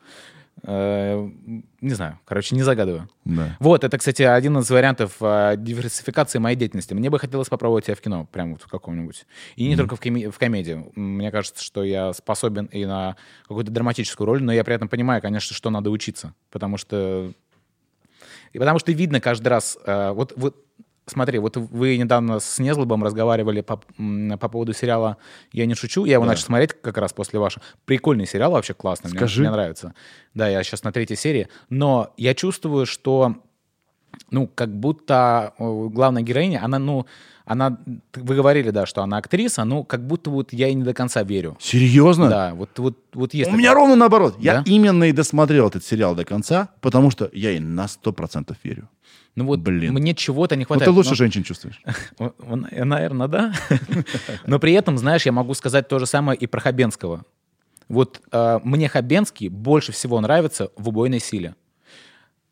Э, 0.63 1.29
не 1.79 1.93
знаю, 1.93 2.19
короче, 2.25 2.55
не 2.55 2.61
загадываю. 2.61 3.09
Да. 3.25 3.57
Вот, 3.59 3.83
это, 3.83 3.97
кстати, 3.97 4.21
один 4.21 4.57
из 4.59 4.69
вариантов 4.69 5.17
э, 5.19 5.55
диверсификации 5.57 6.39
моей 6.39 6.55
деятельности. 6.55 6.93
Мне 6.93 7.09
бы 7.09 7.19
хотелось 7.19 7.49
попробовать 7.49 7.85
себя 7.85 7.95
в 7.95 8.01
кино, 8.01 8.27
прям 8.31 8.53
вот 8.53 8.61
в 8.61 8.67
каком-нибудь. 8.67 9.25
И 9.55 9.67
не 9.67 9.73
mm-hmm. 9.73 9.77
только 9.77 9.95
в, 9.95 10.01
коми- 10.01 10.29
в 10.29 10.37
комедии. 10.37 10.85
Мне 10.95 11.31
кажется, 11.31 11.63
что 11.63 11.83
я 11.83 12.13
способен 12.13 12.65
и 12.65 12.85
на 12.85 13.15
какую-то 13.43 13.71
драматическую 13.71 14.27
роль, 14.27 14.43
но 14.43 14.53
я 14.53 14.63
при 14.63 14.75
этом 14.75 14.87
понимаю, 14.87 15.21
конечно, 15.21 15.55
что 15.55 15.69
надо 15.69 15.89
учиться. 15.89 16.35
Потому 16.51 16.77
что 16.77 17.31
и 18.53 18.59
потому 18.59 18.79
что 18.79 18.91
видно 18.91 19.19
каждый 19.21 19.47
раз, 19.47 19.77
э, 19.85 20.11
вот, 20.11 20.33
вот 20.35 20.55
Смотри, 21.07 21.39
вот 21.39 21.57
вы 21.57 21.97
недавно 21.97 22.39
с 22.39 22.59
Незлобом 22.59 23.03
разговаривали 23.03 23.61
по, 23.61 23.81
по 24.37 24.49
поводу 24.49 24.71
сериала 24.71 25.17
«Я 25.51 25.65
не 25.65 25.73
шучу». 25.73 26.05
Я 26.05 26.13
его 26.13 26.23
да. 26.25 26.31
начал 26.31 26.45
смотреть 26.45 26.73
как 26.79 26.97
раз 26.97 27.11
после 27.11 27.39
вашего. 27.39 27.65
Прикольный 27.85 28.27
сериал, 28.27 28.51
вообще 28.51 28.73
классный. 28.75 29.09
Скажи. 29.09 29.41
Мне, 29.41 29.49
мне 29.49 29.57
нравится. 29.57 29.93
Да, 30.35 30.47
я 30.47 30.63
сейчас 30.63 30.83
на 30.83 30.91
третьей 30.91 31.17
серии. 31.17 31.49
Но 31.69 32.13
я 32.17 32.35
чувствую, 32.35 32.85
что 32.85 33.35
ну, 34.29 34.47
как 34.47 34.73
будто 34.73 35.53
главная 35.57 36.21
героиня, 36.21 36.63
она, 36.63 36.79
ну, 36.79 37.05
она, 37.45 37.77
вы 38.15 38.35
говорили, 38.35 38.69
да, 38.69 38.85
что 38.85 39.01
она 39.01 39.17
актриса, 39.17 39.63
ну, 39.63 39.83
как 39.83 40.05
будто 40.05 40.29
вот 40.29 40.53
я 40.53 40.67
и 40.67 40.73
не 40.73 40.83
до 40.83 40.93
конца 40.93 41.23
верю. 41.23 41.57
Серьезно? 41.59 42.29
Да, 42.29 42.53
вот, 42.53 42.77
вот, 42.77 42.97
вот 43.13 43.33
есть. 43.33 43.47
У 43.47 43.51
такое. 43.51 43.59
меня 43.59 43.73
ровно 43.73 43.95
наоборот. 43.95 44.35
Да? 44.37 44.41
Я 44.41 44.63
именно 44.65 45.05
и 45.05 45.11
досмотрел 45.11 45.67
этот 45.67 45.83
сериал 45.83 46.15
до 46.15 46.25
конца, 46.25 46.69
потому 46.81 47.11
что 47.11 47.29
я 47.33 47.51
ей 47.51 47.59
на 47.59 47.87
сто 47.87 48.13
процентов 48.13 48.57
верю. 48.63 48.89
Ну 49.35 49.45
вот 49.45 49.59
Блин. 49.59 49.93
мне 49.93 50.13
чего-то 50.13 50.55
не 50.55 50.65
хватает. 50.65 50.87
Ну 50.87 50.93
ты 50.93 50.97
лучше 50.97 51.11
но... 51.11 51.15
женщин 51.15 51.43
чувствуешь. 51.43 51.81
Наверное, 52.39 53.27
да. 53.27 53.53
Но 54.45 54.59
при 54.59 54.73
этом, 54.73 54.97
знаешь, 54.97 55.25
я 55.25 55.31
могу 55.31 55.53
сказать 55.53 55.87
то 55.87 55.99
же 55.99 56.05
самое 56.05 56.37
и 56.37 56.47
про 56.47 56.59
Хабенского. 56.59 57.23
Вот 57.87 58.21
э, 58.31 58.59
мне 58.63 58.89
Хабенский 58.89 59.47
больше 59.47 59.93
всего 59.93 60.19
нравится 60.19 60.71
в 60.75 60.89
«Убойной 60.89 61.19
силе». 61.19 61.55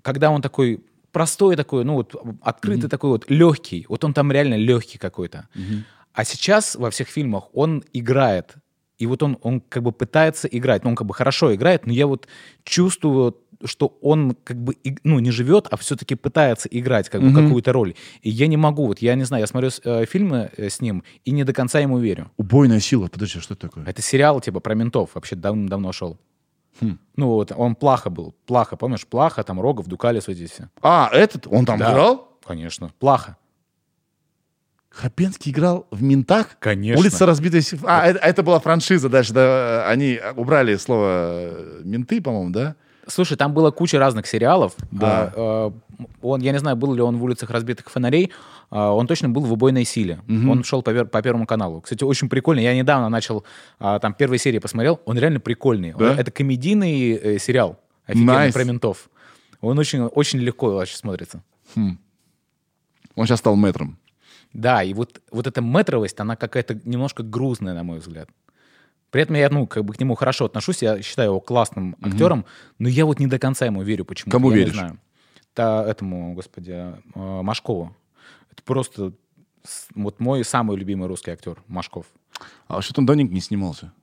Когда 0.02 0.32
он 0.32 0.42
такой 0.42 0.82
простой 1.12 1.56
такой, 1.56 1.84
ну 1.84 1.94
вот 1.94 2.16
открытый 2.42 2.86
mm-hmm. 2.86 2.90
такой 2.90 3.10
вот 3.10 3.30
легкий. 3.30 3.86
Вот 3.90 4.04
он 4.04 4.14
там 4.14 4.32
реально 4.32 4.56
легкий 4.56 4.98
какой-то. 4.98 5.48
Mm-hmm. 5.56 5.84
А 6.14 6.26
сейчас 6.26 6.76
во 6.76 6.90
всех 6.90 7.08
фильмах 7.08 7.46
он 7.54 7.84
играет. 7.94 8.56
И 8.98 9.08
вот 9.08 9.24
он, 9.24 9.38
он 9.42 9.62
как 9.62 9.84
бы 9.84 9.92
пытается 9.92 10.48
играть. 10.48 10.84
Ну, 10.84 10.90
он 10.90 10.96
как 10.96 11.08
бы 11.08 11.14
хорошо 11.14 11.56
играет, 11.56 11.86
но 11.88 11.94
я 11.94 12.06
вот 12.06 12.28
чувствую, 12.64 13.38
что 13.64 13.98
он 14.02 14.36
как 14.44 14.58
бы, 14.58 14.76
ну, 15.04 15.20
не 15.20 15.32
живет, 15.32 15.68
а 15.72 15.78
все-таки 15.78 16.16
пытается 16.16 16.68
играть 16.70 17.10
как 17.10 17.22
бы 17.22 17.30
mm-hmm. 17.30 17.46
какую-то 17.46 17.72
роль. 17.72 17.94
И 18.22 18.30
я 18.30 18.48
не 18.48 18.58
могу, 18.58 18.88
вот 18.88 19.00
я 19.00 19.16
не 19.16 19.24
знаю, 19.24 19.44
я 19.44 19.48
смотрю 19.48 19.70
э, 19.84 20.06
фильмы 20.06 20.52
э, 20.58 20.70
с 20.70 20.82
ним 20.82 21.04
и 21.24 21.32
не 21.32 21.46
до 21.46 21.54
конца 21.54 21.80
ему 21.80 22.00
верю. 22.00 22.32
Убойная 22.38 22.82
сила, 22.82 23.08
подожди, 23.08 23.40
что 23.40 23.54
это 23.54 23.68
такое? 23.68 23.86
Это 23.86 24.02
сериал 24.02 24.42
типа 24.42 24.60
про 24.60 24.76
ментов, 24.76 25.12
вообще 25.14 25.36
давно 25.36 25.92
шел. 25.94 26.20
Хм. 26.80 27.00
Ну 27.16 27.28
вот, 27.28 27.52
он 27.56 27.76
Плаха 27.76 28.10
был. 28.10 28.36
Плаха, 28.46 28.76
помнишь? 28.76 29.06
Плаха, 29.06 29.44
там 29.44 29.60
Рогов, 29.60 29.88
Дукалис, 29.88 30.28
вот 30.28 30.36
здесь 30.36 30.52
все. 30.52 30.70
А, 30.82 31.10
этот? 31.12 31.48
Он 31.48 31.66
там 31.66 31.80
да, 31.80 31.92
играл? 31.92 32.30
Конечно. 32.46 32.92
Плаха. 33.00 33.38
Хабенский 34.90 35.52
играл 35.52 35.88
в 35.92 36.02
«Ментах»? 36.02 36.58
Конечно. 36.60 37.00
Улица 37.00 37.26
разбитая... 37.26 37.62
А, 37.84 38.08
это, 38.08 38.20
это 38.20 38.44
была 38.44 38.60
франшиза 38.60 39.08
дальше, 39.08 39.34
да? 39.34 39.88
Они 39.88 40.20
убрали 40.36 40.76
слово 40.78 41.08
э, 41.10 41.82
«менты», 41.84 42.22
по-моему, 42.22 42.50
да? 42.50 42.76
Слушай, 43.08 43.38
там 43.38 43.54
было 43.54 43.72
куча 43.72 44.00
разных 44.00 44.26
сериалов. 44.28 44.74
Да. 44.92 45.32
А, 45.36 45.74
он, 46.22 46.42
я 46.42 46.52
не 46.52 46.60
знаю, 46.60 46.76
был 46.76 46.94
ли 46.94 47.02
он 47.02 47.18
в 47.18 47.24
улицах 47.24 47.50
разбитых 47.50 47.90
фонарей. 47.90 48.32
А, 48.70 48.92
он 48.92 49.08
точно 49.08 49.30
был 49.30 49.44
в 49.44 49.54
убойной 49.54 49.84
силе. 49.84 50.20
Угу. 50.28 50.52
Он 50.52 50.64
шел 50.64 50.82
по, 50.82 51.06
по 51.06 51.22
первому 51.22 51.46
каналу. 51.46 51.82
Кстати, 51.82 52.04
очень 52.04 52.30
прикольный. 52.30 52.64
Я 52.64 52.76
недавно 52.76 53.10
начал 53.10 53.44
а, 53.80 54.00
там 54.00 54.14
первые 54.14 54.40
серии 54.40 54.60
посмотрел. 54.60 55.00
Он 55.06 55.18
реально 55.18 55.40
прикольный. 55.40 55.94
Да? 55.98 56.12
Он, 56.12 56.20
это 56.20 56.32
комедийный 56.32 57.12
э, 57.12 57.40
сериал. 57.40 57.80
Офигенный 58.06 58.50
nice. 58.50 58.54
про 58.54 58.64
ментов. 58.64 59.10
Он 59.62 59.78
очень, 59.78 60.02
очень 60.02 60.40
легко 60.40 60.72
вообще 60.72 60.96
смотрится. 60.96 61.44
Хм. 61.76 62.00
Он 63.16 63.26
сейчас 63.26 63.40
стал 63.40 63.56
мэтром. 63.56 63.98
Да, 64.54 64.82
и 64.82 64.94
вот, 64.94 65.22
вот 65.32 65.46
эта 65.46 65.62
метровость, 65.62 66.20
она 66.20 66.36
какая-то 66.36 66.80
немножко 66.84 67.22
грузная, 67.22 67.74
на 67.74 67.84
мой 67.84 68.00
взгляд. 68.00 68.30
При 69.12 69.22
этом 69.22 69.36
я, 69.36 69.50
ну, 69.50 69.68
как 69.68 69.86
бы 69.86 69.94
к 69.94 70.00
нему 70.00 70.16
хорошо 70.16 70.46
отношусь, 70.46 70.82
я 70.82 71.02
считаю 71.02 71.30
его 71.30 71.40
классным 71.40 71.96
угу. 72.00 72.10
актером, 72.10 72.46
но 72.78 72.88
я 72.90 73.06
вот 73.06 73.20
не 73.20 73.28
до 73.28 73.40
конца 73.40 73.66
ему 73.66 73.82
верю 73.84 74.06
почему 74.06 74.32
Кому 74.32 74.52
я 74.52 74.58
веришь? 74.58 74.74
Не 74.74 74.80
знаю. 74.80 75.00
Та, 75.54 75.84
этому, 75.86 76.34
господи, 76.36 76.72
э, 76.72 76.96
Машкову. 77.42 77.96
Просто 78.66 79.14
вот 79.96 80.20
мой 80.20 80.44
самый 80.44 80.78
любимый 80.78 81.08
русский 81.08 81.32
актер, 81.32 81.62
Машков. 81.68 82.06
А 82.68 82.82
что-то 82.82 83.02
он 83.02 83.06
давненько 83.06 83.34
не 83.34 83.42
снимался. 83.42 83.94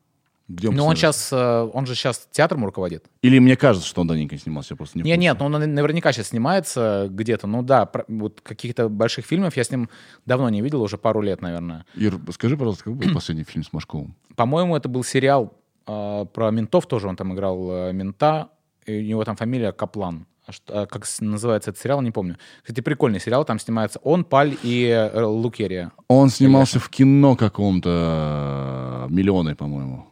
Где 0.49 0.69
он, 0.69 0.77
ну, 0.77 0.85
он 0.85 0.95
сейчас, 0.95 1.33
э, 1.33 1.71
он 1.73 1.87
же 1.87 1.97
сейчас 1.97 2.29
театром 2.31 2.65
руководит. 2.65 3.05
Или 3.23 3.41
мне 3.41 3.57
кажется, 3.57 3.89
что 3.89 4.03
он 4.03 4.07
давненько 4.07 4.39
снимался, 4.39 4.75
я 4.75 4.77
просто 4.77 4.97
не 4.97 5.03
Нет, 5.03 5.19
нет, 5.19 5.37
ну, 5.41 5.47
он 5.47 5.53
наверняка 5.53 6.13
сейчас 6.13 6.29
снимается 6.29 7.09
где-то. 7.11 7.49
Ну 7.49 7.63
да, 7.63 7.91
вот 8.07 8.41
каких-то 8.43 8.89
больших 8.89 9.27
фильмов 9.27 9.57
я 9.57 9.65
с 9.65 9.71
ним 9.73 9.91
давно 10.25 10.49
не 10.49 10.63
видел, 10.63 10.83
уже 10.83 10.99
пару 10.99 11.21
лет, 11.21 11.43
наверное. 11.43 11.85
Ир, 11.97 12.21
скажи, 12.31 12.57
пожалуйста, 12.57 12.85
какой 12.85 13.07
был 13.07 13.15
последний 13.15 13.43
фильм 13.43 13.65
с 13.65 13.73
Машковым? 13.73 14.15
По-моему, 14.37 14.77
это 14.77 14.89
был 14.89 15.03
сериал 15.03 15.53
э, 15.89 16.27
про 16.33 16.51
ментов 16.53 16.87
тоже, 16.87 17.09
он 17.09 17.17
там 17.17 17.35
играл 17.35 17.69
э, 17.71 17.93
мента, 17.93 18.51
и 18.85 19.01
у 19.01 19.03
него 19.03 19.25
там 19.25 19.35
фамилия 19.35 19.73
Каплан. 19.73 20.27
А 20.47 20.53
что, 20.53 20.83
а 20.83 20.87
как 20.87 21.05
называется 21.21 21.71
этот 21.71 21.83
сериал, 21.83 22.01
не 22.03 22.13
помню. 22.13 22.37
Кстати, 22.63 22.81
прикольный 22.81 23.19
сериал, 23.19 23.45
там 23.45 23.59
снимается 23.59 23.99
он, 24.05 24.25
Паль 24.25 24.57
и 24.63 24.87
э, 24.87 25.25
Лукерия. 25.25 25.91
Он 26.07 26.31
снимался 26.31 26.79
в 26.79 26.89
кино 26.89 27.35
каком-то 27.35 29.07
«Миллионы», 29.11 29.57
по-моему. 29.57 30.07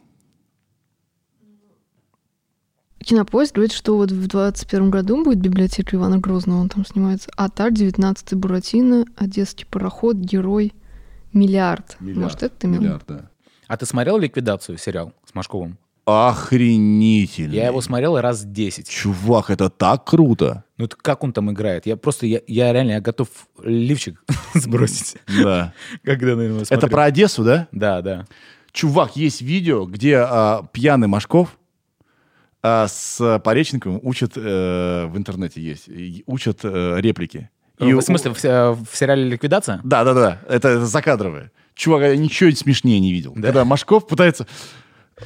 Кинопоиск 3.04 3.54
говорит, 3.54 3.72
что 3.72 3.96
вот 3.96 4.10
в 4.10 4.26
21 4.26 4.90
году 4.90 5.22
будет 5.22 5.38
библиотека 5.38 5.94
Ивана 5.94 6.18
Грозного, 6.18 6.60
он 6.60 6.68
там 6.68 6.84
снимается. 6.86 7.30
Атар, 7.36 7.70
19-й 7.70 8.34
Буратино, 8.34 9.04
Одесский 9.16 9.66
пароход, 9.66 10.16
Герой, 10.16 10.72
Миллиард. 11.32 11.96
Миллиард. 12.00 12.22
Может, 12.22 12.42
это 12.42 12.56
ты 12.56 12.66
имел? 12.66 12.80
Миллиард, 12.80 13.04
да. 13.06 13.30
А 13.68 13.76
ты 13.76 13.86
смотрел 13.86 14.18
«Ликвидацию» 14.18 14.78
сериал 14.78 15.12
с 15.26 15.34
Машковым? 15.34 15.78
Охренительный. 16.06 17.56
Я 17.56 17.68
его 17.68 17.80
смотрел 17.80 18.20
раз 18.20 18.44
10. 18.44 18.88
Чувак, 18.88 19.50
это 19.50 19.70
так 19.70 20.04
круто. 20.04 20.64
Ну, 20.76 20.84
это 20.84 20.96
как 20.96 21.24
он 21.24 21.32
там 21.32 21.50
играет? 21.50 21.86
Я 21.86 21.96
просто, 21.96 22.26
я, 22.26 22.40
я 22.46 22.72
реально, 22.72 22.92
я 22.92 23.00
готов 23.00 23.28
лифчик 23.62 24.22
сбросить. 24.54 25.16
Да. 25.26 25.72
Когда, 26.02 26.36
наверное, 26.36 26.66
Это 26.68 26.88
про 26.88 27.04
Одессу, 27.04 27.42
да? 27.42 27.68
Да, 27.72 28.02
да. 28.02 28.26
Чувак, 28.72 29.16
есть 29.16 29.40
видео, 29.40 29.86
где 29.86 30.16
а, 30.18 30.66
пьяный 30.72 31.08
Машков 31.08 31.56
а 32.66 32.88
с 32.88 33.40
Пореченковым 33.44 34.00
учат, 34.02 34.32
э, 34.36 35.04
в 35.06 35.18
интернете 35.18 35.60
есть, 35.60 35.86
учат 36.24 36.60
э, 36.62 36.96
реплики. 36.98 37.50
И 37.78 37.92
в 37.92 38.00
смысле, 38.00 38.32
в, 38.32 38.36
в 38.42 38.96
сериале 38.96 39.24
«Ликвидация»? 39.24 39.82
Да, 39.84 40.02
да, 40.02 40.14
да, 40.14 40.40
это, 40.48 40.68
это 40.68 40.86
закадровое. 40.86 41.52
Чувак, 41.74 42.02
я 42.02 42.16
ничего 42.16 42.50
смешнее 42.52 43.00
не 43.00 43.12
видел. 43.12 43.34
Да? 43.36 43.48
Когда 43.48 43.64
Машков 43.66 44.06
пытается... 44.06 44.46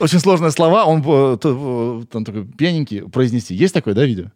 Очень 0.01 0.21
сложные 0.21 0.51
слова, 0.51 0.85
он 0.85 1.03
э, 1.05 1.39
э, 1.43 2.03
там 2.11 2.25
такой 2.25 2.45
пьяненький 2.45 3.09
произнести. 3.09 3.55
Есть 3.55 3.75
такое, 3.75 3.95
да, 3.95 4.05
видео? 4.05 4.27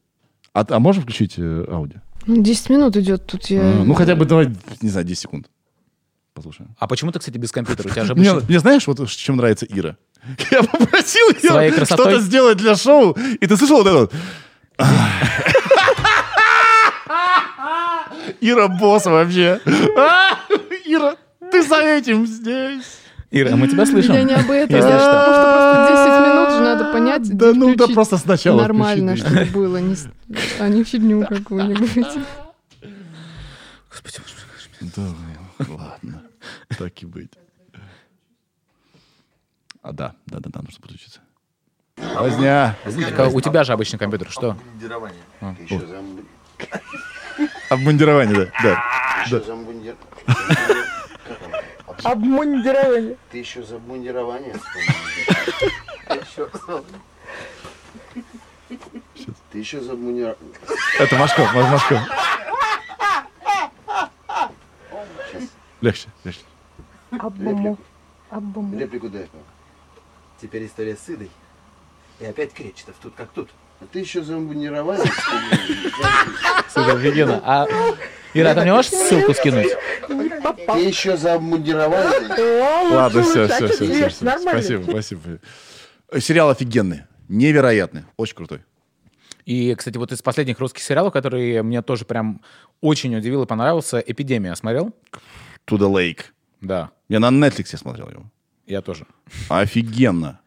А, 0.54 0.64
а 0.68 0.78
можешь 0.78 1.02
включить 1.02 1.34
э, 1.36 1.64
аудио? 1.68 2.00
10 2.26 2.68
ну, 2.68 2.76
минут 2.76 2.96
идет 2.96 3.26
тут. 3.26 3.46
Я... 3.46 3.62
Ну, 3.62 3.94
хотя 3.94 4.14
бы 4.14 4.24
давай, 4.24 4.50
не 4.80 4.88
знаю, 4.88 5.06
10 5.06 5.20
секунд. 5.20 5.50
Послушаем. 6.34 6.74
А 6.78 6.86
почему 6.86 7.12
ты, 7.12 7.18
кстати, 7.18 7.36
без 7.36 7.52
компьютера? 7.52 7.88
У 7.88 7.90
тебя 7.90 8.04
же 8.04 8.12
обычно... 8.12 8.34
мне, 8.34 8.44
мне 8.48 8.60
знаешь, 8.60 8.86
вот 8.86 9.06
чем 9.10 9.36
нравится 9.36 9.66
Ира? 9.66 9.96
Я 10.50 10.62
попросил 10.62 11.28
ее 11.30 11.84
что-то 11.84 12.20
сделать 12.20 12.58
для 12.58 12.76
шоу, 12.76 13.16
и 13.40 13.46
ты 13.46 13.56
слышал 13.56 13.82
вот 13.82 13.86
это 13.86 13.98
вот? 13.98 14.14
Ира 18.40 18.68
босс 18.68 19.06
вообще. 19.06 19.60
Ира, 20.86 21.16
ты 21.50 21.62
за 21.62 21.80
этим 21.80 22.26
здесь. 22.26 23.01
Ира, 23.34 23.54
а 23.54 23.56
мы 23.56 23.66
тебя 23.66 23.86
слышим. 23.86 24.12
Я 24.12 24.24
не 24.24 24.34
об 24.34 24.50
этом. 24.50 24.76
Я 24.76 24.82
потому 24.82 25.00
что 25.00 25.24
просто 25.24 25.88
10 25.90 26.06
минут 26.28 26.50
же 26.50 26.60
надо 26.60 26.92
понять, 26.92 27.36
Да 27.36 27.52
ну 27.54 27.74
да 27.74 27.88
просто 27.88 28.18
сначала 28.18 28.60
Нормально, 28.60 29.16
чтобы 29.16 29.44
было, 29.46 29.78
а 30.60 30.68
не 30.68 30.84
фигню 30.84 31.26
какую-нибудь. 31.26 32.24
Господи, 33.90 34.18
Да, 34.96 35.08
ладно. 35.68 36.22
Так 36.78 37.02
и 37.02 37.06
быть. 37.06 37.32
А, 39.82 39.92
да, 39.92 40.14
да, 40.26 40.38
да, 40.38 40.50
да, 40.52 40.60
нужно 40.60 40.80
подключиться. 40.80 41.20
Возня. 41.96 42.76
У 43.32 43.40
тебя 43.40 43.64
же 43.64 43.72
обычный 43.72 43.98
компьютер, 43.98 44.30
что? 44.30 44.50
Обмундирование. 44.50 45.22
А. 45.40 45.54
Обмундирование, 47.70 48.52
да. 48.62 48.84
да. 49.30 49.40
Обмундирование. 52.04 53.16
Ты 53.30 53.38
еще 53.38 53.62
за 53.62 53.76
обмундирование 53.76 54.54
Ты 59.50 59.58
еще 59.58 59.80
за 59.80 59.92
обмундирование. 59.92 60.54
Это 60.98 61.16
Машков, 61.16 61.54
Машков. 61.54 62.00
Легче, 65.80 66.08
легче. 66.24 66.40
Реплику 67.10 69.08
дай. 69.08 69.28
Теперь 70.40 70.66
история 70.66 70.96
с 70.96 71.08
Идой. 71.08 71.30
И 72.20 72.24
опять 72.24 72.52
Кречетов, 72.52 72.96
тут 73.00 73.14
как 73.14 73.30
тут. 73.30 73.50
А 73.82 73.86
ты 73.92 73.98
еще 73.98 74.22
за 74.22 74.36
амбунирование? 74.36 75.04
Супер, 76.68 76.96
офигенно. 76.96 77.40
А, 77.44 77.66
Ира, 78.32 78.54
ты 78.54 78.60
мне 78.62 78.72
можешь 78.72 78.92
ссылку 78.92 79.34
скинуть? 79.34 79.72
Ты 80.08 80.78
еще 80.78 81.16
за 81.16 81.34
амбунирование? 81.34 82.92
Ладно, 82.92 83.22
все, 83.22 83.48
все, 83.48 83.66
все, 83.68 84.08
все. 84.08 84.38
Спасибо, 84.38 84.84
спасибо. 84.88 85.20
Сериал 86.20 86.50
офигенный, 86.50 87.02
невероятный, 87.28 88.04
очень 88.16 88.36
крутой. 88.36 88.60
И, 89.44 89.74
кстати, 89.74 89.96
вот 89.98 90.12
из 90.12 90.22
последних 90.22 90.60
русских 90.60 90.84
сериалов, 90.84 91.12
которые 91.12 91.64
мне 91.64 91.82
тоже 91.82 92.04
прям 92.04 92.40
очень 92.80 93.16
удивил 93.16 93.42
и 93.42 93.46
понравился, 93.46 93.98
«Эпидемия» 93.98 94.54
смотрел? 94.54 94.94
«To 95.66 95.76
the 95.76 95.90
Lake». 95.90 96.26
Да. 96.60 96.90
Я 97.08 97.18
на 97.18 97.30
Netflix 97.30 97.76
смотрел 97.76 98.08
его. 98.08 98.30
Я 98.66 98.80
тоже. 98.82 99.06
Офигенно. 99.48 100.40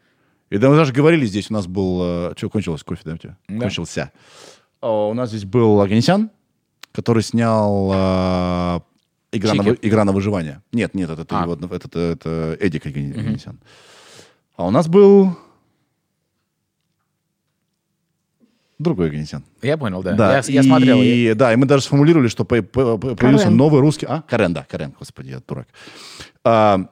И 0.50 0.58
да, 0.58 0.70
мы 0.70 0.76
даже 0.76 0.94
говорили 0.94 1.26
здесь, 1.26 1.50
у 1.50 1.54
нас 1.54 1.68
был... 1.68 2.00
Э, 2.04 2.34
что, 2.38 2.50
кончилось 2.50 2.84
кофе, 2.84 3.02
да, 3.06 3.14
у 3.14 3.18
тебя? 3.18 3.38
Да. 3.48 3.60
Кончился. 3.62 4.12
О, 4.80 5.10
у 5.10 5.14
нас 5.14 5.30
здесь 5.30 5.46
был 5.46 5.82
Оганесян, 5.82 6.30
который 6.92 7.24
снял 7.24 7.92
э, 7.92 8.80
игра, 9.32 9.54
на, 9.56 9.70
игра 9.82 10.06
на 10.06 10.12
выживание. 10.12 10.62
Нет, 10.72 10.94
нет, 10.94 11.10
это, 11.10 11.26
а. 11.30 11.44
его, 11.44 11.56
это, 11.56 11.88
это, 11.88 12.00
это 12.00 12.58
Эдик 12.60 12.86
Оганесян. 12.86 13.56
Угу. 13.56 13.64
А 14.58 14.68
у 14.68 14.72
нас 14.72 14.88
был... 14.88 15.36
Другой 18.78 19.08
Оганесян. 19.08 19.44
Я 19.62 19.78
понял, 19.78 20.04
да. 20.04 20.14
да. 20.14 20.38
Я, 20.38 20.44
я 20.48 20.62
и, 20.62 20.64
смотрел. 20.64 20.98
И, 21.02 21.34
да, 21.34 21.54
и 21.54 21.56
мы 21.56 21.66
даже 21.66 21.84
сформулировали, 21.84 22.28
что 22.28 22.46
по, 22.46 22.62
по, 22.62 22.98
появился 22.98 23.46
Карен. 23.46 23.58
новый 23.58 23.82
русский... 23.82 24.06
А? 24.08 24.22
Карен, 24.22 24.54
да, 24.54 24.66
Карен, 24.70 24.94
господи, 25.00 25.30
я 25.30 25.42
дурак. 25.46 25.68
А, 26.44 26.90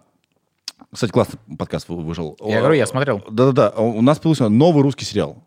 кстати, 0.94 1.12
классный 1.12 1.40
подкаст 1.58 1.90
вышел. 1.90 2.38
Я 2.42 2.60
говорю, 2.60 2.76
я 2.76 2.86
смотрел. 2.86 3.24
Да-да-да. 3.30 3.72
У 3.72 4.02
нас 4.02 4.20
появился 4.20 4.50
новый 4.50 4.84
русский 4.84 5.06
сериал. 5.06 5.44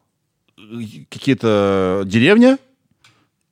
Какие-то 1.11 2.03
деревня, 2.05 2.59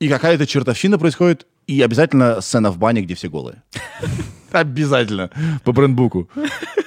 И 0.00 0.08
какая-то 0.08 0.46
чертовщина 0.46 0.98
происходит, 0.98 1.46
и 1.66 1.80
обязательно 1.80 2.40
сцена 2.40 2.70
в 2.70 2.78
бане, 2.78 3.02
где 3.02 3.14
все 3.14 3.28
голые. 3.28 3.62
Обязательно. 4.52 5.30
По 5.64 5.72
брендбуку. 5.72 6.28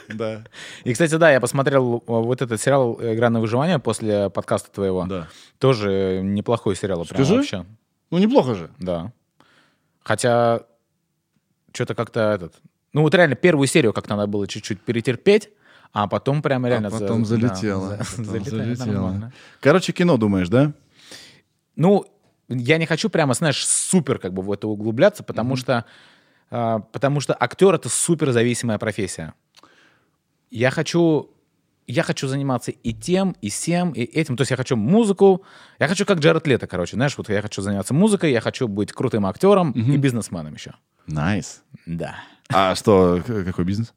Да. 0.08 0.46
И, 0.86 0.94
кстати, 0.94 1.16
да, 1.16 1.30
я 1.30 1.42
посмотрел 1.42 1.98
э, 1.98 2.02
вот 2.08 2.42
этот 2.42 2.62
сериал 2.62 2.98
«Игра 3.02 3.30
на 3.30 3.42
выживание» 3.42 3.78
после 3.78 4.30
подкаста 4.30 4.72
твоего. 4.72 5.06
Да. 5.06 5.28
Тоже 5.60 6.22
неплохой 6.24 6.78
сериал. 6.78 7.06
Скажи. 7.06 7.36
вообще. 7.36 7.66
Ну, 8.10 8.18
неплохо 8.18 8.56
же. 8.56 8.70
Да. 8.80 9.12
Хотя 10.04 10.62
что-то 11.74 11.94
как-то 11.94 12.22
этот... 12.32 12.56
Ну 12.98 13.04
вот 13.04 13.14
реально 13.14 13.36
первую 13.36 13.68
серию 13.68 13.94
как-то 13.94 14.16
надо 14.16 14.26
было 14.26 14.48
чуть-чуть 14.48 14.82
перетерпеть, 14.82 15.50
а 15.94 16.08
потом 16.08 16.42
прямо 16.42 16.68
реально... 16.68 16.90
за- 16.90 17.00
потом 17.00 17.22
да, 17.22 17.28
залетело. 17.28 17.90
за- 17.90 17.98
Потом 17.98 18.26
залетело. 18.44 18.92
нормально. 18.92 19.34
Короче, 19.60 19.94
кино 19.94 20.18
думаешь, 20.18 20.50
да? 20.50 20.74
Ну, 21.76 22.06
я 22.50 22.80
не 22.80 22.88
хочу 22.88 23.12
прямо, 23.12 23.36
знаешь, 23.36 23.64
супер 23.68 24.18
как 24.18 24.34
бы 24.34 24.42
в 24.42 24.52
это 24.52 24.68
углубляться, 24.68 25.22
потому 25.24 25.56
что 25.56 25.86
а, 26.50 26.80
потому 26.80 27.20
что 27.20 27.38
актер 27.40 27.76
это 27.76 27.88
супер 27.88 28.32
зависимая 28.32 28.80
профессия. 28.80 29.36
Я 30.50 30.72
хочу 30.72 31.30
я 31.86 32.02
хочу 32.02 32.28
заниматься 32.28 32.72
и 32.72 32.94
тем, 32.94 33.36
и 33.42 33.50
всем, 33.52 33.92
и 33.92 34.02
этим. 34.02 34.38
То 34.38 34.42
есть 34.42 34.50
я 34.52 34.58
хочу 34.58 34.76
музыку. 34.76 35.44
Я 35.78 35.88
хочу 35.88 36.04
как 36.04 36.18
Джаред 36.18 36.48
Лето, 36.48 36.66
короче. 36.66 36.96
Знаешь, 36.96 37.16
вот 37.16 37.30
я 37.30 37.44
хочу 37.44 37.62
заняться 37.62 37.94
музыкой, 37.94 38.32
я 38.32 38.42
хочу 38.42 38.68
быть 38.68 38.92
крутым 38.92 39.28
актером 39.28 39.72
и 39.72 39.98
бизнесменом 39.98 40.56
еще. 40.56 40.74
Nice. 41.06 41.62
Да. 41.86 42.16
А 42.50 42.76
что, 42.76 43.22
какой 43.26 43.66
бизнес? 43.66 43.94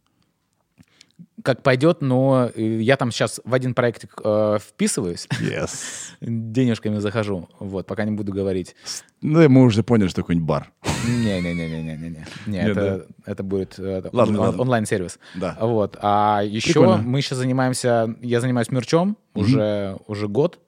Как 1.42 1.62
пойдет, 1.62 2.02
но 2.02 2.50
э, 2.54 2.80
я 2.82 2.98
там 2.98 3.10
сейчас 3.10 3.40
в 3.44 3.54
один 3.54 3.72
проектик 3.74 4.12
э, 4.22 4.58
вписываюсь, 4.60 5.26
Yes. 5.40 5.70
денежками 6.20 6.98
захожу, 6.98 7.48
вот, 7.58 7.86
пока 7.86 8.04
не 8.04 8.10
буду 8.10 8.30
говорить. 8.30 8.76
Ну, 9.22 9.48
мы 9.48 9.62
уже 9.64 9.82
поняли, 9.82 10.08
что 10.08 10.20
такое 10.20 10.36
бар. 10.36 10.70
Не-не-не-не-не-не. 11.08 12.26
Не, 12.46 12.58
это, 12.62 13.06
это 13.24 13.42
будет 13.42 13.78
э, 13.78 14.02
Ладно, 14.12 14.38
он- 14.40 14.46
ладно. 14.46 14.60
онлайн-сервис. 14.62 15.18
Да. 15.34 15.56
Вот. 15.60 15.96
А 16.02 16.42
еще 16.44 16.72
Прикольно. 16.74 16.98
мы 16.98 17.22
сейчас 17.22 17.38
занимаемся, 17.38 18.14
я 18.20 18.40
занимаюсь 18.42 18.70
мерчом 18.70 19.16
уже, 19.34 19.96
уже 20.08 20.28
год, 20.28 20.58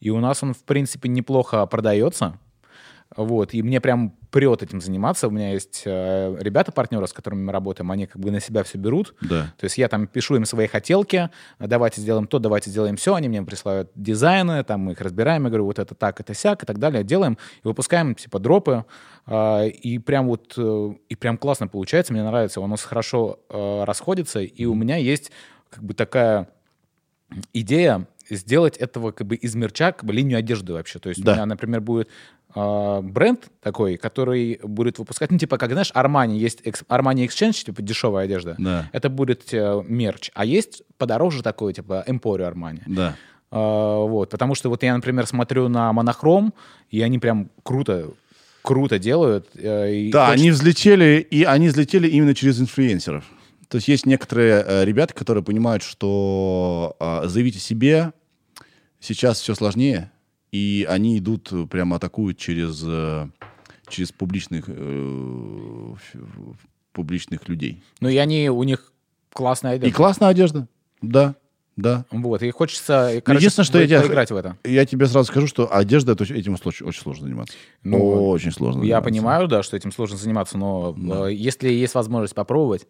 и 0.00 0.08
у 0.08 0.18
нас 0.20 0.42
он, 0.42 0.54
в 0.54 0.62
принципе, 0.64 1.10
неплохо 1.10 1.66
продается. 1.66 2.38
Вот, 3.16 3.52
и 3.52 3.62
мне 3.62 3.80
прям 3.80 4.14
прет 4.30 4.62
этим 4.62 4.80
заниматься. 4.80 5.28
У 5.28 5.30
меня 5.30 5.52
есть 5.52 5.82
э, 5.84 6.36
ребята-партнеры, 6.40 7.06
с 7.06 7.12
которыми 7.12 7.42
мы 7.44 7.52
работаем, 7.52 7.90
они 7.90 8.06
как 8.06 8.20
бы 8.20 8.30
на 8.30 8.40
себя 8.40 8.62
все 8.62 8.78
берут. 8.78 9.14
Да. 9.20 9.52
То 9.58 9.64
есть 9.64 9.76
я 9.76 9.88
там 9.88 10.06
пишу 10.06 10.36
им 10.36 10.46
свои 10.46 10.66
хотелки, 10.66 11.28
давайте 11.58 12.00
сделаем 12.00 12.26
то, 12.26 12.38
давайте 12.38 12.70
сделаем 12.70 12.96
все, 12.96 13.14
они 13.14 13.28
мне 13.28 13.42
присылают 13.42 13.90
дизайны, 13.94 14.64
там 14.64 14.80
мы 14.80 14.92
их 14.92 15.00
разбираем, 15.00 15.44
я 15.44 15.48
говорю, 15.50 15.66
вот 15.66 15.78
это 15.78 15.94
так, 15.94 16.20
это 16.20 16.32
сяк 16.32 16.62
и 16.62 16.66
так 16.66 16.78
далее, 16.78 17.04
делаем 17.04 17.36
и 17.62 17.68
выпускаем 17.68 18.14
типа 18.14 18.38
дропы, 18.38 18.84
а, 19.26 19.66
и 19.66 19.98
прям 19.98 20.26
вот, 20.26 20.54
э, 20.56 20.94
и 21.08 21.14
прям 21.14 21.36
классно 21.36 21.68
получается, 21.68 22.12
мне 22.12 22.22
нравится, 22.22 22.60
у 22.60 22.66
нас 22.66 22.82
хорошо 22.82 23.40
э, 23.50 23.84
расходится, 23.84 24.40
и 24.40 24.64
у 24.64 24.74
меня 24.74 24.96
есть 24.96 25.30
как 25.68 25.84
бы 25.84 25.92
такая 25.94 26.48
идея 27.52 28.06
сделать 28.30 28.76
этого 28.76 29.10
как 29.12 29.26
бы 29.26 29.36
из 29.36 29.54
мерча 29.54 29.92
как 29.92 30.04
бы 30.04 30.12
линию 30.12 30.38
одежды 30.38 30.72
вообще. 30.72 30.98
То 30.98 31.08
есть 31.08 31.22
Да. 31.22 31.32
у 31.32 31.34
меня, 31.34 31.46
например, 31.46 31.80
будет 31.80 32.08
бренд 32.54 33.48
такой, 33.62 33.96
который 33.96 34.60
будет 34.62 34.98
выпускать, 34.98 35.30
ну, 35.30 35.38
типа, 35.38 35.58
как, 35.58 35.70
знаешь, 35.72 35.90
Armani, 35.94 36.36
есть 36.36 36.60
экс- 36.64 36.84
Armani 36.88 37.26
Exchange, 37.26 37.64
типа, 37.64 37.82
дешевая 37.82 38.24
одежда. 38.26 38.54
Да. 38.58 38.88
Это 38.92 39.08
будет 39.08 39.52
э, 39.52 39.82
мерч. 39.86 40.30
А 40.34 40.44
есть 40.44 40.82
подороже 40.98 41.42
такой, 41.42 41.72
типа, 41.72 42.04
Emporio 42.06 42.52
Armani. 42.52 42.82
Да. 42.86 43.16
А, 43.50 43.98
вот, 44.04 44.30
потому 44.30 44.54
что 44.54 44.68
вот 44.70 44.82
я, 44.82 44.94
например, 44.94 45.26
смотрю 45.26 45.68
на 45.68 45.92
монохром, 45.92 46.52
и 46.90 47.00
они 47.02 47.18
прям 47.18 47.50
круто, 47.62 48.08
круто 48.62 48.98
делают. 48.98 49.48
э, 49.54 50.10
Да, 50.10 50.26
хочется- 50.26 50.42
они 50.42 50.50
взлетели, 50.50 51.26
и 51.30 51.44
они 51.44 51.68
взлетели 51.68 52.08
именно 52.08 52.34
через 52.34 52.60
инфлюенсеров. 52.60 53.24
То 53.68 53.76
есть 53.76 53.88
есть 53.88 54.04
некоторые 54.06 54.62
э, 54.66 54.84
ребята, 54.84 55.14
которые 55.14 55.42
понимают, 55.42 55.82
что 55.82 56.96
э, 57.00 57.22
заявить 57.28 57.56
о 57.56 57.60
себе 57.60 58.12
сейчас 59.00 59.40
все 59.40 59.54
сложнее, 59.54 60.10
и 60.52 60.86
они 60.88 61.18
идут, 61.18 61.48
э, 61.52 61.66
прямо 61.66 61.96
атакуют 61.96 62.38
через, 62.38 62.82
э, 62.86 63.26
через 63.88 64.12
публичных, 64.12 64.64
э, 64.68 65.94
публичных 66.92 67.48
людей. 67.48 67.82
Ну, 68.00 68.08
и 68.08 68.16
они, 68.18 68.50
у 68.50 68.62
них 68.62 68.92
классная 69.32 69.72
одежда. 69.72 69.88
И 69.88 69.92
классная 69.92 70.28
одежда, 70.28 70.68
да, 71.00 71.34
да. 71.76 72.04
Вот, 72.10 72.42
и 72.42 72.50
хочется, 72.50 73.14
и, 73.14 73.20
короче, 73.22 73.40
единственное, 73.44 73.64
что 73.64 73.80
я 73.80 73.86
тебе- 73.86 74.00
поиграть 74.02 74.30
в 74.30 74.36
это. 74.36 74.58
Я 74.64 74.84
тебе 74.84 75.06
сразу 75.06 75.28
скажу, 75.28 75.46
что 75.46 75.74
одежда, 75.74 76.12
это 76.12 76.24
этим 76.24 76.56
очень, 76.62 76.84
очень 76.86 77.00
сложно 77.00 77.24
заниматься. 77.24 77.54
Ну, 77.82 78.28
очень 78.28 78.52
сложно 78.52 78.80
Я 78.80 79.00
заниматься. 79.00 79.04
понимаю, 79.08 79.48
да, 79.48 79.62
что 79.62 79.76
этим 79.76 79.90
сложно 79.90 80.18
заниматься, 80.18 80.58
но 80.58 80.94
э, 81.28 81.32
если 81.34 81.70
есть 81.70 81.94
возможность 81.94 82.34
попробовать, 82.34 82.86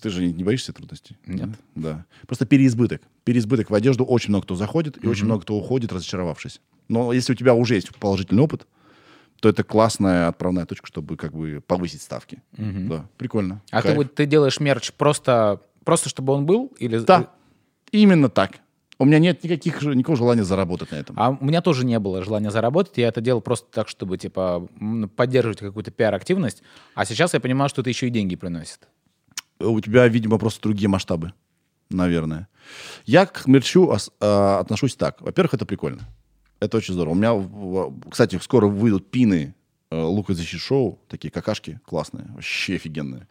Ты 0.00 0.10
же 0.10 0.24
не, 0.26 0.44
боишься 0.44 0.72
трудностей? 0.72 1.16
Нет. 1.26 1.50
Да. 1.74 2.04
Просто 2.26 2.46
переизбыток. 2.46 3.02
Переизбыток 3.24 3.70
в 3.70 3.74
одежду 3.74 4.04
очень 4.04 4.30
много 4.30 4.44
кто 4.44 4.54
заходит, 4.54 5.02
и 5.02 5.08
очень 5.08 5.24
много 5.24 5.42
кто 5.42 5.54
уходит, 5.54 5.92
разочаровавшись. 5.92 6.60
Но 6.88 7.12
если 7.12 7.32
у 7.32 7.36
тебя 7.36 7.54
уже 7.54 7.74
есть 7.74 7.94
положительный 7.96 8.42
опыт, 8.42 8.66
то 9.40 9.48
это 9.48 9.64
классная 9.64 10.28
отправная 10.28 10.66
точка, 10.66 10.86
чтобы 10.86 11.16
как 11.16 11.32
бы 11.34 11.62
повысить 11.66 12.02
ставки. 12.02 12.42
Да, 12.52 13.08
прикольно. 13.16 13.62
а 13.70 13.82
ты 13.82 13.94
Кайф. 13.94 14.10
ты 14.14 14.26
делаешь 14.26 14.60
мерч 14.60 14.92
просто, 14.92 15.60
просто 15.84 16.08
чтобы 16.08 16.32
он 16.32 16.46
был? 16.46 16.72
Или... 16.78 16.98
Да, 16.98 17.30
именно 17.90 18.28
так. 18.28 18.60
У 18.98 19.04
меня 19.04 19.18
нет 19.18 19.42
никаких, 19.42 19.82
никакого 19.82 20.16
желания 20.16 20.44
заработать 20.44 20.92
на 20.92 20.96
этом. 20.96 21.16
А 21.18 21.30
у 21.30 21.44
меня 21.44 21.60
тоже 21.60 21.84
не 21.84 21.98
было 21.98 22.22
желания 22.22 22.52
заработать, 22.52 22.98
я 22.98 23.08
это 23.08 23.20
делал 23.20 23.40
просто 23.40 23.66
так, 23.72 23.88
чтобы, 23.88 24.16
типа, 24.16 24.68
поддерживать 25.16 25.58
какую-то 25.58 25.90
пиар-активность, 25.90 26.62
а 26.94 27.04
сейчас 27.04 27.34
я 27.34 27.40
понимаю, 27.40 27.68
что 27.68 27.80
это 27.80 27.90
еще 27.90 28.06
и 28.06 28.10
деньги 28.10 28.36
приносит. 28.36 28.86
У 29.64 29.80
тебя, 29.80 30.08
видимо, 30.08 30.38
просто 30.38 30.62
другие 30.62 30.88
масштабы, 30.88 31.32
наверное. 31.90 32.48
Я 33.04 33.26
к 33.26 33.46
мерчу 33.46 33.94
а, 34.20 34.60
отношусь 34.60 34.94
так. 34.94 35.20
Во-первых, 35.20 35.54
это 35.54 35.66
прикольно. 35.66 36.02
Это 36.60 36.76
очень 36.76 36.94
здорово. 36.94 37.12
У 37.12 37.16
меня, 37.16 38.10
кстати, 38.10 38.38
скоро 38.40 38.66
выйдут 38.66 39.10
пины 39.10 39.54
э, 39.90 40.00
Лука 40.00 40.34
защит 40.34 40.60
шоу, 40.60 41.00
такие 41.08 41.30
какашки 41.30 41.80
классные, 41.84 42.26
вообще 42.34 42.76
офигенные. 42.76 43.26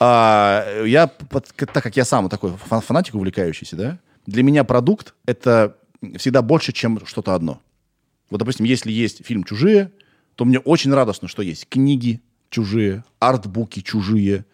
А, 0.00 0.82
я, 0.84 1.06
так 1.06 1.82
как 1.82 1.96
я 1.96 2.04
сам 2.04 2.28
такой 2.28 2.52
фан- 2.52 2.80
фанатик 2.80 3.14
увлекающийся, 3.14 3.76
да, 3.76 3.98
для 4.26 4.42
меня 4.42 4.64
продукт— 4.64 5.14
это 5.26 5.76
всегда 6.16 6.42
больше, 6.42 6.72
чем 6.72 7.04
что-то 7.06 7.34
одно. 7.34 7.60
Вот, 8.30 8.38
допустим, 8.38 8.64
если 8.64 8.90
есть 8.90 9.24
фильм 9.24 9.44
«Чужие», 9.44 9.92
то 10.34 10.44
мне 10.44 10.58
очень 10.58 10.92
радостно, 10.92 11.28
что 11.28 11.42
есть 11.42 11.68
книги 11.68 12.20
чужие, 12.50 13.04
артбуки 13.18 13.80
чужие, 13.80 14.44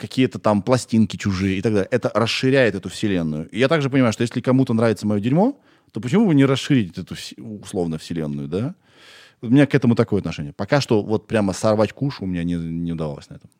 какие-то 0.00 0.38
там 0.38 0.62
пластинки 0.62 1.16
чужие 1.16 1.58
и 1.58 1.62
так 1.62 1.72
далее. 1.72 1.88
Это 1.90 2.10
расширяет 2.14 2.74
эту 2.74 2.88
вселенную. 2.88 3.48
И 3.50 3.58
я 3.58 3.68
также 3.68 3.90
понимаю, 3.90 4.12
что 4.12 4.22
если 4.22 4.40
кому-то 4.40 4.72
нравится 4.74 5.06
мое 5.06 5.20
дерьмо, 5.20 5.60
то 5.92 6.00
почему 6.00 6.26
бы 6.26 6.34
не 6.34 6.44
расширить 6.44 6.96
эту 6.98 7.14
условно 7.38 7.98
вселенную, 7.98 8.48
да? 8.48 8.74
У 9.42 9.48
меня 9.48 9.66
к 9.66 9.74
этому 9.74 9.94
такое 9.94 10.20
отношение. 10.20 10.52
Пока 10.52 10.80
что 10.80 11.02
вот 11.02 11.26
прямо 11.26 11.52
сорвать 11.52 11.92
куш 11.92 12.20
у 12.20 12.26
меня 12.26 12.44
не, 12.44 12.54
не 12.54 12.92
удавалось 12.92 13.28
на 13.30 13.34
этом. 13.34 13.50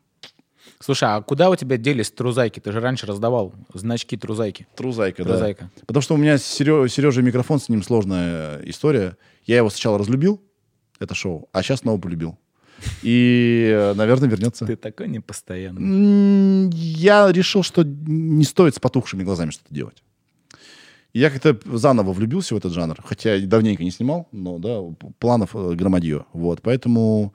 Слушай, 0.79 1.09
а 1.09 1.21
куда 1.21 1.49
у 1.49 1.55
тебя 1.55 1.77
делись 1.77 2.11
трузайки? 2.11 2.59
Ты 2.59 2.71
же 2.71 2.79
раньше 2.79 3.05
раздавал 3.05 3.53
значки 3.73 4.17
трузайки. 4.17 4.67
Трузайка, 4.75 5.23
Трузайка. 5.23 5.69
да. 5.75 5.81
Потому 5.85 6.01
что 6.01 6.15
у 6.15 6.17
меня 6.17 6.37
с 6.37 6.43
Сережей 6.43 7.23
микрофон, 7.23 7.59
с 7.59 7.69
ним 7.69 7.83
сложная 7.83 8.61
история. 8.65 9.17
Я 9.45 9.57
его 9.57 9.69
сначала 9.69 9.97
разлюбил, 9.99 10.41
это 10.99 11.13
шоу, 11.15 11.49
а 11.51 11.61
сейчас 11.63 11.79
снова 11.81 11.99
полюбил. 11.99 12.37
И, 13.01 13.71
э, 13.73 13.93
наверное, 13.93 14.29
вернется. 14.29 14.65
Ты 14.65 14.75
такой 14.75 15.07
непостоянный. 15.07 16.69
Я 16.73 17.31
решил, 17.31 17.63
что 17.63 17.83
не 17.83 18.43
стоит 18.43 18.75
с 18.75 18.79
потухшими 18.79 19.23
глазами 19.23 19.51
что-то 19.51 19.73
делать. 19.73 20.03
Я 21.13 21.29
как-то 21.29 21.59
заново 21.77 22.13
влюбился 22.13 22.55
в 22.55 22.57
этот 22.57 22.71
жанр, 22.71 22.97
хотя 23.03 23.37
давненько 23.39 23.83
не 23.83 23.91
снимал, 23.91 24.29
но 24.31 24.59
да, 24.59 24.79
планов 25.19 25.55
э, 25.55 25.73
громадье. 25.73 26.25
Вот, 26.31 26.61
поэтому 26.61 27.33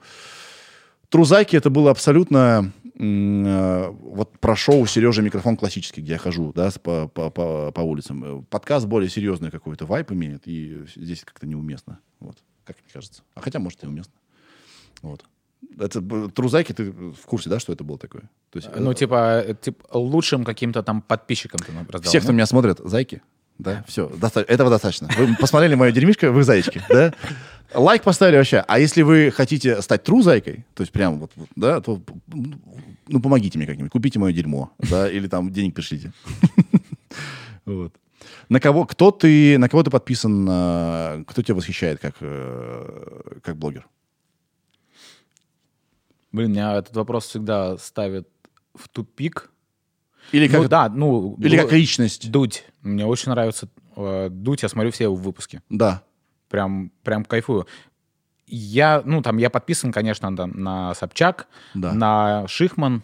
Трузайки 1.09 1.55
это 1.55 1.69
было 1.69 1.91
абсолютно 1.91 2.73
э, 2.95 3.89
вот 4.01 4.39
про 4.39 4.55
шоу 4.55 4.87
Сережа 4.87 5.21
микрофон 5.21 5.57
классический, 5.57 6.01
где 6.01 6.13
я 6.13 6.17
хожу, 6.17 6.53
да, 6.53 6.71
по, 6.81 7.07
по, 7.07 7.29
по, 7.29 7.71
по 7.71 7.81
улицам. 7.81 8.45
Подкаст 8.49 8.87
более 8.87 9.09
серьезный 9.09 9.51
какой-то 9.51 9.85
вайп 9.85 10.11
имеет, 10.11 10.47
и 10.47 10.85
здесь 10.95 11.23
как-то 11.23 11.45
неуместно. 11.45 11.99
Вот, 12.19 12.37
как 12.65 12.77
мне 12.81 12.89
кажется. 12.91 13.21
А 13.35 13.41
хотя, 13.41 13.59
может, 13.59 13.83
и 13.83 13.87
уместно. 13.87 14.13
Вот. 15.03 15.23
Это 15.79 16.01
Трузайки, 16.29 16.73
ты 16.73 16.91
в 16.91 17.25
курсе, 17.25 17.49
да, 17.49 17.59
что 17.59 17.73
это 17.73 17.83
было 17.83 17.97
такое? 17.97 18.23
То 18.51 18.57
есть, 18.59 18.69
Ну, 18.75 18.91
э, 18.91 18.95
типа, 18.95 19.43
э, 19.45 19.55
типа, 19.59 19.97
лучшим 19.97 20.43
каким-то 20.43 20.83
там 20.83 21.01
подписчикам 21.01 21.59
ты 21.59 21.71
раздал. 21.91 22.09
все, 22.09 22.19
кто 22.19 22.29
ну? 22.29 22.35
меня 22.35 22.45
смотрят, 22.45 22.79
зайки, 22.83 23.21
да, 23.59 23.83
все, 23.87 24.11
этого 24.47 24.69
достаточно. 24.69 25.09
Вы 25.17 25.35
посмотрели 25.35 25.75
мое 25.75 25.91
дерьмишко, 25.91 26.31
вы 26.31 26.43
зайчики, 26.43 26.81
да? 26.89 27.13
Лайк 27.73 28.03
поставили 28.03 28.37
вообще. 28.37 28.63
А 28.67 28.79
если 28.79 29.01
вы 29.01 29.31
хотите 29.31 29.81
стать 29.81 30.03
тру 30.03 30.21
зайкой, 30.21 30.65
то 30.73 30.81
есть 30.81 30.93
прям 30.93 31.19
вот, 31.19 31.31
да, 31.55 31.81
то 31.81 32.01
ну 33.07 33.19
помогите 33.19 33.57
мне 33.57 33.67
как-нибудь, 33.67 33.91
купите 33.91 34.19
мое 34.19 34.31
дерьмо, 34.31 34.71
да, 34.77 35.09
или 35.09 35.27
там 35.27 35.51
денег 35.51 35.73
пришлите. 35.75 36.11
Вот. 37.65 37.93
На 38.47 38.61
кого, 38.61 38.85
кто 38.85 39.11
ты, 39.11 39.57
на 39.57 39.67
кого 39.67 39.83
ты 39.83 39.91
подписан, 39.91 40.47
э, 40.49 41.23
кто 41.27 41.41
тебя 41.41 41.55
восхищает 41.55 41.99
как, 41.99 42.15
э, 42.21 43.39
как 43.43 43.57
блогер? 43.57 43.85
Блин, 46.37 46.51
меня 46.51 46.75
этот 46.75 46.95
вопрос 46.95 47.27
всегда 47.27 47.77
ставит 47.77 48.27
в 48.73 48.87
тупик. 48.89 49.51
Или 50.31 50.47
как, 50.47 50.61
ну 50.61 50.67
да, 50.67 50.89
ну... 50.89 51.35
или 51.39 51.57
как 51.57 51.71
личность. 51.71 52.29
Дудь. 52.31 52.65
Мне 52.81 53.05
очень 53.05 53.31
нравится 53.31 53.69
э, 53.95 54.29
Дудь, 54.29 54.63
я 54.63 54.69
смотрю 54.69 54.91
все 54.91 55.05
его 55.05 55.15
выпуски. 55.15 55.61
Да. 55.69 56.03
Прям, 56.49 56.91
прям 57.03 57.25
кайфую. 57.25 57.67
Я, 58.45 59.01
ну, 59.03 59.21
там, 59.21 59.37
я 59.37 59.49
подписан, 59.49 59.91
конечно, 59.91 60.29
на, 60.29 60.45
на 60.45 60.95
Собчак, 60.95 61.47
Да. 61.73 61.93
на 61.93 62.47
Шихман, 62.47 63.03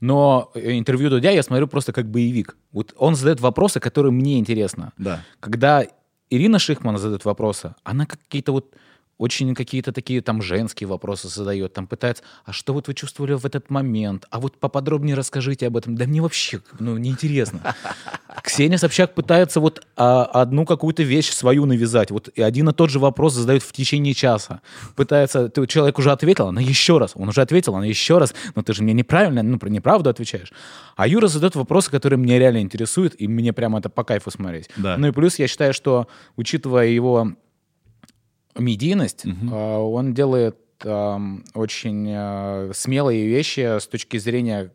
но 0.00 0.50
интервью 0.54 1.10
Дудя 1.10 1.30
я 1.30 1.42
смотрю 1.42 1.66
просто 1.66 1.92
как 1.92 2.10
боевик. 2.10 2.56
Вот 2.72 2.94
он 2.96 3.14
задает 3.14 3.40
вопросы, 3.40 3.80
которые 3.80 4.12
мне 4.12 4.38
интересны. 4.38 4.92
Да. 4.98 5.22
Когда 5.40 5.86
Ирина 6.30 6.58
Шихман 6.58 6.98
задает 6.98 7.24
вопросы, 7.24 7.74
она 7.84 8.06
какие-то 8.06 8.52
вот 8.52 8.74
очень 9.18 9.54
какие-то 9.54 9.92
такие 9.92 10.20
там 10.20 10.42
женские 10.42 10.88
вопросы 10.88 11.28
задает, 11.28 11.72
там 11.72 11.86
пытается, 11.86 12.24
а 12.44 12.52
что 12.52 12.72
вот 12.72 12.88
вы 12.88 12.94
чувствовали 12.94 13.34
в 13.34 13.44
этот 13.44 13.70
момент, 13.70 14.26
а 14.30 14.40
вот 14.40 14.58
поподробнее 14.58 15.14
расскажите 15.14 15.66
об 15.66 15.76
этом. 15.76 15.94
Да 15.94 16.06
мне 16.06 16.20
вообще, 16.20 16.60
ну, 16.78 16.96
неинтересно. 16.96 17.74
Ксения 18.42 18.78
Собчак 18.78 19.14
пытается 19.14 19.60
вот 19.60 19.86
а, 19.96 20.24
одну 20.24 20.66
какую-то 20.66 21.02
вещь 21.02 21.30
свою 21.30 21.66
навязать, 21.66 22.10
вот 22.10 22.28
и 22.34 22.42
один 22.42 22.68
и 22.68 22.72
тот 22.72 22.90
же 22.90 22.98
вопрос 22.98 23.34
задает 23.34 23.62
в 23.62 23.72
течение 23.72 24.14
часа. 24.14 24.60
Пытается, 24.96 25.48
ты, 25.48 25.66
человек 25.66 25.98
уже 25.98 26.10
ответил, 26.10 26.48
она 26.48 26.60
еще 26.60 26.98
раз, 26.98 27.12
он 27.14 27.28
уже 27.28 27.40
ответил, 27.40 27.76
она 27.76 27.86
еще 27.86 28.18
раз, 28.18 28.34
но 28.54 28.62
ты 28.62 28.74
же 28.74 28.82
мне 28.82 28.92
неправильно, 28.92 29.42
ну, 29.42 29.58
про 29.58 29.68
неправду 29.68 30.10
отвечаешь. 30.10 30.52
А 30.96 31.06
Юра 31.06 31.28
задает 31.28 31.54
вопросы, 31.54 31.90
которые 31.90 32.18
меня 32.18 32.38
реально 32.38 32.60
интересуют, 32.60 33.14
и 33.18 33.28
мне 33.28 33.52
прямо 33.52 33.78
это 33.78 33.88
по 33.88 34.04
кайфу 34.04 34.30
смотреть. 34.30 34.68
Да. 34.76 34.96
Ну 34.96 35.08
и 35.08 35.12
плюс 35.12 35.38
я 35.38 35.46
считаю, 35.48 35.72
что, 35.72 36.08
учитывая 36.36 36.86
его 36.88 37.34
медийность, 38.56 39.24
э, 39.24 39.54
он 39.54 40.14
делает 40.14 40.56
очень 40.84 42.08
э, 42.10 42.72
смелые 42.74 43.26
вещи 43.26 43.78
с 43.78 43.86
точки 43.86 44.18
зрения 44.18 44.70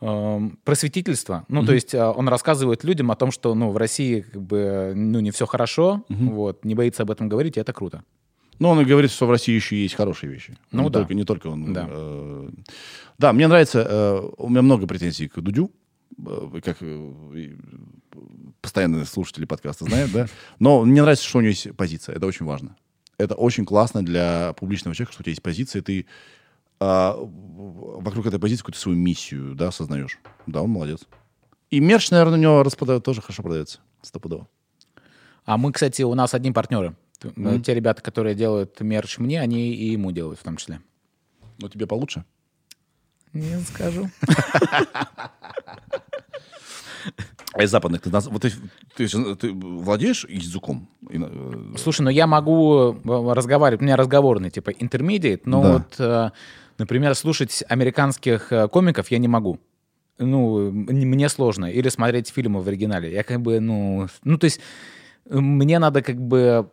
просветительства. 0.00 1.44
Ну, 1.48 1.64
то 1.64 1.74
есть 1.74 1.92
э, 1.92 2.02
он 2.02 2.28
рассказывает 2.28 2.84
людям 2.84 3.10
о 3.10 3.16
том, 3.16 3.30
что 3.30 3.54
ну, 3.54 3.70
в 3.70 3.76
России 3.76 4.22
как 4.22 4.42
бы 4.42 4.94
ну, 4.96 5.20
не 5.20 5.30
все 5.30 5.44
хорошо, 5.44 6.04
вот, 6.08 6.64
не 6.64 6.74
боится 6.74 7.02
об 7.02 7.10
этом 7.10 7.28
говорить, 7.28 7.58
и 7.58 7.60
это 7.60 7.72
круто. 7.74 8.02
Но 8.58 8.70
он 8.70 8.80
и 8.80 8.84
говорит, 8.84 9.10
что 9.10 9.26
в 9.26 9.30
России 9.30 9.54
еще 9.54 9.76
есть 9.76 9.94
хорошие 9.94 10.30
вещи. 10.30 10.56
Ну 10.70 10.84
не 10.84 10.90
да. 10.90 11.00
Только, 11.00 11.14
не 11.14 11.24
только 11.24 11.46
он. 11.48 11.72
Да. 11.72 11.86
э, 11.88 12.50
да, 13.18 13.32
мне 13.32 13.48
нравится, 13.48 13.86
э, 13.88 14.30
у 14.38 14.48
меня 14.48 14.62
много 14.62 14.86
претензий 14.86 15.28
к 15.28 15.38
Дудю, 15.40 15.70
э, 16.18 16.60
как 16.64 16.78
э, 16.80 17.56
постоянные 18.60 19.04
слушатели 19.04 19.44
подкаста 19.44 19.84
знают, 19.84 20.12
да. 20.12 20.26
Но 20.58 20.84
мне 20.84 21.02
нравится, 21.02 21.24
что 21.24 21.38
у 21.38 21.40
него 21.40 21.50
есть 21.50 21.74
позиция. 21.76 22.14
Это 22.14 22.26
очень 22.26 22.46
важно. 22.46 22.76
Это 23.18 23.34
очень 23.34 23.64
классно 23.64 24.04
для 24.04 24.54
публичного 24.54 24.94
человека, 24.94 25.12
что 25.12 25.22
у 25.22 25.24
тебя 25.24 25.32
есть 25.32 25.42
позиция, 25.42 25.80
и 25.80 25.82
ты 25.82 26.06
а, 26.80 27.14
вокруг 27.18 28.26
этой 28.26 28.38
позиции 28.38 28.62
какую-то 28.62 28.80
свою 28.80 28.96
миссию, 28.96 29.54
да, 29.54 29.68
осознаешь. 29.68 30.18
Да, 30.46 30.62
он 30.62 30.70
молодец. 30.70 31.00
И 31.70 31.78
мерч, 31.80 32.10
наверное, 32.10 32.38
у 32.38 32.40
него 32.42 32.62
распродает, 32.62 33.04
тоже 33.04 33.20
хорошо 33.20 33.42
продается. 33.42 33.80
Стопудово. 34.02 34.48
А 35.44 35.56
мы, 35.58 35.72
кстати, 35.72 36.02
у 36.02 36.14
нас 36.14 36.34
одни 36.34 36.50
партнеры. 36.50 36.96
Э, 37.22 37.58
Те 37.64 37.74
ребята, 37.74 38.02
которые 38.02 38.34
делают 38.34 38.80
мерч 38.80 39.18
мне, 39.18 39.40
они 39.40 39.74
и 39.74 39.92
ему 39.92 40.10
делают 40.10 40.40
в 40.40 40.42
том 40.42 40.56
числе. 40.56 40.80
Но 41.58 41.68
тебе 41.68 41.86
получше. 41.86 42.24
Не 43.32 43.60
скажу. 43.60 44.08
А 47.52 47.62
из 47.62 47.70
западных 47.70 48.00
ты, 48.02 48.10
вот 48.10 48.42
ты, 48.42 48.52
ты, 48.96 49.34
ты 49.36 49.52
владеешь 49.52 50.24
языком? 50.28 50.88
Э, 51.10 51.74
Слушай, 51.76 52.02
ну 52.02 52.10
я 52.10 52.26
могу 52.26 52.92
э, 52.92 53.32
разговаривать, 53.34 53.80
у 53.80 53.84
меня 53.84 53.96
разговорный, 53.96 54.50
типа, 54.50 54.70
intermediate, 54.70 55.42
но 55.44 55.62
Да. 55.62 55.72
вот, 55.72 55.94
э, 55.98 56.30
например, 56.78 57.14
слушать 57.14 57.64
американских 57.68 58.52
комиков 58.70 59.10
я 59.10 59.18
не 59.18 59.28
могу. 59.28 59.58
Ну, 60.18 60.70
мне 60.70 61.28
сложно. 61.30 61.66
Или 61.66 61.88
смотреть 61.88 62.28
фильмы 62.28 62.60
в 62.60 62.68
оригинале. 62.68 63.10
Я 63.10 63.22
как 63.22 63.40
бы, 63.40 63.58
ну... 63.58 64.06
Ну, 64.22 64.36
то 64.36 64.44
есть 64.44 64.60
мне 65.24 65.78
надо 65.78 66.02
как 66.02 66.16
бы 66.20 66.68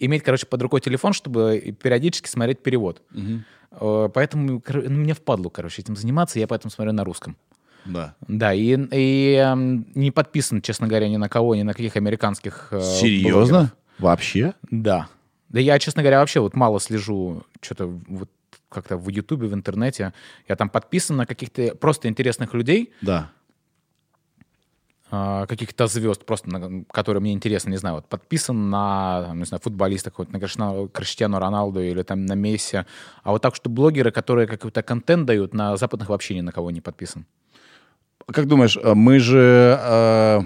иметь, 0.00 0.22
короче, 0.22 0.46
под 0.46 0.62
рукой 0.62 0.80
телефон, 0.80 1.12
чтобы 1.12 1.76
периодически 1.80 2.28
смотреть 2.28 2.62
перевод. 2.62 3.02
Э, 3.70 4.08
Поэтому 4.12 4.62
ну, 4.68 4.90
мне 4.90 5.14
впадло, 5.14 5.48
короче, 5.48 5.82
этим 5.82 5.96
заниматься, 5.96 6.38
я 6.38 6.46
поэтому 6.46 6.70
смотрю 6.70 6.92
на 6.92 7.04
русском. 7.04 7.36
Да. 7.84 8.14
Да, 8.28 8.52
и, 8.54 8.76
и, 8.92 9.34
эм, 9.34 9.86
не 9.94 10.10
подписан, 10.10 10.62
честно 10.62 10.86
говоря, 10.88 11.08
ни 11.08 11.16
на 11.16 11.28
кого, 11.28 11.54
ни 11.54 11.62
на 11.62 11.72
каких 11.72 11.96
американских 11.96 12.68
э, 12.70 12.76
блогеров. 12.78 12.98
Серьезно? 13.00 13.72
Вообще? 13.98 14.54
Да. 14.70 15.08
Да 15.50 15.60
я, 15.60 15.78
честно 15.78 16.02
говоря, 16.02 16.18
вообще 16.20 16.40
вот 16.40 16.54
мало 16.56 16.80
слежу 16.80 17.42
что-то 17.60 17.86
вот 18.08 18.28
как-то 18.68 18.96
в 18.96 19.08
Ютубе, 19.08 19.46
в 19.46 19.54
интернете. 19.54 20.12
Я 20.48 20.56
там 20.56 20.68
подписан 20.68 21.16
на 21.16 21.26
каких-то 21.26 21.74
просто 21.76 22.08
интересных 22.08 22.54
людей, 22.54 22.92
Да. 23.02 23.30
а, 25.10 25.46
каких-то 25.46 25.86
звезд, 25.86 26.24
просто 26.24 26.48
на- 26.50 26.84
которые 26.90 27.20
мне 27.20 27.32
интересны, 27.32 27.70
не 27.70 27.76
знаю, 27.76 27.96
вот 27.96 28.08
подписан 28.08 28.70
на, 28.70 29.24
там, 29.28 29.38
не 29.38 29.44
знаю, 29.44 29.60
футболиста 29.62 30.10
какого-то, 30.10 30.32
на 30.32 30.88
Криштиану 30.88 31.38
Роналду 31.38 31.80
или 31.80 32.02
там 32.02 32.26
на 32.26 32.32
Месси. 32.34 32.78
А 33.22 33.30
вот 33.30 33.42
так, 33.42 33.54
что 33.54 33.70
блогеры, 33.70 34.10
которые 34.10 34.48
какой-то 34.48 34.82
контент 34.82 35.26
дают, 35.26 35.54
на 35.54 35.76
западных 35.76 36.08
вообще 36.08 36.34
ни 36.34 36.40
на 36.40 36.50
кого 36.50 36.70
не 36.72 36.80
подписан. 36.80 37.26
Как 38.26 38.46
думаешь, 38.46 38.76
э, 38.76 38.94
мы 38.94 39.18
же... 39.18 39.78
э, 39.80 40.40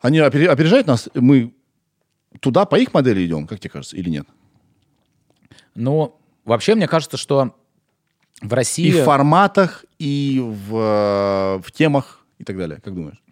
они 0.00 0.18
опере- 0.18 0.48
опережают 0.48 0.86
нас? 0.86 1.08
Мы 1.14 1.52
туда 2.40 2.64
по 2.64 2.76
их 2.76 2.94
модели 2.94 3.26
идем, 3.26 3.46
как 3.46 3.60
тебе 3.60 3.70
кажется, 3.70 3.96
или 3.96 4.08
нет? 4.08 4.26
Ну, 5.74 6.18
вообще, 6.44 6.74
мне 6.74 6.86
кажется, 6.88 7.16
что 7.16 7.54
в 8.40 8.52
России... 8.52 8.86
И 8.88 8.92
в 8.92 9.04
форматах, 9.04 9.84
и 9.98 10.40
в, 10.40 10.76
э, 10.76 11.60
в 11.62 11.72
темах, 11.72 12.24
и 12.38 12.44
так 12.44 12.56
далее. 12.56 12.80
Как 12.80 12.94
думаешь? 12.94 13.22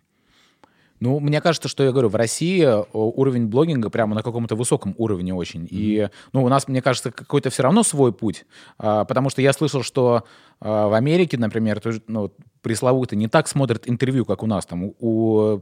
Ну, 1.00 1.20
мне 1.20 1.40
кажется, 1.40 1.68
что 1.68 1.84
я 1.84 1.92
говорю, 1.92 2.08
в 2.08 2.16
России 2.16 2.62
э, 2.62 2.84
уровень 2.92 3.46
блогинга 3.46 3.90
прямо 3.90 4.14
на 4.14 4.22
каком-то 4.22 4.56
высоком 4.56 4.94
уровне 4.98 5.34
очень. 5.34 5.66
И, 5.70 6.08
ну, 6.32 6.44
у 6.44 6.48
нас, 6.48 6.66
мне 6.68 6.82
кажется, 6.82 7.10
какой-то 7.10 7.50
все 7.50 7.62
равно 7.62 7.82
свой 7.82 8.12
путь. 8.12 8.46
А, 8.78 9.04
потому 9.04 9.30
что 9.30 9.40
я 9.40 9.52
слышал, 9.52 9.82
что 9.82 10.24
а, 10.60 10.88
в 10.88 10.94
Америке, 10.94 11.38
например, 11.38 11.80
тоже, 11.80 12.02
ну, 12.08 12.32
пресловуто 12.62 13.14
не 13.14 13.28
так 13.28 13.46
смотрят 13.48 13.88
интервью, 13.88 14.24
как 14.24 14.42
у 14.42 14.46
нас. 14.46 14.66
Там 14.66 14.84
у, 14.84 14.94
у, 14.98 15.60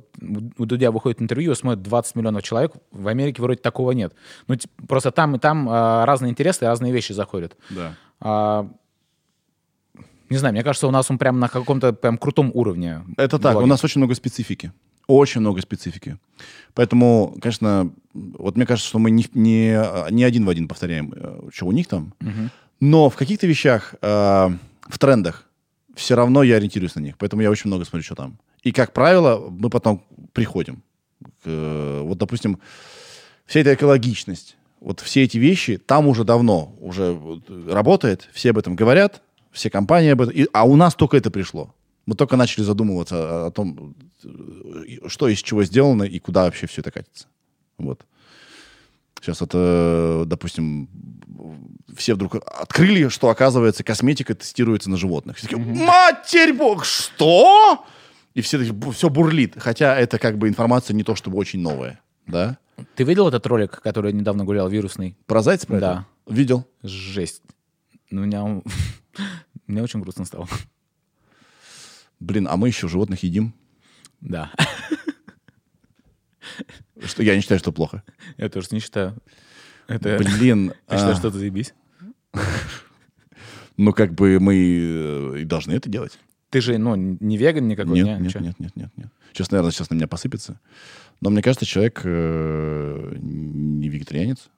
у 0.59 0.65
Дудя 0.65 0.91
выходит 0.91 1.21
интервью, 1.21 1.55
смотрит 1.55 1.83
20 1.83 2.17
миллионов 2.17 2.43
человек. 2.43 2.73
В 2.91 3.09
Америке 3.09 3.43
вроде 3.43 3.61
такого 3.61 3.93
нет. 3.93 4.15
Ну, 4.49 4.57
просто 4.89 5.11
там 5.11 5.37
и 5.37 5.39
там 5.39 5.69
а, 5.69 6.07
разные 6.07 6.31
интересы, 6.31 6.65
разные 6.65 6.93
вещи 6.93 7.13
заходят. 7.13 7.57
Да. 7.71 7.95
А, 8.21 8.69
не 10.29 10.39
знаю, 10.39 10.55
мне 10.55 10.65
кажется, 10.65 10.89
у 10.89 10.91
нас 10.91 11.11
он 11.11 11.19
прям 11.19 11.39
на 11.39 11.49
каком-то 11.49 11.93
прям 11.93 12.19
крутом 12.19 12.51
уровне. 12.53 13.05
Это 13.17 13.39
так, 13.39 13.53
у 13.53 13.59
блогинг. 13.59 13.71
нас 13.71 13.85
очень 13.85 14.01
много 14.01 14.15
специфики. 14.15 14.73
Очень 15.07 15.41
много 15.41 15.61
специфики. 15.63 16.19
Поэтому, 16.75 17.37
конечно, 17.41 17.91
вот 18.13 18.57
мне 18.57 18.67
кажется, 18.67 18.89
что 18.89 18.99
мы 18.99 19.11
не, 19.11 19.27
не, 19.35 19.81
не 20.11 20.25
один 20.25 20.45
в 20.45 20.49
один 20.49 20.69
повторяем, 20.69 21.13
э, 21.17 21.49
что 21.53 21.67
у 21.67 21.73
них 21.73 21.87
там. 21.87 22.13
Но 22.81 23.09
в 23.09 23.17
каких-то 23.17 23.47
вещах, 23.47 23.95
э, 24.03 24.07
в 24.89 24.99
трендах, 24.99 25.45
все 25.95 26.15
равно 26.17 26.43
я 26.43 26.57
ориентируюсь 26.57 26.95
на 26.97 27.01
них. 27.01 27.17
Поэтому 27.19 27.41
я 27.43 27.51
очень 27.51 27.69
много 27.69 27.85
смотрю, 27.85 28.03
что 28.05 28.15
там. 28.15 28.39
И, 28.63 28.73
как 28.73 28.93
правило, 28.93 29.49
мы 29.49 29.71
потом 29.71 30.03
приходим. 30.33 30.83
к, 31.45 32.01
вот, 32.03 32.19
допустим, 32.19 32.59
вся 33.47 33.61
эта 33.61 33.73
экологичность, 33.75 34.57
вот 34.81 35.01
все 35.01 35.23
эти 35.23 35.39
вещи 35.39 35.79
там 35.79 36.07
уже 36.09 36.25
давно 36.25 36.75
уже 36.81 37.19
работает, 37.69 38.29
все 38.33 38.51
об 38.51 38.59
этом 38.59 38.77
говорят, 38.77 39.23
все 39.53 39.71
компании 39.71 40.11
об 40.11 40.21
этом, 40.21 40.35
и- 40.35 40.47
а 40.53 40.65
у 40.65 40.77
нас 40.77 40.95
только 40.95 41.17
это 41.17 41.31
пришло. 41.31 41.75
Мы 42.07 42.15
только 42.15 42.37
начали 42.37 42.63
задумываться 42.63 43.17
о, 43.17 43.47
о 43.47 43.51
том, 43.51 43.95
э, 44.25 45.09
что 45.09 45.29
из 45.29 45.41
чего 45.43 45.65
сделано 45.65 46.05
и 46.05 46.19
куда 46.19 46.45
вообще 46.45 46.67
все 46.67 46.81
это 46.81 46.91
катится. 46.91 47.27
Вот. 47.79 48.07
Сейчас 49.21 49.43
это, 49.43 50.23
допустим, 50.27 50.89
все 51.97 52.15
вдруг 52.15 52.37
открыли, 52.37 53.09
что, 53.09 53.29
оказывается, 53.29 53.83
косметика 53.83 54.35
тестируется 54.35 54.89
на 54.91 54.97
животных. 54.97 55.37
Все 55.37 55.49
такие, 55.49 55.65
Матерь 55.65 56.53
бог, 56.53 56.85
что? 56.85 57.85
И 58.35 58.41
все 58.41 58.59
такие, 58.59 58.93
все 58.93 59.09
бурлит. 59.11 59.55
Хотя 59.59 59.97
это 59.99 60.19
как 60.19 60.39
бы 60.39 60.49
информация 60.49 60.95
не 60.95 61.03
то 61.03 61.17
чтобы 61.17 61.39
очень 61.39 61.61
новая. 61.61 62.01
Да? 62.27 62.59
Ты 62.95 63.05
видел 63.05 63.27
этот 63.27 63.47
ролик, 63.47 63.81
который 63.81 64.13
недавно 64.13 64.45
гулял, 64.45 64.69
вирусный? 64.69 65.17
Про 65.27 65.43
зайца 65.43 65.67
про 65.67 65.81
Да. 65.81 66.07
это? 66.27 66.35
Видел. 66.35 66.67
Жесть. 66.83 67.43
Ну, 68.11 68.25
меня, 68.27 68.63
мне 69.67 69.83
очень 69.83 70.01
грустно 70.01 70.25
стало. 70.25 70.47
Блин, 72.21 72.49
а 72.49 72.57
мы 72.57 72.69
еще 72.69 72.89
животных 72.89 73.23
едим. 73.23 73.55
Да, 74.21 74.51
Что 77.05 77.23
я 77.23 77.35
не 77.35 77.43
считаю, 77.43 77.61
что 77.61 77.73
плохо. 77.73 78.03
я 78.39 78.49
тоже 78.49 78.69
не 78.71 78.81
считаю. 78.81 79.17
Это, 79.89 80.19
Блин. 80.19 80.73
я 80.89 80.97
считаю, 80.97 81.13
а, 81.13 81.17
что 81.17 81.29
это 81.29 81.39
заебись. 81.39 81.75
Ну, 83.77 83.93
как 83.93 84.15
бы 84.15 84.41
мы 84.41 84.55
э, 84.57 85.41
и 85.41 85.45
должны 85.45 85.73
это 85.73 85.89
делать. 85.91 86.19
Ты 86.49 86.61
же, 86.61 86.79
ну, 86.79 86.95
не 86.97 87.37
веган 87.37 87.69
никакой, 87.69 88.01
Нет, 88.01 88.19
не? 88.21 88.27
нет, 88.27 88.35
нет, 88.41 88.59
нет, 88.59 88.77
нет, 88.77 88.91
нет. 88.97 89.09
Сейчас, 89.33 89.51
наверное, 89.51 89.71
сейчас 89.71 89.91
на 89.91 89.97
меня 89.97 90.09
посыпется. 90.09 90.59
Но 91.21 91.29
мне 91.29 91.43
кажется, 91.43 91.67
человек 91.67 92.01
э, 92.05 93.17
не 93.21 93.89
вегетарианец. 93.89 94.49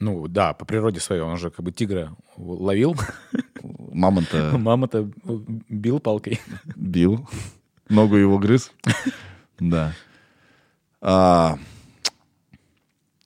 Ну, 0.00 0.26
да, 0.26 0.54
по 0.54 0.64
природе 0.64 1.00
своей. 1.00 1.22
Он 1.22 1.36
же 1.36 1.50
как 1.50 1.64
бы 1.64 1.70
тигра 1.70 2.16
ловил, 2.36 2.96
Мамонта 3.92 4.52
мама-то 4.58 5.10
бил 5.68 6.00
палкой. 6.00 6.40
бил, 6.76 7.28
ногу 7.88 8.16
его 8.16 8.38
грыз. 8.38 8.72
Да. 9.60 9.92
А, 11.00 11.58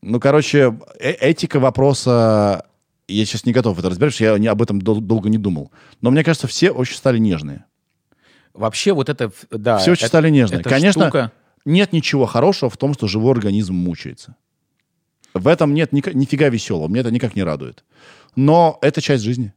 ну, 0.02 0.20
короче, 0.20 0.78
э- 0.98 1.12
этика 1.20 1.60
вопроса... 1.60 2.66
Я 3.08 3.24
сейчас 3.26 3.44
не 3.44 3.52
готов 3.52 3.78
это 3.78 3.90
разбирать, 3.90 4.12
потому 4.14 4.28
что 4.30 4.42
я 4.42 4.50
об 4.52 4.62
этом 4.62 4.80
дол- 4.80 5.00
долго 5.00 5.28
не 5.28 5.36
думал. 5.38 5.70
Но 6.00 6.10
мне 6.10 6.24
кажется, 6.24 6.46
все 6.46 6.70
очень 6.70 6.96
стали 6.96 7.18
нежные. 7.18 7.64
Вообще 8.54 8.92
вот 8.92 9.08
это, 9.08 9.30
да. 9.50 9.78
Все 9.78 9.92
очень 9.92 10.02
это- 10.02 10.08
стали 10.08 10.30
нежные. 10.30 10.62
Конечно, 10.62 11.04
штука- 11.04 11.32
нет 11.64 11.92
ничего 11.92 12.26
хорошего 12.26 12.70
в 12.70 12.76
том, 12.76 12.94
что 12.94 13.06
живой 13.08 13.32
организм 13.32 13.74
мучается. 13.74 14.36
В 15.34 15.46
этом 15.48 15.74
нет 15.74 15.92
ника- 15.92 16.14
нифига 16.14 16.48
веселого. 16.48 16.88
Мне 16.88 17.00
это 17.00 17.10
никак 17.10 17.34
не 17.36 17.42
радует. 17.42 17.84
Но 18.36 18.78
это 18.82 19.00
часть 19.02 19.24
жизни. 19.24 19.52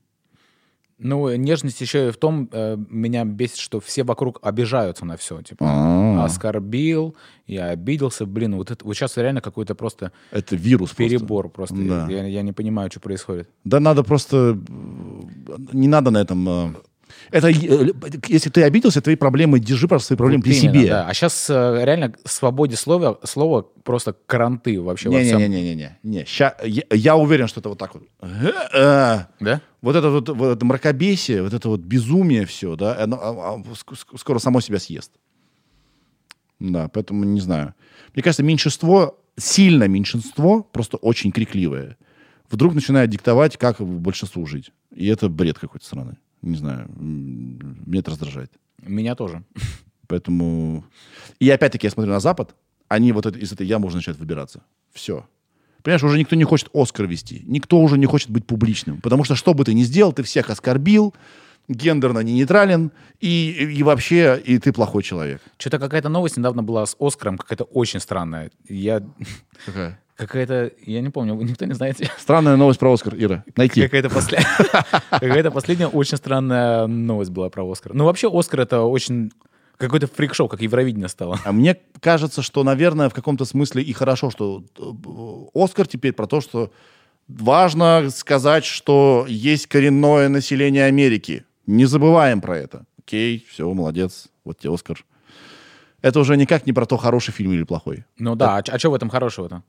Ну, 0.98 1.36
нежность 1.36 1.82
еще 1.82 2.08
и 2.08 2.12
в 2.12 2.18
том, 2.18 2.48
э, 2.54 2.78
меня 2.90 3.26
бесит, 3.26 3.58
что 3.58 3.82
все 3.82 4.04
вокруг 4.04 4.40
обижаются 4.42 5.06
на 5.06 5.18
все. 5.18 5.42
Типа, 5.42 5.66
А. 5.68 6.24
оскорбил, 6.26 7.16
я 7.48 7.68
обиделся. 7.68 8.26
Блин, 8.26 8.56
вот, 8.56 8.72
это, 8.72 8.86
вот 8.86 8.94
сейчас 8.96 9.18
реально 9.18 9.42
какой-то 9.42 9.76
просто 9.76 10.14
Это 10.32 10.56
вирус 10.56 10.94
перебор. 10.94 11.50
Просто, 11.50 11.76
Да. 11.76 12.08
я, 12.10 12.26
я 12.26 12.42
не 12.44 12.54
понимаю, 12.54 12.90
что 12.90 13.02
происходит. 13.02 13.50
Да 13.66 13.80
надо 13.82 14.04
просто... 14.04 14.58
э, 14.70 15.56
Не 15.74 15.88
надо 15.90 16.12
на 16.12 16.20
этом... 16.20 16.48
э, 16.48 16.74
Это, 17.36 17.50
э, 17.50 17.92
если 18.30 18.50
ты 18.50 18.64
обиделся, 18.64 19.02
твои 19.02 19.16
проблемы, 19.18 19.60
держи 19.60 19.88
просто 19.88 20.08
свои 20.08 20.18
проблемы 20.18 20.42
Вот 20.42 20.46
при 20.46 20.58
именно, 20.58 20.74
себе. 20.80 20.90
да. 20.90 21.08
А 21.10 21.14
сейчас 21.14 21.50
реально 21.50 22.12
к 22.12 22.30
свободе 22.30 22.78
слова, 22.78 23.20
слова 23.24 23.64
просто 23.84 24.14
каранты 24.26 24.80
вообще 24.82 25.10
во 25.10 25.20
всем. 25.20 25.40
Не-не-не-не-не. 25.40 25.98
Не, 26.04 26.24
ща- 26.26 26.56
я, 26.64 26.84
я 26.92 27.16
уверен, 27.18 27.48
что 27.48 27.60
это 27.60 27.70
вот 27.70 27.78
так 27.78 27.94
вот. 27.96 28.04
Э, 28.22 29.26
Да? 29.42 29.62
Вот 29.82 29.96
это 29.98 30.10
вот, 30.10 30.30
вот 30.30 30.56
это 30.56 30.66
мракобесие, 30.66 31.44
вот 31.44 31.54
это 31.54 31.68
вот 31.70 31.82
безумие 31.82 32.46
все, 32.46 32.76
да, 32.78 33.04
оно, 33.04 33.18
а, 33.22 33.30
а, 33.56 33.58
ск- 33.74 33.94
ск- 33.96 34.18
скоро 34.18 34.40
само 34.40 34.62
себя 34.62 34.80
съест. 34.80 35.12
Да, 36.60 36.88
поэтому 36.88 37.26
не 37.26 37.42
знаю. 37.42 37.74
Мне 38.14 38.24
кажется, 38.24 38.44
меньшинство, 38.44 39.20
сильно 39.38 39.88
меньшинство, 39.90 40.64
просто 40.64 40.98
очень 40.98 41.32
крикливое, 41.32 41.98
вдруг 42.50 42.74
начинает 42.74 43.10
диктовать, 43.10 43.58
как 43.58 43.82
большинству 43.82 44.46
жить. 44.46 44.72
И 44.96 45.06
это 45.08 45.28
бред 45.28 45.60
какой-то 45.60 45.86
страны. 45.86 46.16
Не 46.46 46.58
знаю, 46.58 46.88
меня 46.98 48.00
это 48.00 48.12
раздражает. 48.12 48.52
Меня 48.82 49.16
тоже. 49.16 49.44
Поэтому... 50.08 50.86
И 51.40 51.50
опять-таки 51.50 51.88
я 51.88 51.92
смотрю 51.92 52.14
на 52.14 52.20
Запад, 52.20 52.56
они 52.88 53.12
вот 53.12 53.26
это- 53.26 53.40
из 53.40 53.52
этой 53.52 53.66
ямы 53.66 53.88
уже 53.88 53.98
начинают 53.98 54.20
выбираться. 54.20 54.62
Все. 54.94 55.26
Понимаешь, 55.82 56.04
уже 56.04 56.20
никто 56.20 56.36
не 56.36 56.44
хочет 56.44 56.70
Оскар 56.74 57.08
вести. 57.08 57.42
Никто 57.48 57.80
уже 57.82 57.98
не 57.98 58.06
хочет 58.06 58.30
быть 58.30 58.46
публичным. 58.46 59.02
Потому 59.02 59.24
что 59.24 59.36
что 59.36 59.54
бы 59.56 59.64
ты 59.66 59.74
ни 59.74 59.82
сделал, 59.84 60.14
ты 60.14 60.22
всех 60.22 60.52
оскорбил, 60.52 61.16
гендерно 61.68 62.20
не 62.20 62.34
нейтрален, 62.34 62.92
и, 63.20 63.52
и 63.78 63.82
вообще, 63.82 64.40
и 64.46 64.60
ты 64.60 64.72
плохой 64.72 65.02
человек. 65.02 65.42
Что-то 65.58 65.80
какая-то 65.80 66.10
новость 66.10 66.38
недавно 66.38 66.62
была 66.62 66.86
с 66.86 66.96
Оскаром, 67.00 67.38
какая-то 67.40 67.64
очень 67.64 68.00
странная. 68.00 68.52
Я 68.70 69.04
Какая? 69.66 70.00
Какая-то, 70.16 70.72
я 70.86 71.02
не 71.02 71.10
помню, 71.10 71.36
вы 71.36 71.44
никто 71.44 71.66
не 71.66 71.74
знаете? 71.74 72.10
Странная 72.18 72.56
новость 72.56 72.80
про 72.80 72.92
Оскар, 72.94 73.16
Ира. 73.18 73.44
Найти. 73.56 73.82
Какая-то 73.82 74.10
после- 74.10 74.40
какая-то 75.10 75.52
последняя 75.52 75.88
очень 75.88 76.18
странная 76.18 76.88
новость 76.88 77.32
была 77.32 77.50
про 77.50 77.70
Оскар. 77.70 77.94
Ну, 77.94 78.06
вообще, 78.06 78.30
Оскар— 78.32 78.60
это 78.62 78.82
очень 78.82 79.32
какой-то 79.78 80.08
фрик-шоу, 80.08 80.48
как 80.48 80.62
Евровидение 80.62 81.10
стало. 81.10 81.40
А 81.44 81.52
мне 81.52 81.78
кажется, 82.00 82.42
что, 82.42 82.64
наверное, 82.64 83.10
в 83.10 83.14
каком-то 83.14 83.46
смысле 83.46 83.84
и 83.84 83.94
хорошо, 83.94 84.32
что 84.32 84.64
э, 84.80 84.84
Оскар 85.54 85.88
теперь 85.88 86.14
про 86.14 86.28
то, 86.28 86.40
что 86.42 86.72
важно 87.28 88.10
сказать, 88.10 88.66
что 88.66 89.26
есть 89.28 89.68
коренное 89.68 90.30
население 90.30 90.86
Америки. 90.86 91.46
Не 91.68 91.86
забываем 91.86 92.42
про 92.42 92.58
это. 92.58 92.86
Окей, 93.00 93.46
все, 93.50 93.72
молодец, 93.74 94.28
вот 94.44 94.60
тебе 94.60 94.74
Оскар. 94.74 95.04
Это 96.02 96.20
уже 96.20 96.38
никак 96.38 96.66
не 96.68 96.74
про 96.74 96.86
то, 96.86 96.98
хороший 96.98 97.32
фильм 97.32 97.52
или 97.54 97.64
плохой. 97.64 98.06
Ну 98.18 98.36
да, 98.36 98.58
а 98.58 98.80
что 98.80 98.92
в 98.92 98.94
этом 98.94 99.10
хорошего-то? 99.10 99.64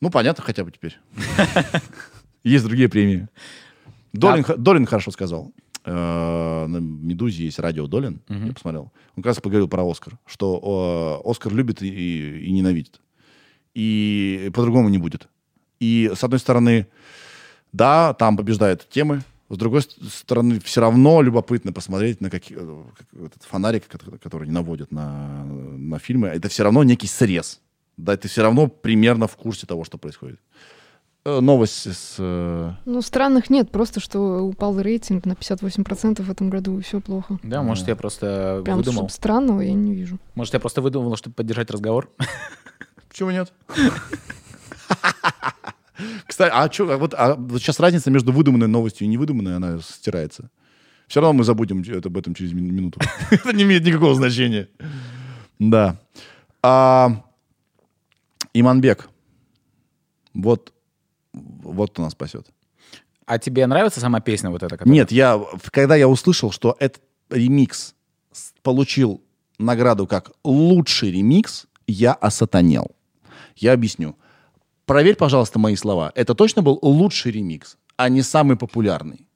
Ну, 0.00 0.10
понятно 0.10 0.42
хотя 0.44 0.64
бы 0.64 0.70
теперь. 0.70 0.98
Есть 2.44 2.64
другие 2.64 2.88
премии. 2.88 3.28
Долин, 4.58 4.86
хорошо 4.86 5.10
сказал. 5.10 5.52
Э, 5.84 6.66
На 6.66 6.78
«Медузе» 6.78 7.44
есть 7.44 7.58
радио 7.58 7.86
Долин, 7.86 8.20
я 8.28 8.52
посмотрел. 8.52 8.92
Он 9.16 9.22
как 9.22 9.26
раз 9.26 9.40
поговорил 9.40 9.68
про 9.68 9.88
Оскар, 9.88 10.18
что 10.26 11.22
Оскар 11.24 11.52
любит 11.54 11.82
и- 11.82 12.46
ненавидит. 12.50 13.00
И 13.74 14.50
по-другому 14.54 14.88
не 14.88 14.98
будет. 14.98 15.28
И, 15.80 16.10
с 16.14 16.24
одной 16.24 16.40
стороны, 16.40 16.86
да, 17.72 18.14
там 18.14 18.36
побеждают 18.36 18.88
темы, 18.88 19.22
с 19.50 19.56
другой 19.56 19.82
ст- 19.82 20.02
стороны, 20.10 20.58
все 20.60 20.80
равно 20.80 21.20
любопытно 21.22 21.72
посмотреть 21.72 22.20
на 22.20 22.30
какие, 22.30 22.56
э, 22.60 22.84
этот 23.26 23.42
фонарик, 23.44 23.84
который 24.22 24.48
наводят 24.48 24.90
на, 24.92 25.44
на 25.44 25.98
фильмы. 25.98 26.28
Это 26.28 26.48
все 26.48 26.64
равно 26.64 26.82
некий 26.84 27.06
срез. 27.06 27.60
Да, 27.96 28.16
ты 28.16 28.28
все 28.28 28.42
равно 28.42 28.66
примерно 28.68 29.26
в 29.26 29.36
курсе 29.36 29.66
того, 29.66 29.84
что 29.84 29.98
происходит. 29.98 30.38
Э, 31.24 31.40
Новость 31.40 31.86
с... 31.92 32.16
э, 32.18 32.72
Ну, 32.84 33.02
странных 33.02 33.50
нет, 33.50 33.70
просто 33.70 34.00
что 34.00 34.40
упал 34.42 34.78
рейтинг 34.80 35.24
на 35.26 35.32
58% 35.32 36.22
в 36.22 36.30
этом 36.30 36.50
году, 36.50 36.78
и 36.78 36.82
все 36.82 37.00
плохо. 37.00 37.38
Да, 37.42 37.62
может, 37.62 37.88
я 37.88 37.96
просто 37.96 38.60
Прям 38.64 38.78
выдумал. 38.78 39.08
странного 39.08 39.60
я 39.62 39.72
не 39.72 39.92
вижу. 39.94 40.18
Может, 40.34 40.54
я 40.54 40.60
просто 40.60 40.82
выдумал, 40.82 41.16
чтобы 41.16 41.34
поддержать 41.34 41.70
разговор. 41.70 42.10
Почему 43.08 43.30
нет? 43.30 43.52
Кстати, 46.26 46.52
а, 46.52 46.64
а 46.94 46.96
вот, 46.98 47.14
а 47.16 47.34
вот 47.36 47.60
сейчас 47.62 47.80
разница 47.80 48.10
между 48.10 48.30
выдуманной 48.30 48.68
новостью 48.68 49.06
и 49.06 49.08
невыдуманной, 49.08 49.56
она 49.56 49.78
стирается. 49.80 50.50
Все 51.08 51.20
равно 51.20 51.38
мы 51.38 51.44
забудем 51.44 51.80
это- 51.80 52.08
об 52.08 52.18
этом 52.18 52.34
через 52.34 52.52
мин- 52.52 52.74
минуту. 52.74 53.00
Это 53.30 53.52
не 53.54 53.62
имеет 53.62 53.84
никакого 53.84 54.14
значения. 54.14 54.68
Да. 55.58 55.96
А, 56.62 57.22
Иманбек. 58.60 59.08
Вот, 60.34 60.72
вот 61.32 61.90
кто 61.90 62.02
нас 62.02 62.12
спасет. 62.12 62.46
А 63.26 63.38
тебе 63.38 63.66
нравится 63.66 64.00
сама 64.00 64.20
песня 64.20 64.50
вот 64.50 64.62
эта? 64.62 64.76
которая- 64.76 64.92
Нет, 64.94 65.10
я, 65.10 65.40
когда 65.72 65.96
я 65.96 66.08
услышал, 66.08 66.52
что 66.52 66.76
этот 66.78 67.02
ремикс 67.30 67.94
получил 68.62 69.22
награду 69.58 70.06
как 70.06 70.30
лучший 70.44 71.10
ремикс, 71.10 71.66
я 71.86 72.12
осатанел. 72.12 72.92
Я 73.56 73.72
объясню. 73.72 74.16
Проверь, 74.84 75.16
пожалуйста, 75.16 75.58
мои 75.58 75.74
слова. 75.76 76.12
Это 76.14 76.34
точно 76.34 76.62
был 76.62 76.78
лучший 76.82 77.32
ремикс, 77.32 77.76
а 77.96 78.08
не 78.08 78.22
самый 78.22 78.56
популярный. 78.56 79.26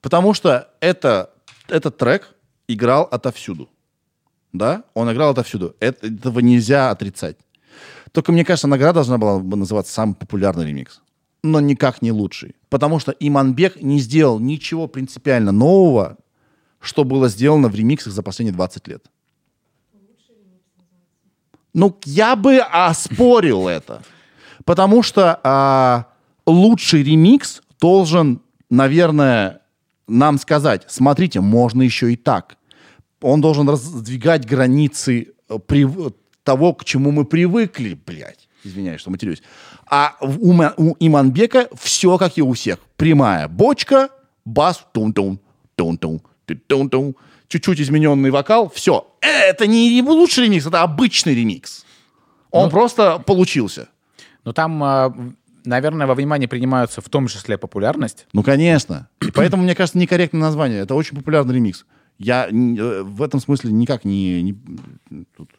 Потому 0.00 0.34
что 0.34 0.68
это, 0.80 1.30
этот 1.68 1.96
трек 1.98 2.34
играл 2.68 3.02
отовсюду. 3.04 3.68
Да? 4.52 4.82
Он 4.94 5.12
играл 5.12 5.30
отовсюду. 5.30 5.76
Это- 5.78 6.06
этого 6.08 6.40
нельзя 6.40 6.90
отрицать. 6.90 7.36
Только, 8.12 8.32
мне 8.32 8.44
кажется, 8.44 8.66
награда 8.66 8.94
должна 8.94 9.18
была 9.18 9.38
бы 9.38 9.56
называться 9.56 9.92
самый 9.92 10.14
популярный 10.14 10.66
ремикс. 10.66 11.00
Но 11.42 11.60
никак 11.60 12.02
не 12.02 12.12
лучший. 12.12 12.56
Потому 12.68 12.98
что 12.98 13.12
Иманбек 13.12 13.80
не 13.80 14.00
сделал 14.00 14.38
ничего 14.38 14.88
принципиально 14.88 15.52
нового, 15.52 16.18
что 16.80 17.04
было 17.04 17.28
сделано 17.28 17.68
в 17.68 17.74
ремиксах 17.74 18.12
за 18.12 18.22
последние 18.22 18.54
20 18.54 18.88
лет. 18.88 19.04
Ну, 21.72 21.96
я 22.04 22.34
бы 22.36 22.58
оспорил 22.58 23.68
это. 23.68 24.02
Потому 24.64 25.02
что 25.02 25.38
а, 25.42 26.08
лучший 26.46 27.02
ремикс 27.02 27.62
должен, 27.80 28.42
наверное, 28.68 29.62
нам 30.08 30.38
сказать, 30.38 30.84
смотрите, 30.88 31.40
можно 31.40 31.82
еще 31.82 32.12
и 32.12 32.16
так. 32.16 32.56
Он 33.20 33.40
должен 33.40 33.68
раздвигать 33.68 34.46
границы 34.46 35.32
э, 35.48 35.58
прив- 35.58 36.14
того, 36.50 36.74
к 36.74 36.84
чему 36.84 37.12
мы 37.12 37.24
привыкли, 37.24 37.96
блядь. 38.06 38.48
Извиняюсь, 38.64 39.00
что 39.00 39.10
матерюсь. 39.10 39.40
А 39.88 40.16
у, 40.20 40.52
у 40.52 40.96
Иманбека 40.98 41.68
все, 41.78 42.18
как 42.18 42.38
и 42.38 42.42
у 42.42 42.52
всех. 42.54 42.78
Прямая 42.96 43.46
бочка, 43.46 44.08
бас, 44.44 44.84
тун-тун, 44.92 45.38
тун-тун, 45.76 46.20
тун-тун, 46.66 47.14
чуть-чуть 47.46 47.80
измененный 47.80 48.30
вокал, 48.30 48.68
все. 48.68 49.06
Это 49.20 49.68
не 49.68 50.02
лучший 50.02 50.46
ремикс, 50.46 50.66
это 50.66 50.82
обычный 50.82 51.36
ремикс. 51.36 51.84
Он 52.50 52.68
просто 52.68 53.20
получился. 53.24 53.86
Ну, 54.44 54.52
там, 54.52 54.82
а, 54.82 55.14
наверное, 55.64 56.08
во 56.08 56.16
внимание 56.16 56.48
принимаются 56.48 57.00
в 57.00 57.08
том 57.08 57.28
числе 57.28 57.58
популярность. 57.58 58.26
Ну, 58.32 58.42
конечно. 58.42 59.08
И 59.20 59.30
поэтому, 59.30 59.62
мне 59.62 59.76
кажется, 59.76 59.98
некорректное 59.98 60.40
название. 60.40 60.80
Это 60.80 60.96
очень 60.96 61.16
популярный 61.16 61.54
ремикс. 61.54 61.86
Я 62.18 62.48
э, 62.48 63.02
в 63.02 63.22
этом 63.22 63.38
смысле 63.38 63.70
никак 63.70 64.04
не... 64.04 64.42
не- 64.42 64.58
тут- 65.36 65.50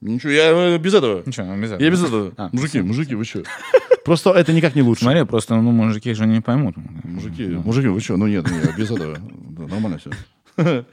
Ничего, 0.00 0.32
я 0.32 0.50
э, 0.50 0.78
без 0.78 0.94
этого. 0.94 1.22
Ничего, 1.26 1.46
ну, 1.46 1.60
без 1.60 1.70
этого. 1.72 1.82
Я 1.82 1.90
без 1.90 2.02
этого. 2.04 2.32
А, 2.38 2.48
мужики, 2.52 2.80
мужики, 2.80 3.14
вы 3.14 3.24
что? 3.24 3.42
Просто 4.04 4.30
это 4.30 4.52
никак 4.52 4.74
не 4.74 4.82
лучше. 4.82 5.02
Смотри, 5.04 5.24
просто, 5.24 5.54
ну, 5.56 5.70
мужики 5.72 6.14
же 6.14 6.26
не 6.26 6.40
поймут. 6.40 6.74
Мужики, 7.04 7.46
мужики, 7.48 7.88
вы 7.88 8.00
что? 8.00 8.16
Ну 8.16 8.26
нет, 8.26 8.50
нет, 8.50 8.74
без 8.76 8.90
этого. 8.90 9.18
Да, 9.20 9.66
нормально 9.66 9.98
все. 9.98 10.10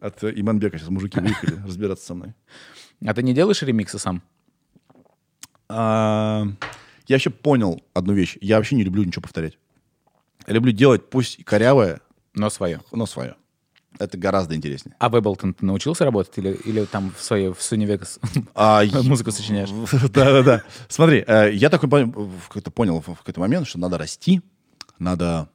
От 0.00 0.22
э, 0.24 0.32
Иманбека 0.36 0.78
сейчас 0.78 0.88
мужики 0.88 1.18
выехали 1.18 1.60
разбираться 1.66 2.06
со 2.06 2.14
мной. 2.14 2.34
А 3.04 3.12
ты 3.12 3.22
не 3.24 3.34
делаешь 3.34 3.62
ремиксы 3.62 3.98
сам? 3.98 4.22
А, 5.68 6.44
Я 7.08 7.16
вообще 7.16 7.30
понял 7.30 7.82
одну 7.94 8.12
вещь. 8.14 8.36
Я 8.40 8.58
вообще 8.58 8.76
не 8.76 8.84
люблю 8.84 9.02
ничего 9.04 9.22
повторять. 9.22 9.58
Я 10.46 10.54
люблю 10.54 10.72
делать, 10.72 11.08
пусть 11.10 11.44
корявое, 11.44 12.00
Но 12.34 12.50
свое. 12.50 12.80
но 12.92 13.06
свое. 13.06 13.34
Это 13.98 14.18
гораздо 14.18 14.54
интереснее. 14.54 14.96
А 14.98 15.08
в 15.08 15.16
Ableton 15.16 15.54
ты 15.54 15.64
научился 15.64 16.04
работать 16.04 16.36
или, 16.38 16.52
или 16.64 16.84
там 16.84 17.12
в 17.16 17.22
своей 17.22 17.48
в 17.48 17.58
Sony 17.58 17.86
Vegas 17.86 18.20
А, 18.54 18.82
музыку 19.02 19.30
сочиняешь? 19.30 19.70
Да-да-да. 20.10 20.62
Смотри, 20.88 21.24
э, 21.26 21.52
я 21.52 21.70
такой 21.70 21.88
понял 21.88 23.00
в 23.00 23.18
какой-то 23.18 23.40
момент, 23.40 23.66
что 23.66 23.78
надо 23.78 23.98
расти, 23.98 24.40
надо, 24.98 25.48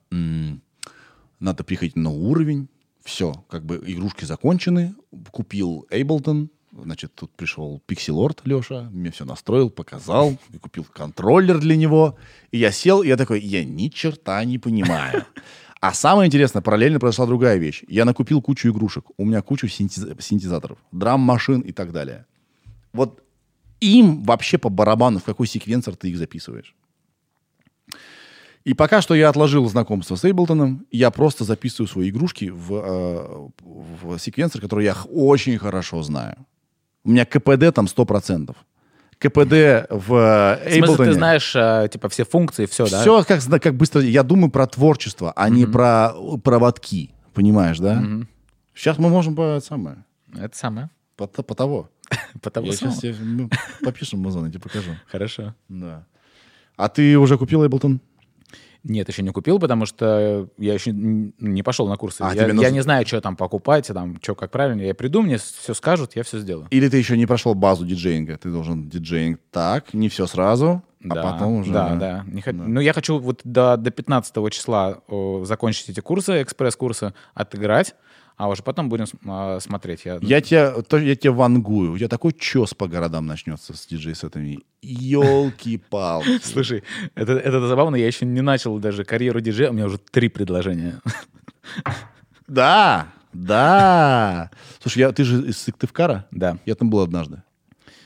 надо 1.39 1.63
приходить 1.63 1.95
на 1.95 2.11
уровень. 2.11 2.69
Все, 3.03 3.45
как 3.49 3.65
бы 3.65 3.81
игрушки 3.85 4.25
закончены. 4.25 4.93
Купил 5.31 5.87
Ableton, 5.89 6.49
значит, 6.83 7.15
тут 7.15 7.31
пришел 7.31 7.81
Pixelord 7.87 8.39
Леша, 8.43 8.89
мне 8.91 9.11
все 9.11 9.25
настроил, 9.25 9.69
показал, 9.69 10.37
и 10.51 10.57
купил 10.57 10.85
контроллер 10.91 11.59
для 11.59 11.75
него. 11.75 12.17
И 12.51 12.57
я 12.57 12.71
сел, 12.71 13.01
и 13.03 13.07
я 13.07 13.17
такой, 13.17 13.39
я 13.41 13.63
ни 13.63 13.87
черта 13.89 14.43
не 14.43 14.59
понимаю. 14.59 15.25
А 15.87 15.93
самое 15.93 16.27
интересное, 16.27 16.61
параллельно 16.61 16.99
произошла 16.99 17.25
другая 17.25 17.55
вещь. 17.55 17.85
Я 17.87 18.03
накупил 18.03 18.41
кучу 18.41 18.67
игрушек. 18.67 19.05
У 19.15 19.23
меня 19.23 19.41
кучу 19.41 19.67
синтез- 19.67 20.21
синтезаторов, 20.21 20.77
драм-машин 20.91 21.61
и 21.61 21.71
так 21.71 21.93
далее. 21.93 22.25
Вот 22.91 23.23
им 23.79 24.21
вообще 24.23 24.57
по 24.57 24.67
барабану, 24.67 25.19
в 25.19 25.23
какой 25.23 25.47
секвенсор 25.47 25.95
ты 25.95 26.09
их 26.09 26.17
записываешь. 26.17 26.75
И 28.65 28.73
пока 28.73 29.01
что 29.01 29.15
я 29.15 29.29
отложил 29.29 29.65
знакомство 29.69 30.17
с 30.17 30.25
Эйблтоном, 30.25 30.85
я 30.91 31.09
просто 31.09 31.45
записываю 31.45 31.87
свои 31.87 32.09
игрушки 32.09 32.49
в, 32.49 32.73
э, 32.73 33.47
в 33.63 34.19
секвенсор, 34.19 34.59
который 34.59 34.83
я 34.83 34.97
очень 35.09 35.57
хорошо 35.57 36.03
знаю. 36.03 36.35
У 37.05 37.11
меня 37.11 37.23
КПД 37.23 37.73
там 37.73 37.87
100%. 37.87 38.57
КПД 39.19 39.89
в 39.89 40.07
В 40.07 40.59
смысле, 40.61 40.81
Ableton... 40.81 41.05
ты 41.05 41.13
знаешь, 41.13 41.55
э, 41.55 41.89
типа, 41.91 42.07
все 42.09 42.23
функции, 42.23 42.65
все, 42.65 42.87
да? 42.87 43.01
Все 43.01 43.23
как, 43.23 43.41
как 43.61 43.75
быстро... 43.75 44.01
Я 44.01 44.23
думаю 44.23 44.51
про 44.51 44.67
творчество, 44.67 45.33
а 45.35 45.49
не 45.49 45.65
про 45.65 46.13
проводки. 46.43 47.11
Понимаешь, 47.33 47.79
да? 47.79 48.03
Сейчас 48.73 48.97
мы 48.99 49.09
можем 49.09 49.35
по, 49.35 49.59
самое, 49.63 50.05
Это 50.35 50.55
самое. 50.55 50.89
по, 51.15 51.27
по 51.27 51.55
того. 51.55 51.89
По 52.41 52.49
того 52.49 52.67
Я 52.67 52.73
сейчас 52.73 52.99
тебе 52.99 53.15
ну, 53.19 53.49
попишем 53.83 54.19
музон, 54.19 54.45
я 54.45 54.51
тебе 54.51 54.61
покажу. 54.61 54.91
Хорошо. 55.11 55.53
Да. 55.67 56.05
А 56.77 56.87
ты 56.87 57.17
уже 57.17 57.37
купил 57.37 57.63
Эйблтон? 57.63 57.99
Нет, 58.87 59.07
еще 59.09 59.21
не 59.21 59.31
купил, 59.31 59.59
потому 59.59 59.85
что 59.85 60.47
я 60.57 60.73
еще 60.73 60.91
не 60.93 61.61
пошел 61.63 61.87
на 61.87 61.97
курсы. 61.97 62.21
А, 62.21 62.33
я, 62.33 62.47
нужно- 62.47 62.61
я 62.61 62.69
не 62.71 62.81
знаю, 62.81 63.05
что 63.05 63.19
там 63.21 63.35
покупать, 63.35 63.87
там, 63.87 64.17
что 64.21 64.33
как 64.35 64.51
правильно. 64.51 64.81
Я 64.81 64.93
приду, 64.95 65.21
мне 65.21 65.37
все 65.37 65.73
скажут, 65.73 66.15
я 66.15 66.23
все 66.23 66.39
сделаю. 66.39 66.67
Или 66.69 66.87
ты 66.89 66.97
еще 66.97 67.17
не 67.17 67.25
прошел 67.25 67.53
базу 67.53 67.85
диджеинга? 67.85 68.37
Ты 68.37 68.49
должен 68.49 68.87
диджеинг 68.89 69.39
так, 69.51 69.93
не 69.93 70.07
все 70.09 70.25
сразу, 70.27 70.81
а 71.03 71.13
да, 71.15 71.21
потом 71.21 71.53
уже... 71.57 71.71
Да, 71.73 71.95
да. 71.95 72.25
Не 72.27 72.41
хот- 72.41 72.53
Ну, 72.53 72.79
я 72.79 72.93
хочу 72.93 73.19
вот 73.19 73.41
до, 73.43 73.77
до 73.77 73.91
15 73.91 74.51
числа 74.51 74.99
о, 75.07 75.43
закончить 75.45 75.89
эти 75.89 75.99
курсы, 75.99 76.41
экспресс-курсы, 76.41 77.13
отыграть, 77.33 77.93
а 78.37 78.47
уже 78.49 78.61
потом 78.63 78.87
будем 78.87 79.05
а, 79.25 79.59
смотреть. 79.59 80.05
Я, 80.05 80.19
Я 80.21 80.41
тебя, 80.41 80.73
я 80.99 81.15
тебя 81.15 81.31
вангую. 81.31 81.93
У 81.93 81.97
тебя 81.97 82.07
такой 82.07 82.33
чес 82.33 82.73
по 82.73 82.87
городам 82.87 83.25
начнется 83.25 83.75
с 83.75 83.85
диджей-сетами. 83.87 84.59
Елки-палки. 84.83 86.39
Слушай, 86.43 86.83
это, 87.15 87.33
это 87.33 87.67
забавно, 87.67 87.95
я 87.95 88.07
еще 88.07 88.25
не 88.25 88.41
начал 88.41 88.77
даже 88.79 89.03
карьеру 89.03 89.41
диджея, 89.41 89.71
у 89.71 89.73
меня 89.73 89.85
уже 89.87 89.97
три 89.97 90.29
предложения. 90.29 91.01
Да, 92.47 93.07
да. 93.33 94.51
Слушай, 94.81 94.99
я, 94.99 95.11
ты 95.11 95.25
же 95.25 95.49
из 95.49 95.57
Сыктывкара? 95.57 96.27
Да. 96.31 96.57
Я 96.65 96.75
там 96.75 96.89
был 96.89 97.01
однажды. 97.01 97.43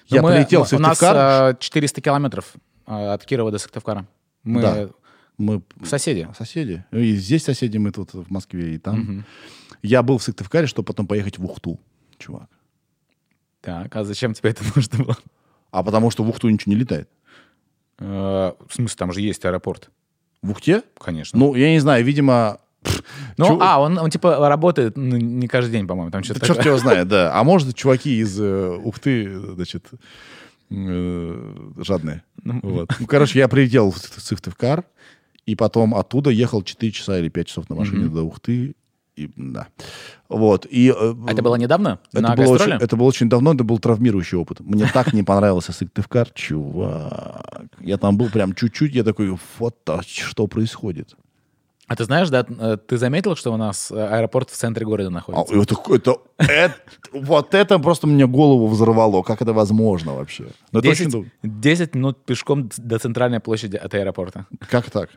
Ну, 0.10 0.16
Я 0.16 0.22
мы- 0.24 0.32
прилетел 0.32 0.64
в 0.64 0.74
У 0.74 0.80
нас 0.80 0.98
Сыктывкар. 0.98 1.54
э, 1.54 1.58
400 1.60 2.02
километров 2.02 2.54
э, 2.88 2.92
от 3.14 3.24
Кирова 3.26 3.52
до 3.52 3.60
Сыктывкара. 3.60 4.08
Мы 4.44 4.62
Да. 4.62 4.90
Мы 5.38 5.62
соседи. 5.84 6.28
соседи. 6.38 6.84
И 6.92 7.14
здесь 7.14 7.44
соседи, 7.44 7.78
мы 7.78 7.92
тут 7.92 8.14
в 8.14 8.32
Москве, 8.32 8.76
и 8.76 8.78
там. 8.80 9.26
Я 9.84 10.04
был 10.04 10.18
в 10.18 10.24
Сыктывкаре, 10.24 10.68
чтобы 10.68 10.86
потом 10.86 11.08
поехать 11.08 11.38
в 11.38 11.46
Ухту, 11.46 11.80
чувак. 12.18 12.50
Так, 13.62 13.96
а 13.96 14.04
зачем 14.04 14.34
тебе 14.34 14.50
это 14.52 14.64
нужно 14.76 15.04
было? 15.04 15.18
А 15.72 15.84
потому 15.84 16.12
что 16.12 16.24
в 16.24 16.30
Ухту 16.30 16.50
ничего 16.50 16.74
не 16.74 16.80
летает. 16.80 17.10
Э, 18.00 18.52
В 18.68 18.74
смысле, 18.74 18.96
там 18.98 19.12
же 19.14 19.22
есть 19.22 19.46
аэропорт. 19.46 19.90
В 20.42 20.52
Ухте? 20.52 20.84
Конечно. 21.00 21.38
Ну, 21.40 21.56
я 21.56 21.72
не 21.72 21.80
знаю, 21.80 22.04
видимо... 22.04 22.60
Ну, 23.38 23.60
а, 23.62 23.80
он, 23.80 23.98
он 24.00 24.10
типа 24.10 24.50
работает 24.50 24.98
ну, 24.98 25.16
не 25.18 25.48
каждый 25.48 25.72
день, 25.72 25.86
по-моему. 25.88 26.10
Там 26.12 26.24
что-то 26.24 26.40
Да 26.40 26.48
черт 26.48 26.58
такое. 26.58 26.72
его 26.74 26.80
знает, 26.82 27.08
да. 27.08 27.32
А 27.40 27.44
может, 27.44 27.76
чуваки 27.76 28.18
из 28.20 28.40
э, 28.40 28.76
Ухты, 28.84 29.40
значит, 29.54 29.88
э, 30.72 31.72
жадные. 31.78 32.24
Вот. 32.44 32.90
Ну, 33.00 33.06
короче, 33.06 33.38
я 33.40 33.48
прилетел 33.48 33.92
в 33.92 33.98
Сык- 33.98 34.20
Сыктывкар, 34.20 34.84
и 35.46 35.56
потом 35.56 35.94
оттуда 35.94 36.32
ехал 36.32 36.64
4 36.64 36.92
часа 36.92 37.20
или 37.20 37.30
5 37.30 37.48
часов 37.48 37.70
на 37.70 37.76
машине 37.76 38.08
до 38.10 38.24
Ухты. 38.24 38.76
И, 39.26 39.32
да. 39.36 39.68
Вот. 40.30 40.66
И, 40.70 40.90
э, 40.90 40.94
А 41.28 41.32
это 41.32 41.42
было 41.42 41.56
недавно? 41.56 42.00
это 42.14 42.22
на 42.22 42.36
было, 42.36 42.54
очень, 42.54 42.72
это 42.74 42.96
было 42.96 43.08
очень 43.08 43.30
давно, 43.30 43.54
это 43.54 43.64
был 43.64 43.80
травмирующий 43.80 44.38
опыт. 44.38 44.60
Мне 44.62 44.88
так 44.94 45.14
не 45.14 45.24
понравился 45.24 45.74
Сыктывкар, 45.74 46.30
чувак. 46.34 47.66
Я 47.80 47.98
там 47.98 48.18
был 48.18 48.30
прям 48.30 48.54
чуть-чуть, 48.54 48.96
я 48.96 49.04
такой, 49.04 49.38
вот 49.60 49.76
а 49.90 50.02
что 50.04 50.48
происходит? 50.48 51.16
А 51.88 51.96
ты 51.98 52.06
знаешь, 52.06 52.30
да, 52.30 52.46
э, 52.48 52.78
ты 52.88 52.98
заметил, 52.98 53.36
что 53.36 53.52
у 53.54 53.58
нас 53.58 53.92
э, 53.92 53.96
аэропорт 54.18 54.50
в 54.50 54.56
центре 54.56 54.86
города 54.86 55.10
А, 55.10 55.12
находится? 55.12 55.54
это, 55.56 55.76
это- 55.94 56.16
это- 56.38 56.76
вот 57.12 57.54
это 57.54 57.80
просто 57.80 58.08
мне 58.08 58.26
голову 58.28 58.68
взорвало. 58.68 59.24
Как 59.24 59.42
это 59.42 59.52
возможно 59.52 60.14
вообще? 60.16 60.46
Ну, 60.72 60.80
это 60.80 60.88
10, 60.88 61.02
очень 61.08 61.12
дум- 61.12 61.32
10 61.44 61.96
минут 61.96 62.24
пешком 62.24 62.70
до 62.78 62.98
центральной 62.98 63.42
площади 63.42 63.76
от 63.76 63.94
аэропорта. 63.94 64.46
Как 64.70 64.90
так? 64.90 65.10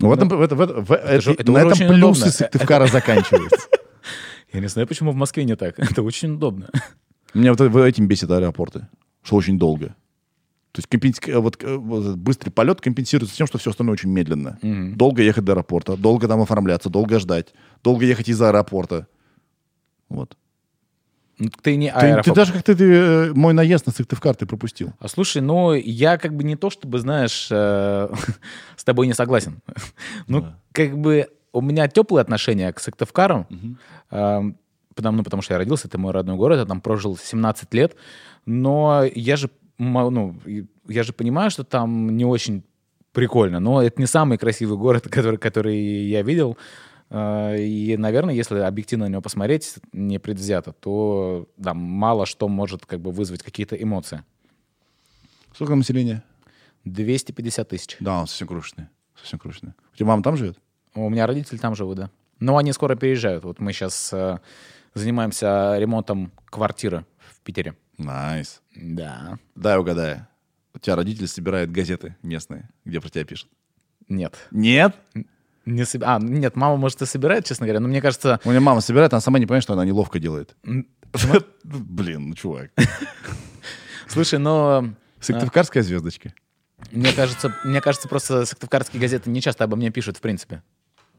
Ну, 0.00 0.08
в 0.08 0.12
этом, 0.12 0.28
в, 0.28 0.40
этом- 0.42 0.58
в 0.58 0.60
этом- 0.60 0.84
в- 0.84 0.92
это- 0.92 1.20
же- 1.20 1.32
это 1.32 1.50
на 1.52 1.58
этом 1.58 1.72
плюсы 1.88 1.98
удобно. 1.98 2.30
Сыктывкара 2.30 2.86
заканчиваются. 2.86 3.58
Я 4.52 4.60
не 4.60 4.68
знаю, 4.68 4.86
почему 4.86 5.10
в 5.12 5.16
Москве 5.16 5.44
не 5.44 5.56
так. 5.56 5.78
Это 5.78 6.02
очень 6.02 6.32
удобно. 6.34 6.70
Меня 7.34 7.52
вот 7.52 7.60
в- 7.60 7.76
этим 7.78 8.06
бесит 8.06 8.30
аэропорты, 8.30 8.86
что 9.22 9.36
очень 9.36 9.58
долго. 9.58 9.88
То 10.72 10.80
есть 10.80 10.88
компенс- 10.88 11.20
э, 11.28 11.38
вот, 11.38 11.62
э, 11.64 11.76
вот 11.76 12.16
быстрый 12.16 12.50
полет 12.50 12.80
компенсируется 12.80 13.36
тем, 13.36 13.46
что 13.48 13.58
все 13.58 13.70
остальное 13.70 13.94
очень 13.94 14.10
медленно. 14.10 14.58
Долго 14.96 15.22
ехать 15.22 15.44
до 15.44 15.52
аэропорта, 15.52 15.96
долго 15.96 16.28
там 16.28 16.40
оформляться, 16.40 16.88
долго 16.90 17.18
ждать, 17.18 17.52
долго 17.82 18.04
ехать 18.04 18.28
из 18.28 18.40
аэропорта. 18.40 19.08
Вот. 20.08 20.36
Ну, 21.38 21.48
Ты 21.62 21.76
не 21.76 21.90
Ты, 21.92 22.00
ты 22.00 22.06
аэрофоб. 22.06 22.34
даже 22.34 22.52
как-то 22.52 22.74
ты, 22.74 22.84
э, 22.84 23.32
мой 23.34 23.52
наезд 23.52 23.86
на 23.86 23.92
Сыктывкар 23.92 24.34
ты 24.34 24.46
пропустил. 24.46 24.92
А 24.98 25.08
слушай, 25.08 25.40
ну, 25.40 25.72
я 25.72 26.18
как 26.18 26.34
бы 26.34 26.42
не 26.44 26.56
то, 26.56 26.68
чтобы, 26.70 26.98
знаешь, 26.98 27.48
э, 27.50 28.08
с 28.76 28.84
тобой 28.84 29.06
не 29.06 29.14
согласен. 29.14 29.60
Ну, 30.26 30.46
как 30.72 30.98
бы 30.98 31.28
у 31.52 31.60
меня 31.60 31.88
теплые 31.88 32.22
отношения 32.22 32.72
к 32.72 32.80
Сыктывкару, 32.80 33.46
эм, 34.10 34.56
потому, 34.94 35.18
ну, 35.18 35.24
потому 35.24 35.42
что 35.42 35.54
я 35.54 35.58
родился, 35.58 35.88
это 35.88 35.98
мой 35.98 36.12
родной 36.12 36.36
город, 36.36 36.58
я 36.58 36.64
там 36.66 36.80
прожил 36.80 37.16
17 37.16 37.72
лет, 37.74 37.96
но 38.46 39.04
я 39.14 39.36
же, 39.36 39.50
ну, 39.78 40.36
я 40.88 41.02
же 41.02 41.12
понимаю, 41.12 41.50
что 41.50 41.64
там 41.64 42.16
не 42.16 42.24
очень 42.24 42.64
прикольно, 43.12 43.60
но 43.60 43.82
это 43.82 44.00
не 44.00 44.06
самый 44.06 44.38
красивый 44.38 44.78
город, 44.78 45.04
который, 45.10 45.38
который 45.38 45.76
я 46.06 46.22
видел. 46.22 46.56
Э, 47.10 47.56
И, 47.58 47.96
наверное, 47.96 48.34
если 48.34 48.58
объективно 48.58 49.06
на 49.06 49.10
него 49.10 49.22
посмотреть, 49.22 49.76
не 49.92 50.18
предвзято, 50.18 50.72
то 50.72 51.48
да, 51.56 51.74
мало 51.74 52.26
что 52.26 52.48
может 52.48 52.86
как 52.86 53.00
бы 53.00 53.10
вызвать 53.10 53.42
какие-то 53.42 53.76
эмоции. 53.76 54.22
Сколько 55.54 55.74
населения? 55.74 56.22
250 56.84 57.68
тысяч. 57.68 57.96
Да, 58.00 58.20
он 58.20 58.26
совсем 58.26 58.48
крошечный. 58.48 58.86
Совсем 59.16 59.38
крошечный. 59.38 59.72
У 59.92 59.96
тебя 59.96 60.06
мама 60.06 60.22
там 60.22 60.36
живет? 60.36 60.58
У 60.94 61.08
меня 61.08 61.26
родители 61.26 61.58
там 61.58 61.74
живут, 61.74 61.96
да. 61.96 62.10
Но 62.40 62.56
они 62.56 62.72
скоро 62.72 62.94
переезжают. 62.94 63.44
Вот 63.44 63.58
мы 63.58 63.72
сейчас 63.72 64.14
занимаемся 64.94 65.76
ремонтом 65.78 66.32
квартиры 66.46 67.04
в 67.18 67.40
Питере. 67.40 67.74
Nice. 67.96 68.62
Да. 68.76 69.38
Дай 69.56 69.76
угадаю. 69.76 70.26
У 70.74 70.78
тебя 70.78 70.94
родители 70.96 71.26
собирают 71.26 71.70
газеты 71.70 72.16
местные, 72.22 72.68
где 72.84 73.00
про 73.00 73.08
тебя 73.08 73.24
пишут. 73.24 73.50
Нет. 74.08 74.36
Нет? 74.52 74.94
Не 75.68 75.82
соб- 75.82 76.04
А, 76.04 76.18
нет, 76.18 76.56
мама, 76.56 76.76
может, 76.76 77.02
и 77.02 77.06
собирает, 77.06 77.44
честно 77.44 77.66
говоря, 77.66 77.80
но 77.80 77.88
мне 77.88 78.00
кажется... 78.00 78.40
У 78.44 78.50
меня 78.50 78.60
мама 78.60 78.80
собирает, 78.80 79.12
она 79.12 79.20
сама 79.20 79.38
не 79.38 79.44
понимает, 79.44 79.62
что 79.64 79.74
она 79.74 79.84
неловко 79.84 80.18
делает. 80.18 80.56
Блин, 81.64 82.28
ну 82.30 82.34
чувак. 82.34 82.70
Слушай, 84.08 84.38
но... 84.38 84.94
Сыктывкарская 85.20 85.82
звездочка. 85.82 86.32
Мне 86.90 87.12
кажется, 87.12 87.54
мне 87.64 87.80
кажется, 87.82 88.08
просто 88.08 88.46
сыктывкарские 88.46 89.00
газеты 89.00 89.28
не 89.28 89.42
часто 89.42 89.64
обо 89.64 89.76
мне 89.76 89.90
пишут, 89.90 90.16
в 90.16 90.20
принципе. 90.20 90.62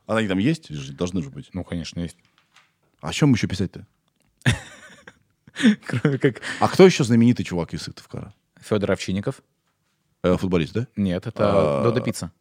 Она 0.08 0.28
там 0.28 0.40
есть? 0.40 0.96
Должны 0.96 1.22
же 1.22 1.30
быть. 1.30 1.50
Ну, 1.54 1.64
конечно, 1.64 2.00
есть. 2.00 2.18
А 3.02 3.10
о 3.10 3.14
чем 3.14 3.32
еще 3.34 3.48
писать-то? 3.48 3.86
Кроме 5.86 6.18
как 6.18 6.42
А 6.60 6.68
кто 6.68 6.86
еще 6.86 7.04
знаменитый 7.04 7.46
чувак 7.46 7.74
из 7.74 7.84
Сыктывкара? 7.84 8.34
Федор 8.60 8.92
Овчинников. 8.92 9.44
Э, 10.24 10.38
футболист, 10.38 10.74
да? 10.74 10.88
Нет, 10.96 11.28
это 11.28 11.82
Додо 11.84 12.02
Пицца. 12.02 12.32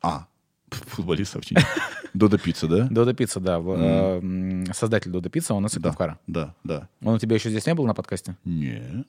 А, 0.00 0.26
футболист 0.74 1.34
вообще. 1.34 1.56
Додо 2.14 2.38
Пицца, 2.38 2.66
да? 2.66 2.88
Додо 2.90 3.14
Пицца, 3.14 3.40
да. 3.40 3.60
э, 3.62 4.64
Создатель 4.72 5.10
Додо 5.10 5.30
Пицца, 5.30 5.54
он 5.54 5.66
из 5.66 5.72
Сыктывкара. 5.72 6.18
Да, 6.26 6.54
да. 6.64 6.88
Он 7.02 7.14
у 7.14 7.18
тебя 7.18 7.36
еще 7.36 7.48
здесь 7.50 7.66
не 7.66 7.74
был 7.74 7.86
на 7.86 7.94
подкасте? 7.94 8.36
Нет. 8.44 9.06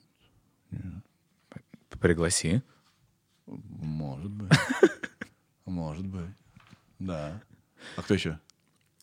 Пригласи. 2.00 2.62
Может 3.46 4.30
быть. 4.30 4.50
Может 5.66 6.06
быть. 6.06 6.26
Да. 6.98 7.40
А 7.96 8.02
кто 8.02 8.14
еще? 8.14 8.38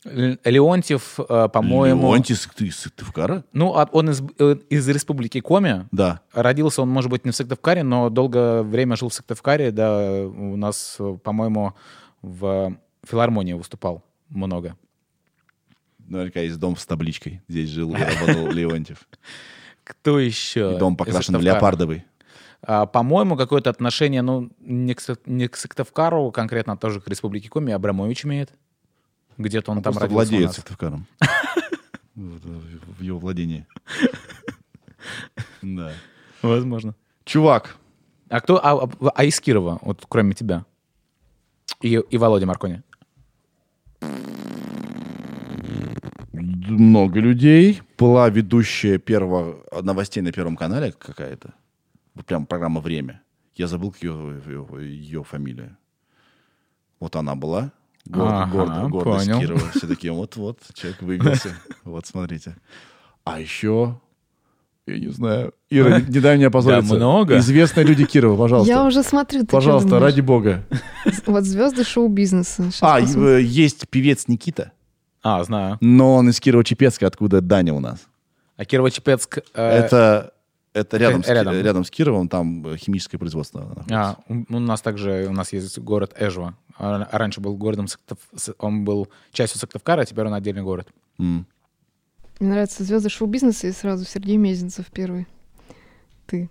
Леонтьев, 0.04 1.20
э, 1.20 1.50
по-моему... 1.54 2.12
Леонтий 2.12 2.36
Сыкты- 2.36 2.66
из 2.66 2.78
Сыктывкара? 2.78 3.44
Ну, 3.54 3.76
а 3.76 3.88
он 3.92 4.10
из, 4.10 4.22
э, 4.40 4.56
из 4.70 4.88
республики 4.90 5.40
Коми. 5.42 5.88
Да. 5.92 6.22
Родился 6.34 6.82
он, 6.82 6.90
может 6.90 7.12
быть, 7.12 7.24
не 7.24 7.32
в 7.32 7.36
Сыктывкаре, 7.36 7.84
но 7.84 8.10
долгое 8.10 8.64
время 8.64 8.96
жил 8.96 9.10
в 9.10 9.14
Сыктывкаре. 9.14 9.72
Да, 9.72 10.24
у 10.26 10.56
нас, 10.58 10.98
по-моему, 11.24 11.76
в 12.22 12.76
филармонии 13.06 13.54
выступал 13.54 14.04
много. 14.30 14.78
Наверняка 16.08 16.42
есть 16.42 16.58
дом 16.60 16.76
с 16.78 16.86
табличкой. 16.86 17.42
Здесь 17.48 17.70
жил 17.70 17.96
и 17.96 18.00
работал 18.00 18.52
Леонтьев. 18.52 19.08
Кто 19.84 20.20
еще? 20.20 20.76
И 20.76 20.80
дом 20.80 20.96
покрашен 20.96 21.22
Сыктывкара? 21.36 21.54
леопардовый. 21.54 22.06
А, 22.64 22.86
по-моему, 22.86 23.36
какое-то 23.38 23.70
отношение, 23.70 24.22
ну, 24.22 24.52
не 24.60 24.94
к, 24.94 25.02
не 25.26 25.48
к 25.48 25.56
Сыктывкару, 25.56 26.32
конкретно 26.32 26.78
тоже 26.78 27.02
к 27.02 27.08
Республике 27.08 27.50
Коми, 27.50 27.74
Абрамович 27.74 28.26
имеет. 28.26 28.52
Где-то 29.38 29.72
он 29.72 29.78
Он 29.78 29.84
там 29.84 29.94
родился 29.98 30.14
владеет. 30.14 30.52
Сыктывкаром. 30.54 31.08
Э, 32.18 32.20
В 32.20 33.02
его 33.02 33.18
владении. 33.20 33.66
Да. 35.62 35.94
Возможно. 36.42 36.96
Чувак, 37.24 37.78
А 38.30 38.40
кто, 38.42 38.64
а, 38.64 38.84
а- 38.84 39.12
а 39.16 39.24
из 39.24 39.40
Кирова, 39.40 39.80
вот 39.82 40.06
кроме 40.08 40.34
тебя? 40.34 40.66
И, 41.82 42.00
и 42.10 42.18
Володя 42.18 42.46
Маркони. 42.46 42.84
много 46.72 47.20
людей. 47.20 47.82
Была 47.98 48.30
ведущая 48.30 48.98
первого 48.98 49.64
новостей 49.82 50.24
на 50.24 50.32
Первом 50.32 50.56
канале 50.56 50.92
какая-то. 50.92 51.54
Прям 52.26 52.46
программа 52.46 52.82
«Время». 52.82 53.22
Я 53.56 53.68
забыл 53.68 53.94
ее, 54.02 54.42
ее, 54.46 54.68
ее 54.82 55.24
фамилия. 55.24 55.78
Вот 57.00 57.16
она 57.16 57.36
была. 57.36 57.72
Гордо, 58.06 58.44
Ага, 58.44 58.52
гордо, 58.52 58.88
гордость 58.88 59.32
понял. 59.32 59.58
Все 59.76 59.88
такие, 59.88 60.14
вот-вот, 60.14 60.60
человек 60.74 61.02
выбился. 61.02 61.56
Вот, 61.84 62.08
смотрите. 62.08 62.56
А 63.24 63.40
еще, 63.40 64.00
я 64.88 65.00
не 65.00 65.10
знаю, 65.10 65.54
Ира, 65.70 66.00
не, 66.00 66.06
не 66.08 66.20
дай 66.20 66.38
мне 66.38 66.48
опозориться. 66.48 66.92
Да 66.92 66.96
много. 66.98 67.38
Известные 67.38 67.86
люди 67.86 68.06
Кирова, 68.06 68.38
пожалуйста. 68.38 68.72
Я 68.74 68.84
уже 68.86 69.04
смотрю. 69.04 69.42
ты 69.42 69.48
Пожалуйста, 69.48 70.00
ради 70.00 70.22
бога. 70.22 70.64
Вот 71.26 71.44
звезды 71.44 71.84
шоу-бизнеса. 71.84 72.70
А, 72.82 73.00
посмотрим. 73.00 73.28
э, 73.28 73.42
есть 73.42 73.88
певец 73.90 74.28
Никита, 74.28 74.72
А, 75.24 75.44
знаю. 75.44 75.78
но 75.82 76.16
он 76.16 76.30
из 76.30 76.40
Кирова-Чепецка, 76.42 77.06
откуда 77.08 77.42
Даня 77.42 77.74
у 77.74 77.80
нас. 77.80 78.00
А 78.58 78.64
Кирово-Чепецк... 78.64 79.44
э, 79.54 79.70
Это, 79.70 80.34
это 80.74 80.98
рядом, 80.98 81.24
С, 81.24 81.28
Ки- 81.28 81.32
рядом. 81.32 81.54
рядом 81.62 81.84
с 81.86 81.90
Кировом, 81.92 82.28
там 82.28 82.66
э, 82.68 82.78
химическое 82.78 83.18
производство. 83.18 83.60
находится. 83.60 83.96
А, 83.96 84.18
у 84.28 84.56
у 84.56 84.60
нас 84.60 84.82
также, 84.82 85.28
у 85.30 85.34
нас 85.34 85.54
есть 85.54 85.78
город 85.80 86.14
Эжва. 86.20 86.56
А 86.78 87.08
Раньше 87.12 87.40
был 87.42 87.56
городом, 87.58 87.86
Сыктыв- 87.88 88.18
С- 88.36 88.54
он 88.58 88.84
был 88.84 89.08
частью 89.32 89.60
Сыктывкара, 89.60 90.02
а 90.02 90.06
теперь 90.06 90.26
он 90.26 90.34
отдельный 90.34 90.64
город. 90.64 90.88
М. 91.20 91.46
Мне 92.42 92.50
нравятся 92.50 92.84
звезды 92.84 93.08
шоу-бизнеса 93.10 93.68
и 93.68 93.72
сразу 93.72 94.04
Сергей 94.04 94.36
Мезенцев 94.36 94.88
первый. 94.92 95.28
Ты. 96.26 96.50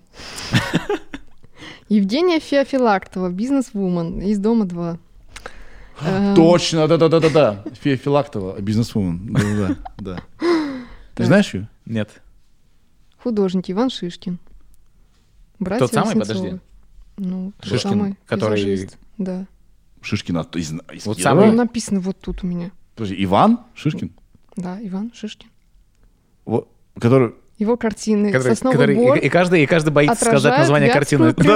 Евгения 1.88 2.38
Феофилактова, 2.38 3.28
бизнес-вумен, 3.28 4.20
из 4.22 4.38
дома 4.38 4.66
2. 4.66 4.98
Эм, 6.02 6.34
Точно, 6.36 6.86
да-да-да-да-да. 6.86 7.64
Фея 7.80 7.96
Филактова, 7.96 8.60
бизнесвумен. 8.60 9.32
Да-да-да. 9.32 9.76
да. 9.98 10.22
Ты 11.16 11.24
знаешь 11.24 11.52
ее? 11.54 11.68
Нет. 11.86 12.22
Художник 13.20 13.68
Иван 13.68 13.90
Шишкин. 13.90 14.38
Братья 15.58 15.86
Тот 15.86 15.92
самый, 15.92 16.20
подожди. 16.20 16.60
Ну, 17.16 17.52
Шишкин, 17.62 17.90
самый 17.90 18.16
который- 18.26 18.62
визажист, 18.62 18.96
Да. 19.18 19.44
Шишкин 20.02 20.36
от- 20.36 20.54
из, 20.54 20.72
из 20.92 21.04
Вот 21.04 21.18
самый- 21.18 21.50
написано 21.50 21.98
вот 21.98 22.16
тут 22.20 22.44
у 22.44 22.46
меня. 22.46 22.70
Подожди, 22.94 23.16
Иван 23.24 23.58
Шишкин? 23.74 24.12
Да, 24.54 24.78
Иван 24.80 25.10
Шишкин. 25.12 25.50
Вот, 26.50 26.68
который... 27.00 27.34
Его 27.58 27.76
картины 27.76 28.32
Который- 28.32 28.48
«Сосновый 28.56 28.78
который- 28.78 28.96
бор» 28.96 29.18
и, 29.18 29.20
и 29.20 29.28
каждый, 29.28 29.62
и 29.62 29.66
каждый 29.66 29.90
боится 29.90 30.24
сказать 30.24 30.58
название 30.58 30.90
картины. 30.90 31.32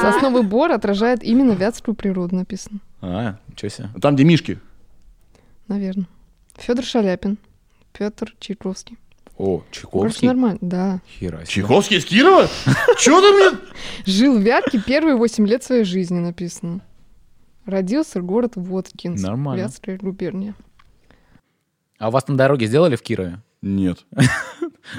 «Сосновый 0.00 0.42
бор» 0.42 0.72
отражает 0.72 1.22
именно 1.22 1.52
вятскую 1.52 1.94
природу, 1.94 2.34
написано. 2.36 2.78
А, 3.02 3.36
ничего 3.48 3.68
себе. 3.68 3.88
Там, 4.00 4.14
где 4.14 4.24
Мишки. 4.24 4.58
Наверное. 5.68 6.06
Федор 6.56 6.84
Шаляпин. 6.84 7.36
Петр 7.92 8.34
Чайковский. 8.38 8.96
О, 9.36 9.62
Чайковский. 9.70 10.26
нормально, 10.28 10.58
да. 10.62 11.00
Хера 11.18 11.38
себе. 11.38 11.48
Чайковский 11.48 11.98
из 11.98 12.04
Кирова? 12.06 12.48
Чего 12.98 13.20
ты 13.20 13.32
мне... 13.32 13.58
Жил 14.06 14.38
в 14.38 14.40
Вятке 14.40 14.80
первые 14.80 15.16
8 15.16 15.46
лет 15.46 15.62
своей 15.62 15.84
жизни, 15.84 16.18
написано. 16.20 16.80
Родился 17.66 18.20
город 18.22 18.52
Воткинск. 18.56 19.22
Нормально. 19.26 19.62
Вятская 19.62 19.98
губерния. 19.98 20.54
А 21.98 22.08
у 22.08 22.10
вас 22.10 22.28
на 22.28 22.36
дороге 22.36 22.66
сделали 22.66 22.96
в 22.96 23.02
Кирове? 23.02 23.40
Нет. 23.62 24.04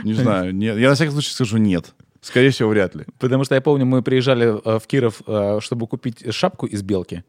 Не 0.04 0.14
знаю. 0.14 0.56
Нет. 0.56 0.78
Я 0.78 0.90
на 0.90 0.96
всякий 0.96 1.12
случай 1.12 1.32
скажу 1.32 1.58
нет. 1.58 1.94
Скорее 2.22 2.50
всего, 2.50 2.70
вряд 2.70 2.96
ли. 2.96 3.06
Потому 3.20 3.44
что 3.44 3.54
я 3.54 3.62
помню, 3.62 3.86
мы 3.86 4.02
приезжали 4.02 4.48
э, 4.48 4.80
в 4.80 4.88
Киров, 4.88 5.22
э, 5.28 5.60
чтобы 5.62 5.86
купить 5.86 6.34
шапку 6.34 6.66
из 6.66 6.82
белки. 6.82 7.24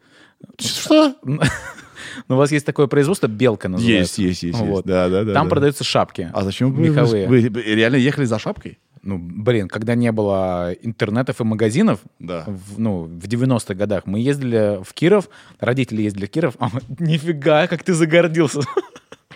Что? 0.58 1.14
Ну, 1.22 2.36
у 2.36 2.38
вас 2.38 2.50
есть 2.50 2.64
такое 2.64 2.86
производство, 2.86 3.26
белка 3.26 3.68
называется. 3.68 4.22
Есть, 4.22 4.42
есть, 4.42 4.42
есть. 4.42 4.58
есть. 4.58 4.70
Вот. 4.70 4.86
Да, 4.86 5.10
да, 5.10 5.22
да. 5.22 5.34
Там 5.34 5.46
да. 5.46 5.50
продаются 5.50 5.84
шапки. 5.84 6.30
А 6.32 6.42
зачем 6.44 6.72
вы, 6.72 6.88
меховые. 6.88 7.28
вы, 7.28 7.48
вы 7.50 7.62
реально 7.62 7.96
ехали 7.96 8.24
за 8.24 8.38
шапкой? 8.38 8.78
Ну, 9.02 9.18
блин, 9.18 9.68
когда 9.68 9.94
не 9.94 10.10
было 10.12 10.72
интернетов 10.80 11.40
и 11.40 11.44
магазинов, 11.44 12.00
Да. 12.18 12.44
в, 12.46 12.78
ну, 12.80 13.02
в 13.02 13.24
90-х 13.26 13.74
годах, 13.74 14.06
мы 14.06 14.18
ездили 14.20 14.82
в 14.82 14.94
Киров, 14.94 15.28
родители 15.60 16.02
ездили 16.02 16.26
в 16.26 16.30
Киров, 16.30 16.56
а 16.58 16.68
мы, 16.72 16.80
нифига, 16.98 17.66
как 17.66 17.82
ты 17.82 17.92
загордился. 17.92 18.60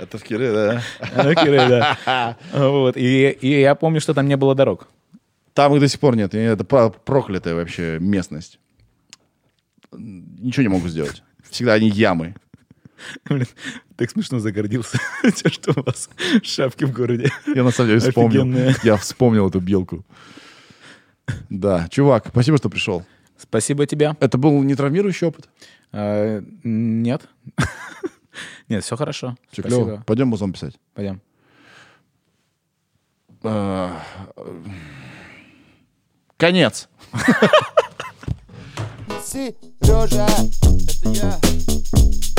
Это 0.01 0.17
в 0.17 0.23
Кирове, 0.23 0.53
да. 0.53 0.83
А, 1.15 1.35
Киров, 1.35 1.69
да. 1.69 2.37
Вот, 2.53 2.97
и, 2.97 3.29
и 3.31 3.61
я 3.61 3.75
помню, 3.75 4.01
что 4.01 4.15
там 4.15 4.27
не 4.29 4.37
было 4.37 4.55
дорог. 4.55 4.89
Там 5.53 5.75
их 5.75 5.81
до 5.81 5.89
сих 5.89 6.01
пор 6.01 6.17
нет. 6.17 6.35
Это 6.35 6.65
про- 6.65 6.89
проклятая 6.91 7.55
вообще 7.55 7.99
местность. 8.01 8.59
Ничего 9.93 10.63
не 10.63 10.69
могу 10.69 10.89
сделать. 10.89 11.23
Всегда 11.51 11.75
они 11.75 11.89
ямы. 11.91 12.35
Блин, 13.27 13.47
так 13.97 14.11
смешно 14.11 14.39
загордился, 14.39 14.99
тем, 15.35 15.51
что 15.51 15.73
у 15.79 15.83
вас 15.83 16.09
шапки 16.43 16.85
в 16.85 16.93
городе. 16.93 17.31
Я 17.47 17.63
на 17.63 17.71
самом 17.71 17.89
деле 17.91 18.01
вспомнил. 18.01 18.75
Я 18.83 18.97
вспомнил 18.97 19.49
эту 19.49 19.61
белку. 19.61 20.05
Да, 21.51 21.89
чувак, 21.91 22.27
спасибо, 22.29 22.57
что 22.59 22.71
пришел. 22.71 23.05
Спасибо 23.37 23.87
тебе. 23.87 24.17
Это 24.21 24.39
был 24.39 24.63
не 24.63 24.75
травмирующий 24.75 25.27
опыт? 25.27 25.49
Э, 25.93 26.43
Нет. 26.63 27.23
Нет, 28.71 28.85
все 28.85 28.97
хорошо. 28.97 29.37
Все 29.51 29.63
Спасибо. 29.63 29.85
клево. 29.85 30.05
Пойдем 30.07 30.29
музон 30.29 30.53
писать. 30.53 30.79
Пойдем. 30.95 31.21
А, 33.43 34.01
Конец. 36.37 36.89
Сережа, 39.23 40.27
это 40.27 41.09
я. 41.11 42.30